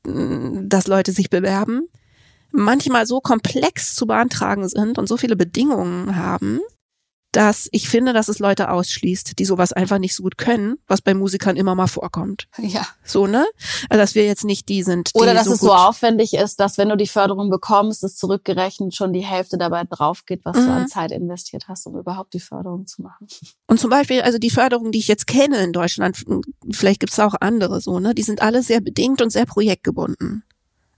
[0.04, 1.88] dass Leute sich bewerben,
[2.52, 6.60] manchmal so komplex zu beantragen sind und so viele Bedingungen haben,
[7.36, 11.02] dass ich finde, dass es Leute ausschließt, die sowas einfach nicht so gut können, was
[11.02, 12.48] bei Musikern immer mal vorkommt.
[12.58, 12.88] Ja.
[13.04, 13.46] So, ne?
[13.90, 16.62] Also, dass wir jetzt nicht die sind, die Oder dass so es so aufwendig ist,
[16.62, 20.56] dass wenn du die Förderung bekommst, es zurückgerechnet schon die Hälfte dabei drauf geht, was
[20.56, 20.66] mhm.
[20.66, 23.28] du an Zeit investiert hast, um überhaupt die Förderung zu machen.
[23.68, 26.24] Und zum Beispiel, also die Förderung, die ich jetzt kenne in Deutschland,
[26.72, 28.16] vielleicht gibt's auch andere so, ne?
[28.16, 30.44] Die sind alle sehr bedingt und sehr projektgebunden.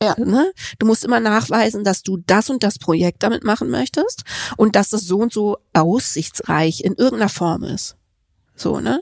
[0.01, 0.15] Ja.
[0.19, 0.51] Ne?
[0.79, 4.23] Du musst immer nachweisen, dass du das und das Projekt damit machen möchtest
[4.55, 7.95] und dass das so und so aussichtsreich in irgendeiner Form ist.
[8.55, 9.01] So, ne?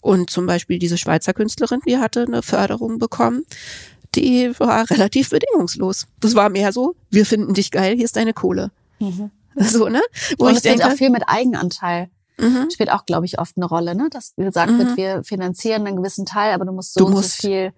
[0.00, 3.44] Und zum Beispiel diese Schweizer Künstlerin, die hatte eine Förderung bekommen.
[4.14, 6.06] die war relativ bedingungslos.
[6.20, 8.70] Das war mehr so, wir finden dich geil, hier ist deine Kohle.
[8.98, 9.30] Mhm.
[9.54, 10.00] So, ne?
[10.38, 12.08] Wo Und es denke, auch viel mit Eigenanteil.
[12.38, 12.70] Mhm.
[12.72, 14.08] Spielt auch, glaube ich, oft eine Rolle, ne?
[14.10, 14.78] Dass gesagt mhm.
[14.78, 17.72] wird, wir finanzieren einen gewissen Teil, aber du musst so du musst, so viel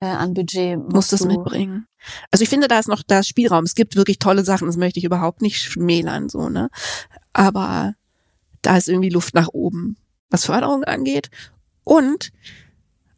[0.00, 1.86] äh, an Budget musst, musst das mitbringen.
[2.30, 3.64] Also ich finde, da ist noch da Spielraum.
[3.64, 6.70] Es gibt wirklich tolle Sachen, das möchte ich überhaupt nicht schmälern, so, ne?
[7.32, 7.94] Aber
[8.62, 9.96] da ist irgendwie Luft nach oben,
[10.30, 11.30] was Förderung angeht.
[11.84, 12.32] Und,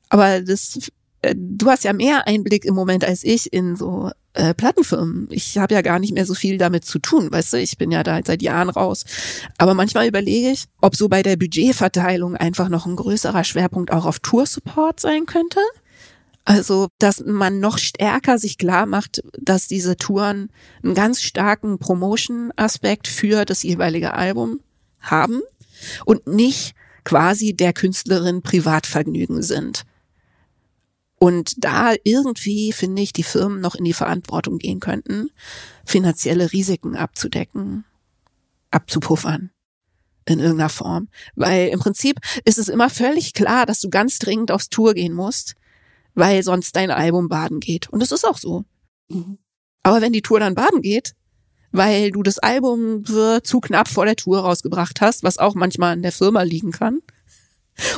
[0.08, 0.90] aber das
[1.22, 5.28] äh, du hast ja mehr Einblick im Moment als ich in so äh, Plattenfirmen.
[5.30, 7.90] Ich habe ja gar nicht mehr so viel damit zu tun, weißt du, ich bin
[7.90, 9.04] ja da seit Jahren raus.
[9.58, 14.04] Aber manchmal überlege ich, ob so bei der Budgetverteilung einfach noch ein größerer Schwerpunkt auch
[14.04, 15.60] auf Tour-Support sein könnte.
[16.44, 20.50] Also, dass man noch stärker sich klar macht, dass diese Touren
[20.82, 24.60] einen ganz starken Promotion-Aspekt für das jeweilige Album
[25.00, 25.40] haben
[26.04, 26.74] und nicht
[27.04, 29.84] quasi der Künstlerin Privatvergnügen sind.
[31.18, 35.30] Und da irgendwie, finde ich, die Firmen noch in die Verantwortung gehen könnten,
[35.84, 37.84] finanzielle Risiken abzudecken,
[38.72, 39.50] abzupuffern
[40.24, 41.08] in irgendeiner Form.
[41.36, 45.12] Weil im Prinzip ist es immer völlig klar, dass du ganz dringend aufs Tour gehen
[45.12, 45.54] musst,
[46.14, 47.88] weil sonst dein Album baden geht.
[47.88, 48.64] Und das ist auch so.
[49.08, 49.38] Mhm.
[49.82, 51.14] Aber wenn die Tour dann baden geht,
[51.72, 56.02] weil du das Album zu knapp vor der Tour rausgebracht hast, was auch manchmal an
[56.02, 57.00] der Firma liegen kann,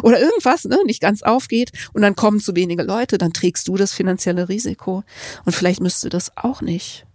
[0.03, 3.77] oder irgendwas, ne, nicht ganz aufgeht und dann kommen zu wenige Leute, dann trägst du
[3.77, 5.03] das finanzielle Risiko.
[5.45, 7.07] Und vielleicht müsste das auch nicht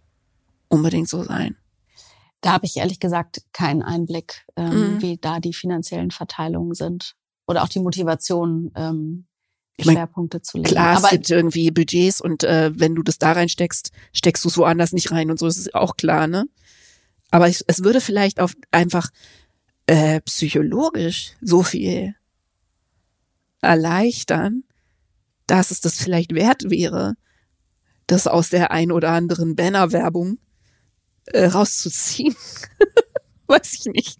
[0.67, 1.55] unbedingt so sein.
[2.41, 5.01] Da habe ich ehrlich gesagt keinen Einblick, ähm, mhm.
[5.01, 7.15] wie da die finanziellen Verteilungen sind.
[7.47, 9.26] Oder auch die Motivation, ähm,
[9.81, 10.69] ich mein, Schwerpunkte zu legen.
[10.69, 14.49] Klar, Aber es gibt irgendwie Budgets und äh, wenn du das da reinsteckst, steckst du
[14.49, 16.45] es woanders nicht rein und so, das ist auch klar, ne?
[17.31, 19.10] Aber ich, es würde vielleicht auch einfach
[19.88, 22.15] äh, psychologisch so viel
[23.61, 24.64] erleichtern,
[25.47, 27.15] dass es das vielleicht wert wäre,
[28.07, 30.39] das aus der ein oder anderen Bannerwerbung
[31.26, 32.35] äh, rauszuziehen.
[33.47, 34.19] weiß ich nicht.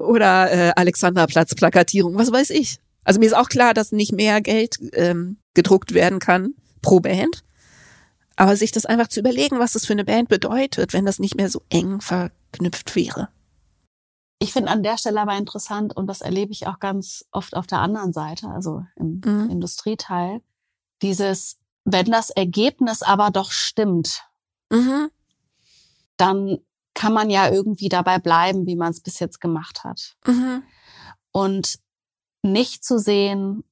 [0.00, 2.78] Oder äh, Alexanderplatz-Plakatierung, was weiß ich.
[3.10, 7.42] Also mir ist auch klar, dass nicht mehr Geld ähm, gedruckt werden kann pro Band.
[8.36, 11.34] Aber sich das einfach zu überlegen, was das für eine Band bedeutet, wenn das nicht
[11.34, 13.28] mehr so eng verknüpft wäre.
[14.38, 17.66] Ich finde an der Stelle aber interessant, und das erlebe ich auch ganz oft auf
[17.66, 19.50] der anderen Seite, also im mhm.
[19.50, 20.40] Industrieteil,
[21.02, 24.22] dieses, wenn das Ergebnis aber doch stimmt,
[24.70, 25.10] mhm.
[26.16, 26.58] dann
[26.94, 30.14] kann man ja irgendwie dabei bleiben, wie man es bis jetzt gemacht hat.
[30.28, 30.62] Mhm.
[31.32, 31.80] Und
[32.42, 33.64] nicht zu sehen,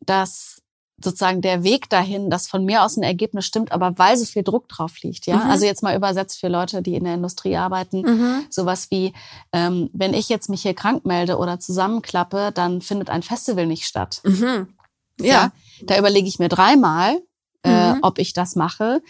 [0.00, 0.62] dass
[1.02, 4.42] sozusagen der Weg dahin, dass von mir aus ein Ergebnis stimmt, aber weil so viel
[4.42, 5.36] Druck drauf liegt, ja.
[5.36, 5.50] Mhm.
[5.50, 8.46] Also jetzt mal übersetzt für Leute, die in der Industrie arbeiten, mhm.
[8.50, 9.12] sowas wie,
[9.52, 13.84] ähm, wenn ich jetzt mich hier krank melde oder zusammenklappe, dann findet ein Festival nicht
[13.84, 14.20] statt.
[14.24, 14.74] Mhm.
[15.20, 15.26] Ja.
[15.26, 15.52] ja.
[15.84, 17.20] Da überlege ich mir dreimal,
[17.62, 17.98] äh, mhm.
[18.02, 19.00] ob ich das mache.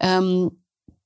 [0.00, 0.63] Ähm,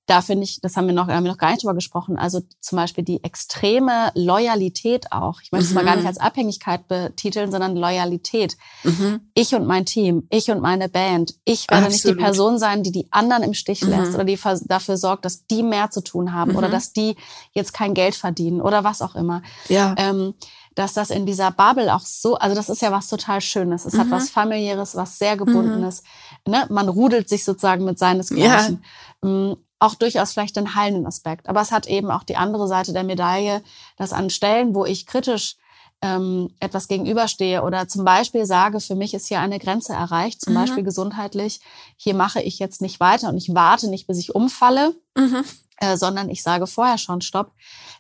[0.09, 2.41] da finde ich, das haben wir noch, haben wir noch gar nicht drüber gesprochen, also
[2.61, 5.43] zum Beispiel die extreme Loyalität auch.
[5.43, 6.09] Ich möchte es mal gar nicht mhm.
[6.09, 8.57] als Abhängigkeit betiteln, sondern Loyalität.
[8.85, 9.21] Mhm.
[9.35, 11.35] Ich und mein Team, ich und meine Band.
[11.45, 11.93] Ich werde Absolut.
[11.93, 13.91] nicht die Person sein, die die anderen im Stich mhm.
[13.91, 16.73] lässt oder die dafür sorgt, dass die mehr zu tun haben oder mhm.
[16.73, 17.15] dass die
[17.53, 19.43] jetzt kein Geld verdienen oder was auch immer.
[19.69, 19.95] Ja.
[19.99, 20.33] Ähm,
[20.75, 23.85] dass das in dieser Bubble auch so, also das ist ja was total Schönes.
[23.85, 23.99] Es mhm.
[23.99, 26.03] hat was familiäres, was sehr gebundenes.
[26.47, 26.53] Mhm.
[26.53, 26.67] Ne?
[26.71, 28.83] Man rudelt sich sozusagen mit seinesgleichen.
[29.23, 29.57] Ja.
[29.79, 31.49] Auch durchaus vielleicht den heilenden Aspekt.
[31.49, 33.63] Aber es hat eben auch die andere Seite der Medaille,
[33.97, 35.57] dass an Stellen, wo ich kritisch
[36.01, 40.53] ähm, etwas gegenüberstehe oder zum Beispiel sage, für mich ist hier eine Grenze erreicht, zum
[40.53, 40.59] mhm.
[40.59, 41.61] Beispiel gesundheitlich,
[41.97, 45.45] hier mache ich jetzt nicht weiter und ich warte nicht, bis ich umfalle, mhm.
[45.81, 47.53] Äh, sondern ich sage vorher schon Stopp.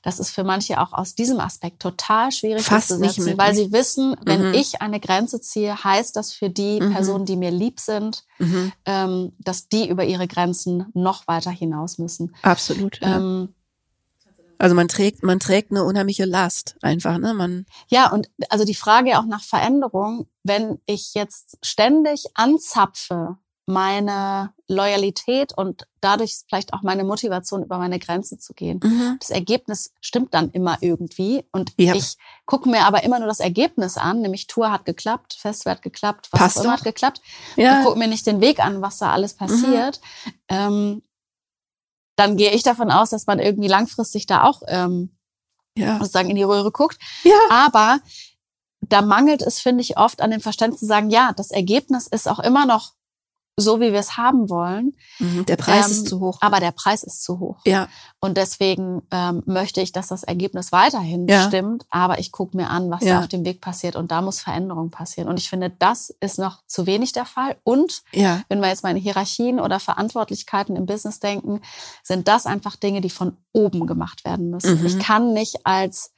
[0.02, 4.16] Das ist für manche auch aus diesem Aspekt total schwierig Fast umzusetzen, weil sie wissen,
[4.24, 4.54] wenn mhm.
[4.54, 6.92] ich eine Grenze ziehe, heißt das für die mhm.
[6.92, 8.72] Personen, die mir lieb sind, mhm.
[8.84, 12.34] ähm, dass die über ihre Grenzen noch weiter hinaus müssen.
[12.42, 13.00] Absolut.
[13.00, 13.16] Ja.
[13.16, 13.54] Ähm,
[14.58, 17.32] also man trägt, man trägt eine unheimliche Last einfach, ne?
[17.32, 23.38] Man ja, und also die Frage auch nach Veränderung, wenn ich jetzt ständig anzapfe,
[23.68, 28.80] meine Loyalität und dadurch vielleicht auch meine Motivation, über meine Grenze zu gehen.
[28.82, 29.18] Mhm.
[29.20, 31.44] Das Ergebnis stimmt dann immer irgendwie.
[31.52, 31.94] Und ja.
[31.94, 32.16] ich
[32.46, 36.28] gucke mir aber immer nur das Ergebnis an, nämlich Tour hat geklappt, Festival hat geklappt,
[36.30, 36.78] was Passt auch immer doch.
[36.78, 37.20] hat geklappt.
[37.56, 37.80] Ja.
[37.80, 40.00] Ich gucke mir nicht den Weg an, was da alles passiert.
[40.24, 40.32] Mhm.
[40.48, 41.02] Ähm,
[42.16, 45.10] dann gehe ich davon aus, dass man irgendwie langfristig da auch ähm,
[45.76, 45.98] ja.
[45.98, 46.98] sozusagen in die Röhre guckt.
[47.22, 47.38] Ja.
[47.50, 48.00] Aber
[48.80, 52.28] da mangelt es, finde ich, oft an dem Verständnis zu sagen, ja, das Ergebnis ist
[52.28, 52.94] auch immer noch
[53.58, 54.94] so, wie wir es haben wollen.
[55.18, 56.38] Mhm, der Preis ähm, ist zu hoch.
[56.40, 57.58] Aber der Preis ist zu hoch.
[57.66, 57.88] Ja.
[58.20, 61.46] Und deswegen ähm, möchte ich, dass das Ergebnis weiterhin ja.
[61.46, 61.84] stimmt.
[61.90, 63.14] Aber ich gucke mir an, was ja.
[63.14, 63.96] da auf dem Weg passiert.
[63.96, 65.28] Und da muss Veränderung passieren.
[65.28, 67.56] Und ich finde, das ist noch zu wenig der Fall.
[67.64, 68.42] Und ja.
[68.48, 71.60] wenn wir jetzt meine Hierarchien oder Verantwortlichkeiten im Business denken,
[72.02, 74.80] sind das einfach Dinge, die von oben gemacht werden müssen.
[74.80, 74.86] Mhm.
[74.86, 76.12] Ich kann nicht als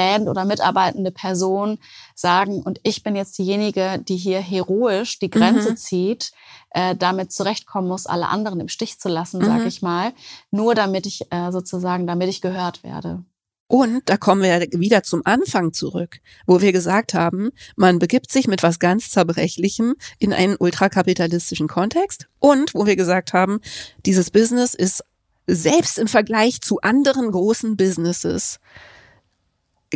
[0.00, 1.78] Band oder mitarbeitende Person
[2.14, 5.76] sagen, und ich bin jetzt diejenige, die hier heroisch die Grenze mhm.
[5.76, 6.32] zieht,
[6.70, 9.44] äh, damit zurechtkommen muss, alle anderen im Stich zu lassen, mhm.
[9.44, 10.12] sage ich mal,
[10.50, 13.22] nur damit ich äh, sozusagen, damit ich gehört werde.
[13.66, 18.48] Und da kommen wir wieder zum Anfang zurück, wo wir gesagt haben, man begibt sich
[18.48, 23.60] mit was ganz Zerbrechlichem in einen ultrakapitalistischen Kontext und wo wir gesagt haben,
[24.06, 25.04] dieses Business ist
[25.46, 28.60] selbst im Vergleich zu anderen großen Businesses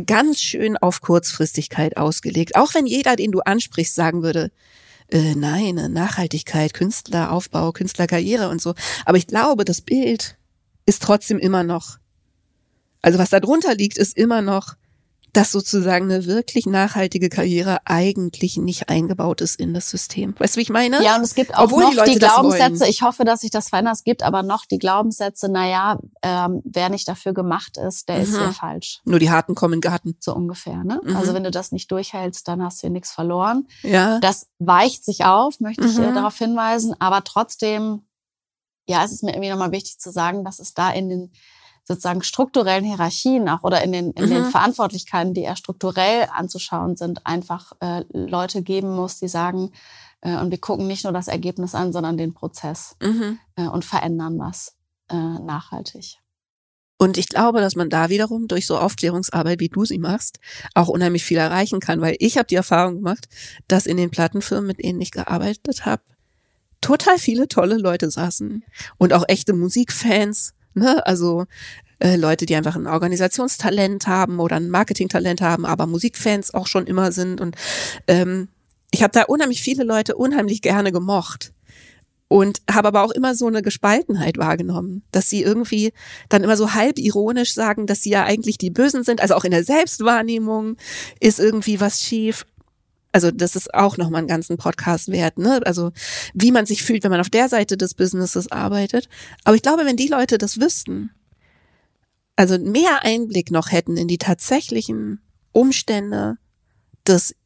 [0.07, 2.57] ganz schön auf Kurzfristigkeit ausgelegt.
[2.57, 4.51] Auch wenn jeder, den du ansprichst, sagen würde,
[5.09, 8.75] äh, nein, Nachhaltigkeit, Künstleraufbau, Künstlerkarriere und so.
[9.05, 10.37] Aber ich glaube, das Bild
[10.87, 11.99] ist trotzdem immer noch,
[13.03, 14.75] also was da drunter liegt, ist immer noch
[15.35, 20.35] dass sozusagen eine wirklich nachhaltige Karriere eigentlich nicht eingebaut ist in das System.
[20.39, 21.03] Weißt du, wie ich meine?
[21.03, 23.69] Ja, und es gibt auch Obwohl noch die, die Glaubenssätze, ich hoffe, dass sich das
[23.69, 28.19] verändert, es gibt aber noch die Glaubenssätze, naja, ähm, wer nicht dafür gemacht ist, der
[28.19, 28.23] mhm.
[28.23, 29.01] ist ja falsch.
[29.05, 30.17] Nur die Harten kommen in Garten.
[30.21, 31.01] So ungefähr, ne?
[31.03, 31.17] Mhm.
[31.17, 33.67] Also wenn du das nicht durchhältst, dann hast du hier nichts verloren.
[33.83, 34.21] Ja.
[34.21, 36.15] Das weicht sich auf, möchte ich mhm.
[36.15, 38.03] darauf hinweisen, aber trotzdem,
[38.87, 41.33] ja, es ist mir irgendwie nochmal wichtig zu sagen, dass es da in den
[41.87, 44.31] sozusagen strukturellen Hierarchien auch oder in den, in mhm.
[44.31, 49.71] den Verantwortlichkeiten, die eher strukturell anzuschauen sind, einfach äh, Leute geben muss, die sagen,
[50.23, 53.39] äh, und wir gucken nicht nur das Ergebnis an, sondern den Prozess mhm.
[53.57, 54.77] äh, und verändern was
[55.11, 56.19] äh, nachhaltig.
[56.97, 60.39] Und ich glaube, dass man da wiederum durch so Aufklärungsarbeit, wie du sie machst,
[60.75, 63.29] auch unheimlich viel erreichen kann, weil ich habe die Erfahrung gemacht,
[63.69, 66.03] dass in den Plattenfirmen, mit denen ich gearbeitet habe,
[66.81, 68.63] total viele tolle Leute saßen
[68.97, 71.05] und auch echte Musikfans Ne?
[71.07, 71.47] Also
[72.01, 76.87] äh, Leute, die einfach ein Organisationstalent haben oder ein Marketingtalent haben, aber Musikfans auch schon
[76.87, 77.41] immer sind.
[77.41, 77.57] Und
[78.07, 78.49] ähm,
[78.91, 81.53] ich habe da unheimlich viele Leute unheimlich gerne gemocht
[82.29, 85.93] und habe aber auch immer so eine Gespaltenheit wahrgenommen, dass sie irgendwie
[86.29, 89.21] dann immer so halb ironisch sagen, dass sie ja eigentlich die Bösen sind.
[89.21, 90.77] Also auch in der Selbstwahrnehmung
[91.21, 92.45] ist irgendwie was schief.
[93.15, 95.61] Also das ist auch nochmal einen ganzen Podcast wert, ne?
[95.65, 95.93] Also
[96.35, 99.09] wie man sich fühlt, wenn man auf der Seite des Businesses arbeitet.
[99.45, 101.11] Aber ich glaube, wenn die Leute das wüssten,
[102.35, 105.21] also mehr Einblick noch hätten in die tatsächlichen
[105.53, 106.39] Umstände
[107.07, 107.37] des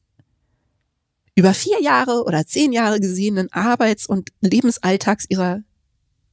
[1.34, 5.60] über vier Jahre oder zehn Jahre gesehenen Arbeits- und Lebensalltags ihrer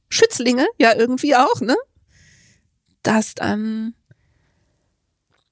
[0.08, 1.76] Schützlinge, ja irgendwie auch, ne?
[3.02, 3.92] Dass dann,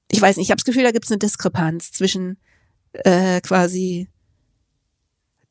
[0.09, 2.39] ich weiß nicht, ich habe das Gefühl, da gibt es eine Diskrepanz zwischen
[3.03, 4.09] äh, quasi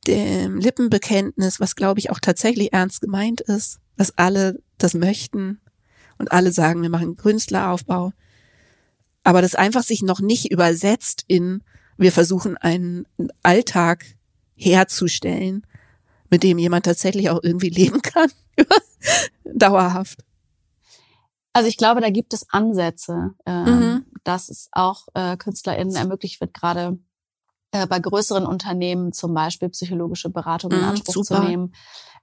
[0.06, 5.60] dem Lippenbekenntnis, was glaube ich auch tatsächlich ernst gemeint ist, dass alle das möchten
[6.18, 8.12] und alle sagen, wir machen Künstleraufbau,
[9.22, 11.62] aber das einfach sich noch nicht übersetzt in,
[11.96, 13.06] wir versuchen einen
[13.42, 14.04] Alltag
[14.54, 15.66] herzustellen,
[16.30, 18.30] mit dem jemand tatsächlich auch irgendwie leben kann,
[19.44, 20.24] dauerhaft.
[21.52, 24.04] Also ich glaube, da gibt es Ansätze, äh, mhm.
[24.24, 26.98] dass es auch äh, KünstlerInnen ermöglicht wird, gerade
[27.74, 31.42] äh, bei größeren Unternehmen zum Beispiel psychologische Beratung in mhm, Anspruch super.
[31.42, 31.74] zu nehmen,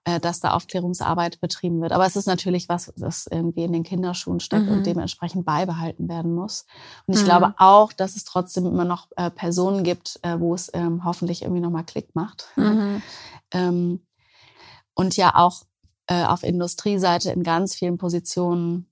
[0.05, 1.91] äh, dass da Aufklärungsarbeit betrieben wird.
[1.91, 4.71] Aber es ist natürlich was, das irgendwie in den Kinderschuhen steckt mhm.
[4.71, 6.65] und dementsprechend beibehalten werden muss.
[7.05, 7.25] Und ich mhm.
[7.25, 11.61] glaube auch, dass es trotzdem immer noch äh, Personen gibt, wo es ähm, hoffentlich irgendwie
[11.61, 12.47] nochmal Klick macht.
[12.55, 13.01] Mhm.
[13.51, 14.05] ähm,
[14.93, 15.63] und ja auch
[16.07, 18.90] auf Industrieseite in ganz vielen Positionen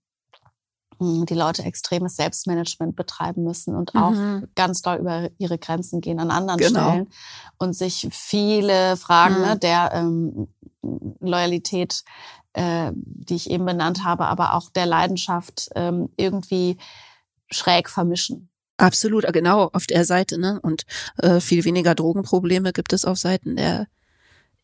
[0.99, 4.47] die Leute extremes Selbstmanagement betreiben müssen und auch mhm.
[4.55, 6.89] ganz doll über ihre Grenzen gehen an anderen genau.
[6.89, 7.09] Stellen
[7.57, 9.47] und sich viele Fragen ne, mhm.
[9.47, 10.47] ne, der ähm,
[11.19, 12.03] Loyalität,
[12.53, 16.77] äh, die ich eben benannt habe, aber auch der Leidenschaft ähm, irgendwie
[17.49, 18.49] schräg vermischen.
[18.77, 20.59] Absolut, genau, auf der Seite, ne?
[20.61, 20.85] Und
[21.17, 23.87] äh, viel weniger Drogenprobleme gibt es auf Seiten der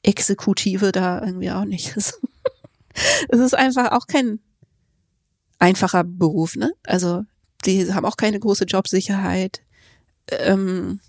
[0.04, 1.96] Exekutive da irgendwie auch nicht.
[3.30, 4.40] es ist einfach auch kein
[5.60, 6.72] einfacher Beruf, ne?
[6.84, 7.24] Also
[7.66, 9.62] die haben auch keine große Jobsicherheit.
[10.30, 11.00] Ähm,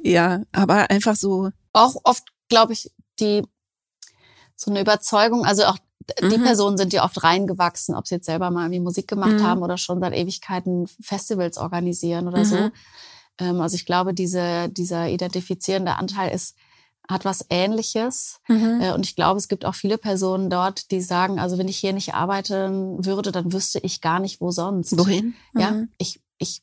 [0.00, 1.50] ja, aber einfach so.
[1.72, 2.90] Auch oft, glaube ich,
[3.20, 3.42] die
[4.56, 5.78] so eine Überzeugung, also auch
[6.20, 6.44] die mhm.
[6.44, 9.42] Personen sind ja oft reingewachsen, ob sie jetzt selber mal irgendwie Musik gemacht mhm.
[9.42, 12.44] haben oder schon seit Ewigkeiten Festivals organisieren oder mhm.
[12.44, 12.70] so.
[13.38, 16.56] Ähm, also ich glaube, diese, dieser identifizierende Anteil ist
[17.08, 18.40] hat was Ähnliches.
[18.48, 18.80] Mhm.
[18.80, 21.78] Äh, und ich glaube, es gibt auch viele Personen dort, die sagen, also wenn ich
[21.78, 24.96] hier nicht arbeiten würde, dann wüsste ich gar nicht, wo sonst.
[24.96, 25.34] Wohin?
[25.52, 25.60] Mhm.
[25.60, 26.62] Ja, ich, ich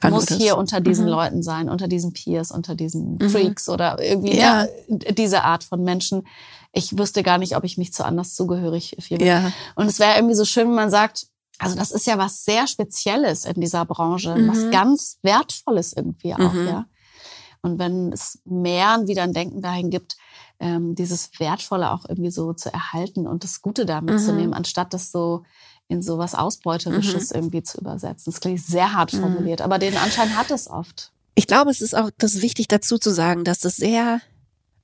[0.00, 1.12] Kann muss hier unter diesen mhm.
[1.12, 3.30] Leuten sein, unter diesen Peers, unter diesen mhm.
[3.30, 4.64] Freaks oder irgendwie ja.
[4.64, 6.26] Ja, diese Art von Menschen.
[6.72, 9.24] ich wüsste gar nicht, ob ich mich zu anders zugehörig fühle.
[9.24, 9.52] Ja.
[9.74, 12.66] Und es wäre irgendwie so schön, wenn man sagt, also das ist ja was sehr
[12.66, 14.48] Spezielles in dieser Branche, mhm.
[14.48, 16.66] was ganz Wertvolles irgendwie auch, mhm.
[16.66, 16.86] ja.
[17.68, 20.16] Und wenn es mehr wieder ein Denken dahin gibt,
[20.60, 24.18] ähm, dieses Wertvolle auch irgendwie so zu erhalten und das Gute damit mhm.
[24.18, 25.44] zu nehmen, anstatt das so
[25.88, 27.36] in so was Ausbeuterisches mhm.
[27.36, 28.32] irgendwie zu übersetzen.
[28.32, 29.20] Das klingt sehr hart mhm.
[29.20, 31.12] formuliert, aber den Anschein hat es oft.
[31.34, 34.20] Ich glaube, es ist auch das wichtig dazu zu sagen, dass das sehr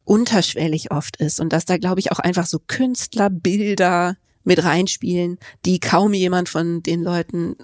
[0.04, 5.80] unterschwellig oft ist und dass da, glaube ich, auch einfach so Künstlerbilder mit reinspielen, die
[5.80, 7.56] kaum jemand von den Leuten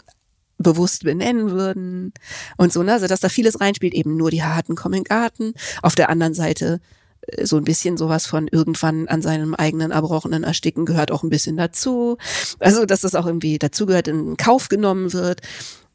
[0.60, 2.12] bewusst benennen würden
[2.56, 2.92] und so, ne?
[2.92, 5.54] Also dass da vieles reinspielt, eben nur die Harten kommen in den Garten.
[5.82, 6.80] Auf der anderen Seite
[7.22, 11.30] äh, so ein bisschen sowas von irgendwann an seinem eigenen Erbrochenen ersticken gehört auch ein
[11.30, 12.18] bisschen dazu.
[12.58, 15.40] Also, dass das auch irgendwie dazugehört, in Kauf genommen wird.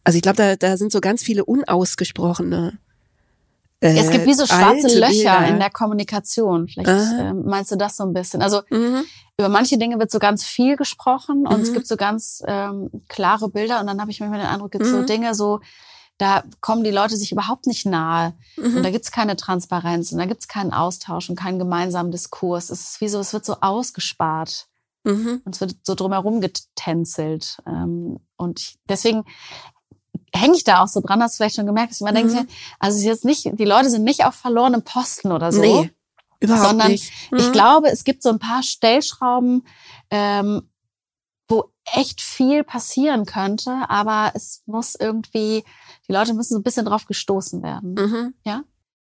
[0.03, 2.77] Also ich glaube, da, da sind so ganz viele unausgesprochene
[3.85, 5.47] äh, es gibt wie so schwarze Löcher Bilder.
[5.47, 6.67] in der Kommunikation.
[6.67, 8.41] Vielleicht äh, meinst du das so ein bisschen.
[8.41, 9.03] Also mhm.
[9.37, 11.63] über manche Dinge wird so ganz viel gesprochen und mhm.
[11.63, 14.85] es gibt so ganz ähm, klare Bilder und dann habe ich manchmal den Eindruck, gibt
[14.85, 14.91] mhm.
[14.91, 15.59] so Dinge so,
[16.17, 18.33] da kommen die Leute sich überhaupt nicht nahe.
[18.55, 22.69] Und da gibt's keine Transparenz und da gibt's keinen Austausch und keinen gemeinsamen Diskurs.
[22.69, 24.67] Es ist wie so, es wird so ausgespart.
[25.03, 25.41] Mhm.
[25.45, 27.57] Und es wird so drumherum getänzelt.
[27.67, 29.23] Ähm, und ich, deswegen
[30.35, 32.29] hänge ich da auch so dran, hast du vielleicht schon gemerkt, dass man mhm.
[32.29, 35.61] denkt, also es ist jetzt nicht, die Leute sind nicht auf verlorenen Posten oder so.
[35.61, 35.91] Nee,
[36.39, 37.11] überhaupt sondern nicht.
[37.31, 37.39] Mhm.
[37.39, 39.65] ich glaube, es gibt so ein paar Stellschrauben,
[40.11, 40.69] ähm,
[41.47, 45.63] wo echt viel passieren könnte, aber es muss irgendwie,
[46.07, 47.93] die Leute müssen so ein bisschen drauf gestoßen werden.
[47.93, 48.33] Mhm.
[48.43, 48.63] Ja?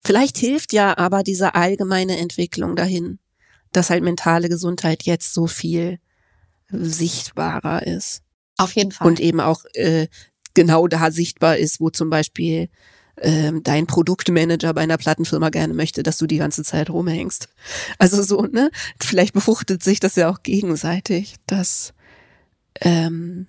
[0.05, 3.19] Vielleicht hilft ja aber diese allgemeine Entwicklung dahin,
[3.73, 5.99] dass halt mentale Gesundheit jetzt so viel
[6.69, 8.23] sichtbarer ist.
[8.57, 9.09] Auf jeden Fall.
[9.09, 10.09] Und eben auch äh,
[10.55, 12.69] genau da sichtbar ist, wo zum Beispiel
[13.21, 17.49] ähm, dein Produktmanager bei einer Plattenfirma gerne möchte, dass du die ganze Zeit rumhängst.
[17.99, 18.71] Also so, ne?
[18.99, 21.93] Vielleicht befruchtet sich das ja auch gegenseitig, dass
[22.81, 23.47] ähm,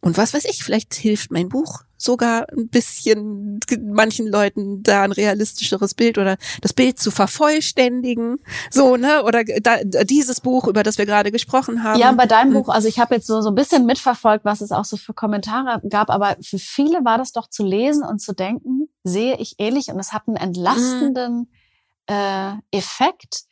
[0.00, 5.12] und was weiß ich, vielleicht hilft mein Buch sogar ein bisschen manchen Leuten da ein
[5.12, 8.38] realistischeres Bild oder das Bild zu vervollständigen.
[8.70, 9.24] So, ne?
[9.24, 12.00] Oder da, dieses Buch, über das wir gerade gesprochen haben.
[12.00, 12.62] Ja, bei deinem hm.
[12.62, 15.14] Buch, also ich habe jetzt so, so ein bisschen mitverfolgt, was es auch so für
[15.14, 19.56] Kommentare gab, aber für viele war das doch zu lesen und zu denken, sehe ich
[19.58, 22.14] ähnlich und es hat einen entlastenden mhm.
[22.14, 23.44] äh, Effekt.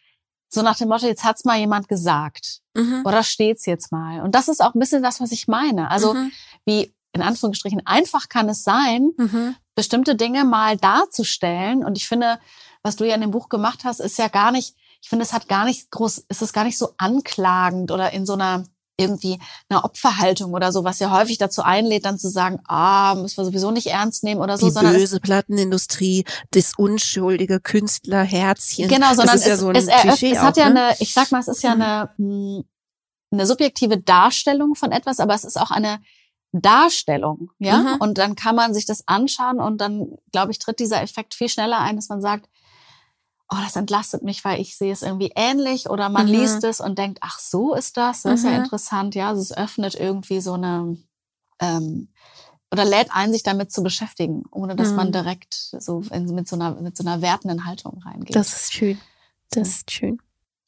[0.48, 2.60] So nach dem Motto, jetzt hat's mal jemand gesagt.
[2.74, 3.02] Mhm.
[3.04, 4.20] Oder steht's jetzt mal.
[4.20, 5.90] Und das ist auch ein bisschen das, was ich meine.
[5.90, 6.32] Also mhm.
[6.64, 9.56] wie in Anführungsstrichen einfach kann es sein, mhm.
[9.74, 11.84] bestimmte Dinge mal darzustellen.
[11.84, 12.38] Und ich finde,
[12.82, 15.32] was du ja in dem Buch gemacht hast, ist ja gar nicht, ich finde, es
[15.32, 18.64] hat gar nicht groß, ist es gar nicht so anklagend oder in so einer
[19.00, 23.38] irgendwie einer Opferhaltung oder so, was ja häufig dazu einlädt, dann zu sagen, ah, müssen
[23.38, 24.66] wir sowieso nicht ernst nehmen oder so.
[24.66, 28.88] Die sondern böse Plattenindustrie, das unschuldige Künstlerherzchen.
[28.88, 30.80] Genau, sondern es, ja so es, eröffnet, es hat ja ne?
[30.82, 32.64] eine, ich sag mal, es ist ja eine, hm,
[33.32, 36.00] eine subjektive Darstellung von etwas, aber es ist auch eine
[36.52, 37.78] Darstellung, ja.
[37.78, 38.00] Mhm.
[38.00, 41.48] Und dann kann man sich das anschauen und dann, glaube ich, tritt dieser Effekt viel
[41.48, 42.48] schneller ein, dass man sagt,
[43.48, 46.32] oh, das entlastet mich, weil ich sehe es irgendwie ähnlich oder man mhm.
[46.32, 48.64] liest es und denkt, ach, so ist das, das ist ja mhm.
[48.64, 49.28] interessant, ja.
[49.28, 50.96] Also es öffnet irgendwie so eine,
[51.60, 52.08] ähm,
[52.72, 55.12] oder lädt ein, sich damit zu beschäftigen, ohne dass man mhm.
[55.12, 58.36] direkt so in, mit so einer, mit so einer wertenden Haltung reingeht.
[58.36, 59.00] Das ist schön.
[59.50, 60.18] Das ist schön.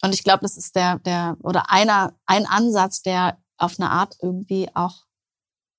[0.02, 4.17] Und ich glaube, das ist der, der, oder einer, ein Ansatz, der auf eine Art
[4.20, 5.05] irgendwie auch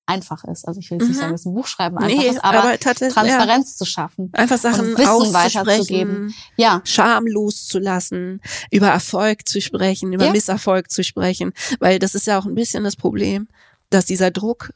[0.05, 0.67] einfach ist.
[0.67, 1.21] Also ich will jetzt nicht mhm.
[1.21, 3.77] sagen, dass ein Buchschreiben einfach nee, ist, aber, aber Transparenz ja.
[3.77, 4.29] zu schaffen.
[4.33, 6.33] Einfach Sachen Wissen weiterzugeben.
[6.57, 6.81] Ja.
[6.83, 8.41] Schamlos zu lassen,
[8.71, 10.31] über Erfolg zu sprechen, über ja.
[10.31, 11.53] Misserfolg zu sprechen.
[11.79, 13.47] Weil das ist ja auch ein bisschen das Problem,
[13.89, 14.73] dass dieser Druck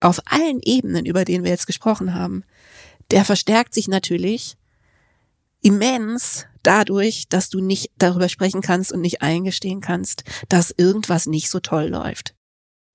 [0.00, 2.44] auf allen Ebenen, über den wir jetzt gesprochen haben,
[3.10, 4.56] der verstärkt sich natürlich
[5.60, 11.50] immens dadurch, dass du nicht darüber sprechen kannst und nicht eingestehen kannst, dass irgendwas nicht
[11.50, 12.34] so toll läuft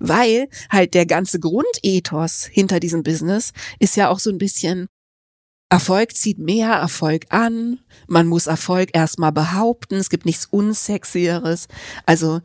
[0.04, 4.88] weil halt der ganze Grundethos hinter diesem Business ist ja auch so ein bisschen
[5.70, 11.68] Erfolg zieht mehr Erfolg an, man muss Erfolg erstmal behaupten, es gibt nichts unsexieres,
[12.06, 12.42] also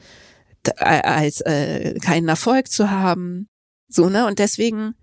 [0.78, 3.48] als äh, keinen Erfolg zu haben,
[3.88, 4.26] so ne?
[4.26, 4.94] Und deswegen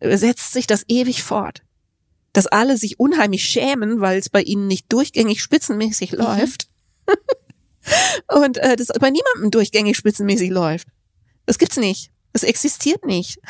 [0.00, 1.62] setzt sich das ewig fort,
[2.32, 6.18] dass alle sich unheimlich schämen, weil es bei ihnen nicht durchgängig spitzenmäßig mhm.
[6.18, 6.68] läuft.
[8.28, 10.88] Und äh, das bei niemandem durchgängig spitzenmäßig läuft.
[11.50, 12.12] Das gibt's nicht.
[12.32, 13.40] Das existiert nicht.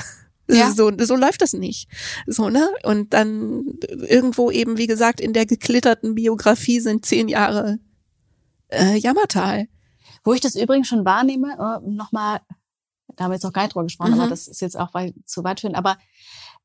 [0.53, 0.73] Ja.
[0.73, 1.89] So, so läuft das nicht.
[2.27, 2.69] So, ne?
[2.83, 7.79] Und dann irgendwo eben, wie gesagt, in der geklitterten Biografie sind zehn Jahre
[8.67, 9.69] äh, Jammertal.
[10.25, 12.41] Wo ich das übrigens schon wahrnehme, äh, nochmal,
[13.15, 14.23] da haben wir jetzt noch gar nicht drüber gesprochen, mhm.
[14.23, 15.99] aber das ist jetzt auch weit, zu weit führen, aber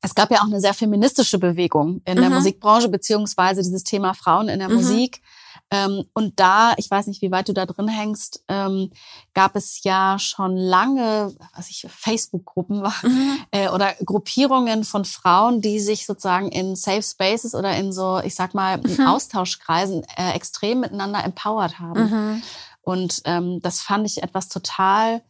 [0.02, 2.34] es gab ja auch eine sehr feministische Bewegung in der mhm.
[2.34, 4.74] Musikbranche, beziehungsweise dieses Thema Frauen in der mhm.
[4.74, 5.22] Musik
[5.70, 8.90] Ähm, und da, ich weiß nicht, wie weit du da drin hängst, ähm,
[9.34, 13.38] gab es ja schon lange, was ich Facebook-Gruppen war mhm.
[13.50, 18.36] äh, oder Gruppierungen von Frauen, die sich sozusagen in Safe Spaces oder in so, ich
[18.36, 19.06] sag mal, mhm.
[19.06, 22.10] Austauschkreisen äh, extrem miteinander empowered haben.
[22.10, 22.42] Mhm.
[22.82, 25.22] Und ähm, das fand ich etwas total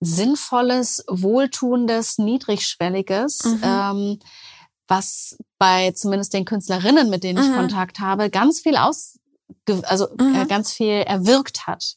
[0.00, 3.44] Sinnvolles, Wohltuendes, Niedrigschwelliges.
[3.44, 3.60] Mhm.
[3.62, 4.18] Ähm,
[4.88, 7.54] was bei zumindest den Künstlerinnen, mit denen ich mhm.
[7.54, 9.19] Kontakt habe, ganz viel aus,
[9.84, 10.48] also äh, mhm.
[10.48, 11.96] ganz viel erwirkt hat.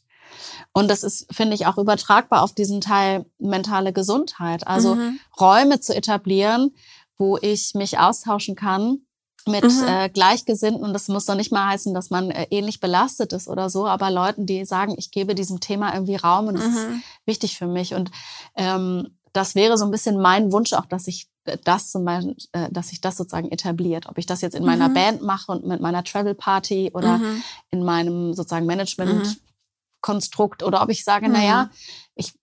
[0.74, 4.66] Und das ist, finde ich, auch übertragbar auf diesen Teil mentale Gesundheit.
[4.68, 5.20] Also mhm.
[5.40, 6.76] Räume zu etablieren,
[7.18, 9.02] wo ich mich austauschen kann
[9.46, 9.84] mit mhm.
[9.88, 10.84] äh, Gleichgesinnten.
[10.84, 13.88] Und das muss doch nicht mal heißen, dass man äh, ähnlich belastet ist oder so,
[13.88, 17.04] aber Leuten, die sagen, ich gebe diesem Thema irgendwie Raum und das ist mhm.
[17.26, 17.94] wichtig für mich.
[17.94, 18.12] Und
[18.56, 21.28] ähm, das wäre so ein bisschen mein Wunsch auch, dass ich
[21.64, 24.08] das zum Beispiel, äh, dass sich das sozusagen etabliert.
[24.08, 24.94] Ob ich das jetzt in meiner mhm.
[24.94, 27.44] Band mache und mit meiner Travel Party oder mhm.
[27.70, 30.68] in meinem sozusagen Management-Konstrukt mhm.
[30.68, 31.34] oder ob ich sage, mhm.
[31.34, 31.70] na ja,
[32.16, 32.34] ich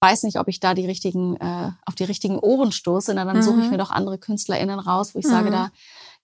[0.00, 3.42] weiß nicht, ob ich da die richtigen, äh, auf die richtigen Ohren stoße, na, dann
[3.42, 3.70] suche ich mhm.
[3.70, 5.52] mir doch andere KünstlerInnen raus, wo ich sage, mhm.
[5.52, 5.70] da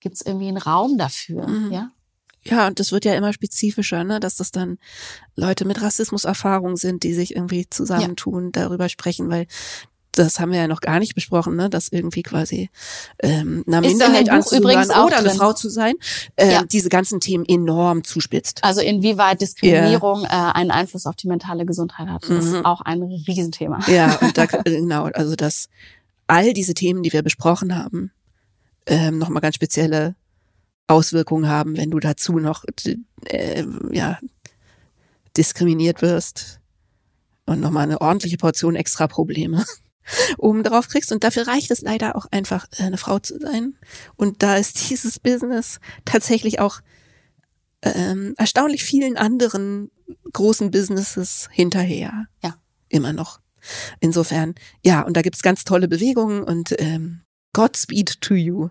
[0.01, 1.91] gibt's irgendwie einen Raum dafür, ja.
[2.43, 4.19] Ja, und das wird ja immer spezifischer, ne?
[4.19, 4.79] dass das dann
[5.37, 8.51] Leute mit Rassismuserfahrung sind, die sich irgendwie zusammentun, ja.
[8.53, 9.47] darüber sprechen, weil
[10.13, 12.71] das haben wir ja noch gar nicht besprochen, ne, dass irgendwie quasi
[13.21, 15.95] ähm, einer Minderheit anzugehören oder eine Frau zu sein,
[16.37, 16.65] äh, ja.
[16.65, 18.63] diese ganzen Themen enorm zuspitzt.
[18.63, 20.51] Also inwieweit Diskriminierung yeah.
[20.51, 22.39] äh, einen Einfluss auf die mentale Gesundheit hat, mhm.
[22.39, 23.81] ist auch ein Riesenthema.
[23.87, 25.69] Ja, und da, genau, also dass
[26.27, 28.11] all diese Themen, die wir besprochen haben,
[28.87, 30.17] ähm, nochmal ganz spezielle
[30.89, 32.65] Auswirkungen haben, wenn du dazu noch
[33.27, 34.19] äh, ja
[35.37, 36.59] diskriminiert wirst
[37.47, 39.65] und nochmal eine ordentliche Portion extra Probleme
[40.39, 41.13] oben drauf kriegst.
[41.13, 43.75] Und dafür reicht es leider auch einfach, äh, eine Frau zu sein.
[44.17, 46.81] Und da ist dieses Business tatsächlich auch
[47.83, 49.91] ähm, erstaunlich vielen anderen
[50.33, 52.27] großen Businesses hinterher.
[52.43, 52.57] Ja.
[52.89, 53.41] Immer noch.
[54.01, 57.23] Insofern, ja, und da gibt's ganz tolle Bewegungen und ähm,
[57.53, 58.71] Godspeed to you.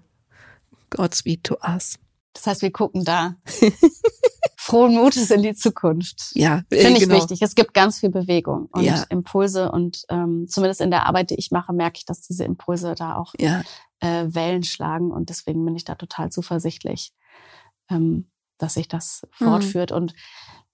[0.90, 1.98] Godspeed to us.
[2.40, 3.36] Das heißt, wir gucken da
[4.56, 6.32] frohen Mutes in die Zukunft.
[6.36, 7.16] Ja, äh, finde ich genau.
[7.16, 7.42] wichtig.
[7.42, 9.04] Es gibt ganz viel Bewegung und ja.
[9.10, 12.96] Impulse und ähm, zumindest in der Arbeit, die ich mache, merke ich, dass diese Impulse
[12.96, 13.62] da auch ja.
[14.00, 17.12] äh, Wellen schlagen und deswegen bin ich da total zuversichtlich,
[17.90, 19.46] ähm, dass sich das mhm.
[19.46, 20.14] fortführt und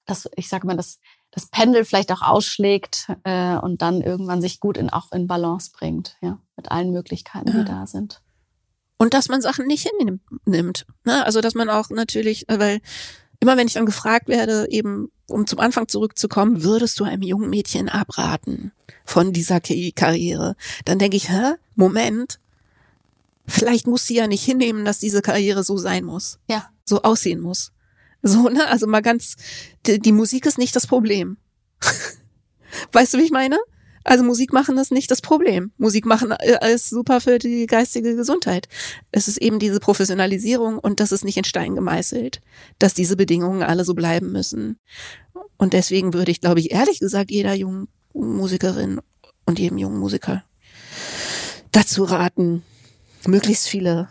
[0.05, 0.99] dass ich sage mal, dass
[1.31, 5.71] das Pendel vielleicht auch ausschlägt äh, und dann irgendwann sich gut in auch in Balance
[5.73, 7.63] bringt, ja, mit allen Möglichkeiten, ja.
[7.63, 8.21] die da sind.
[8.97, 10.85] Und dass man Sachen nicht hinnimmt.
[11.03, 11.25] Ne?
[11.25, 12.81] Also dass man auch natürlich, äh, weil
[13.39, 17.49] immer wenn ich dann gefragt werde, eben um zum Anfang zurückzukommen, würdest du einem jungen
[17.49, 18.71] Mädchen abraten
[19.03, 20.55] von dieser Karriere?
[20.85, 21.55] Dann denke ich, hä?
[21.75, 22.39] Moment.
[23.47, 26.39] Vielleicht muss sie ja nicht hinnehmen, dass diese Karriere so sein muss.
[26.49, 26.69] Ja.
[26.85, 27.71] So aussehen muss.
[28.23, 28.67] So, ne?
[28.67, 29.35] Also mal ganz,
[29.85, 31.37] die, die Musik ist nicht das Problem.
[32.91, 33.59] weißt du, wie ich meine?
[34.05, 35.71] Also Musik machen ist nicht das Problem.
[35.77, 38.69] Musik machen äh, ist super für die geistige Gesundheit.
[39.11, 42.39] Es ist eben diese Professionalisierung und das ist nicht in Stein gemeißelt,
[42.77, 44.79] dass diese Bedingungen alle so bleiben müssen.
[45.57, 49.01] Und deswegen würde ich, glaube ich, ehrlich gesagt, jeder jungen Musikerin
[49.47, 50.43] und jedem jungen Musiker
[51.71, 52.63] dazu raten,
[53.25, 54.09] möglichst viele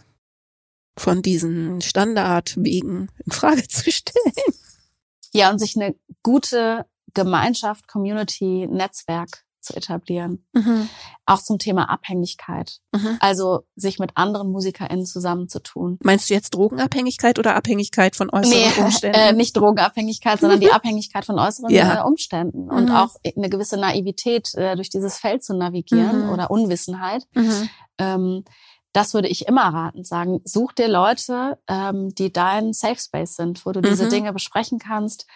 [0.97, 4.33] von diesen Standardwegen in Frage zu stellen.
[5.33, 10.45] Ja, und sich eine gute Gemeinschaft, Community, Netzwerk zu etablieren.
[10.53, 10.89] Mhm.
[11.27, 12.79] Auch zum Thema Abhängigkeit.
[12.93, 13.17] Mhm.
[13.21, 15.99] Also sich mit anderen MusikerInnen zusammenzutun.
[16.03, 19.19] Meinst du jetzt Drogenabhängigkeit oder Abhängigkeit von äußeren nee, Umständen?
[19.19, 22.01] Äh, nicht Drogenabhängigkeit, sondern die Abhängigkeit von äußeren ja.
[22.01, 22.71] Äh, Umständen.
[22.71, 22.95] Und mhm.
[22.95, 26.33] auch eine gewisse Naivität, äh, durch dieses Feld zu navigieren mhm.
[26.33, 27.25] oder Unwissenheit.
[27.35, 27.69] Mhm.
[27.99, 28.45] Ähm,
[28.95, 33.67] das würde ich immer raten, sagen, such dir Leute, ähm, die dein Safe Space sind,
[33.67, 34.11] wo du diese mhm.
[34.11, 35.27] Dinge besprechen kannst,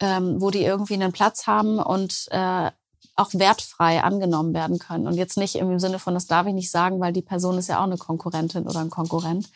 [0.00, 2.72] ähm, wo die irgendwie einen Platz haben und äh,
[3.16, 5.06] auch wertfrei angenommen werden können.
[5.06, 7.68] Und jetzt nicht im Sinne von, das darf ich nicht sagen, weil die Person ist
[7.68, 9.50] ja auch eine Konkurrentin oder ein Konkurrent.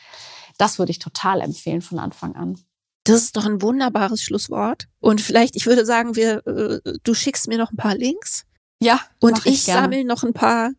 [0.59, 2.59] Das würde ich total empfehlen von Anfang an.
[3.05, 4.87] Das ist doch ein wunderbares Schlusswort.
[5.01, 8.45] Und vielleicht, ich würde sagen, wir, äh, du schickst mir noch ein paar Links.
[8.81, 9.01] Ja.
[9.19, 10.71] Und ich, ich sammle noch ein paar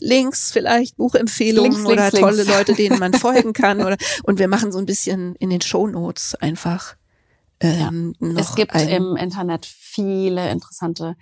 [0.00, 2.52] Links, vielleicht Buchempfehlungen Links, oder Links, tolle Links.
[2.52, 3.80] Leute, denen man folgen kann.
[3.80, 6.96] Oder, und wir machen so ein bisschen in den Show Notes einfach.
[7.60, 8.34] Ähm, ja.
[8.36, 11.16] Es gibt im Internet viele interessante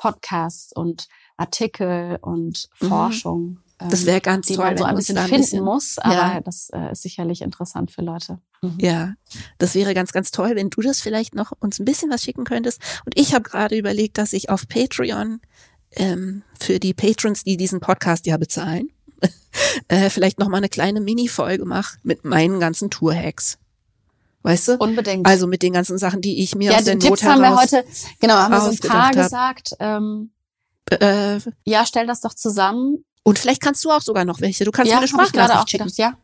[0.00, 2.88] Podcasts und Artikel und mhm.
[2.88, 3.58] Forschung.
[3.78, 6.40] Das wäre ganz die toll, man so ein bisschen finden ein bisschen, muss, aber ja.
[6.40, 8.38] das äh, ist sicherlich interessant für Leute.
[8.62, 8.78] Mhm.
[8.78, 9.14] Ja,
[9.58, 12.44] das wäre ganz, ganz toll, wenn du das vielleicht noch uns ein bisschen was schicken
[12.44, 12.80] könntest.
[13.04, 15.40] Und ich habe gerade überlegt, dass ich auf Patreon
[15.92, 18.90] ähm, für die Patrons, die diesen Podcast ja bezahlen,
[19.88, 23.58] äh, vielleicht noch mal eine kleine Mini-Folge mache mit meinen ganzen Tour-Hacks.
[24.42, 24.76] Weißt du?
[24.78, 25.26] Unbedingt.
[25.26, 27.40] Also mit den ganzen Sachen, die ich mir ja, aus der die Not Tipps haben
[27.40, 27.84] wir heraus heute,
[28.20, 29.74] genau, haben wir so ein paar gesagt.
[29.78, 30.30] Ähm,
[30.90, 33.04] äh, ja, stell das doch zusammen.
[33.22, 34.64] und vielleicht kannst du auch sogar noch welche.
[34.64, 35.84] Du kannst ja, mir eine gerade auch schicken.
[35.84, 35.98] gedacht.
[35.98, 36.14] Ja,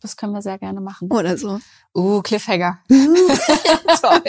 [0.00, 1.10] das können wir sehr gerne machen.
[1.10, 1.60] Oder so.
[1.94, 2.78] Uh, Cliffhanger.
[2.88, 4.22] Toll.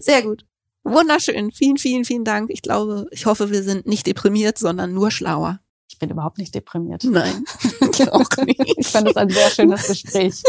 [0.00, 0.44] Sehr gut.
[0.84, 1.50] Wunderschön.
[1.50, 2.50] Vielen, vielen, vielen Dank.
[2.50, 5.60] Ich glaube, ich hoffe, wir sind nicht deprimiert, sondern nur schlauer.
[5.96, 7.04] Ich bin überhaupt nicht deprimiert.
[7.04, 7.46] Nein,
[7.90, 8.60] ich auch nicht.
[8.76, 10.42] Ich fand es ein sehr schönes Gespräch.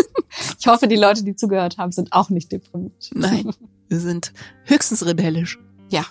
[0.59, 3.09] Ich hoffe, die Leute, die zugehört haben, sind auch nicht deprimiert.
[3.13, 3.53] Nein,
[3.87, 4.33] wir sind
[4.65, 5.57] höchstens rebellisch.
[5.89, 6.05] Ja.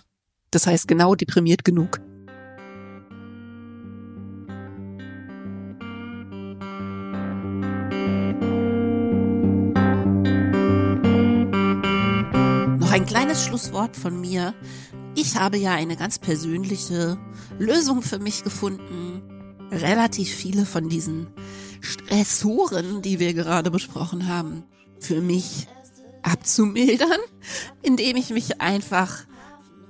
[0.53, 2.01] Das heißt genau deprimiert genug.
[12.81, 14.55] Noch ein kleines Schlusswort von mir.
[15.19, 17.17] Ich habe ja eine ganz persönliche
[17.59, 19.23] Lösung für mich gefunden.
[19.71, 21.29] Relativ viele von diesen
[21.81, 24.65] Stressoren, die wir gerade besprochen haben,
[25.01, 25.69] für mich
[26.23, 27.19] abzumildern,
[27.81, 29.25] indem ich mich einfach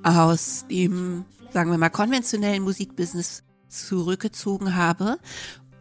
[0.05, 5.19] aus dem, sagen wir mal, konventionellen Musikbusiness zurückgezogen habe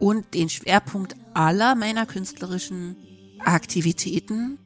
[0.00, 2.96] und den Schwerpunkt aller meiner künstlerischen
[3.44, 4.58] Aktivitäten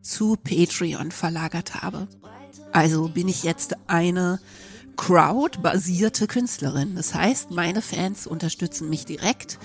[0.00, 2.06] zu Patreon verlagert habe.
[2.72, 4.40] Also bin ich jetzt eine
[4.96, 6.96] Crowd-basierte Künstlerin.
[6.96, 9.58] Das heißt, meine Fans unterstützen mich direkt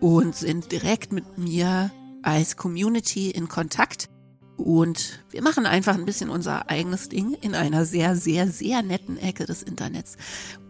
[0.00, 1.90] und sind direkt mit mir
[2.22, 4.08] als Community in Kontakt.
[4.56, 9.16] Und wir machen einfach ein bisschen unser eigenes Ding in einer sehr, sehr, sehr netten
[9.16, 10.16] Ecke des Internets.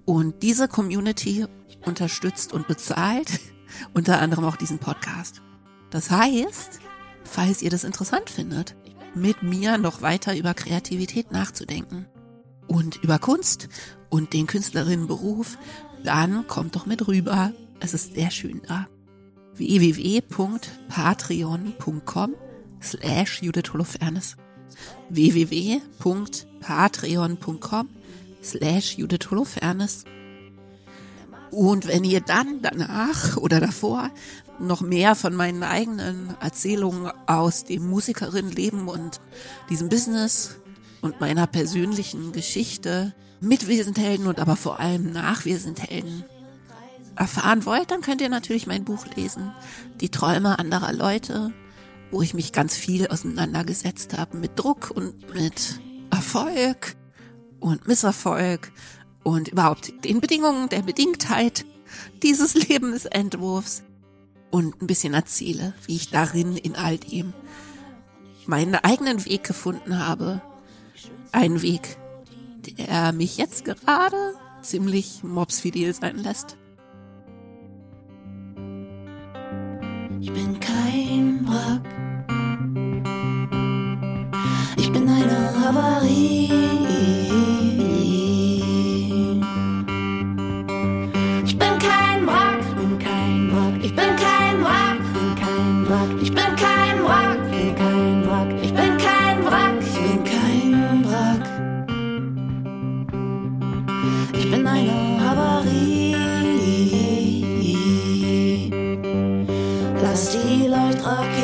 [0.05, 1.47] Und diese Community
[1.85, 3.41] unterstützt und bezahlt
[3.95, 5.43] unter anderem auch diesen Podcast.
[5.91, 6.79] Das heißt,
[7.25, 8.77] falls ihr das interessant findet,
[9.15, 12.07] mit mir noch weiter über Kreativität nachzudenken
[12.67, 13.71] und über Kunst
[14.09, 15.59] und den Künstlerinnenberuf,
[16.05, 17.53] dann kommt doch mit rüber.
[17.81, 18.87] Es ist sehr schön da.
[19.55, 22.35] www.patreon.com
[22.83, 24.37] slash Judith Holofernes
[25.09, 27.89] www.patreon.com
[28.43, 30.05] slash Judith Holofernes
[31.51, 34.11] und wenn ihr dann danach oder davor
[34.61, 39.21] noch mehr von meinen eigenen Erzählungen aus dem Musikerinnenleben und
[39.69, 40.57] diesem Business
[41.01, 45.81] und meiner persönlichen Geschichte mit Wir sind Helden und aber vor allem nach Wir sind
[45.83, 46.25] Helden
[47.17, 49.53] erfahren wollt, dann könnt ihr natürlich mein Buch lesen,
[50.01, 51.53] Die Träume anderer Leute,
[52.11, 55.81] wo ich mich ganz viel auseinandergesetzt habe mit Druck und mit
[56.11, 56.97] Erfolg
[57.61, 58.73] und Misserfolg
[59.23, 61.67] und überhaupt den Bedingungen der Bedingtheit
[62.23, 63.83] dieses Lebensentwurfs
[64.51, 67.33] und ein bisschen erzähle, wie ich darin in all dem
[68.47, 70.43] meinen eigenen Weg gefunden habe.
[71.33, 71.97] Einen Weg,
[72.67, 76.57] der mich jetzt gerade ziemlich mobsfidel sein lässt.
[80.21, 81.87] Ich bin kein Wrack.
[84.77, 87.30] Ich bin eine Havarie.
[111.01, 111.40] Die